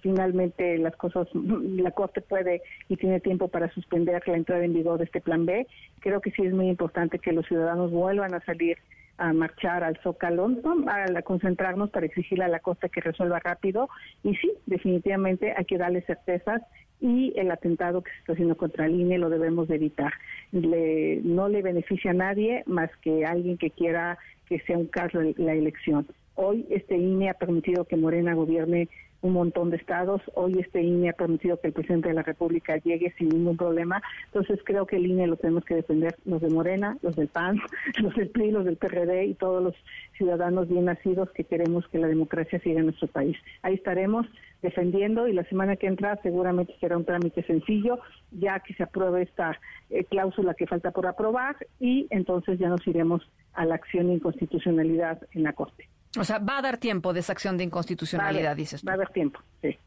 finalmente 0.00 0.78
las 0.78 0.96
cosas, 0.96 1.26
la 1.34 1.90
Corte 1.90 2.20
puede 2.20 2.62
y 2.88 2.96
tiene 2.96 3.20
tiempo 3.20 3.48
para 3.48 3.72
suspender 3.74 4.22
la 4.26 4.36
entrada 4.36 4.64
en 4.64 4.72
vigor 4.72 4.98
de 4.98 5.04
este 5.04 5.20
plan 5.20 5.44
B. 5.44 5.66
Creo 6.00 6.20
que 6.20 6.30
sí 6.30 6.42
es 6.42 6.54
muy 6.54 6.68
importante 6.68 7.18
que 7.18 7.32
los 7.32 7.46
ciudadanos 7.46 7.90
vuelvan 7.90 8.34
a 8.34 8.40
salir 8.44 8.78
a 9.18 9.32
marchar 9.32 9.84
al 9.84 9.98
Zócalo, 10.02 10.50
a 10.88 11.22
concentrarnos 11.22 11.90
para 11.90 12.06
exigirle 12.06 12.44
a 12.44 12.48
la 12.48 12.60
Corte 12.60 12.88
que 12.88 13.00
resuelva 13.00 13.40
rápido. 13.40 13.88
Y 14.22 14.34
sí, 14.36 14.52
definitivamente 14.66 15.54
hay 15.56 15.64
que 15.64 15.78
darle 15.78 16.02
certezas 16.02 16.62
y 17.02 17.32
el 17.36 17.50
atentado 17.50 18.00
que 18.00 18.12
se 18.12 18.18
está 18.18 18.32
haciendo 18.32 18.56
contra 18.56 18.86
el 18.86 18.94
INE 18.94 19.18
lo 19.18 19.28
debemos 19.28 19.66
de 19.66 19.74
evitar. 19.74 20.12
Le, 20.52 21.20
no 21.24 21.48
le 21.48 21.60
beneficia 21.60 22.12
a 22.12 22.14
nadie 22.14 22.62
más 22.66 22.90
que 23.02 23.26
alguien 23.26 23.58
que 23.58 23.70
quiera 23.70 24.18
que 24.46 24.60
sea 24.60 24.78
un 24.78 24.86
caso 24.86 25.20
la 25.36 25.52
elección. 25.52 26.06
Hoy 26.36 26.64
este 26.70 26.96
INE 26.96 27.28
ha 27.28 27.34
permitido 27.34 27.84
que 27.84 27.96
Morena 27.96 28.34
gobierne 28.34 28.88
un 29.22 29.32
montón 29.32 29.70
de 29.70 29.76
estados. 29.76 30.20
Hoy 30.34 30.58
este 30.58 30.82
INE 30.82 31.10
ha 31.10 31.14
permitido 31.14 31.58
que 31.60 31.68
el 31.68 31.72
presidente 31.72 32.08
de 32.08 32.14
la 32.14 32.22
República 32.22 32.76
llegue 32.76 33.14
sin 33.16 33.28
ningún 33.28 33.56
problema. 33.56 34.02
Entonces 34.26 34.60
creo 34.64 34.86
que 34.86 34.96
el 34.96 35.06
INE 35.06 35.28
lo 35.28 35.36
tenemos 35.36 35.64
que 35.64 35.76
defender 35.76 36.16
los 36.24 36.42
de 36.42 36.50
Morena, 36.50 36.98
los 37.02 37.16
del 37.16 37.28
PAN, 37.28 37.60
los 38.02 38.14
del 38.14 38.28
PRI, 38.28 38.50
los 38.50 38.64
del 38.64 38.76
PRD 38.76 39.26
y 39.26 39.34
todos 39.34 39.62
los 39.62 39.74
ciudadanos 40.18 40.68
bien 40.68 40.84
nacidos 40.84 41.30
que 41.30 41.44
queremos 41.44 41.86
que 41.88 41.98
la 41.98 42.08
democracia 42.08 42.60
siga 42.60 42.80
en 42.80 42.86
nuestro 42.86 43.08
país. 43.08 43.36
Ahí 43.62 43.74
estaremos 43.74 44.26
defendiendo 44.60 45.26
y 45.26 45.32
la 45.32 45.44
semana 45.44 45.76
que 45.76 45.86
entra 45.86 46.18
seguramente 46.22 46.74
será 46.80 46.96
un 46.96 47.04
trámite 47.04 47.42
sencillo 47.42 47.98
ya 48.30 48.60
que 48.60 48.74
se 48.74 48.82
apruebe 48.82 49.22
esta 49.22 49.58
eh, 49.90 50.04
cláusula 50.04 50.54
que 50.54 50.66
falta 50.66 50.90
por 50.90 51.06
aprobar 51.06 51.56
y 51.80 52.06
entonces 52.10 52.58
ya 52.58 52.68
nos 52.68 52.86
iremos 52.86 53.22
a 53.54 53.66
la 53.66 53.74
acción 53.74 54.06
de 54.06 54.14
inconstitucionalidad 54.14 55.20
en 55.32 55.42
la 55.42 55.52
Corte. 55.52 55.88
O 56.18 56.24
sea, 56.24 56.38
va 56.38 56.58
a 56.58 56.62
dar 56.62 56.78
tiempo 56.78 57.12
de 57.12 57.20
esa 57.20 57.32
acción 57.32 57.56
de 57.56 57.64
inconstitucionalidad, 57.64 58.54
dices 58.54 58.80
tú. 58.82 58.86
Va 58.86 58.94
a 58.94 58.98
dar 58.98 59.10
tiempo, 59.10 59.40
sí. 59.62 59.78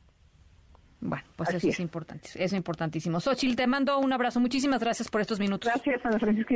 Bueno, 1.08 1.24
pues 1.36 1.54
eso 1.54 1.68
es. 1.68 1.80
importante, 1.80 2.28
eso 2.30 2.40
es 2.40 2.54
importantísimo. 2.54 3.20
Xochitl, 3.20 3.56
te 3.56 3.68
mando 3.68 4.00
un 4.00 4.12
abrazo. 4.12 4.40
Muchísimas 4.40 4.82
gracias 4.82 5.08
por 5.10 5.22
estos 5.22 5.40
minutos. 5.40 5.72
Gracias, 5.72 6.04
Ana 6.04 6.18
Francisca. 6.18 6.56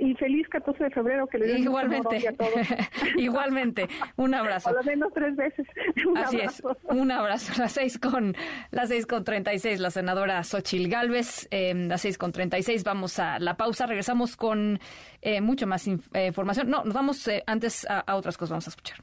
Y 0.00 0.14
feliz 0.14 0.48
14 0.48 0.84
de 0.84 0.90
febrero, 0.90 1.26
que 1.28 1.38
le 1.38 1.58
Igualmente. 1.58 2.28
a 2.28 2.32
todos. 2.32 2.50
Igualmente. 3.16 3.88
Un 4.16 4.34
abrazo. 4.34 4.70
Por 4.70 4.78
lo 4.78 4.84
menos 4.84 5.12
tres 5.14 5.36
veces. 5.36 5.66
Un 6.06 6.18
Así 6.18 6.40
es. 6.40 6.62
Un 6.88 7.10
abrazo. 7.12 7.52
Las 7.58 7.72
seis 7.72 7.98
con, 7.98 8.34
las 8.72 8.88
seis 8.88 9.06
con 9.06 9.22
36, 9.24 9.78
la 9.78 9.90
senadora 9.90 10.42
Xochitl 10.42 10.88
Galvez. 10.88 11.46
Eh, 11.50 11.72
las 11.74 12.00
seis 12.00 12.18
con 12.18 12.32
36, 12.32 12.82
vamos 12.82 13.18
a 13.20 13.38
la 13.38 13.56
pausa. 13.56 13.86
Regresamos 13.86 14.36
con 14.36 14.80
eh, 15.22 15.40
mucho 15.40 15.66
más 15.66 15.86
eh, 15.86 16.26
información. 16.26 16.68
No, 16.70 16.82
nos 16.84 16.94
vamos 16.94 17.26
eh, 17.28 17.44
antes 17.46 17.86
a, 17.88 18.00
a 18.00 18.16
otras 18.16 18.36
cosas. 18.36 18.50
Vamos 18.50 18.66
a 18.66 18.70
escuchar. 18.70 18.98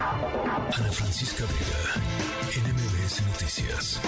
Ana 0.00 0.70
Francisca 0.92 1.44
Vega, 1.44 2.93
NMBS 3.04 3.20
Noticias. 3.26 4.00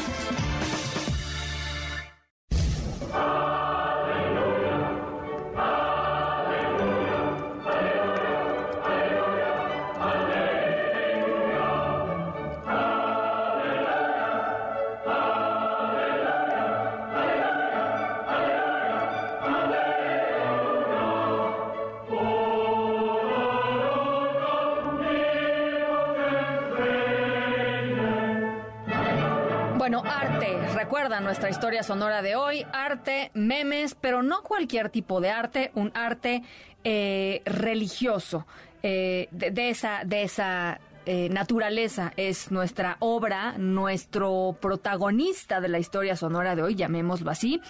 Arte, 30.04 30.58
recuerda 30.74 31.20
nuestra 31.20 31.48
historia 31.48 31.82
sonora 31.82 32.20
de 32.20 32.36
hoy, 32.36 32.66
arte, 32.72 33.30
memes, 33.34 33.94
pero 33.94 34.22
no 34.22 34.42
cualquier 34.42 34.90
tipo 34.90 35.20
de 35.20 35.30
arte, 35.30 35.70
un 35.74 35.90
arte 35.94 36.42
eh, 36.84 37.42
religioso, 37.44 38.46
eh, 38.82 39.28
de, 39.30 39.70
esa, 39.70 40.02
de 40.04 40.22
esa 40.22 40.80
eh, 41.06 41.28
naturaleza 41.30 42.12
es 42.16 42.50
nuestra 42.50 42.96
obra, 43.00 43.54
nuestro 43.58 44.56
protagonista 44.60 45.60
de 45.60 45.68
la 45.68 45.78
historia 45.78 46.16
sonora 46.16 46.56
de 46.56 46.62
hoy, 46.62 46.74
llamémoslo 46.74 47.30
así. 47.30 47.60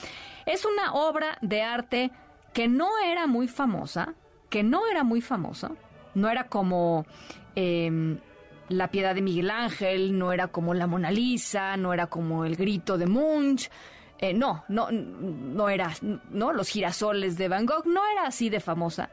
Es 0.47 0.65
una 0.65 0.95
obra 0.95 1.39
de 1.43 1.63
arte 1.63 2.11
que 2.53 2.67
no 2.67 2.91
era 3.05 3.27
muy 3.27 3.47
famosa, 3.47 4.15
que 4.51 4.63
no 4.63 4.87
era 4.87 5.05
muy 5.05 5.21
famosa, 5.21 5.73
no 6.15 6.29
era 6.29 6.45
como 6.49 7.07
em, 7.55 8.19
la 8.69 8.91
piedad 8.91 9.15
de 9.15 9.23
Miguel 9.23 9.51
Ángel, 9.51 10.19
no 10.19 10.33
era 10.33 10.49
como 10.49 10.75
la 10.75 10.87
Mona 10.87 11.11
Lisa, 11.11 11.77
no 11.77 11.93
era 11.93 12.09
como 12.09 12.45
el 12.45 12.57
grito 12.57 12.99
de 12.99 13.07
Munch. 13.07 13.71
Eh, 14.19 14.33
no, 14.33 14.65
no, 14.69 14.91
no 14.91 15.69
era, 15.69 15.93
no, 16.31 16.53
los 16.53 16.69
girasoles 16.69 17.37
de 17.37 17.49
Van 17.49 17.67
Gogh, 17.67 17.87
no 17.87 18.01
era 18.07 18.27
así 18.27 18.49
de 18.49 18.61
famosa. 18.61 19.11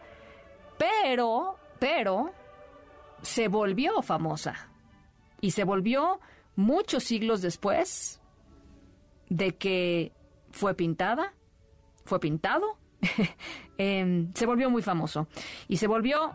Pero, 0.78 1.58
pero, 1.80 2.32
se 3.22 3.48
volvió 3.48 4.02
famosa. 4.02 4.70
Y 5.42 5.52
se 5.52 5.66
volvió 5.66 6.20
muchos 6.56 7.04
siglos 7.04 7.42
después 7.42 8.22
de 9.30 9.56
que 9.56 10.14
fue 10.52 10.74
pintada, 10.74 11.34
fue 12.06 12.20
pintado, 12.20 12.78
em, 13.78 14.34
se 14.34 14.46
volvió 14.46 14.70
muy 14.70 14.82
famoso. 14.82 15.28
Y 15.68 15.78
se 15.78 15.88
volvió 15.88 16.32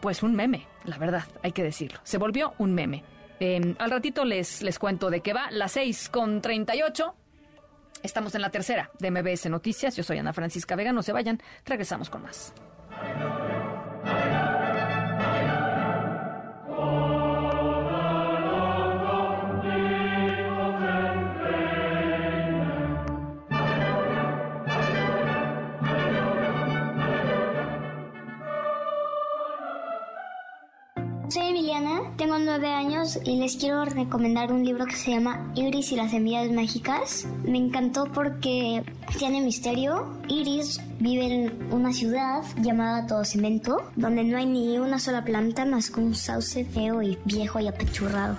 pues 0.00 0.22
un 0.22 0.34
meme, 0.34 0.68
la 0.84 0.98
verdad, 0.98 1.24
hay 1.42 1.52
que 1.52 1.62
decirlo. 1.62 2.00
Se 2.04 2.18
volvió 2.18 2.54
un 2.58 2.74
meme. 2.74 3.04
Em, 3.40 3.74
al 3.78 3.90
ratito 3.90 4.24
les, 4.24 4.62
les 4.62 4.78
cuento 4.78 5.10
de 5.10 5.20
qué 5.20 5.32
va. 5.32 5.50
Las 5.50 5.72
6 5.72 6.08
con 6.08 6.40
38. 6.40 7.14
Estamos 8.02 8.34
en 8.34 8.42
la 8.42 8.50
tercera 8.50 8.90
de 8.98 9.10
MBS 9.10 9.48
Noticias. 9.48 9.96
Yo 9.96 10.02
soy 10.02 10.18
Ana 10.18 10.32
Francisca 10.32 10.76
Vega. 10.76 10.92
No 10.92 11.02
se 11.02 11.12
vayan. 11.12 11.40
Regresamos 11.64 12.10
con 12.10 12.22
más. 12.22 12.52
Tengo 32.24 32.38
nueve 32.38 32.68
años 32.68 33.18
y 33.22 33.36
les 33.36 33.54
quiero 33.58 33.84
recomendar 33.84 34.50
un 34.50 34.64
libro 34.64 34.86
que 34.86 34.96
se 34.96 35.10
llama 35.10 35.52
Iris 35.56 35.92
y 35.92 35.96
las 35.96 36.10
semillas 36.10 36.50
mágicas. 36.50 37.26
Me 37.42 37.58
encantó 37.58 38.10
porque 38.14 38.82
tiene 39.18 39.42
misterio. 39.42 40.06
Iris 40.26 40.80
vive 41.00 41.26
en 41.26 41.70
una 41.70 41.92
ciudad 41.92 42.42
llamada 42.62 43.06
Todo 43.06 43.26
Cemento, 43.26 43.90
donde 43.94 44.24
no 44.24 44.38
hay 44.38 44.46
ni 44.46 44.78
una 44.78 44.98
sola 44.98 45.22
planta 45.22 45.66
más 45.66 45.90
que 45.90 46.00
un 46.00 46.14
sauce 46.14 46.64
feo 46.64 47.02
y 47.02 47.18
viejo 47.26 47.60
y 47.60 47.68
apechurrado. 47.68 48.38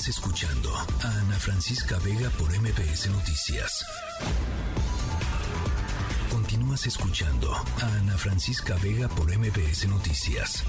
Continúas 0.00 0.16
escuchando 0.16 0.74
a 0.74 1.08
Ana 1.08 1.38
Francisca 1.38 1.98
Vega 1.98 2.30
por 2.30 2.50
MPS 2.54 3.10
Noticias. 3.10 3.84
Continúas 6.30 6.86
escuchando 6.86 7.52
a 7.52 7.86
Ana 7.98 8.16
Francisca 8.16 8.76
Vega 8.76 9.08
por 9.08 9.30
MPS 9.30 9.88
Noticias. 9.88 10.64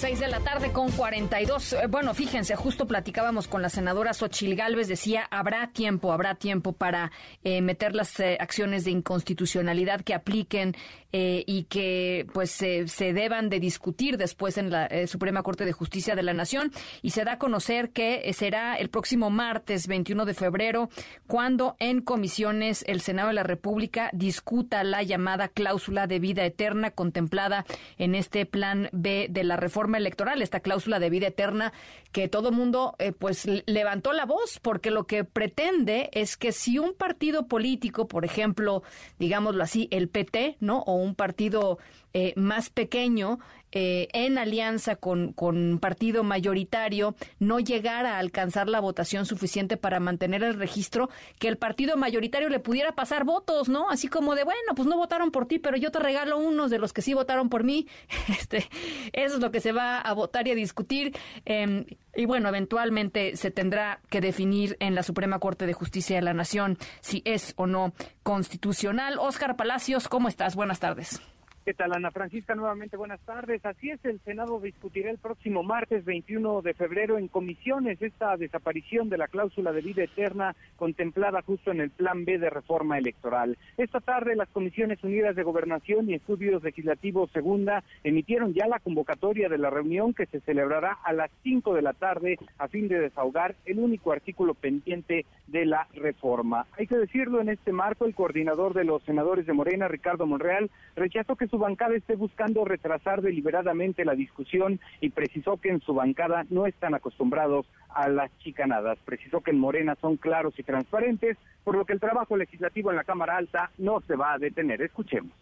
6 0.00 0.18
de 0.18 0.28
la 0.28 0.40
tarde 0.40 0.72
con 0.72 0.90
42. 0.90 1.74
Eh, 1.74 1.86
bueno, 1.86 2.14
fíjense, 2.14 2.56
justo 2.56 2.86
platicábamos 2.86 3.46
con 3.48 3.60
la 3.60 3.68
senadora 3.68 4.14
Xochil 4.14 4.56
Gálvez, 4.56 4.88
decía, 4.88 5.28
habrá 5.30 5.72
tiempo, 5.72 6.10
habrá 6.10 6.36
tiempo 6.36 6.72
para 6.72 7.12
eh, 7.44 7.60
meter 7.60 7.94
las 7.94 8.18
eh, 8.18 8.38
acciones 8.40 8.84
de 8.86 8.92
inconstitucionalidad 8.92 10.00
que 10.00 10.14
apliquen 10.14 10.74
y 11.12 11.64
que 11.64 12.24
pues 12.32 12.52
se 12.52 13.12
deban 13.12 13.48
de 13.48 13.58
discutir 13.58 14.16
después 14.16 14.56
en 14.58 14.70
la 14.70 14.88
Suprema 15.08 15.42
Corte 15.42 15.64
de 15.64 15.72
Justicia 15.72 16.14
de 16.14 16.22
la 16.22 16.34
Nación. 16.34 16.70
Y 17.02 17.10
se 17.10 17.24
da 17.24 17.32
a 17.32 17.38
conocer 17.38 17.90
que 17.90 18.32
será 18.32 18.76
el 18.76 18.90
próximo 18.90 19.28
martes 19.28 19.88
21 19.88 20.24
de 20.24 20.34
febrero 20.34 20.88
cuando 21.26 21.74
en 21.80 22.00
comisiones 22.00 22.84
el 22.86 23.00
Senado 23.00 23.26
de 23.26 23.34
la 23.34 23.42
República 23.42 24.10
discuta 24.12 24.84
la 24.84 25.02
llamada 25.02 25.48
cláusula 25.48 26.06
de 26.06 26.20
vida 26.20 26.44
eterna 26.44 26.92
contemplada 26.92 27.66
en 27.98 28.14
este 28.14 28.46
plan 28.46 28.88
B 28.92 29.26
de 29.28 29.42
la 29.42 29.56
reforma 29.56 29.89
electoral, 29.98 30.42
esta 30.42 30.60
cláusula 30.60 30.98
de 30.98 31.10
vida 31.10 31.28
eterna 31.28 31.72
que 32.12 32.28
todo 32.28 32.52
mundo 32.52 32.94
eh, 32.98 33.12
pues 33.12 33.46
levantó 33.66 34.12
la 34.12 34.26
voz 34.26 34.58
porque 34.60 34.90
lo 34.90 35.04
que 35.04 35.24
pretende 35.24 36.10
es 36.12 36.36
que 36.36 36.52
si 36.52 36.78
un 36.78 36.94
partido 36.94 37.46
político, 37.46 38.08
por 38.08 38.24
ejemplo, 38.24 38.82
digámoslo 39.18 39.62
así, 39.62 39.88
el 39.90 40.08
PT, 40.08 40.56
¿no? 40.60 40.80
O 40.80 40.94
un 40.94 41.14
partido 41.14 41.78
eh, 42.12 42.32
más 42.36 42.70
pequeño 42.70 43.38
eh, 43.72 44.08
en 44.12 44.38
alianza 44.38 44.96
con, 44.96 45.32
con 45.32 45.78
partido 45.80 46.24
mayoritario 46.24 47.14
no 47.38 47.60
llegara 47.60 48.16
a 48.16 48.18
alcanzar 48.18 48.68
la 48.68 48.80
votación 48.80 49.26
suficiente 49.26 49.76
para 49.76 50.00
mantener 50.00 50.42
el 50.42 50.54
registro, 50.54 51.10
que 51.38 51.48
el 51.48 51.56
partido 51.56 51.96
mayoritario 51.96 52.48
le 52.48 52.60
pudiera 52.60 52.92
pasar 52.92 53.24
votos, 53.24 53.68
¿no? 53.68 53.90
Así 53.90 54.08
como 54.08 54.34
de, 54.34 54.44
bueno, 54.44 54.74
pues 54.74 54.88
no 54.88 54.96
votaron 54.96 55.30
por 55.30 55.46
ti, 55.46 55.58
pero 55.58 55.76
yo 55.76 55.90
te 55.90 55.98
regalo 55.98 56.38
unos 56.38 56.70
de 56.70 56.78
los 56.78 56.92
que 56.92 57.02
sí 57.02 57.14
votaron 57.14 57.48
por 57.48 57.64
mí. 57.64 57.86
Este, 58.40 58.68
eso 59.12 59.34
es 59.34 59.40
lo 59.40 59.50
que 59.50 59.60
se 59.60 59.72
va 59.72 60.00
a 60.00 60.12
votar 60.14 60.46
y 60.46 60.52
a 60.52 60.54
discutir. 60.54 61.16
Em, 61.44 61.84
y 62.14 62.24
bueno, 62.26 62.48
eventualmente 62.48 63.36
se 63.36 63.50
tendrá 63.50 64.00
que 64.08 64.20
definir 64.20 64.76
en 64.80 64.94
la 64.94 65.02
Suprema 65.02 65.38
Corte 65.38 65.66
de 65.66 65.72
Justicia 65.72 66.16
de 66.16 66.22
la 66.22 66.34
Nación 66.34 66.78
si 67.00 67.22
es 67.24 67.54
o 67.56 67.66
no 67.66 67.92
constitucional. 68.22 69.18
Oscar 69.18 69.56
Palacios, 69.56 70.08
¿cómo 70.08 70.28
estás? 70.28 70.54
Buenas 70.56 70.80
tardes. 70.80 71.20
¿Qué 71.62 71.74
tal, 71.74 71.92
Ana 71.92 72.10
Francisca? 72.10 72.54
Nuevamente 72.54 72.96
buenas 72.96 73.20
tardes. 73.20 73.64
Así 73.66 73.90
es, 73.90 74.02
el 74.06 74.18
Senado 74.20 74.58
discutirá 74.60 75.10
el 75.10 75.18
próximo 75.18 75.62
martes 75.62 76.06
21 76.06 76.62
de 76.62 76.72
febrero 76.72 77.18
en 77.18 77.28
comisiones 77.28 78.00
esta 78.00 78.34
desaparición 78.38 79.10
de 79.10 79.18
la 79.18 79.28
cláusula 79.28 79.70
de 79.70 79.82
vida 79.82 80.02
eterna 80.02 80.56
contemplada 80.76 81.42
justo 81.42 81.70
en 81.70 81.82
el 81.82 81.90
Plan 81.90 82.24
B 82.24 82.38
de 82.38 82.48
reforma 82.48 82.96
electoral. 82.96 83.58
Esta 83.76 84.00
tarde 84.00 84.36
las 84.36 84.48
Comisiones 84.48 85.04
Unidas 85.04 85.36
de 85.36 85.42
Gobernación 85.42 86.08
y 86.08 86.14
Estudios 86.14 86.62
Legislativos 86.62 87.30
Segunda 87.30 87.84
emitieron 88.04 88.54
ya 88.54 88.66
la 88.66 88.78
convocatoria 88.78 89.50
de 89.50 89.58
la 89.58 89.68
reunión 89.68 90.14
que 90.14 90.24
se 90.26 90.40
celebrará 90.40 90.96
a 91.04 91.12
las 91.12 91.30
5 91.42 91.74
de 91.74 91.82
la 91.82 91.92
tarde 91.92 92.38
a 92.56 92.68
fin 92.68 92.88
de 92.88 93.00
desahogar 93.00 93.54
el 93.66 93.80
único 93.80 94.12
artículo 94.12 94.54
pendiente 94.54 95.26
de 95.46 95.66
la 95.66 95.86
reforma. 95.92 96.66
Hay 96.78 96.86
que 96.86 96.96
decirlo, 96.96 97.42
en 97.42 97.50
este 97.50 97.72
marco 97.72 98.06
el 98.06 98.14
coordinador 98.14 98.72
de 98.72 98.84
los 98.84 99.02
senadores 99.02 99.44
de 99.44 99.52
Morena, 99.52 99.88
Ricardo 99.88 100.26
Monreal, 100.26 100.70
rechazó 100.96 101.36
que 101.36 101.49
su 101.50 101.58
bancada 101.58 101.94
esté 101.94 102.14
buscando 102.14 102.64
retrasar 102.64 103.20
deliberadamente 103.20 104.04
la 104.04 104.14
discusión 104.14 104.80
y 105.00 105.10
precisó 105.10 105.56
que 105.56 105.68
en 105.68 105.80
su 105.80 105.92
bancada 105.92 106.46
no 106.48 106.66
están 106.66 106.94
acostumbrados 106.94 107.66
a 107.88 108.08
las 108.08 108.30
chicanadas. 108.38 108.98
Precisó 109.04 109.40
que 109.40 109.50
en 109.50 109.58
Morena 109.58 109.96
son 110.00 110.16
claros 110.16 110.58
y 110.58 110.62
transparentes, 110.62 111.36
por 111.64 111.76
lo 111.76 111.84
que 111.84 111.92
el 111.92 112.00
trabajo 112.00 112.36
legislativo 112.36 112.90
en 112.90 112.96
la 112.96 113.04
Cámara 113.04 113.36
Alta 113.36 113.70
no 113.78 114.00
se 114.02 114.16
va 114.16 114.34
a 114.34 114.38
detener. 114.38 114.80
Escuchemos. 114.80 115.32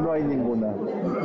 No 0.00 0.12
hay 0.12 0.24
ninguna. 0.24 0.74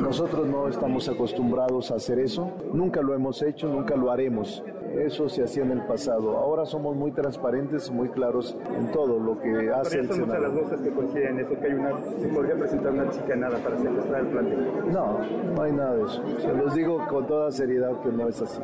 Nosotros 0.02 0.47
no 0.47 0.68
estamos 0.68 1.07
acostumbrados 1.07 1.91
a 1.91 1.95
hacer 1.95 2.19
eso. 2.19 2.52
Nunca 2.73 3.02
lo 3.02 3.14
hemos 3.14 3.41
hecho, 3.41 3.68
nunca 3.68 3.95
lo 3.95 4.11
haremos. 4.11 4.64
Eso 4.93 5.27
se 5.30 5.43
hacía 5.43 5.64
en 5.64 5.72
el 5.72 5.85
pasado. 5.85 6.38
Ahora 6.38 6.65
somos 6.65 6.95
muy 6.95 7.11
transparentes, 7.11 7.91
muy 7.91 8.10
claros 8.10 8.56
en 8.77 8.91
todo 8.91 9.19
lo 9.19 9.39
que 9.39 9.72
hace 9.72 9.99
el 9.99 10.11
Senado. 10.11 10.39
las 10.39 10.53
voces 10.53 10.81
que 10.81 10.91
coinciden 10.91 11.39
eso, 11.39 11.60
que 11.60 11.68
hay 11.68 11.73
una, 11.73 11.99
se 12.19 12.27
podría 12.30 12.56
presentar 12.56 12.93
una 12.93 13.10
chica 13.10 13.35
nada 13.35 13.57
para 13.57 13.77
secuestrar 13.77 14.22
el 14.22 14.27
plan 14.27 14.49
No, 14.91 15.19
no 15.56 15.61
hay 15.61 15.72
nada 15.72 15.95
de 15.95 16.03
eso. 16.03 16.22
Se 16.39 16.53
los 16.53 16.73
digo 16.73 17.06
con 17.07 17.27
toda 17.27 17.52
seriedad 17.52 17.99
que 18.02 18.10
no 18.10 18.27
es 18.27 18.41
así. 18.41 18.61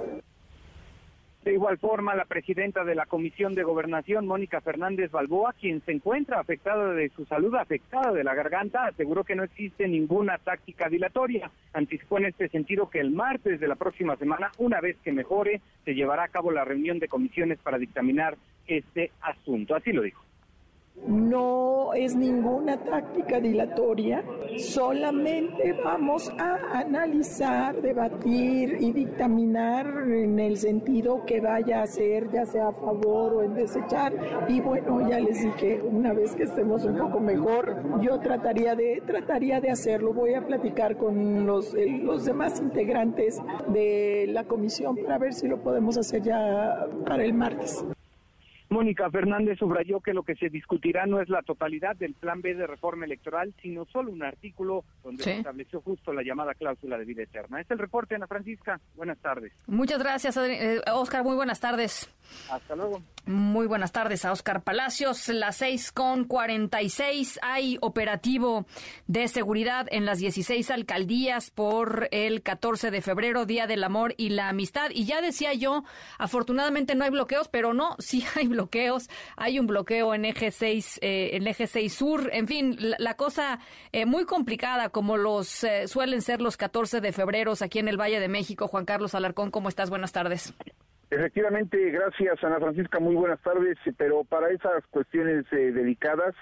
De 1.44 1.54
igual 1.54 1.80
forma, 1.80 2.14
la 2.14 2.26
presidenta 2.26 2.84
de 2.84 2.94
la 2.94 3.08
Comisión 3.08 3.56
de 3.56 3.64
Gobernación, 3.64 4.28
Mónica 4.28 4.62
Fernández 4.62 5.10
Balboa, 5.10 5.54
quien 5.60 5.82
se 5.82 5.92
encuentra 5.92 6.40
afectada 6.40 6.94
de 6.94 7.10
su 7.10 7.26
salud, 7.26 7.56
afectada 7.56 8.12
de 8.12 8.24
la 8.24 8.36
garganta, 8.36 8.86
aseguró 8.86 9.24
que 9.24 9.36
no 9.36 9.44
existe 9.44 9.88
ninguna 9.88 10.38
táctica 10.38 10.88
dilatoria. 10.88 11.50
Anticipó 11.74 12.20
en 12.20 12.26
este 12.26 12.48
sentido 12.50 12.92
que 12.92 13.00
el 13.00 13.10
martes 13.10 13.60
de 13.60 13.68
la 13.68 13.76
próxima 13.76 14.16
semana, 14.18 14.52
una 14.60 14.80
vez 14.82 14.98
que 15.04 15.12
mejore, 15.12 15.62
se 15.84 15.96
llevará 15.96 16.26
a 16.26 16.30
cabo 16.30 16.52
la 16.52 16.64
reunión 16.64 17.00
de 17.00 17.08
comisiones 17.08 17.58
para 17.58 17.80
dictaminar 17.80 18.38
este 18.68 19.10
asunto. 19.22 19.76
Así 19.76 19.92
lo 19.92 20.04
dijo. 20.04 20.24
No 21.08 21.94
es 21.94 22.16
ninguna 22.16 22.78
táctica 22.78 23.40
dilatoria, 23.40 24.24
solamente 24.58 25.74
vamos 25.84 26.32
a 26.38 26.80
analizar, 26.80 27.82
debatir 27.82 28.78
y 28.80 28.92
dictaminar 28.92 29.88
en 30.08 30.40
el 30.40 30.58
sentido 30.58 31.26
que 31.26 31.42
vaya 31.42 31.82
a 31.82 31.88
ser, 31.88 32.30
ya 32.32 32.46
sea 32.46 32.68
a 32.68 32.74
favor 32.74 33.34
o 33.34 33.44
en 33.44 33.56
desechar. 33.56 34.14
Y 34.48 34.62
bueno, 34.62 35.10
ya 35.10 35.20
les 35.20 35.42
dije, 35.44 35.82
una 35.82 36.14
vez 36.14 36.36
que 36.36 36.44
estemos 36.44 36.86
un 36.86 36.98
poco 36.98 37.20
mejor, 37.20 38.02
yo 38.02 38.20
trataría 38.20 38.76
de, 38.76 39.02
trataría 39.06 39.60
de 39.60 39.72
hacerlo. 39.72 40.14
Voy 40.14 40.36
a 40.36 40.46
platicar 40.46 40.98
con 40.98 41.48
los, 41.48 41.76
los 42.04 42.26
demás 42.26 42.60
integrantes 42.62 43.42
de 43.68 44.28
la 44.30 44.44
comisión 44.44 44.96
para 44.98 45.18
ver 45.18 45.34
si 45.34 45.48
lo 45.48 45.64
podemos 45.64 45.98
hacer 45.98 46.22
ya 46.22 46.88
para 47.06 47.24
el 47.26 47.34
martes. 47.34 47.84
Mónica 48.72 49.10
Fernández 49.12 49.60
subrayó 49.60 50.00
que 50.00 50.14
lo 50.14 50.24
que 50.24 50.36
se 50.36 50.50
discutirá 50.50 51.06
no 51.06 51.22
es 51.22 51.28
la 51.28 51.42
totalidad 51.42 51.96
del 51.98 52.14
Plan 52.14 52.42
B 52.42 52.56
de 52.56 52.66
reforma 52.66 53.06
electoral, 53.06 53.54
sino 53.62 53.86
solo 53.86 54.12
un 54.12 54.24
artículo 54.24 54.86
donde 55.04 55.24
se 55.24 55.38
estableció 55.38 55.82
justo 55.82 56.14
la 56.14 56.24
llamada 56.24 56.54
cláusula 56.54 56.98
de 56.98 57.04
vida 57.04 57.24
eterna. 57.24 57.60
Es 57.60 57.70
el 57.70 57.80
reporte, 57.80 58.16
Ana 58.16 58.28
Francisca. 58.28 58.80
Buenas 58.96 59.20
tardes. 59.20 59.52
Muchas 59.68 60.02
gracias, 60.02 60.38
Oscar. 60.38 61.22
Eh, 61.22 61.24
muy 61.24 61.36
buenas 61.36 61.60
tardes. 61.60 62.10
Hasta 62.50 62.76
luego. 62.76 63.02
Muy 63.26 63.68
buenas 63.68 63.92
tardes 63.92 64.26
a 64.26 64.32
Oscar 64.32 64.64
Palacios. 64.64 65.28
Las 65.28 65.58
seis 65.58 65.92
con 65.92 66.26
cuarenta 66.26 66.82
y 66.82 66.90
seis. 66.90 67.40
Hay 67.44 67.78
operativo 67.82 68.66
de 69.06 69.28
seguridad 69.28 69.88
en 69.92 70.06
las 70.06 70.18
16 70.18 70.72
alcaldías 70.72 71.52
por 71.52 72.08
el 72.12 72.42
14 72.42 72.90
de 72.90 73.02
febrero, 73.02 73.46
Día 73.46 73.68
del 73.68 73.84
Amor 73.84 74.16
y 74.18 74.30
la 74.30 74.50
Amistad. 74.50 74.90
Y 74.92 75.06
ya 75.06 75.22
decía 75.22 75.54
yo, 75.54 75.84
afortunadamente 76.18 76.96
no 76.96 77.04
hay 77.04 77.12
bloqueos, 77.12 77.48
pero 77.48 77.74
no, 77.74 77.96
sí 78.00 78.26
hay 78.36 78.48
bloqueos. 78.48 79.08
Hay 79.38 79.60
un 79.60 79.68
bloqueo 79.68 80.16
en 80.16 80.26
eje 80.26 80.50
6, 80.50 81.00
eh, 81.02 81.30
en 81.34 81.48
eje 81.48 81.68
6 81.68 81.94
sur. 81.94 82.30
En 82.34 82.48
fin, 82.48 82.76
la, 82.80 83.16
cosa 83.16 83.60
eh, 83.92 84.06
muy 84.06 84.26
complicada 84.26 84.90
como 84.90 85.16
los 85.18 85.64
eh, 85.64 85.88
suelen 85.88 86.24
ser 86.24 86.42
los 86.42 86.58
14 86.58 87.02
de 87.02 87.12
febrero 87.12 87.52
aquí 87.60 87.80
en 87.80 87.88
el 87.88 88.00
Valle 88.00 88.20
de 88.20 88.28
México. 88.28 88.68
Juan 88.68 88.86
Carlos 88.86 89.16
Alarcón, 89.16 89.52
¿cómo 89.52 89.68
estás? 89.68 89.90
Buenas 89.90 90.12
tardes. 90.12 90.54
Efectivamente, 91.12 91.78
gracias 91.92 92.42
Ana 92.42 92.58
Francisca, 92.62 93.02
muy 93.02 93.16
buenas 93.16 93.42
tardes, 93.42 93.78
pero 93.98 94.24
para 94.24 94.50
esas 94.50 94.88
cuestiones 94.92 95.44
eh, 95.52 95.74
delicadas, 95.74 96.34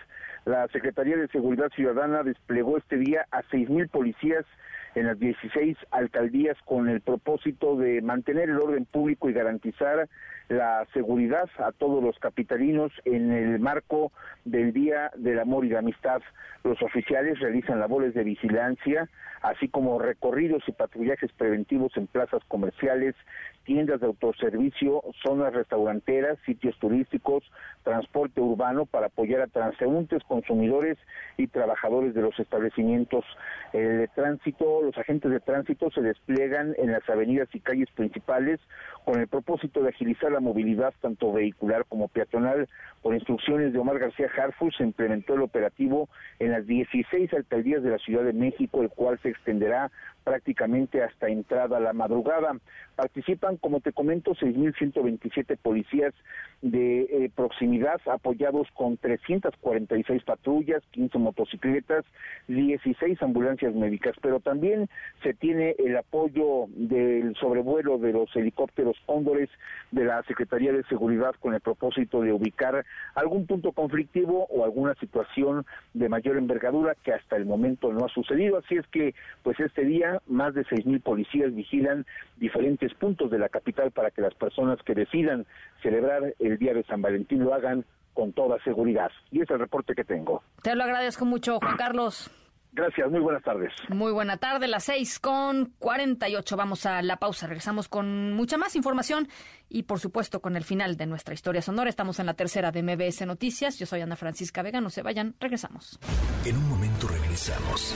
la 0.45 0.67
Secretaría 0.67 1.17
de 1.17 1.27
Seguridad 1.29 1.71
Ciudadana 1.75 2.21
desplegó 2.21 2.77
este 2.77 2.97
día 2.97 3.25
a 3.31 3.41
seis 3.49 3.67
mil 3.67 3.87
policías 3.87 4.45
en 4.93 5.07
las 5.07 5.17
16 5.17 5.75
alcaldías 5.89 6.55
con 6.65 6.87
el 6.87 7.01
propósito 7.01 7.77
de 7.77 8.03
mantener 8.03 8.51
el 8.51 8.59
orden 8.59 8.85
público 8.85 9.27
y 9.27 9.33
garantizar 9.33 10.07
la 10.49 10.85
seguridad 10.93 11.47
a 11.59 11.71
todos 11.71 12.03
los 12.03 12.17
capitalinos 12.19 12.91
en 13.05 13.31
el 13.31 13.59
marco 13.59 14.11
del 14.45 14.73
Día 14.73 15.11
del 15.15 15.39
Amor 15.39 15.63
y 15.63 15.69
la 15.69 15.79
Amistad. 15.79 16.21
Los 16.63 16.81
oficiales 16.81 17.39
realizan 17.39 17.79
labores 17.79 18.13
de 18.15 18.23
vigilancia, 18.23 19.07
así 19.41 19.69
como 19.69 19.99
recorridos 19.99 20.63
y 20.67 20.71
patrullajes 20.71 21.31
preventivos 21.33 21.95
en 21.95 22.07
plazas 22.07 22.41
comerciales, 22.47 23.15
tiendas 23.63 24.01
de 24.01 24.07
autoservicio, 24.07 25.03
zonas 25.23 25.53
restauranteras, 25.53 26.39
sitios 26.45 26.77
turísticos, 26.79 27.43
transporte 27.83 28.41
urbano 28.41 28.87
para 28.87 29.05
apoyar 29.05 29.41
a 29.41 29.47
transeúntes, 29.47 30.23
consumidores 30.23 30.97
y 31.37 31.45
trabajadores 31.45 32.15
de 32.15 32.23
los 32.23 32.37
establecimientos. 32.39 33.23
El 33.71 34.09
tránsito, 34.15 34.81
los 34.81 34.97
agentes 34.97 35.31
de 35.31 35.39
tránsito 35.39 35.91
se 35.91 36.01
despliegan 36.01 36.73
en 36.79 36.91
las 36.91 37.07
avenidas 37.07 37.47
y 37.53 37.59
calles 37.59 37.89
principales 37.91 38.59
con 39.05 39.19
el 39.19 39.27
propósito 39.27 39.83
de 39.83 39.89
agilizar 39.89 40.31
la 40.31 40.38
movilidad 40.39 40.93
tanto 41.01 41.33
vehicular 41.33 41.85
como 41.87 42.07
peatonal. 42.07 42.67
Por 43.01 43.13
instrucciones 43.13 43.71
de 43.71 43.79
Omar 43.79 43.99
García 43.99 44.27
Harfus 44.37 44.75
se 44.75 44.83
implementó 44.83 45.35
el 45.35 45.41
operativo 45.41 46.09
en 46.39 46.51
las 46.51 46.67
16 46.67 47.33
alcaldías 47.33 47.81
de 47.81 47.91
la 47.91 47.97
Ciudad 47.97 48.23
de 48.23 48.33
México, 48.33 48.81
el 48.81 48.89
cual 48.89 49.19
se 49.19 49.29
extenderá 49.29 49.91
prácticamente 50.23 51.03
hasta 51.03 51.27
entrada 51.27 51.77
a 51.77 51.79
la 51.79 51.93
madrugada. 51.93 52.57
Participan, 52.95 53.57
como 53.57 53.79
te 53.79 53.93
comento, 53.93 54.31
6.127 54.35 55.57
policías 55.57 56.13
de 56.61 57.01
eh, 57.01 57.31
proximidad 57.33 58.01
apoyados 58.05 58.67
con 58.73 58.97
346 58.97 60.23
patrullas, 60.23 60.83
15 60.91 61.17
motocicletas, 61.17 62.03
16 62.47 63.21
ambulancias 63.21 63.73
médicas, 63.73 64.15
pero 64.21 64.39
también 64.39 64.89
se 65.23 65.33
tiene 65.33 65.75
el 65.79 65.95
apoyo 65.95 66.65
del 66.75 67.35
sobrevuelo 67.35 67.97
de 67.97 68.11
los 68.11 68.35
helicópteros 68.35 68.97
cóndores 69.05 69.49
de 69.91 70.03
la 70.05 70.21
Secretaría 70.23 70.73
de 70.73 70.83
Seguridad 70.83 71.35
con 71.39 71.53
el 71.53 71.61
propósito 71.61 72.21
de 72.21 72.33
ubicar 72.33 72.85
algún 73.15 73.47
punto 73.47 73.71
conflictivo 73.71 74.45
o 74.49 74.63
alguna 74.63 74.95
situación 74.95 75.65
de 75.93 76.09
mayor 76.09 76.37
envergadura 76.37 76.95
que 77.03 77.13
hasta 77.13 77.35
el 77.37 77.45
momento 77.45 77.93
no 77.93 78.05
ha 78.05 78.09
sucedido. 78.09 78.57
Así 78.57 78.75
es 78.75 78.87
que, 78.87 79.13
pues 79.43 79.59
este 79.59 79.85
día 79.85 80.08
más 80.27 80.53
de 80.53 80.63
seis 80.65 80.85
mil 80.85 81.01
policías 81.01 81.53
vigilan 81.53 82.05
diferentes 82.37 82.93
puntos 82.93 83.31
de 83.31 83.39
la 83.39 83.49
capital 83.49 83.91
para 83.91 84.11
que 84.11 84.21
las 84.21 84.35
personas 84.35 84.79
que 84.83 84.95
decidan 84.95 85.45
celebrar 85.81 86.35
el 86.39 86.57
Día 86.57 86.73
de 86.73 86.83
San 86.83 87.01
Valentín 87.01 87.43
lo 87.43 87.53
hagan 87.53 87.85
con 88.13 88.33
toda 88.33 88.61
seguridad. 88.63 89.11
Y 89.31 89.41
es 89.41 89.49
el 89.49 89.59
reporte 89.59 89.95
que 89.95 90.03
tengo. 90.03 90.43
Te 90.61 90.75
lo 90.75 90.83
agradezco 90.83 91.25
mucho, 91.25 91.59
Juan 91.59 91.77
Carlos. 91.77 92.29
Gracias, 92.71 93.09
muy 93.09 93.19
buenas 93.19 93.43
tardes. 93.43 93.73
Muy 93.89 94.11
buena 94.11 94.37
tarde, 94.37 94.67
las 94.67 94.83
seis 94.83 95.19
con 95.19 95.73
cuarenta 95.79 96.29
y 96.29 96.35
ocho. 96.35 96.55
Vamos 96.55 96.85
a 96.85 97.01
la 97.01 97.17
pausa. 97.17 97.47
Regresamos 97.47 97.87
con 97.87 98.33
mucha 98.33 98.57
más 98.57 98.75
información 98.75 99.27
y, 99.69 99.83
por 99.83 99.99
supuesto, 99.99 100.39
con 100.39 100.55
el 100.55 100.63
final 100.63 100.95
de 100.95 101.07
nuestra 101.07 101.33
historia 101.33 101.63
sonora. 101.63 101.89
Estamos 101.89 102.19
en 102.19 102.27
la 102.27 102.35
tercera 102.35 102.71
de 102.71 102.83
MBS 102.83 103.25
Noticias. 103.25 103.79
Yo 103.79 103.87
soy 103.87 104.01
Ana 104.01 104.15
Francisca 104.15 104.61
Vega. 104.61 104.81
No 104.81 104.91
se 104.91 105.01
vayan, 105.01 105.33
regresamos. 105.39 105.99
En 106.45 106.57
un 106.57 106.69
momento 106.69 107.07
regresamos. 107.07 107.95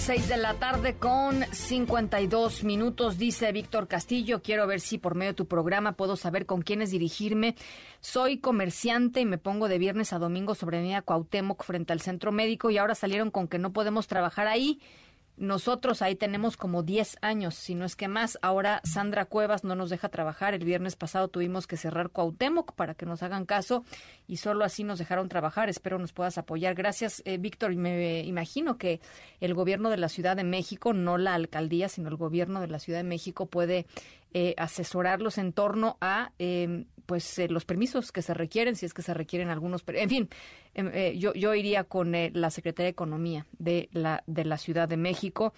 6 0.00 0.28
de 0.28 0.38
la 0.38 0.54
tarde 0.54 0.96
con 0.96 1.44
52 1.52 2.64
minutos, 2.64 3.18
dice 3.18 3.52
Víctor 3.52 3.86
Castillo. 3.86 4.40
Quiero 4.40 4.66
ver 4.66 4.80
si 4.80 4.96
por 4.96 5.14
medio 5.14 5.32
de 5.32 5.36
tu 5.36 5.46
programa 5.46 5.92
puedo 5.92 6.16
saber 6.16 6.46
con 6.46 6.62
quiénes 6.62 6.90
dirigirme. 6.90 7.54
Soy 8.00 8.38
comerciante 8.38 9.20
y 9.20 9.26
me 9.26 9.36
pongo 9.36 9.68
de 9.68 9.76
viernes 9.76 10.14
a 10.14 10.18
domingo 10.18 10.54
sobre 10.54 10.78
Avenida 10.78 11.02
Cuauhtémoc 11.02 11.62
frente 11.64 11.92
al 11.92 12.00
centro 12.00 12.32
médico 12.32 12.70
y 12.70 12.78
ahora 12.78 12.94
salieron 12.94 13.30
con 13.30 13.46
que 13.46 13.58
no 13.58 13.74
podemos 13.74 14.06
trabajar 14.06 14.46
ahí. 14.46 14.80
Nosotros 15.36 16.02
ahí 16.02 16.16
tenemos 16.16 16.56
como 16.56 16.82
10 16.82 17.16
años, 17.22 17.54
si 17.54 17.74
no 17.74 17.84
es 17.84 17.96
que 17.96 18.08
más. 18.08 18.38
Ahora 18.42 18.82
Sandra 18.84 19.24
Cuevas 19.24 19.64
no 19.64 19.74
nos 19.74 19.88
deja 19.88 20.10
trabajar. 20.10 20.52
El 20.52 20.64
viernes 20.64 20.96
pasado 20.96 21.28
tuvimos 21.28 21.66
que 21.66 21.78
cerrar 21.78 22.10
Cuauhtémoc 22.10 22.72
para 22.74 22.94
que 22.94 23.06
nos 23.06 23.22
hagan 23.22 23.46
caso 23.46 23.84
y 24.26 24.36
solo 24.36 24.64
así 24.64 24.84
nos 24.84 24.98
dejaron 24.98 25.28
trabajar. 25.28 25.70
Espero 25.70 25.98
nos 25.98 26.12
puedas 26.12 26.36
apoyar. 26.36 26.74
Gracias, 26.74 27.22
eh, 27.24 27.38
Víctor. 27.38 27.74
Me 27.74 28.22
imagino 28.22 28.76
que 28.76 29.00
el 29.40 29.54
gobierno 29.54 29.88
de 29.88 29.96
la 29.96 30.10
Ciudad 30.10 30.36
de 30.36 30.44
México, 30.44 30.92
no 30.92 31.16
la 31.16 31.34
alcaldía, 31.34 31.88
sino 31.88 32.08
el 32.08 32.16
gobierno 32.16 32.60
de 32.60 32.68
la 32.68 32.78
Ciudad 32.78 32.98
de 32.98 33.04
México 33.04 33.46
puede 33.46 33.86
eh, 34.32 34.54
asesorarlos 34.56 35.38
en 35.38 35.52
torno 35.52 35.98
a 36.00 36.32
em, 36.38 36.86
pues 37.06 37.38
eh, 37.40 37.48
los 37.48 37.64
permisos 37.64 38.12
que 38.12 38.22
se 38.22 38.32
requieren, 38.32 38.76
si 38.76 38.86
es 38.86 38.94
que 38.94 39.02
se 39.02 39.12
requieren 39.12 39.48
algunos. 39.48 39.82
En 39.88 40.08
fin, 40.08 40.28
em, 40.74 40.88
eh, 40.94 41.18
yo, 41.18 41.34
yo 41.34 41.52
iría 41.54 41.82
con 41.82 42.12
la 42.12 42.50
Secretaría 42.50 42.86
de 42.86 42.90
Economía 42.90 43.46
de 43.58 43.88
la, 43.92 44.22
de 44.28 44.44
la 44.44 44.56
Ciudad 44.56 44.88
de 44.88 44.96
México, 44.96 45.52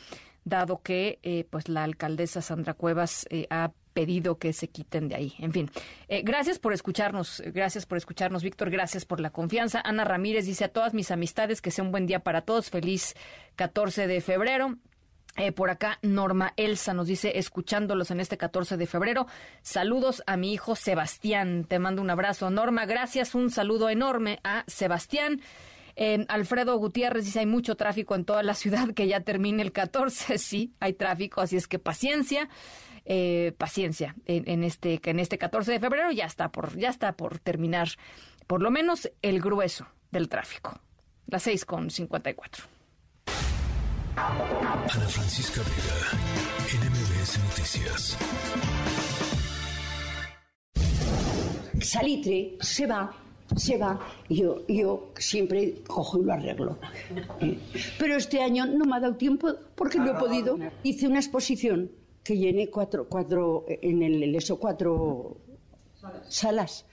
dado 0.44 0.80
que 0.82 1.46
pues 1.50 1.68
la 1.68 1.84
alcaldesa 1.84 2.42
Sandra 2.42 2.74
Cuevas 2.74 3.28
ha 3.50 3.70
pedido 3.92 4.38
que 4.38 4.52
se 4.52 4.68
quiten 4.68 5.08
de 5.08 5.14
ahí. 5.14 5.34
En 5.38 5.52
fin, 5.52 5.70
gracias 6.24 6.58
por 6.58 6.72
escucharnos, 6.72 7.42
gracias 7.46 7.86
por 7.86 7.98
escucharnos, 7.98 8.42
Víctor, 8.42 8.70
gracias 8.70 9.04
por 9.04 9.20
la 9.20 9.30
confianza. 9.30 9.80
Ana 9.84 10.04
Ramírez 10.04 10.46
dice 10.46 10.64
a 10.64 10.68
todas 10.68 10.94
mis 10.94 11.12
amistades 11.12 11.60
que 11.60 11.70
sea 11.70 11.84
un 11.84 11.92
buen 11.92 12.06
día 12.06 12.20
para 12.20 12.40
todos, 12.40 12.70
feliz 12.70 13.14
14 13.54 14.08
de 14.08 14.20
febrero. 14.20 14.78
Eh, 15.36 15.50
por 15.50 15.70
acá, 15.70 15.98
Norma 16.02 16.52
Elsa 16.56 16.92
nos 16.92 17.06
dice, 17.06 17.38
escuchándolos 17.38 18.10
en 18.10 18.20
este 18.20 18.36
14 18.36 18.76
de 18.76 18.86
febrero. 18.86 19.26
Saludos 19.62 20.22
a 20.26 20.36
mi 20.36 20.52
hijo 20.52 20.76
Sebastián. 20.76 21.64
Te 21.64 21.78
mando 21.78 22.02
un 22.02 22.10
abrazo. 22.10 22.50
Norma, 22.50 22.84
gracias. 22.84 23.34
Un 23.34 23.50
saludo 23.50 23.88
enorme 23.88 24.40
a 24.44 24.64
Sebastián. 24.66 25.40
Eh, 25.96 26.24
Alfredo 26.28 26.76
Gutiérrez 26.76 27.24
dice, 27.24 27.40
hay 27.40 27.46
mucho 27.46 27.76
tráfico 27.76 28.14
en 28.14 28.24
toda 28.24 28.42
la 28.42 28.54
ciudad, 28.54 28.92
que 28.94 29.08
ya 29.08 29.20
termine 29.20 29.62
el 29.62 29.72
14. 29.72 30.38
Sí, 30.42 30.74
hay 30.80 30.92
tráfico, 30.92 31.40
así 31.40 31.56
es 31.56 31.66
que 31.66 31.78
paciencia. 31.78 32.48
Eh, 33.04 33.52
paciencia 33.58 34.14
en, 34.26 34.62
este 34.62 35.00
en 35.02 35.18
este 35.18 35.36
14 35.36 35.72
de 35.72 35.80
febrero 35.80 36.12
ya 36.12 36.24
está 36.24 36.52
por 36.52 36.78
ya 36.78 36.88
está 36.88 37.16
por 37.16 37.40
terminar 37.40 37.88
por 38.46 38.62
lo 38.62 38.70
menos 38.70 39.10
el 39.22 39.40
grueso 39.40 39.88
del 40.12 40.28
tráfico 40.28 40.78
las 41.26 41.42
6 41.42 41.64
con 41.64 41.90
54 41.90 42.71
Ana 44.16 45.08
Francisca 45.08 45.62
Vega, 45.62 45.98
NMBS 46.80 47.38
Noticias. 47.44 48.18
Salitre 51.80 52.56
se 52.60 52.86
va, 52.86 53.10
se 53.56 53.78
va. 53.78 53.98
Yo, 54.28 54.66
yo 54.66 55.12
siempre 55.18 55.82
cojo 55.86 56.20
y 56.20 56.24
lo 56.24 56.32
arreglo. 56.34 56.78
Pero 57.98 58.16
este 58.16 58.42
año 58.42 58.66
no 58.66 58.84
me 58.84 58.96
ha 58.96 59.00
dado 59.00 59.16
tiempo 59.16 59.48
porque 59.74 59.98
no 59.98 60.10
he 60.10 60.14
podido. 60.14 60.58
Hice 60.82 61.08
una 61.08 61.18
exposición 61.18 61.90
que 62.22 62.36
llené 62.36 62.68
cuatro, 62.68 63.08
cuatro 63.08 63.64
en 63.66 64.02
el 64.02 64.34
ESO 64.34 64.58
cuatro 64.58 65.38
salas 66.28 66.84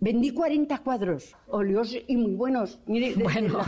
Vendí 0.00 0.30
40 0.30 0.78
cuadros, 0.78 1.34
óleos 1.48 1.96
y 2.06 2.16
muy 2.16 2.34
buenos. 2.34 2.78
Mire, 2.86 3.14
bueno, 3.16 3.58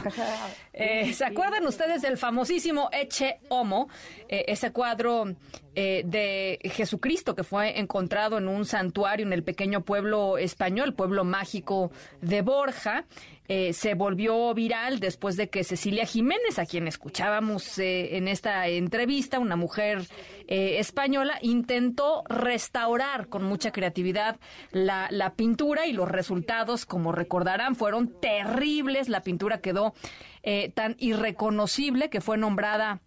eh, 0.73 1.13
¿se 1.13 1.25
acuerdan 1.25 1.67
ustedes 1.67 2.03
del 2.03 2.17
famosísimo 2.17 2.89
Eche 2.93 3.41
Homo? 3.49 3.89
Eh, 4.29 4.45
ese 4.47 4.71
cuadro 4.71 5.35
eh, 5.75 6.03
de 6.05 6.59
Jesucristo 6.71 7.35
que 7.35 7.45
fue 7.45 7.79
encontrado 7.79 8.39
en 8.39 8.49
un 8.49 8.65
santuario 8.65 9.27
en 9.27 9.33
el 9.33 9.43
pequeño 9.43 9.83
pueblo 9.83 10.39
español, 10.39 10.95
pueblo 10.95 11.25
mágico 11.25 11.91
de 12.21 12.43
Borja. 12.43 13.05
Eh, 13.53 13.73
se 13.73 13.95
volvió 13.95 14.55
viral 14.55 15.01
después 15.01 15.37
de 15.37 15.51
que 15.51 15.65
Cecilia 15.65 16.07
Jiménez, 16.07 16.61
a 16.61 16.67
quien 16.67 16.87
escuchábamos 16.87 17.81
eh, 17.81 18.17
en 18.17 18.29
esta 18.29 18.69
entrevista, 18.69 19.41
una 19.41 19.57
mujer 19.57 20.07
eh, 20.47 20.79
española, 20.79 21.37
intentó 21.43 22.23
restaurar 22.29 23.27
con 23.27 23.43
mucha 23.43 23.73
creatividad 23.73 24.39
la, 24.71 25.09
la 25.11 25.35
pintura 25.35 25.89
y 25.89 25.93
los 25.93 26.09
resultados, 26.09 26.87
como 26.87 27.11
recordarán, 27.11 27.75
fueron 27.75 28.21
terribles. 28.21 29.09
La 29.09 29.23
pintura 29.23 29.61
quedó 29.61 29.95
tan 30.75 30.95
irreconocible 30.99 32.09
que 32.09 32.23
fue 32.23 32.39
nombrada 32.39 33.03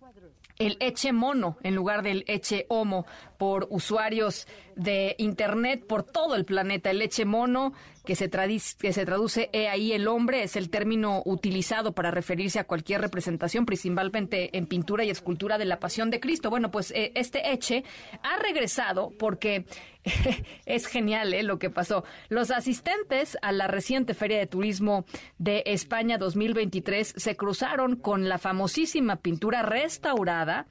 el 0.66 0.78
Eche 0.80 1.12
Mono 1.12 1.58
en 1.64 1.76
lugar 1.76 2.04
del 2.04 2.24
Eche 2.28 2.66
Homo 2.70 3.06
por 3.38 3.68
usuarios 3.70 4.48
de 4.76 5.16
Internet 5.18 5.86
por 5.86 6.04
todo 6.04 6.36
el 6.36 6.46
planeta. 6.46 6.90
El 6.90 7.02
Eche 7.02 7.26
Mono 7.26 7.74
que 8.06 8.16
se, 8.16 8.30
que 8.30 8.94
se 8.94 9.06
traduce 9.06 9.50
he 9.54 9.70
ahí 9.70 9.94
el 9.94 10.08
hombre, 10.08 10.44
es 10.44 10.56
el 10.56 10.70
término 10.70 11.22
utilizado 11.26 11.94
para 11.94 12.12
referirse 12.12 12.60
a 12.60 12.66
cualquier 12.66 13.02
representación, 13.02 13.66
principalmente 13.66 14.58
en 14.58 14.68
pintura 14.68 15.04
y 15.04 15.10
escultura 15.10 15.58
de 15.58 15.66
la 15.66 15.80
Pasión 15.80 16.10
de 16.10 16.20
Cristo. 16.20 16.50
Bueno, 16.50 16.72
pues 16.72 16.92
eh, 16.92 17.12
este 17.16 17.52
Eche 17.54 17.84
ha 18.22 18.38
regresado 18.38 19.12
porque 19.18 19.66
es 20.66 20.86
genial 20.88 21.34
eh, 21.34 21.44
lo 21.44 21.60
que 21.60 21.70
pasó. 21.70 22.04
Los 22.30 22.52
asistentes 22.52 23.38
a 23.42 23.52
la 23.52 23.68
reciente 23.68 24.14
Feria 24.14 24.38
de 24.38 24.48
Turismo 24.48 25.06
de 25.38 25.64
España 25.66 26.18
2023 26.18 27.14
se 27.16 27.36
cruzaron 27.38 27.96
con 27.96 28.28
la 28.28 28.38
famosísima 28.38 29.18
pintura 29.18 29.62
restaurada 29.62 30.68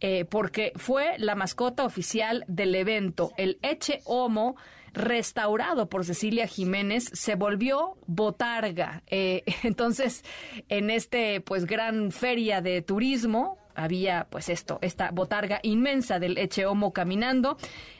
eh, 0.00 0.24
porque 0.24 0.72
fue 0.76 1.18
la 1.18 1.34
mascota 1.34 1.84
oficial 1.84 2.44
del 2.48 2.74
evento, 2.74 3.32
el 3.36 3.58
Eche 3.60 4.00
Homo 4.04 4.56
restaurado 4.92 5.88
por 5.88 6.04
Cecilia 6.04 6.46
Jiménez, 6.46 7.10
se 7.12 7.34
volvió 7.34 7.96
botarga. 8.06 9.02
Eh, 9.06 9.44
entonces, 9.62 10.24
en 10.68 10.90
este 10.90 11.40
pues 11.40 11.66
gran 11.66 12.12
feria 12.12 12.60
de 12.60 12.82
turismo, 12.82 13.58
había 13.74 14.26
pues 14.30 14.48
esto, 14.48 14.78
esta 14.82 15.10
botarga 15.10 15.60
inmensa 15.62 16.18
del 16.18 16.38
Eche 16.38 16.66
Homo 16.66 16.92
caminando 16.92 17.56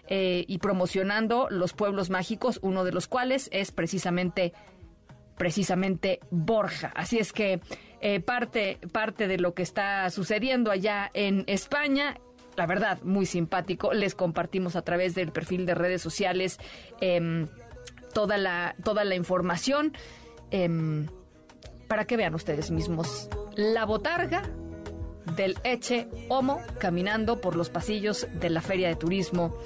eh, 0.08 0.44
y 0.46 0.58
promocionando 0.58 1.48
los 1.50 1.72
pueblos 1.72 2.10
mágicos, 2.10 2.58
uno 2.62 2.84
de 2.84 2.92
los 2.92 3.06
cuales 3.06 3.48
es 3.52 3.70
precisamente 3.72 4.52
precisamente 5.36 6.20
Borja. 6.30 6.92
Así 6.94 7.18
es 7.18 7.32
que 7.32 7.60
eh, 8.02 8.20
parte, 8.20 8.78
parte 8.92 9.26
de 9.26 9.38
lo 9.38 9.54
que 9.54 9.62
está 9.62 10.10
sucediendo 10.10 10.70
allá 10.70 11.10
en 11.14 11.44
España 11.46 12.18
la 12.60 12.66
verdad, 12.66 13.00
muy 13.02 13.24
simpático. 13.24 13.94
Les 13.94 14.14
compartimos 14.14 14.76
a 14.76 14.82
través 14.82 15.14
del 15.14 15.32
perfil 15.32 15.64
de 15.64 15.74
redes 15.74 16.02
sociales 16.02 16.58
em, 17.00 17.48
toda, 18.12 18.36
la, 18.36 18.76
toda 18.84 19.02
la 19.04 19.14
información 19.14 19.96
em, 20.50 21.06
para 21.88 22.04
que 22.04 22.18
vean 22.18 22.34
ustedes 22.34 22.70
mismos 22.70 23.30
la 23.56 23.86
botarga 23.86 24.42
del 25.36 25.56
Eche 25.64 26.06
Homo 26.28 26.60
caminando 26.78 27.40
por 27.40 27.56
los 27.56 27.70
pasillos 27.70 28.28
de 28.30 28.50
la 28.50 28.60
Feria 28.60 28.88
de 28.88 28.96
Turismo 28.96 29.56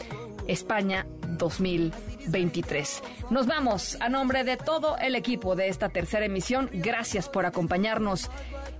España 0.46 1.04
2023. 1.36 3.02
Nos 3.30 3.48
vamos 3.48 3.96
a 3.98 4.08
nombre 4.08 4.44
de 4.44 4.56
todo 4.56 4.96
el 4.98 5.16
equipo 5.16 5.56
de 5.56 5.66
esta 5.66 5.88
tercera 5.88 6.26
emisión. 6.26 6.70
Gracias 6.72 7.28
por 7.28 7.44
acompañarnos 7.44 8.30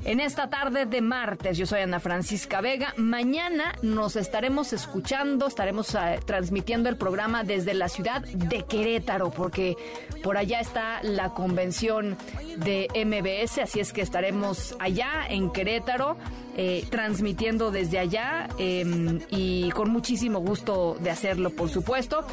en 0.05 0.21
esta 0.21 0.51
tarde 0.51 0.87
de 0.87 1.01
martes. 1.01 1.57
Yo 1.57 1.67
soy 1.67 1.81
Ana 1.81 2.01
Francisca 2.01 2.61
Vega. 2.61 2.95
Mañana 2.97 3.75
nos 3.83 4.17
estaremos 4.17 4.73
escuchando, 4.73 5.47
estaremos 5.47 5.95
eh, 5.95 6.21
transmitiendo 6.25 6.89
el 6.89 6.97
programa 6.97 7.45
desde 7.45 7.75
la 7.75 7.89
ciudad 7.89 8.23
de 8.23 8.63
Querétaro, 8.63 9.31
porque 9.31 9.77
por 10.23 10.37
allá 10.37 10.61
está 10.61 11.03
la 11.03 11.31
convención 11.31 12.17
de 12.59 12.89
MBS, 12.95 13.59
así 13.59 13.81
es 13.81 13.93
que 13.93 14.03
estaremos 14.03 14.77
allá 14.79 15.27
en 15.29 15.51
Querétaro. 15.51 16.17
Eh, 16.57 16.87
transmitiendo 16.89 17.73
desde 17.73 17.99
allá 17.99 18.49
em, 18.59 19.19
y 19.29 19.71
con 19.71 19.91
muchísimo 19.91 20.39
gusto 20.39 20.97
de 21.01 21.11
hacerlo, 21.11 21.51
por 21.51 21.69
supuesto. 21.69 22.25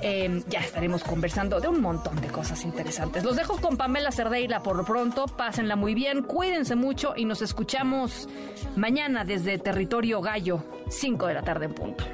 Em, 0.00 0.42
ya 0.48 0.60
estaremos 0.60 1.04
conversando 1.04 1.60
de 1.60 1.68
un 1.68 1.82
montón 1.82 2.18
de 2.22 2.28
cosas 2.28 2.64
interesantes. 2.64 3.22
Los 3.22 3.36
dejo 3.36 3.60
con 3.60 3.76
Pamela 3.76 4.10
Cerdeira 4.12 4.62
por 4.62 4.76
lo 4.76 4.84
pronto. 4.84 5.26
Pásenla 5.26 5.76
muy 5.76 5.94
bien, 5.94 6.22
cuídense 6.22 6.74
mucho 6.74 7.12
y 7.16 7.26
nos 7.26 7.42
escuchamos 7.42 8.28
mañana 8.76 9.24
desde 9.24 9.58
Territorio 9.58 10.22
Gallo, 10.22 10.64
5 10.88 11.26
de 11.26 11.34
la 11.34 11.42
tarde 11.42 11.66
en 11.66 11.74
punto. 11.74 12.04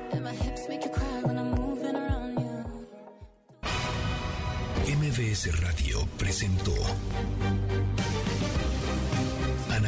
MBS 4.89 5.61
Radio 5.61 5.99
presentó 6.19 6.73